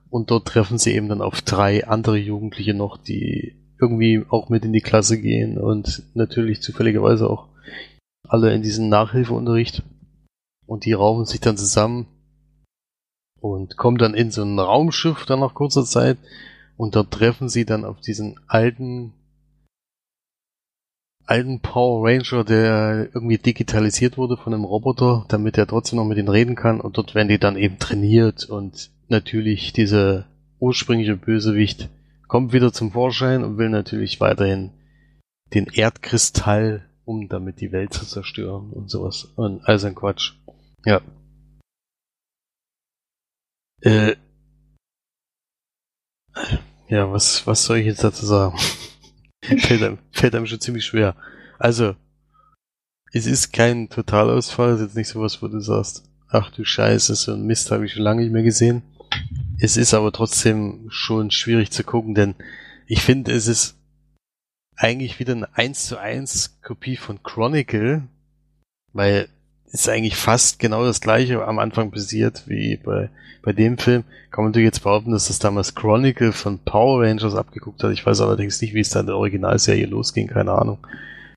Und 0.09 0.31
dort 0.31 0.47
treffen 0.47 0.77
sie 0.77 0.93
eben 0.93 1.09
dann 1.09 1.21
auf 1.21 1.41
drei 1.41 1.87
andere 1.87 2.17
Jugendliche 2.17 2.73
noch, 2.73 2.97
die 2.97 3.55
irgendwie 3.79 4.23
auch 4.29 4.49
mit 4.49 4.63
in 4.63 4.73
die 4.73 4.81
Klasse 4.81 5.19
gehen 5.19 5.57
und 5.57 6.03
natürlich 6.13 6.61
zufälligerweise 6.61 7.29
auch 7.29 7.49
alle 8.27 8.53
in 8.53 8.61
diesen 8.61 8.89
Nachhilfeunterricht. 8.89 9.83
Und 10.65 10.85
die 10.85 10.93
raufen 10.93 11.25
sich 11.25 11.41
dann 11.41 11.57
zusammen 11.57 12.07
und 13.39 13.77
kommen 13.77 13.97
dann 13.97 14.15
in 14.15 14.31
so 14.31 14.43
ein 14.43 14.57
Raumschiff 14.57 15.25
dann 15.25 15.41
nach 15.41 15.53
kurzer 15.53 15.85
Zeit. 15.85 16.17
Und 16.77 16.95
dort 16.95 17.11
treffen 17.11 17.49
sie 17.49 17.65
dann 17.65 17.85
auf 17.85 17.99
diesen 18.01 18.39
alten 18.47 19.13
alten 21.25 21.59
Power 21.59 22.07
Ranger, 22.07 22.43
der 22.43 23.09
irgendwie 23.13 23.37
digitalisiert 23.37 24.17
wurde 24.17 24.37
von 24.37 24.53
einem 24.53 24.63
Roboter, 24.63 25.25
damit 25.27 25.57
er 25.57 25.67
trotzdem 25.67 25.97
noch 25.97 26.05
mit 26.05 26.17
ihnen 26.17 26.29
reden 26.29 26.55
kann 26.55 26.81
und 26.81 26.97
dort 26.97 27.15
werden 27.15 27.29
die 27.29 27.39
dann 27.39 27.57
eben 27.57 27.79
trainiert 27.79 28.45
und 28.45 28.91
natürlich 29.07 29.73
dieser 29.73 30.25
ursprüngliche 30.59 31.17
Bösewicht 31.17 31.89
kommt 32.27 32.53
wieder 32.53 32.73
zum 32.73 32.91
Vorschein 32.91 33.43
und 33.43 33.57
will 33.57 33.69
natürlich 33.69 34.19
weiterhin 34.19 34.71
den 35.53 35.67
Erdkristall, 35.67 36.89
um 37.05 37.27
damit 37.29 37.61
die 37.61 37.71
Welt 37.71 37.93
zu 37.93 38.05
zerstören 38.05 38.71
und 38.71 38.89
sowas 38.89 39.25
und 39.35 39.67
all 39.67 39.79
sein 39.79 39.95
Quatsch. 39.95 40.33
Ja, 40.85 41.01
äh, 43.81 44.15
ja, 46.87 47.11
was, 47.11 47.45
was 47.45 47.65
soll 47.65 47.77
ich 47.77 47.85
jetzt 47.85 48.03
dazu 48.03 48.25
sagen? 48.25 48.57
Fällt, 49.59 49.83
einem, 49.83 49.97
fällt 50.11 50.35
einem 50.35 50.45
schon 50.45 50.59
ziemlich 50.59 50.85
schwer. 50.85 51.15
Also, 51.59 51.95
es 53.11 53.25
ist 53.25 53.53
kein 53.53 53.89
Totalausfall, 53.89 54.71
es 54.71 54.79
ist 54.79 54.87
jetzt 54.87 54.95
nicht 54.97 55.07
sowas, 55.07 55.41
wo 55.41 55.47
du 55.47 55.59
sagst, 55.59 56.03
ach 56.29 56.51
du 56.51 56.65
Scheiße, 56.65 57.15
so 57.15 57.33
ein 57.33 57.45
Mist 57.45 57.71
habe 57.71 57.85
ich 57.85 57.93
schon 57.93 58.03
lange 58.03 58.21
nicht 58.21 58.33
mehr 58.33 58.43
gesehen. 58.43 58.83
Es 59.59 59.77
ist 59.77 59.93
aber 59.93 60.11
trotzdem 60.11 60.87
schon 60.89 61.31
schwierig 61.31 61.71
zu 61.71 61.83
gucken, 61.83 62.13
denn 62.13 62.35
ich 62.87 63.01
finde, 63.01 63.31
es 63.31 63.47
ist 63.47 63.77
eigentlich 64.75 65.19
wieder 65.19 65.33
eine 65.33 65.55
1 65.55 65.85
zu 65.85 65.97
1 65.97 66.61
Kopie 66.61 66.97
von 66.97 67.23
Chronicle, 67.23 68.03
weil 68.91 69.29
ist 69.71 69.89
eigentlich 69.89 70.15
fast 70.15 70.59
genau 70.59 70.85
das 70.85 71.01
gleiche 71.01 71.45
am 71.45 71.59
Anfang 71.59 71.91
passiert 71.91 72.43
wie 72.47 72.77
bei, 72.77 73.09
bei 73.41 73.53
dem 73.53 73.77
Film. 73.77 74.03
Kann 74.31 74.43
man 74.43 74.51
natürlich 74.51 74.67
jetzt 74.67 74.83
behaupten, 74.83 75.11
dass 75.11 75.27
das 75.27 75.39
damals 75.39 75.75
Chronicle 75.75 76.31
von 76.31 76.59
Power 76.59 77.03
Rangers 77.03 77.35
abgeguckt 77.35 77.83
hat. 77.83 77.91
Ich 77.91 78.05
weiß 78.05 78.21
allerdings 78.21 78.61
nicht, 78.61 78.73
wie 78.73 78.79
es 78.79 78.89
dann 78.89 79.01
in 79.01 79.07
der 79.07 79.17
Originalserie 79.17 79.85
losging, 79.85 80.27
keine 80.27 80.53
Ahnung. 80.53 80.79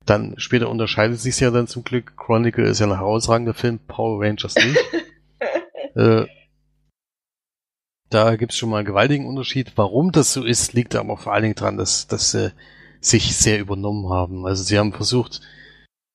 Dann 0.07 0.35
später 0.39 0.71
unterscheidet 0.71 1.21
sich 1.21 1.39
ja 1.41 1.51
dann 1.51 1.67
zum 1.67 1.85
Glück. 1.85 2.17
Chronicle 2.17 2.65
ist 2.65 2.81
ja 2.81 2.87
ein 2.87 2.97
herausragender 2.97 3.55
Film, 3.55 3.79
Power 3.87 4.23
Rangers 4.23 4.55
nicht. 4.55 4.79
äh, 5.97 6.27
da 8.11 8.37
gibt's 8.37 8.57
schon 8.57 8.71
mal 8.71 8.79
einen 8.79 8.87
gewaltigen 8.87 9.27
Unterschied. 9.27 9.73
Warum 9.77 10.13
das 10.13 10.33
so 10.33 10.45
ist, 10.45 10.73
liegt 10.73 10.95
aber 10.95 11.17
vor 11.19 11.35
allen 11.35 11.43
Dingen 11.43 11.55
dran, 11.55 11.77
dass, 11.77 12.07
dass 12.07 12.31
sie 12.31 12.53
sich 13.01 13.37
sehr 13.37 13.61
übernommen 13.61 14.09
haben. 14.11 14.47
Also 14.47 14.63
sie 14.63 14.79
haben 14.79 14.93
versucht, 14.93 15.41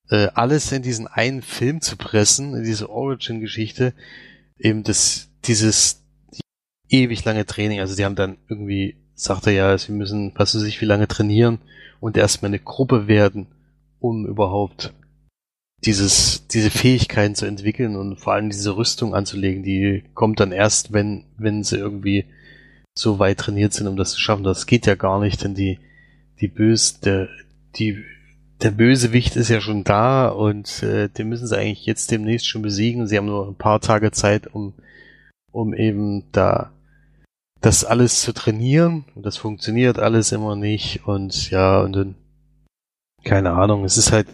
äh, 0.10 0.28
alles 0.34 0.72
in 0.72 0.82
diesen 0.82 1.08
einen 1.08 1.42
Film 1.42 1.82
zu 1.82 1.98
pressen, 1.98 2.56
in 2.56 2.64
diese 2.64 2.90
Origin-Geschichte. 2.90 3.94
eben 4.58 4.84
das, 4.84 5.30
dieses 5.46 6.04
ewig 6.90 7.26
lange 7.26 7.46
Training. 7.46 7.80
Also 7.80 7.96
die 7.96 8.06
haben 8.06 8.16
dann 8.16 8.38
irgendwie, 8.48 8.98
sagt 9.16 9.48
er 9.48 9.54
ja, 9.54 9.78
sie 9.78 9.92
müssen, 9.92 10.32
was 10.36 10.56
weiß 10.56 10.64
ich, 10.64 10.80
wie 10.82 10.86
lange 10.86 11.08
trainieren 11.08 11.60
und 12.00 12.18
erstmal 12.18 12.50
eine 12.50 12.60
Gruppe 12.60 13.08
werden, 13.08 13.48
um 14.00 14.26
überhaupt 14.26 14.94
dieses, 15.86 16.48
diese 16.48 16.70
Fähigkeiten 16.70 17.36
zu 17.36 17.46
entwickeln 17.46 17.96
und 17.96 18.18
vor 18.18 18.34
allem 18.34 18.50
diese 18.50 18.78
Rüstung 18.78 19.14
anzulegen, 19.16 19.64
die 19.64 20.04
kommt 20.14 20.40
dann 20.40 20.52
erst, 20.52 20.94
wenn, 20.94 21.26
wenn 21.38 21.64
sie 21.64 21.78
irgendwie 21.78 22.26
so 22.96 23.20
weit 23.20 23.40
trainiert 23.40 23.74
sind, 23.74 23.88
um 23.88 23.98
das 23.98 24.12
zu 24.12 24.20
schaffen. 24.20 24.44
Das 24.44 24.66
geht 24.66 24.86
ja 24.86 24.96
gar 24.96 25.20
nicht, 25.20 25.44
denn 25.44 25.56
die, 25.56 25.80
die 26.40 26.48
Böse, 26.48 26.96
der, 27.04 27.30
die, 27.76 28.04
der 28.64 28.72
Bösewicht 28.72 29.36
ist 29.36 29.50
ja 29.50 29.60
schon 29.60 29.84
da 29.84 30.30
und 30.30 30.82
äh, 30.84 31.10
den 31.10 31.28
müssen 31.28 31.48
sie 31.48 31.58
eigentlich 31.58 31.86
jetzt 31.86 32.12
demnächst 32.12 32.48
schon 32.48 32.62
besiegen. 32.62 33.08
Sie 33.08 33.18
haben 33.18 33.26
nur 33.26 33.48
ein 33.48 33.56
paar 33.56 33.82
Tage 33.82 34.12
Zeit, 34.12 34.48
um, 34.48 34.74
um 35.52 35.74
eben 35.74 36.32
da 36.32 36.72
das 37.60 37.84
alles 37.84 38.22
zu 38.22 38.34
trainieren. 38.34 39.04
Und 39.16 39.26
das 39.26 39.36
funktioniert 39.36 40.00
alles 40.00 40.32
immer 40.32 40.56
nicht. 40.56 41.06
Und 41.06 41.50
ja, 41.50 41.82
und 41.82 41.94
dann, 41.94 42.16
keine 43.26 43.52
Ahnung, 43.52 43.84
es 43.84 43.98
ist 43.98 44.14
halt 44.14 44.28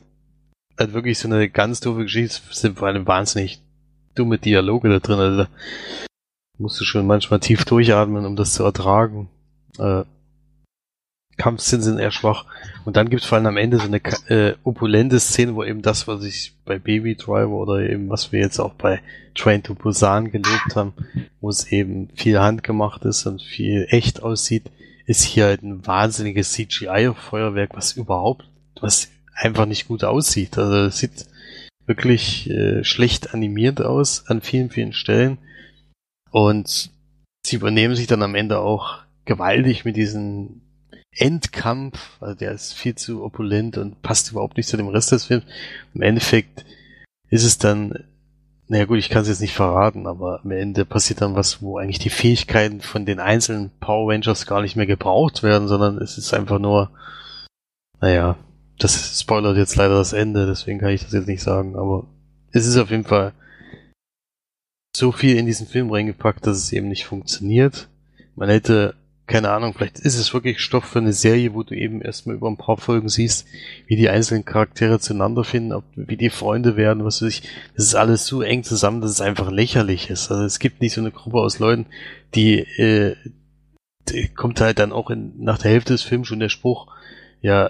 halt 0.78 0.94
wirklich 0.94 1.18
so 1.18 1.28
eine 1.28 1.50
ganz 1.50 1.80
doofe 1.80 2.04
Geschichte. 2.04 2.40
Es 2.52 2.62
sind 2.62 2.78
vor 2.78 2.88
allem 2.88 3.08
wahnsinnig 3.08 3.62
dumme 4.16 4.38
Dialoge 4.38 4.90
da 4.90 5.00
drin. 5.00 5.20
Also 5.20 5.44
da 5.44 5.50
musst 6.60 6.80
du 6.80 6.86
schon 6.86 7.08
manchmal 7.08 7.40
tief 7.40 7.66
durchatmen, 7.66 8.26
um 8.26 8.36
das 8.36 8.54
zu 8.54 8.64
ertragen. 8.64 9.28
Äh, 9.80 10.04
Kampfszenen 11.40 11.82
sind 11.82 12.00
eher 12.00 12.12
schwach. 12.12 12.46
Und 12.86 12.98
dann 12.98 13.10
gibt 13.10 13.24
es 13.24 13.28
vor 13.28 13.38
allem 13.38 13.48
am 13.48 13.58
Ende 13.58 13.80
so 13.80 13.86
eine 13.86 14.02
äh, 14.28 14.56
opulente 14.64 15.20
Szene, 15.20 15.56
wo 15.56 15.64
eben 15.64 15.82
das, 15.82 16.08
was 16.08 16.24
ich 16.24 16.54
bei 16.66 16.78
Baby 16.78 17.16
Driver 17.16 17.50
oder 17.50 17.80
eben 17.80 18.10
was 18.10 18.32
wir 18.32 18.40
jetzt 18.40 18.60
auch 18.60 18.74
bei 18.74 19.02
Train 19.34 19.64
to 19.64 19.74
Busan 19.74 20.32
gelobt 20.32 20.76
haben, 20.76 20.94
wo 21.42 21.50
es 21.50 21.72
eben 21.72 22.10
viel 22.14 22.40
handgemacht 22.40 23.06
ist 23.06 23.26
und 23.26 23.42
viel 23.42 23.88
echt 23.90 24.22
aussieht, 24.22 24.70
ist 25.06 25.24
hier 25.24 25.46
halt 25.46 25.64
ein 25.64 25.88
wahnsinniges 25.88 26.52
CGI-Feuerwerk, 26.52 27.72
was 27.74 27.94
überhaupt, 27.94 28.48
was 28.80 29.10
einfach 29.34 29.66
nicht 29.66 29.88
gut 29.88 30.04
aussieht. 30.04 30.58
Also 30.58 30.86
es 30.86 31.00
sieht 31.00 31.26
wirklich 31.86 32.50
äh, 32.50 32.84
schlecht 32.84 33.34
animiert 33.34 33.82
aus 33.82 34.26
an 34.28 34.42
vielen, 34.42 34.70
vielen 34.70 34.94
Stellen. 34.94 35.40
Und 36.32 36.92
sie 37.44 37.56
übernehmen 37.56 37.96
sich 37.96 38.08
dann 38.08 38.22
am 38.22 38.36
Ende 38.36 38.60
auch 38.60 39.00
gewaltig 39.26 39.86
mit 39.86 39.96
diesem 39.96 40.62
Endkampf. 41.20 42.18
Also 42.20 42.36
der 42.36 42.52
ist 42.52 42.74
viel 42.74 42.96
zu 42.96 43.24
opulent 43.24 43.78
und 43.78 44.02
passt 44.02 44.32
überhaupt 44.32 44.58
nicht 44.58 44.68
zu 44.68 44.78
dem 44.78 44.88
Rest 44.88 45.12
des 45.12 45.26
Films. 45.26 45.46
Im 45.94 46.02
Endeffekt 46.02 46.66
ist 47.30 47.44
es 47.44 47.58
dann, 47.58 48.06
naja 48.68 48.86
gut, 48.86 48.98
ich 48.98 49.10
kann 49.10 49.22
es 49.22 49.28
jetzt 49.28 49.42
nicht 49.42 49.54
verraten, 49.54 50.08
aber 50.08 50.42
am 50.44 50.52
Ende 50.52 50.86
passiert 50.86 51.22
dann 51.22 51.36
was, 51.36 51.62
wo 51.62 51.78
eigentlich 51.78 52.00
die 52.00 52.10
Fähigkeiten 52.10 52.82
von 52.82 53.06
den 53.06 53.20
einzelnen 53.20 53.72
Power 53.80 54.12
Rangers 54.12 54.46
gar 54.46 54.62
nicht 54.62 54.76
mehr 54.76 54.88
gebraucht 54.88 55.44
werden, 55.44 55.68
sondern 55.68 55.98
es 55.98 56.18
ist 56.18 56.34
einfach 56.34 56.60
nur, 56.60 56.92
naja, 58.02 58.38
das 58.78 59.20
spoilert 59.20 59.58
jetzt 59.58 59.76
leider 59.76 59.96
das 59.96 60.14
Ende, 60.14 60.46
deswegen 60.46 60.80
kann 60.80 60.90
ich 60.90 61.04
das 61.04 61.12
jetzt 61.12 61.28
nicht 61.28 61.44
sagen, 61.44 61.76
aber 61.76 62.08
es 62.52 62.66
ist 62.66 62.78
auf 62.78 62.92
jeden 62.92 63.04
Fall 63.04 63.34
so 64.96 65.12
viel 65.12 65.38
in 65.38 65.46
diesen 65.46 65.68
Film 65.68 65.92
reingepackt, 65.92 66.46
dass 66.46 66.58
es 66.58 66.72
eben 66.72 66.88
nicht 66.88 67.06
funktioniert. 67.06 67.88
Man 68.36 68.50
hätte, 68.50 68.96
keine 69.30 69.52
Ahnung, 69.52 69.76
vielleicht 69.76 70.00
ist 70.00 70.18
es 70.18 70.34
wirklich 70.34 70.60
Stoff 70.60 70.86
für 70.86 71.00
eine 71.00 71.14
Serie, 71.14 71.54
wo 71.54 71.62
du 71.62 71.76
eben 71.76 72.02
erstmal 72.02 72.36
über 72.36 72.50
ein 72.50 72.58
paar 72.58 72.78
Folgen 72.78 73.10
siehst, 73.10 73.48
wie 73.86 73.96
die 73.96 74.10
einzelnen 74.10 74.44
Charaktere 74.44 75.00
zueinander 75.00 75.44
finden, 75.44 75.72
ob, 75.72 75.84
wie 75.96 76.18
die 76.18 76.32
Freunde 76.32 76.76
werden, 76.76 77.06
was 77.06 77.22
weiß 77.22 77.30
ich. 77.30 77.44
Das 77.76 77.86
ist 77.86 77.96
alles 77.96 78.26
so 78.26 78.42
eng 78.42 78.64
zusammen, 78.64 79.02
dass 79.02 79.12
es 79.12 79.22
einfach 79.22 79.52
lächerlich 79.52 80.10
ist. 80.10 80.32
Also 80.32 80.44
es 80.44 80.58
gibt 80.58 80.82
nicht 80.82 80.94
so 80.94 81.02
eine 81.02 81.12
Gruppe 81.12 81.38
aus 81.38 81.60
Leuten, 81.60 81.86
die, 82.34 82.60
äh, 82.60 83.16
die 84.10 84.30
kommt 84.30 84.62
halt 84.62 84.80
dann 84.80 84.92
auch 84.92 85.12
in, 85.12 85.34
nach 85.38 85.60
der 85.60 85.72
Hälfte 85.72 85.94
des 85.94 86.02
Films 86.02 86.28
schon 86.28 86.40
der 86.40 86.50
Spruch, 86.50 86.88
ja, 87.42 87.70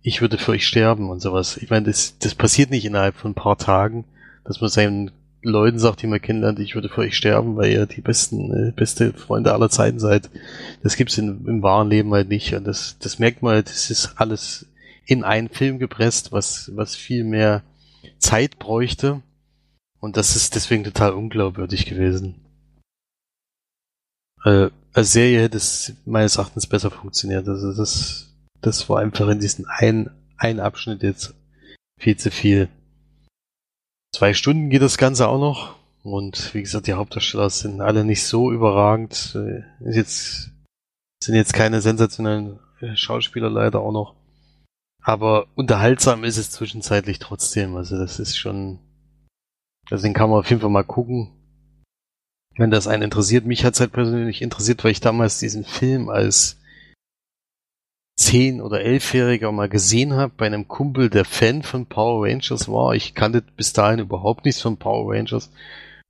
ich 0.00 0.20
würde 0.20 0.38
für 0.38 0.52
euch 0.52 0.64
sterben 0.64 1.10
und 1.10 1.20
sowas. 1.20 1.56
Ich 1.56 1.70
meine, 1.70 1.86
das, 1.86 2.18
das 2.18 2.36
passiert 2.36 2.70
nicht 2.70 2.84
innerhalb 2.84 3.16
von 3.16 3.32
ein 3.32 3.34
paar 3.34 3.58
Tagen, 3.58 4.04
dass 4.44 4.60
man 4.60 4.70
seinen 4.70 5.10
Leuten 5.44 5.78
sagt, 5.78 6.02
die 6.02 6.06
man 6.06 6.20
kennenlernt, 6.20 6.58
ich 6.58 6.74
würde 6.74 6.88
für 6.88 7.02
euch 7.02 7.16
sterben, 7.16 7.56
weil 7.56 7.70
ihr 7.70 7.86
die 7.86 8.00
besten, 8.00 8.50
äh, 8.52 8.72
beste 8.72 9.12
Freunde 9.12 9.52
aller 9.52 9.70
Zeiten 9.70 9.98
seid. 9.98 10.30
Das 10.82 10.96
gibt's 10.96 11.18
in, 11.18 11.46
im 11.46 11.62
wahren 11.62 11.90
Leben 11.90 12.12
halt 12.12 12.28
nicht. 12.28 12.54
Und 12.54 12.64
das, 12.64 12.98
das 12.98 13.18
merkt 13.18 13.42
man 13.42 13.54
halt, 13.54 13.68
das 13.68 13.90
ist 13.90 14.14
alles 14.16 14.66
in 15.06 15.22
einen 15.22 15.48
Film 15.48 15.78
gepresst, 15.78 16.32
was, 16.32 16.72
was 16.74 16.96
viel 16.96 17.24
mehr 17.24 17.62
Zeit 18.18 18.58
bräuchte. 18.58 19.22
Und 20.00 20.16
das 20.16 20.36
ist 20.36 20.54
deswegen 20.54 20.84
total 20.84 21.12
unglaubwürdig 21.12 21.86
gewesen. 21.86 22.36
Äh, 24.44 24.70
als 24.92 25.12
Serie 25.12 25.42
hätte 25.42 25.56
es 25.56 25.92
meines 26.04 26.36
Erachtens 26.36 26.66
besser 26.66 26.90
funktioniert. 26.90 27.48
Also 27.48 27.74
das 27.74 28.34
das 28.64 28.88
war 28.88 29.00
einfach 29.00 29.28
in 29.28 29.40
diesem 29.40 29.66
einen, 29.68 30.10
einen 30.36 30.60
Abschnitt 30.60 31.02
jetzt 31.02 31.34
viel 31.98 32.16
zu 32.16 32.30
viel. 32.30 32.68
Zwei 34.14 34.32
Stunden 34.32 34.70
geht 34.70 34.80
das 34.80 34.96
Ganze 34.96 35.26
auch 35.26 35.40
noch. 35.40 35.74
Und 36.04 36.54
wie 36.54 36.62
gesagt, 36.62 36.86
die 36.86 36.92
Hauptdarsteller 36.92 37.50
sind 37.50 37.80
alle 37.80 38.04
nicht 38.04 38.22
so 38.22 38.52
überragend. 38.52 39.34
Äh, 39.34 39.64
ist 39.88 39.96
jetzt, 39.96 40.50
sind 41.20 41.34
jetzt 41.34 41.52
keine 41.52 41.80
sensationellen 41.80 42.60
äh, 42.80 42.94
Schauspieler 42.94 43.50
leider 43.50 43.80
auch 43.80 43.90
noch. 43.90 44.14
Aber 45.02 45.48
unterhaltsam 45.56 46.22
ist 46.22 46.36
es 46.36 46.52
zwischenzeitlich 46.52 47.18
trotzdem. 47.18 47.74
Also 47.74 47.98
das 47.98 48.20
ist 48.20 48.36
schon, 48.36 48.78
also 49.90 50.04
den 50.04 50.14
kann 50.14 50.30
man 50.30 50.38
auf 50.38 50.48
jeden 50.48 50.62
Fall 50.62 50.70
mal 50.70 50.84
gucken. 50.84 51.32
Wenn 52.56 52.70
das 52.70 52.86
einen 52.86 53.02
interessiert. 53.02 53.46
Mich 53.46 53.64
hat 53.64 53.74
es 53.74 53.80
halt 53.80 53.90
persönlich 53.90 54.42
interessiert, 54.42 54.84
weil 54.84 54.92
ich 54.92 55.00
damals 55.00 55.40
diesen 55.40 55.64
Film 55.64 56.08
als 56.08 56.60
zehn- 58.16 58.60
oder 58.60 58.80
elfjähriger 58.80 59.50
mal 59.52 59.68
gesehen 59.68 60.14
habe 60.14 60.32
bei 60.36 60.46
einem 60.46 60.68
Kumpel, 60.68 61.10
der 61.10 61.24
Fan 61.24 61.62
von 61.62 61.86
Power 61.86 62.26
Rangers 62.26 62.68
war. 62.68 62.94
Ich 62.94 63.14
kannte 63.14 63.42
bis 63.56 63.72
dahin 63.72 63.98
überhaupt 63.98 64.44
nichts 64.44 64.60
von 64.60 64.76
Power 64.76 65.12
Rangers 65.12 65.50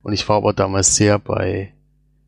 und 0.03 0.13
ich 0.13 0.27
war 0.29 0.37
aber 0.37 0.53
damals 0.53 0.95
sehr 0.95 1.17
bei, 1.17 1.73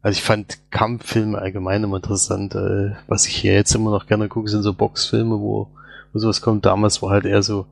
also 0.01 0.17
ich 0.17 0.23
fand 0.23 0.59
Kampffilme 0.71 1.37
allgemein 1.37 1.83
immer 1.83 1.97
interessant. 1.97 2.55
Äh, 2.55 2.95
was 3.07 3.27
ich 3.27 3.35
hier 3.35 3.53
jetzt 3.53 3.75
immer 3.75 3.91
noch 3.91 4.07
gerne 4.07 4.29
gucke, 4.29 4.49
sind 4.49 4.63
so 4.63 4.73
Boxfilme, 4.73 5.39
wo, 5.39 5.69
wo 6.11 6.19
sowas 6.19 6.41
kommt. 6.41 6.65
Damals 6.65 7.01
war 7.01 7.11
halt 7.11 7.25
eher 7.25 7.43
so 7.43 7.67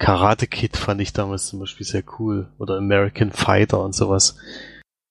Karate 0.00 0.46
Kid 0.46 0.78
fand 0.78 1.02
ich 1.02 1.12
damals 1.12 1.48
zum 1.48 1.60
Beispiel 1.60 1.84
sehr 1.84 2.02
cool 2.18 2.48
oder 2.58 2.78
American 2.78 3.32
Fighter 3.32 3.84
und 3.84 3.94
sowas. 3.94 4.36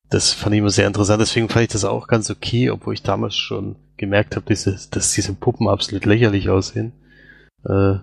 Das 0.10 0.34
fand 0.34 0.56
ich 0.56 0.60
immer 0.60 0.72
sehr 0.72 0.88
interessant, 0.88 1.22
deswegen 1.22 1.48
fand 1.48 1.66
ich 1.66 1.72
das 1.72 1.86
auch 1.86 2.08
ganz 2.08 2.32
okay, 2.32 2.72
obwohl 2.72 2.96
ich 2.96 3.04
damals 3.04 3.38
schon 3.38 3.76
gemerkt 4.00 4.36
habe, 4.36 4.48
dass, 4.48 4.90
dass 4.90 5.14
diese 5.14 5.34
Puppen 5.34 5.68
absolut 5.68 6.06
lächerlich 6.06 6.50
aussehen. 6.50 6.94
Äh, 7.66 7.98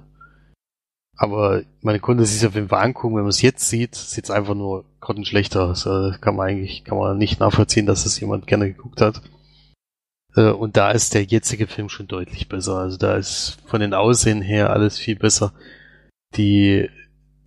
aber 1.16 1.62
man 1.80 2.00
konnte 2.00 2.26
sich 2.26 2.46
auf 2.46 2.54
jeden 2.54 2.68
Fall 2.68 2.84
angucken, 2.84 3.16
wenn 3.16 3.22
man 3.22 3.30
es 3.30 3.42
jetzt 3.42 3.68
sieht, 3.68 3.94
sieht 3.94 4.24
es 4.24 4.30
einfach 4.30 4.54
nur 4.54 4.84
grottenschlecht 5.00 5.56
aus. 5.56 5.86
Also 5.86 6.16
kann 6.20 6.36
man 6.36 6.48
eigentlich, 6.48 6.84
kann 6.84 6.98
man 6.98 7.16
nicht 7.16 7.40
nachvollziehen, 7.40 7.86
dass 7.86 8.04
das 8.04 8.20
jemand 8.20 8.46
gerne 8.46 8.68
geguckt 8.68 9.00
hat. 9.00 9.22
Äh, 10.36 10.50
und 10.50 10.76
da 10.76 10.90
ist 10.90 11.14
der 11.14 11.24
jetzige 11.24 11.66
Film 11.66 11.88
schon 11.88 12.06
deutlich 12.06 12.48
besser. 12.48 12.76
Also 12.76 12.98
da 12.98 13.16
ist 13.16 13.58
von 13.66 13.80
den 13.80 13.94
Aussehen 13.94 14.42
her 14.42 14.70
alles 14.70 14.98
viel 14.98 15.16
besser. 15.16 15.52
Die, 16.36 16.90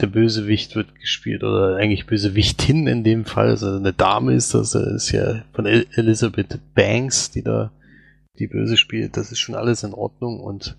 der 0.02 0.08
Bösewicht 0.08 0.76
wird 0.76 0.96
gespielt, 0.96 1.44
oder 1.44 1.76
eigentlich 1.76 2.08
Bösewichtin 2.08 2.88
in 2.88 3.04
dem 3.04 3.26
Fall, 3.26 3.50
also 3.50 3.76
eine 3.76 3.94
Dame 3.94 4.34
ist 4.34 4.54
das 4.54 4.74
ist 4.74 5.12
ja 5.12 5.44
von 5.54 5.66
Elizabeth 5.66 6.60
Banks, 6.74 7.30
die 7.32 7.44
da 7.44 7.72
die 8.40 8.48
böse 8.48 8.78
spielt, 8.78 9.18
das 9.18 9.32
ist 9.32 9.40
schon 9.40 9.56
alles 9.56 9.84
in 9.84 9.94
Ordnung 9.94 10.40
und 10.40 10.78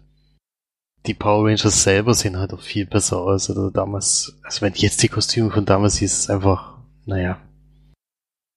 die 1.06 1.14
Power 1.14 1.46
Rangers 1.46 1.82
selber 1.82 2.14
sehen 2.14 2.38
halt 2.38 2.52
auch 2.52 2.60
viel 2.60 2.86
besser 2.86 3.18
aus. 3.18 3.48
Also 3.48 3.70
damals, 3.70 4.38
also 4.42 4.62
wenn 4.62 4.74
ich 4.74 4.82
jetzt 4.82 5.02
die 5.02 5.08
Kostüme 5.08 5.50
von 5.50 5.64
damals 5.64 5.96
siehst, 5.96 6.14
ist 6.14 6.20
es 6.24 6.30
einfach, 6.30 6.78
naja, 7.06 7.40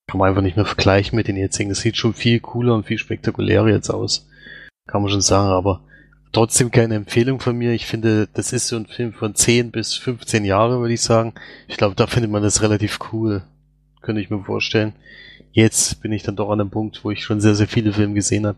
kann 0.07 0.19
man 0.19 0.29
einfach 0.29 0.41
nicht 0.41 0.57
mehr 0.57 0.65
vergleichen 0.65 1.15
mit 1.15 1.27
den 1.27 1.37
jetzigen. 1.37 1.69
Das 1.69 1.79
sieht 1.79 1.95
schon 1.95 2.13
viel 2.13 2.39
cooler 2.41 2.75
und 2.75 2.85
viel 2.85 2.97
spektakulärer 2.97 3.69
jetzt 3.69 3.89
aus. 3.89 4.27
Kann 4.87 5.01
man 5.01 5.11
schon 5.11 5.21
sagen, 5.21 5.49
aber 5.49 5.85
trotzdem 6.33 6.71
keine 6.71 6.95
Empfehlung 6.95 7.39
von 7.39 7.57
mir. 7.57 7.71
Ich 7.71 7.85
finde, 7.85 8.27
das 8.33 8.51
ist 8.51 8.67
so 8.67 8.75
ein 8.75 8.87
Film 8.87 9.13
von 9.13 9.35
10 9.35 9.71
bis 9.71 9.95
15 9.95 10.43
Jahre, 10.43 10.81
würde 10.81 10.93
ich 10.93 11.01
sagen. 11.01 11.33
Ich 11.69 11.77
glaube, 11.77 11.95
da 11.95 12.07
findet 12.07 12.31
man 12.31 12.43
das 12.43 12.61
relativ 12.61 12.99
cool. 13.13 13.43
Könnte 14.01 14.21
ich 14.21 14.29
mir 14.29 14.43
vorstellen. 14.43 14.93
Jetzt 15.53 16.01
bin 16.01 16.11
ich 16.11 16.23
dann 16.23 16.35
doch 16.35 16.49
an 16.49 16.59
einem 16.59 16.71
Punkt, 16.71 17.05
wo 17.05 17.11
ich 17.11 17.23
schon 17.23 17.39
sehr, 17.39 17.55
sehr 17.55 17.69
viele 17.69 17.93
Filme 17.93 18.15
gesehen 18.15 18.45
habe 18.45 18.57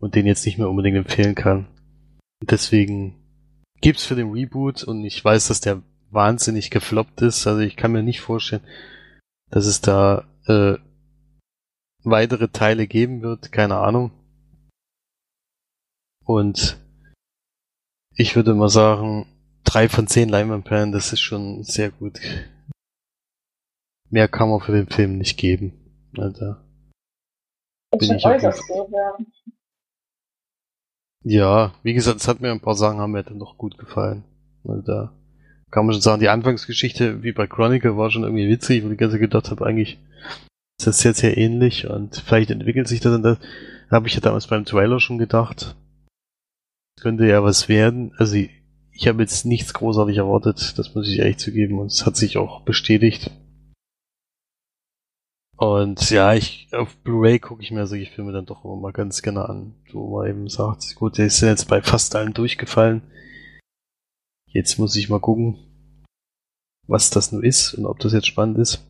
und 0.00 0.14
den 0.14 0.26
jetzt 0.26 0.44
nicht 0.46 0.58
mehr 0.58 0.68
unbedingt 0.68 0.96
empfehlen 0.96 1.34
kann. 1.34 1.66
Und 2.40 2.50
deswegen 2.50 3.14
gibt's 3.80 4.04
für 4.04 4.14
den 4.14 4.30
Reboot 4.30 4.84
und 4.84 5.04
ich 5.04 5.24
weiß, 5.24 5.48
dass 5.48 5.60
der 5.60 5.82
wahnsinnig 6.10 6.70
gefloppt 6.70 7.22
ist. 7.22 7.46
Also 7.46 7.60
ich 7.60 7.76
kann 7.76 7.92
mir 7.92 8.02
nicht 8.02 8.20
vorstellen, 8.20 8.64
dass 9.50 9.66
es 9.66 9.80
da 9.80 10.24
äh, 10.46 10.76
weitere 12.04 12.48
Teile 12.48 12.86
geben 12.86 13.22
wird. 13.22 13.52
Keine 13.52 13.76
Ahnung. 13.76 14.10
Und 16.24 16.78
ich 18.16 18.34
würde 18.34 18.54
mal 18.54 18.68
sagen, 18.68 19.26
drei 19.64 19.88
von 19.88 20.06
zehn 20.06 20.28
Leinwandperlen, 20.28 20.92
das 20.92 21.12
ist 21.12 21.20
schon 21.20 21.62
sehr 21.62 21.90
gut. 21.90 22.20
Mehr 24.10 24.28
kann 24.28 24.48
man 24.48 24.60
für 24.60 24.72
den 24.72 24.88
Film 24.88 25.18
nicht 25.18 25.36
geben. 25.36 25.72
Alter. 26.16 26.64
Das 27.90 27.98
Bin 27.98 28.08
schon 28.08 28.16
ich 28.16 28.26
auf 28.26 28.32
äußerst 28.32 28.68
gut, 28.68 28.88
ja. 31.26 31.74
Wie 31.82 31.92
gesagt, 31.92 32.20
es 32.20 32.28
hat 32.28 32.40
mir 32.40 32.52
ein 32.52 32.60
paar 32.60 32.76
Sachen 32.76 32.98
haben 32.98 33.12
mir 33.12 33.24
dann 33.24 33.38
doch 33.38 33.58
gut 33.58 33.78
gefallen. 33.78 34.22
Also 34.64 34.82
da 34.82 35.12
kann 35.70 35.84
man 35.84 35.92
schon 35.92 36.02
sagen, 36.02 36.20
die 36.20 36.28
Anfangsgeschichte 36.28 37.22
wie 37.22 37.32
bei 37.32 37.46
Chronicle 37.46 37.96
war 37.96 38.10
schon 38.10 38.22
irgendwie 38.22 38.48
witzig, 38.48 38.84
weil 38.84 38.92
ich 38.92 38.98
ganz 38.98 39.12
gedacht 39.14 39.50
habe, 39.50 39.66
eigentlich 39.66 39.98
ist 40.78 40.86
das 40.86 41.02
jetzt 41.02 41.18
sehr 41.18 41.36
ähnlich 41.36 41.88
und 41.88 42.22
vielleicht 42.24 42.50
entwickelt 42.50 42.86
sich 42.86 43.00
das 43.00 43.12
dann 43.12 43.22
das. 43.22 43.38
Da 43.90 43.96
habe 43.96 44.08
ich 44.08 44.14
ja 44.14 44.20
damals 44.20 44.46
beim 44.46 44.64
Trailer 44.64 45.00
schon 45.00 45.18
gedacht, 45.18 45.74
es 46.96 47.02
könnte 47.02 47.26
ja 47.26 47.42
was 47.42 47.68
werden. 47.68 48.12
Also 48.18 48.36
ich, 48.36 48.50
ich 48.92 49.08
habe 49.08 49.22
jetzt 49.22 49.46
nichts 49.46 49.74
großartig 49.74 50.18
erwartet, 50.18 50.78
das 50.78 50.94
muss 50.94 51.08
ich 51.08 51.18
ehrlich 51.18 51.38
zugeben 51.38 51.78
und 51.78 51.86
es 51.86 52.06
hat 52.06 52.16
sich 52.16 52.36
auch 52.38 52.62
bestätigt. 52.62 53.30
Und 55.56 56.10
ja, 56.10 56.34
ich 56.34 56.68
auf 56.72 56.94
Blu-ray 56.98 57.38
gucke 57.38 57.62
ich 57.62 57.70
mir 57.70 57.86
solche 57.86 58.10
Filme 58.10 58.32
dann 58.32 58.44
doch 58.44 58.64
immer 58.64 58.76
mal 58.76 58.92
ganz 58.92 59.22
gerne 59.22 59.48
an, 59.48 59.74
wo 59.92 60.18
man 60.18 60.28
eben 60.28 60.48
sagt, 60.48 60.94
gut, 60.96 61.16
der 61.16 61.26
ist 61.26 61.40
jetzt 61.40 61.68
bei 61.68 61.80
fast 61.80 62.14
allen 62.14 62.34
durchgefallen. 62.34 63.02
Jetzt 64.48 64.78
muss 64.78 64.96
ich 64.96 65.08
mal 65.08 65.20
gucken, 65.20 65.56
was 66.86 67.10
das 67.10 67.32
nur 67.32 67.42
ist 67.42 67.74
und 67.74 67.86
ob 67.86 67.98
das 68.00 68.12
jetzt 68.12 68.26
spannend 68.26 68.58
ist. 68.58 68.84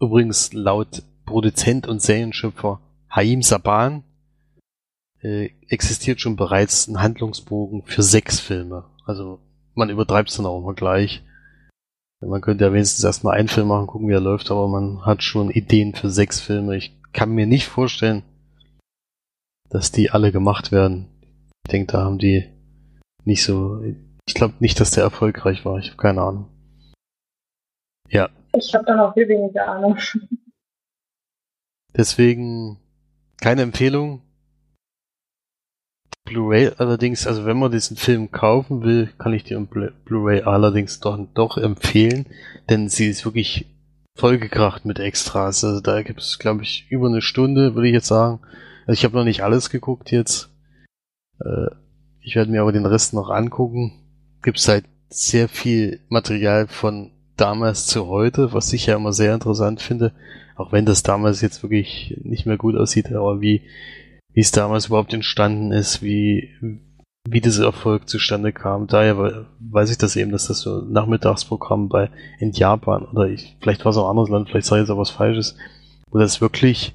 Übrigens 0.00 0.52
laut 0.52 1.02
Produzent 1.26 1.86
und 1.86 2.00
Serienschöpfer 2.00 2.80
Haim 3.10 3.42
Saban 3.42 4.04
äh, 5.20 5.50
existiert 5.68 6.20
schon 6.20 6.36
bereits 6.36 6.86
ein 6.88 7.00
Handlungsbogen 7.00 7.82
für 7.84 8.02
sechs 8.02 8.40
Filme. 8.40 8.84
Also 9.04 9.40
man 9.74 9.90
übertreibt 9.90 10.30
es 10.30 10.36
dann 10.36 10.46
auch 10.46 10.62
mal 10.62 10.74
gleich. 10.74 11.22
Man 12.20 12.40
könnte 12.40 12.64
ja 12.64 12.72
wenigstens 12.72 13.04
erstmal 13.04 13.36
einen 13.38 13.48
Film 13.48 13.68
machen, 13.68 13.86
gucken, 13.86 14.08
wie 14.08 14.12
er 14.12 14.20
läuft, 14.20 14.50
aber 14.50 14.66
man 14.66 15.06
hat 15.06 15.22
schon 15.22 15.50
Ideen 15.50 15.94
für 15.94 16.10
sechs 16.10 16.40
Filme. 16.40 16.76
Ich 16.76 16.96
kann 17.12 17.30
mir 17.30 17.46
nicht 17.46 17.66
vorstellen, 17.68 18.22
dass 19.70 19.92
die 19.92 20.10
alle 20.10 20.32
gemacht 20.32 20.72
werden. 20.72 21.06
Ich 21.66 21.70
denke, 21.70 21.92
da 21.92 22.02
haben 22.04 22.18
die 22.18 22.44
nicht 23.24 23.44
so. 23.44 23.82
Ich 24.26 24.34
glaube 24.34 24.54
nicht, 24.58 24.80
dass 24.80 24.90
der 24.90 25.04
erfolgreich 25.04 25.64
war. 25.64 25.78
Ich 25.78 25.88
habe 25.90 25.96
keine 25.96 26.22
Ahnung. 26.22 26.48
Ja, 28.10 28.28
Ich 28.56 28.74
habe 28.74 28.84
da 28.84 28.96
noch 28.96 29.14
viel 29.14 29.28
weniger 29.28 29.68
Ahnung. 29.68 29.96
deswegen 31.96 32.78
keine 33.40 33.62
Empfehlung. 33.62 34.22
Blu-ray 36.28 36.72
allerdings, 36.76 37.26
also 37.26 37.44
wenn 37.44 37.58
man 37.58 37.72
diesen 37.72 37.96
Film 37.96 38.30
kaufen 38.30 38.82
will, 38.82 39.08
kann 39.18 39.32
ich 39.32 39.44
dir 39.44 39.58
Blu- 39.58 39.92
Blu-ray 40.04 40.42
allerdings 40.42 41.00
doch, 41.00 41.18
doch 41.34 41.56
empfehlen, 41.56 42.26
denn 42.68 42.88
sie 42.88 43.08
ist 43.08 43.24
wirklich 43.24 43.66
vollgekracht 44.16 44.84
mit 44.84 44.98
Extras. 44.98 45.64
Also 45.64 45.80
da 45.80 46.02
gibt 46.02 46.20
es, 46.20 46.38
glaube 46.38 46.62
ich, 46.62 46.86
über 46.90 47.08
eine 47.08 47.22
Stunde, 47.22 47.74
würde 47.74 47.88
ich 47.88 47.94
jetzt 47.94 48.08
sagen. 48.08 48.40
Also 48.86 48.98
ich 48.98 49.04
habe 49.04 49.16
noch 49.16 49.24
nicht 49.24 49.42
alles 49.42 49.70
geguckt 49.70 50.10
jetzt. 50.10 50.50
Äh, 51.40 51.70
ich 52.20 52.34
werde 52.36 52.50
mir 52.50 52.62
aber 52.62 52.72
den 52.72 52.86
Rest 52.86 53.14
noch 53.14 53.30
angucken. 53.30 53.92
Gibt 54.42 54.58
es 54.58 54.68
halt 54.68 54.84
sehr 55.08 55.48
viel 55.48 56.00
Material 56.08 56.66
von 56.66 57.10
damals 57.36 57.86
zu 57.86 58.08
heute, 58.08 58.52
was 58.52 58.72
ich 58.72 58.86
ja 58.86 58.96
immer 58.96 59.12
sehr 59.12 59.34
interessant 59.34 59.80
finde. 59.80 60.12
Auch 60.56 60.72
wenn 60.72 60.84
das 60.84 61.02
damals 61.02 61.40
jetzt 61.40 61.62
wirklich 61.62 62.18
nicht 62.22 62.44
mehr 62.44 62.56
gut 62.56 62.76
aussieht, 62.76 63.12
aber 63.12 63.40
wie, 63.40 63.62
wie 64.38 64.42
es 64.42 64.52
damals 64.52 64.86
überhaupt 64.86 65.12
entstanden 65.12 65.72
ist, 65.72 66.00
wie, 66.00 66.48
wie 67.28 67.40
dieser 67.40 67.64
Erfolg 67.64 68.08
zustande 68.08 68.52
kam. 68.52 68.86
Daher 68.86 69.18
we- 69.18 69.46
weiß 69.58 69.90
ich 69.90 69.98
das 69.98 70.14
eben, 70.14 70.30
dass 70.30 70.46
das 70.46 70.60
so 70.60 70.82
ein 70.82 70.92
Nachmittagsprogramm 70.92 71.88
bei 71.88 72.08
in 72.38 72.52
Japan 72.52 73.04
oder 73.06 73.28
ich, 73.28 73.56
vielleicht 73.60 73.84
war 73.84 73.90
es 73.90 73.96
auch 73.98 74.04
ein 74.04 74.10
anderes 74.10 74.28
Land, 74.30 74.48
vielleicht 74.48 74.68
sage 74.68 74.80
ich 74.80 74.86
jetzt 74.86 74.94
auch 74.94 75.00
was 75.00 75.10
Falsches, 75.10 75.56
wo 76.12 76.20
das 76.20 76.40
wirklich 76.40 76.94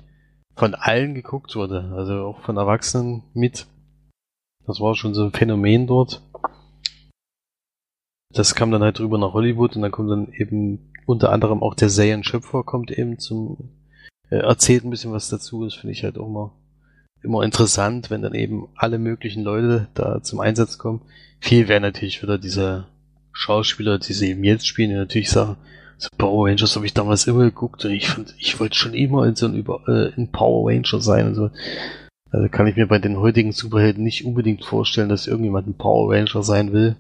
von 0.56 0.74
allen 0.74 1.16
geguckt 1.16 1.54
wurde, 1.58 1.92
also 1.94 2.14
auch 2.28 2.40
von 2.44 2.56
Erwachsenen 2.56 3.24
mit. 3.34 3.68
Das 4.66 4.80
war 4.80 4.96
schon 4.96 5.14
so 5.14 5.26
ein 5.26 5.34
Phänomen 5.34 5.86
dort. 5.86 6.22
Das 8.34 8.56
kam 8.56 8.72
dann 8.72 8.84
halt 8.84 9.00
drüber 9.00 9.18
nach 9.18 9.34
Hollywood 9.34 9.76
und 9.76 9.82
dann 9.82 9.92
kommt 9.92 10.10
dann 10.10 10.32
eben 10.32 10.94
unter 11.06 11.34
anderem 11.34 11.62
auch 11.62 11.76
der 11.76 11.90
Serienschöpfer 11.90 12.64
kommt 12.64 12.90
eben 12.90 13.20
zum 13.20 13.72
äh, 14.30 14.38
erzählt 14.38 14.86
ein 14.86 14.92
bisschen 14.92 15.12
was 15.12 15.28
dazu. 15.28 15.66
Das 15.66 15.74
finde 15.74 15.92
ich 15.92 16.06
halt 16.06 16.18
auch 16.18 16.28
immer 16.28 16.54
immer 17.24 17.44
interessant, 17.44 18.10
wenn 18.10 18.22
dann 18.22 18.34
eben 18.34 18.68
alle 18.76 19.00
möglichen 19.00 19.44
Leute 19.44 19.88
da 19.94 20.22
zum 20.22 20.40
Einsatz 20.40 20.78
kommen. 20.78 21.02
Viel 21.40 21.68
wäre 21.68 21.82
natürlich 21.82 22.22
wieder 22.22 22.38
diese 22.38 22.86
Schauspieler, 23.32 24.00
die 24.00 24.14
sie 24.14 24.30
eben 24.32 24.44
jetzt 24.44 24.68
spielen, 24.68 24.92
die 24.92 24.96
natürlich 24.96 25.30
sagen, 25.30 25.58
so 25.98 26.10
Power 26.18 26.48
Rangers 26.48 26.76
habe 26.76 26.86
ich 26.86 26.94
damals 26.94 27.28
immer 27.28 27.44
geguckt 27.46 27.86
und 27.86 27.92
ich 27.92 28.10
fand, 28.10 28.36
ich 28.38 28.60
wollte 28.60 28.76
schon 28.76 28.94
immer 28.94 29.26
in 29.26 29.36
so 29.36 29.46
ein 29.46 29.56
über 29.56 29.82
äh, 29.88 30.14
in 30.16 30.32
Power 30.32 30.70
Ranger 30.70 31.02
sein 31.02 31.28
und 31.28 31.36
so. 31.36 31.50
Also 32.32 32.50
kann 32.50 32.68
ich 32.68 32.76
mir 32.76 32.88
bei 32.88 33.00
den 33.00 33.18
heutigen 33.18 33.52
Superhelden 33.52 34.04
nicht 34.04 34.26
unbedingt 34.26 34.66
vorstellen, 34.66 35.10
dass 35.10 35.28
irgendjemand 35.28 35.68
ein 35.68 35.78
Power 35.78 36.14
Ranger 36.14 36.44
sein 36.44 36.74
will. 36.74 36.96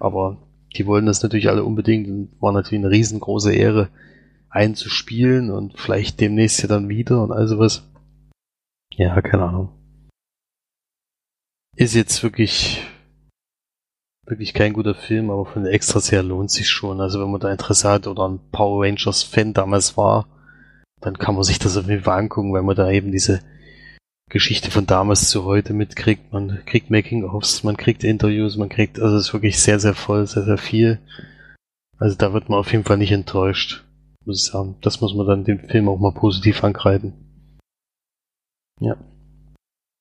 Aber 0.00 0.38
die 0.76 0.86
wollen 0.86 1.06
das 1.06 1.22
natürlich 1.22 1.48
alle 1.48 1.62
unbedingt 1.64 2.08
und 2.08 2.30
war 2.40 2.52
natürlich 2.52 2.82
eine 2.84 2.92
riesengroße 2.92 3.52
Ehre, 3.52 3.88
einen 4.48 4.74
zu 4.74 4.88
spielen 4.88 5.50
und 5.50 5.78
vielleicht 5.78 6.20
demnächst 6.20 6.62
ja 6.62 6.68
dann 6.68 6.88
wieder 6.88 7.22
und 7.22 7.32
all 7.32 7.46
sowas. 7.46 7.84
Ja, 8.96 9.20
keine 9.22 9.44
Ahnung. 9.44 9.68
Ist 11.76 11.94
jetzt 11.94 12.22
wirklich, 12.22 12.82
wirklich 14.26 14.52
kein 14.52 14.74
guter 14.74 14.94
Film, 14.94 15.30
aber 15.30 15.46
von 15.46 15.64
den 15.64 15.72
Extras 15.72 16.12
her 16.12 16.22
lohnt 16.22 16.50
sich 16.50 16.68
schon. 16.68 17.00
Also 17.00 17.20
wenn 17.20 17.30
man 17.30 17.40
da 17.40 17.50
Interesse 17.50 17.88
hat 17.88 18.06
oder 18.06 18.28
ein 18.28 18.40
Power 18.50 18.84
Rangers 18.84 19.22
Fan 19.22 19.54
damals 19.54 19.96
war, 19.96 20.26
dann 21.00 21.18
kann 21.18 21.34
man 21.34 21.44
sich 21.44 21.58
das 21.58 21.76
auf 21.76 21.88
jeden 21.88 22.04
Fall 22.04 22.18
angucken, 22.18 22.52
weil 22.52 22.62
man 22.62 22.76
da 22.76 22.90
eben 22.90 23.10
diese 23.10 23.40
Geschichte 24.30 24.70
von 24.70 24.86
damals 24.86 25.30
zu 25.30 25.44
heute 25.44 25.72
mitkriegt. 25.72 26.32
Man 26.32 26.62
kriegt 26.66 26.90
Making-ofs, 26.90 27.64
man 27.64 27.76
kriegt 27.76 28.04
Interviews, 28.04 28.56
man 28.56 28.68
kriegt, 28.68 29.00
also 29.00 29.16
es 29.16 29.28
ist 29.28 29.32
wirklich 29.32 29.58
sehr, 29.58 29.80
sehr 29.80 29.94
voll, 29.94 30.26
sehr, 30.26 30.44
sehr 30.44 30.58
viel. 30.58 31.00
Also 31.98 32.16
da 32.16 32.32
wird 32.32 32.48
man 32.48 32.58
auf 32.58 32.72
jeden 32.72 32.84
Fall 32.84 32.98
nicht 32.98 33.12
enttäuscht, 33.12 33.84
muss 34.24 34.44
ich 34.44 34.50
sagen. 34.50 34.76
Das 34.82 35.00
muss 35.00 35.14
man 35.14 35.26
dann 35.26 35.44
dem 35.44 35.60
Film 35.60 35.88
auch 35.88 35.98
mal 35.98 36.12
positiv 36.12 36.62
angreifen. 36.62 37.21
Ja. 38.80 38.96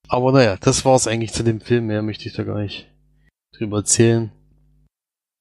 Aber 0.08 0.32
naja, 0.32 0.58
das 0.60 0.84
war's 0.84 1.08
eigentlich 1.08 1.34
zu 1.34 1.44
dem 1.44 1.62
Film. 1.62 1.88
Mehr 1.88 2.02
möchte 2.02 2.28
ich 2.28 2.34
da 2.34 2.44
gar 2.44 2.60
nicht 2.60 2.88
drüber 3.58 3.78
erzählen. 3.78 4.32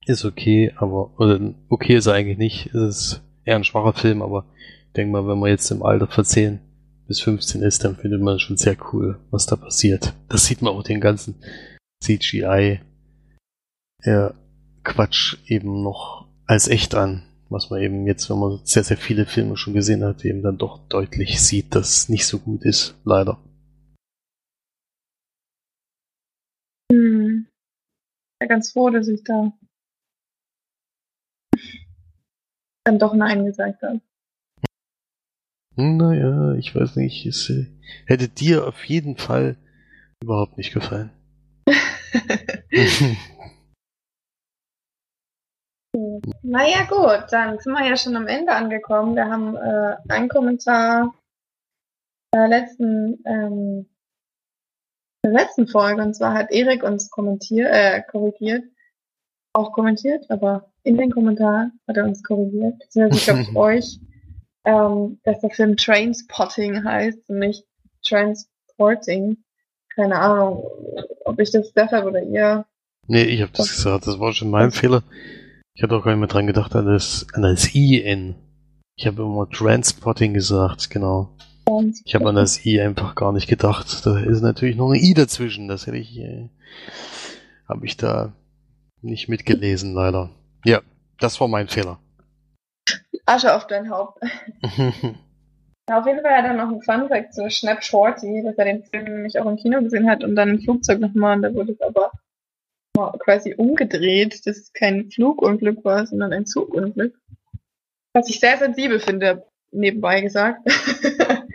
Ist 0.07 0.25
okay, 0.25 0.73
aber, 0.77 1.19
oder 1.19 1.55
okay 1.69 1.97
ist 1.97 2.07
er 2.07 2.15
eigentlich 2.15 2.39
nicht. 2.39 2.67
Es 2.75 2.97
ist 2.97 3.23
eher 3.45 3.57
ein 3.57 3.65
schwacher 3.65 3.93
Film, 3.93 4.23
aber 4.23 4.47
ich 4.87 4.93
denke 4.95 5.13
mal, 5.13 5.27
wenn 5.27 5.39
man 5.39 5.51
jetzt 5.51 5.71
im 5.71 5.83
Alter 5.83 6.07
von 6.07 6.25
10 6.25 6.61
bis 7.07 7.21
15 7.21 7.63
ist, 7.63 7.85
dann 7.85 7.97
findet 7.97 8.23
man 8.23 8.39
schon 8.39 8.57
sehr 8.57 8.77
cool, 8.93 9.19
was 9.31 9.47
da 9.47 9.57
passiert. 9.57 10.15
Das 10.29 10.47
sieht 10.47 10.63
man 10.63 10.73
auch 10.73 10.83
den 10.83 11.01
ganzen 11.01 11.35
CGI 12.03 12.81
ja, 14.05 14.33
Quatsch 14.85 15.37
eben 15.47 15.83
noch 15.83 16.27
als 16.47 16.69
echt 16.69 16.95
an. 16.95 17.25
Was 17.51 17.69
man 17.69 17.81
eben 17.81 18.07
jetzt, 18.07 18.31
wenn 18.31 18.39
man 18.39 18.61
sehr, 18.63 18.85
sehr 18.85 18.97
viele 18.97 19.27
Filme 19.27 19.57
schon 19.57 19.75
gesehen 19.75 20.05
hat, 20.05 20.25
eben 20.25 20.43
dann 20.43 20.57
doch 20.57 20.79
deutlich 20.89 21.43
sieht, 21.43 21.75
dass 21.75 21.97
es 21.97 22.09
nicht 22.09 22.25
so 22.25 22.39
gut 22.39 22.65
ist. 22.65 22.97
Leider. 23.05 23.43
Hm. 26.93 27.49
Ja, 28.41 28.47
ganz 28.47 28.71
froh, 28.71 28.91
dass 28.91 29.09
ich 29.09 29.25
da 29.25 29.53
dann 32.85 32.99
doch 32.99 33.15
Nein 33.15 33.45
gesagt 33.45 33.83
habe. 33.83 34.01
Naja, 35.77 36.55
ich 36.55 36.75
weiß 36.75 36.97
nicht. 36.97 37.27
Es 37.27 37.51
äh, 37.51 37.67
hätte 38.07 38.29
dir 38.29 38.67
auf 38.67 38.85
jeden 38.85 39.17
Fall 39.17 39.57
überhaupt 40.23 40.57
nicht 40.57 40.73
gefallen. 40.73 41.11
Naja, 46.43 46.85
gut, 46.89 47.27
dann 47.31 47.59
sind 47.59 47.73
wir 47.73 47.89
ja 47.89 47.97
schon 47.97 48.17
am 48.17 48.27
Ende 48.27 48.53
angekommen. 48.53 49.17
Wir 49.17 49.27
haben 49.27 49.57
äh, 49.57 49.97
einen 50.09 50.29
Kommentar 50.29 51.15
der 52.33 52.49
letzten, 52.49 53.19
ähm, 53.27 53.87
der 55.25 55.33
letzten 55.33 55.67
Folge, 55.67 56.03
und 56.03 56.15
zwar 56.15 56.35
hat 56.35 56.53
Erik 56.53 56.85
uns 56.85 57.11
kommentiert, 57.11 57.69
äh, 57.73 58.03
korrigiert, 58.03 58.65
auch 59.53 59.73
kommentiert, 59.73 60.31
aber 60.31 60.71
in 60.85 60.97
den 60.97 61.11
Kommentar 61.11 61.73
hat 61.89 61.97
er 61.97 62.05
uns 62.05 62.23
korrigiert, 62.23 62.79
beziehungsweise 62.79 63.25
glaube 63.25 63.43
ich 63.43 63.57
euch, 63.57 64.01
ähm, 64.65 65.21
dass 65.25 65.41
der 65.41 65.51
Film 65.51 65.77
Trainspotting 65.77 66.85
heißt 66.85 67.29
und 67.29 67.39
nicht 67.39 67.65
Transporting. 68.05 69.39
Keine 69.95 70.19
Ahnung, 70.19 70.63
ob 71.25 71.41
ich 71.41 71.51
das 71.51 71.73
deshalb 71.73 72.07
oder 72.07 72.23
ihr. 72.23 72.65
nee, 73.09 73.25
ich 73.25 73.43
habe 73.43 73.53
das 73.53 73.71
gesagt. 73.71 74.07
Das 74.07 74.21
war 74.21 74.33
schon 74.33 74.51
mein 74.51 74.71
Fehler. 74.71 75.03
Ich 75.75 75.83
hatte 75.83 75.97
auch 75.97 76.05
gar 76.05 76.13
nicht 76.13 76.21
mehr 76.21 76.29
dran 76.29 76.47
gedacht 76.47 76.75
an 76.75 76.87
das, 76.87 77.27
an 77.33 77.43
das 77.43 77.75
IN. 77.75 78.35
Ich 78.97 79.07
habe 79.07 79.23
immer 79.23 79.49
Transpotting 79.49 80.35
gesagt, 80.35 80.91
genau. 80.91 81.31
Ich 82.05 82.15
habe 82.15 82.29
an 82.29 82.35
das 82.35 82.67
I 82.67 82.81
einfach 82.81 83.15
gar 83.15 83.33
nicht 83.33 83.49
gedacht. 83.49 84.05
Da 84.05 84.19
ist 84.19 84.43
natürlich 84.43 84.77
noch 84.77 84.91
ein 84.91 85.01
I 85.01 85.15
dazwischen. 85.15 85.69
Das 85.69 85.87
hätte 85.87 85.99
ich, 85.99 86.19
äh, 86.19 86.49
habe 87.69 87.87
ich 87.87 87.97
da 87.97 88.33
nicht 89.01 89.29
mitgelesen, 89.29 89.95
leider. 89.95 90.31
Ja, 90.65 90.81
das 91.19 91.41
war 91.41 91.49
mein 91.49 91.69
Fehler. 91.69 91.99
Asche 93.25 93.55
auf 93.55 93.67
dein 93.67 93.89
Haupt. 93.89 94.21
auf 94.63 96.07
jeden 96.07 96.23
Fall 96.23 96.37
hat 96.37 96.45
er 96.45 96.55
noch 96.55 96.69
einen 96.69 96.83
Funfact 96.83 97.35
zu 97.35 97.49
Schnapp 97.51 97.85
Shorty, 97.85 98.43
dass 98.45 98.57
er 98.57 98.65
den 98.65 98.85
Film 98.85 99.05
nämlich 99.05 99.39
auch 99.39 99.47
im 99.47 99.57
Kino 99.57 99.81
gesehen 99.81 100.11
hat 100.11 100.25
und 100.25 100.35
dann 100.35 100.49
im 100.51 100.61
Flugzeug 100.61 101.01
nochmal 101.01 101.37
und 101.37 101.43
da 101.43 101.55
wurde 101.55 101.73
es 101.73 101.81
aber 101.81 102.11
quasi 102.95 103.55
umgedreht, 103.55 104.47
dass 104.47 104.57
es 104.57 104.73
kein 104.73 105.11
Flugunglück 105.11 105.85
war, 105.85 106.07
sondern 106.07 106.33
ein 106.33 106.47
Zugunglück. 106.47 107.19
Was 108.13 108.29
ich 108.29 108.41
sehr 108.41 108.59
sensibel 108.59 109.01
finde, 109.01 109.47
nebenbei 109.71 110.21
gesagt. 110.21 110.61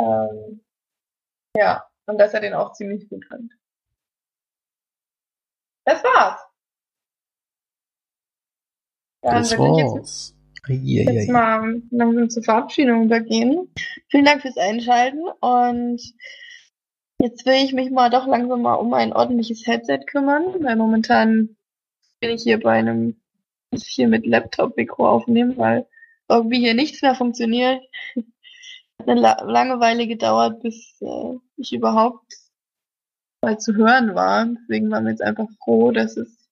ähm, 0.00 0.60
ja, 1.56 1.86
und 2.06 2.18
dass 2.18 2.34
er 2.34 2.40
den 2.40 2.54
auch 2.54 2.72
ziemlich 2.72 3.08
gut 3.08 3.24
fand. 3.26 3.52
Das 5.84 6.02
war's. 6.02 6.40
Dann 9.22 9.36
das 9.36 9.58
würde 9.58 9.80
ich 9.80 9.86
war's. 9.86 10.34
Jetzt, 10.66 11.10
jetzt 11.10 11.28
mal 11.28 11.82
langsam 11.90 12.30
zur 12.30 12.42
Verabschiedung 12.42 13.04
übergehen. 13.04 13.70
Vielen 14.08 14.24
Dank 14.24 14.40
fürs 14.40 14.56
Einschalten 14.56 15.22
und 15.40 16.00
jetzt 17.20 17.46
will 17.46 17.64
ich 17.64 17.72
mich 17.72 17.90
mal 17.90 18.10
doch 18.10 18.26
langsam 18.26 18.62
mal 18.62 18.74
um 18.74 18.92
ein 18.94 19.12
ordentliches 19.12 19.66
Headset 19.66 20.00
kümmern, 20.06 20.62
weil 20.62 20.76
momentan 20.76 21.56
bin 22.20 22.30
ich 22.30 22.42
hier 22.42 22.60
bei 22.60 22.72
einem, 22.72 23.20
hier 23.74 24.08
mit 24.08 24.26
Laptop-Mikro 24.26 25.08
aufnehmen, 25.08 25.56
weil 25.56 25.86
irgendwie 26.28 26.60
hier 26.60 26.74
nichts 26.74 27.02
mehr 27.02 27.14
funktioniert. 27.14 27.82
Hat 28.98 29.08
eine 29.08 29.20
La 29.20 29.42
Langeweile 29.42 30.06
gedauert, 30.06 30.62
bis 30.62 30.96
äh, 31.00 31.38
ich 31.56 31.72
überhaupt 31.72 32.32
mal 33.42 33.58
zu 33.58 33.74
hören 33.74 34.14
war. 34.14 34.46
Deswegen 34.46 34.90
waren 34.90 35.04
wir 35.04 35.10
jetzt 35.10 35.22
einfach 35.22 35.48
froh, 35.62 35.90
dass 35.90 36.16
es 36.16 36.43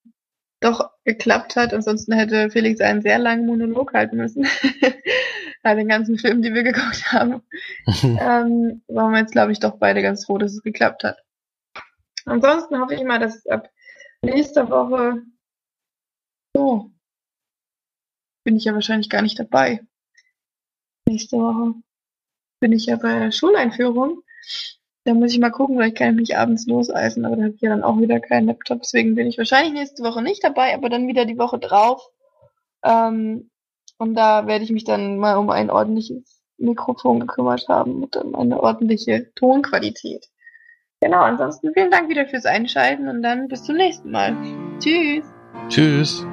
geklappt 1.04 1.56
hat. 1.56 1.74
Ansonsten 1.74 2.12
hätte 2.12 2.50
Felix 2.50 2.80
einen 2.80 3.02
sehr 3.02 3.18
langen 3.18 3.46
Monolog 3.46 3.92
halten 3.94 4.16
müssen. 4.16 4.46
Bei 5.62 5.74
den 5.74 5.88
ganzen 5.88 6.18
Filmen, 6.18 6.42
die 6.42 6.54
wir 6.54 6.62
geguckt 6.62 7.12
haben. 7.12 7.42
ähm, 8.02 8.82
waren 8.88 9.12
wir 9.12 9.20
jetzt, 9.20 9.32
glaube 9.32 9.52
ich, 9.52 9.60
doch 9.60 9.76
beide 9.76 10.02
ganz 10.02 10.26
froh, 10.26 10.38
dass 10.38 10.52
es 10.52 10.62
geklappt 10.62 11.04
hat. 11.04 11.18
Ansonsten 12.24 12.78
hoffe 12.78 12.94
ich 12.94 13.04
mal, 13.04 13.18
dass 13.18 13.36
es 13.36 13.46
ab 13.46 13.70
nächster 14.22 14.70
Woche 14.70 15.22
so 16.54 16.90
bin 18.44 18.56
ich 18.56 18.64
ja 18.64 18.74
wahrscheinlich 18.74 19.08
gar 19.08 19.22
nicht 19.22 19.38
dabei. 19.38 19.80
Nächste 21.08 21.36
Woche 21.38 21.74
bin 22.60 22.72
ich 22.72 22.86
ja 22.86 22.96
bei 22.96 23.18
der 23.18 23.32
Schuleinführung. 23.32 24.22
Da 25.04 25.14
muss 25.14 25.32
ich 25.32 25.40
mal 25.40 25.50
gucken, 25.50 25.78
kann 25.94 26.10
ich 26.10 26.16
mich 26.16 26.36
abends 26.36 26.66
loseisen, 26.66 27.24
aber 27.24 27.36
da 27.36 27.42
habe 27.42 27.54
ich 27.54 27.60
ja 27.60 27.70
dann 27.70 27.82
auch 27.82 27.98
wieder 27.98 28.20
keinen 28.20 28.46
Laptop. 28.46 28.82
Deswegen 28.82 29.14
bin 29.14 29.26
ich 29.26 29.38
wahrscheinlich 29.38 29.72
nächste 29.72 30.04
Woche 30.04 30.22
nicht 30.22 30.44
dabei, 30.44 30.74
aber 30.74 30.88
dann 30.88 31.08
wieder 31.08 31.24
die 31.24 31.38
Woche 31.38 31.58
drauf. 31.58 32.08
Ähm, 32.84 33.50
und 33.98 34.14
da 34.14 34.46
werde 34.46 34.64
ich 34.64 34.70
mich 34.70 34.84
dann 34.84 35.18
mal 35.18 35.36
um 35.36 35.50
ein 35.50 35.70
ordentliches 35.70 36.42
Mikrofon 36.58 37.20
gekümmert 37.20 37.68
haben 37.68 38.02
und 38.02 38.14
dann 38.14 38.34
eine 38.34 38.60
ordentliche 38.60 39.32
Tonqualität. 39.34 40.28
Genau, 41.00 41.22
ansonsten 41.22 41.72
vielen 41.74 41.90
Dank 41.90 42.08
wieder 42.08 42.26
fürs 42.26 42.46
Einschalten 42.46 43.08
und 43.08 43.22
dann 43.22 43.48
bis 43.48 43.64
zum 43.64 43.76
nächsten 43.76 44.12
Mal. 44.12 44.36
Tschüss. 44.78 45.24
Tschüss. 45.68 46.24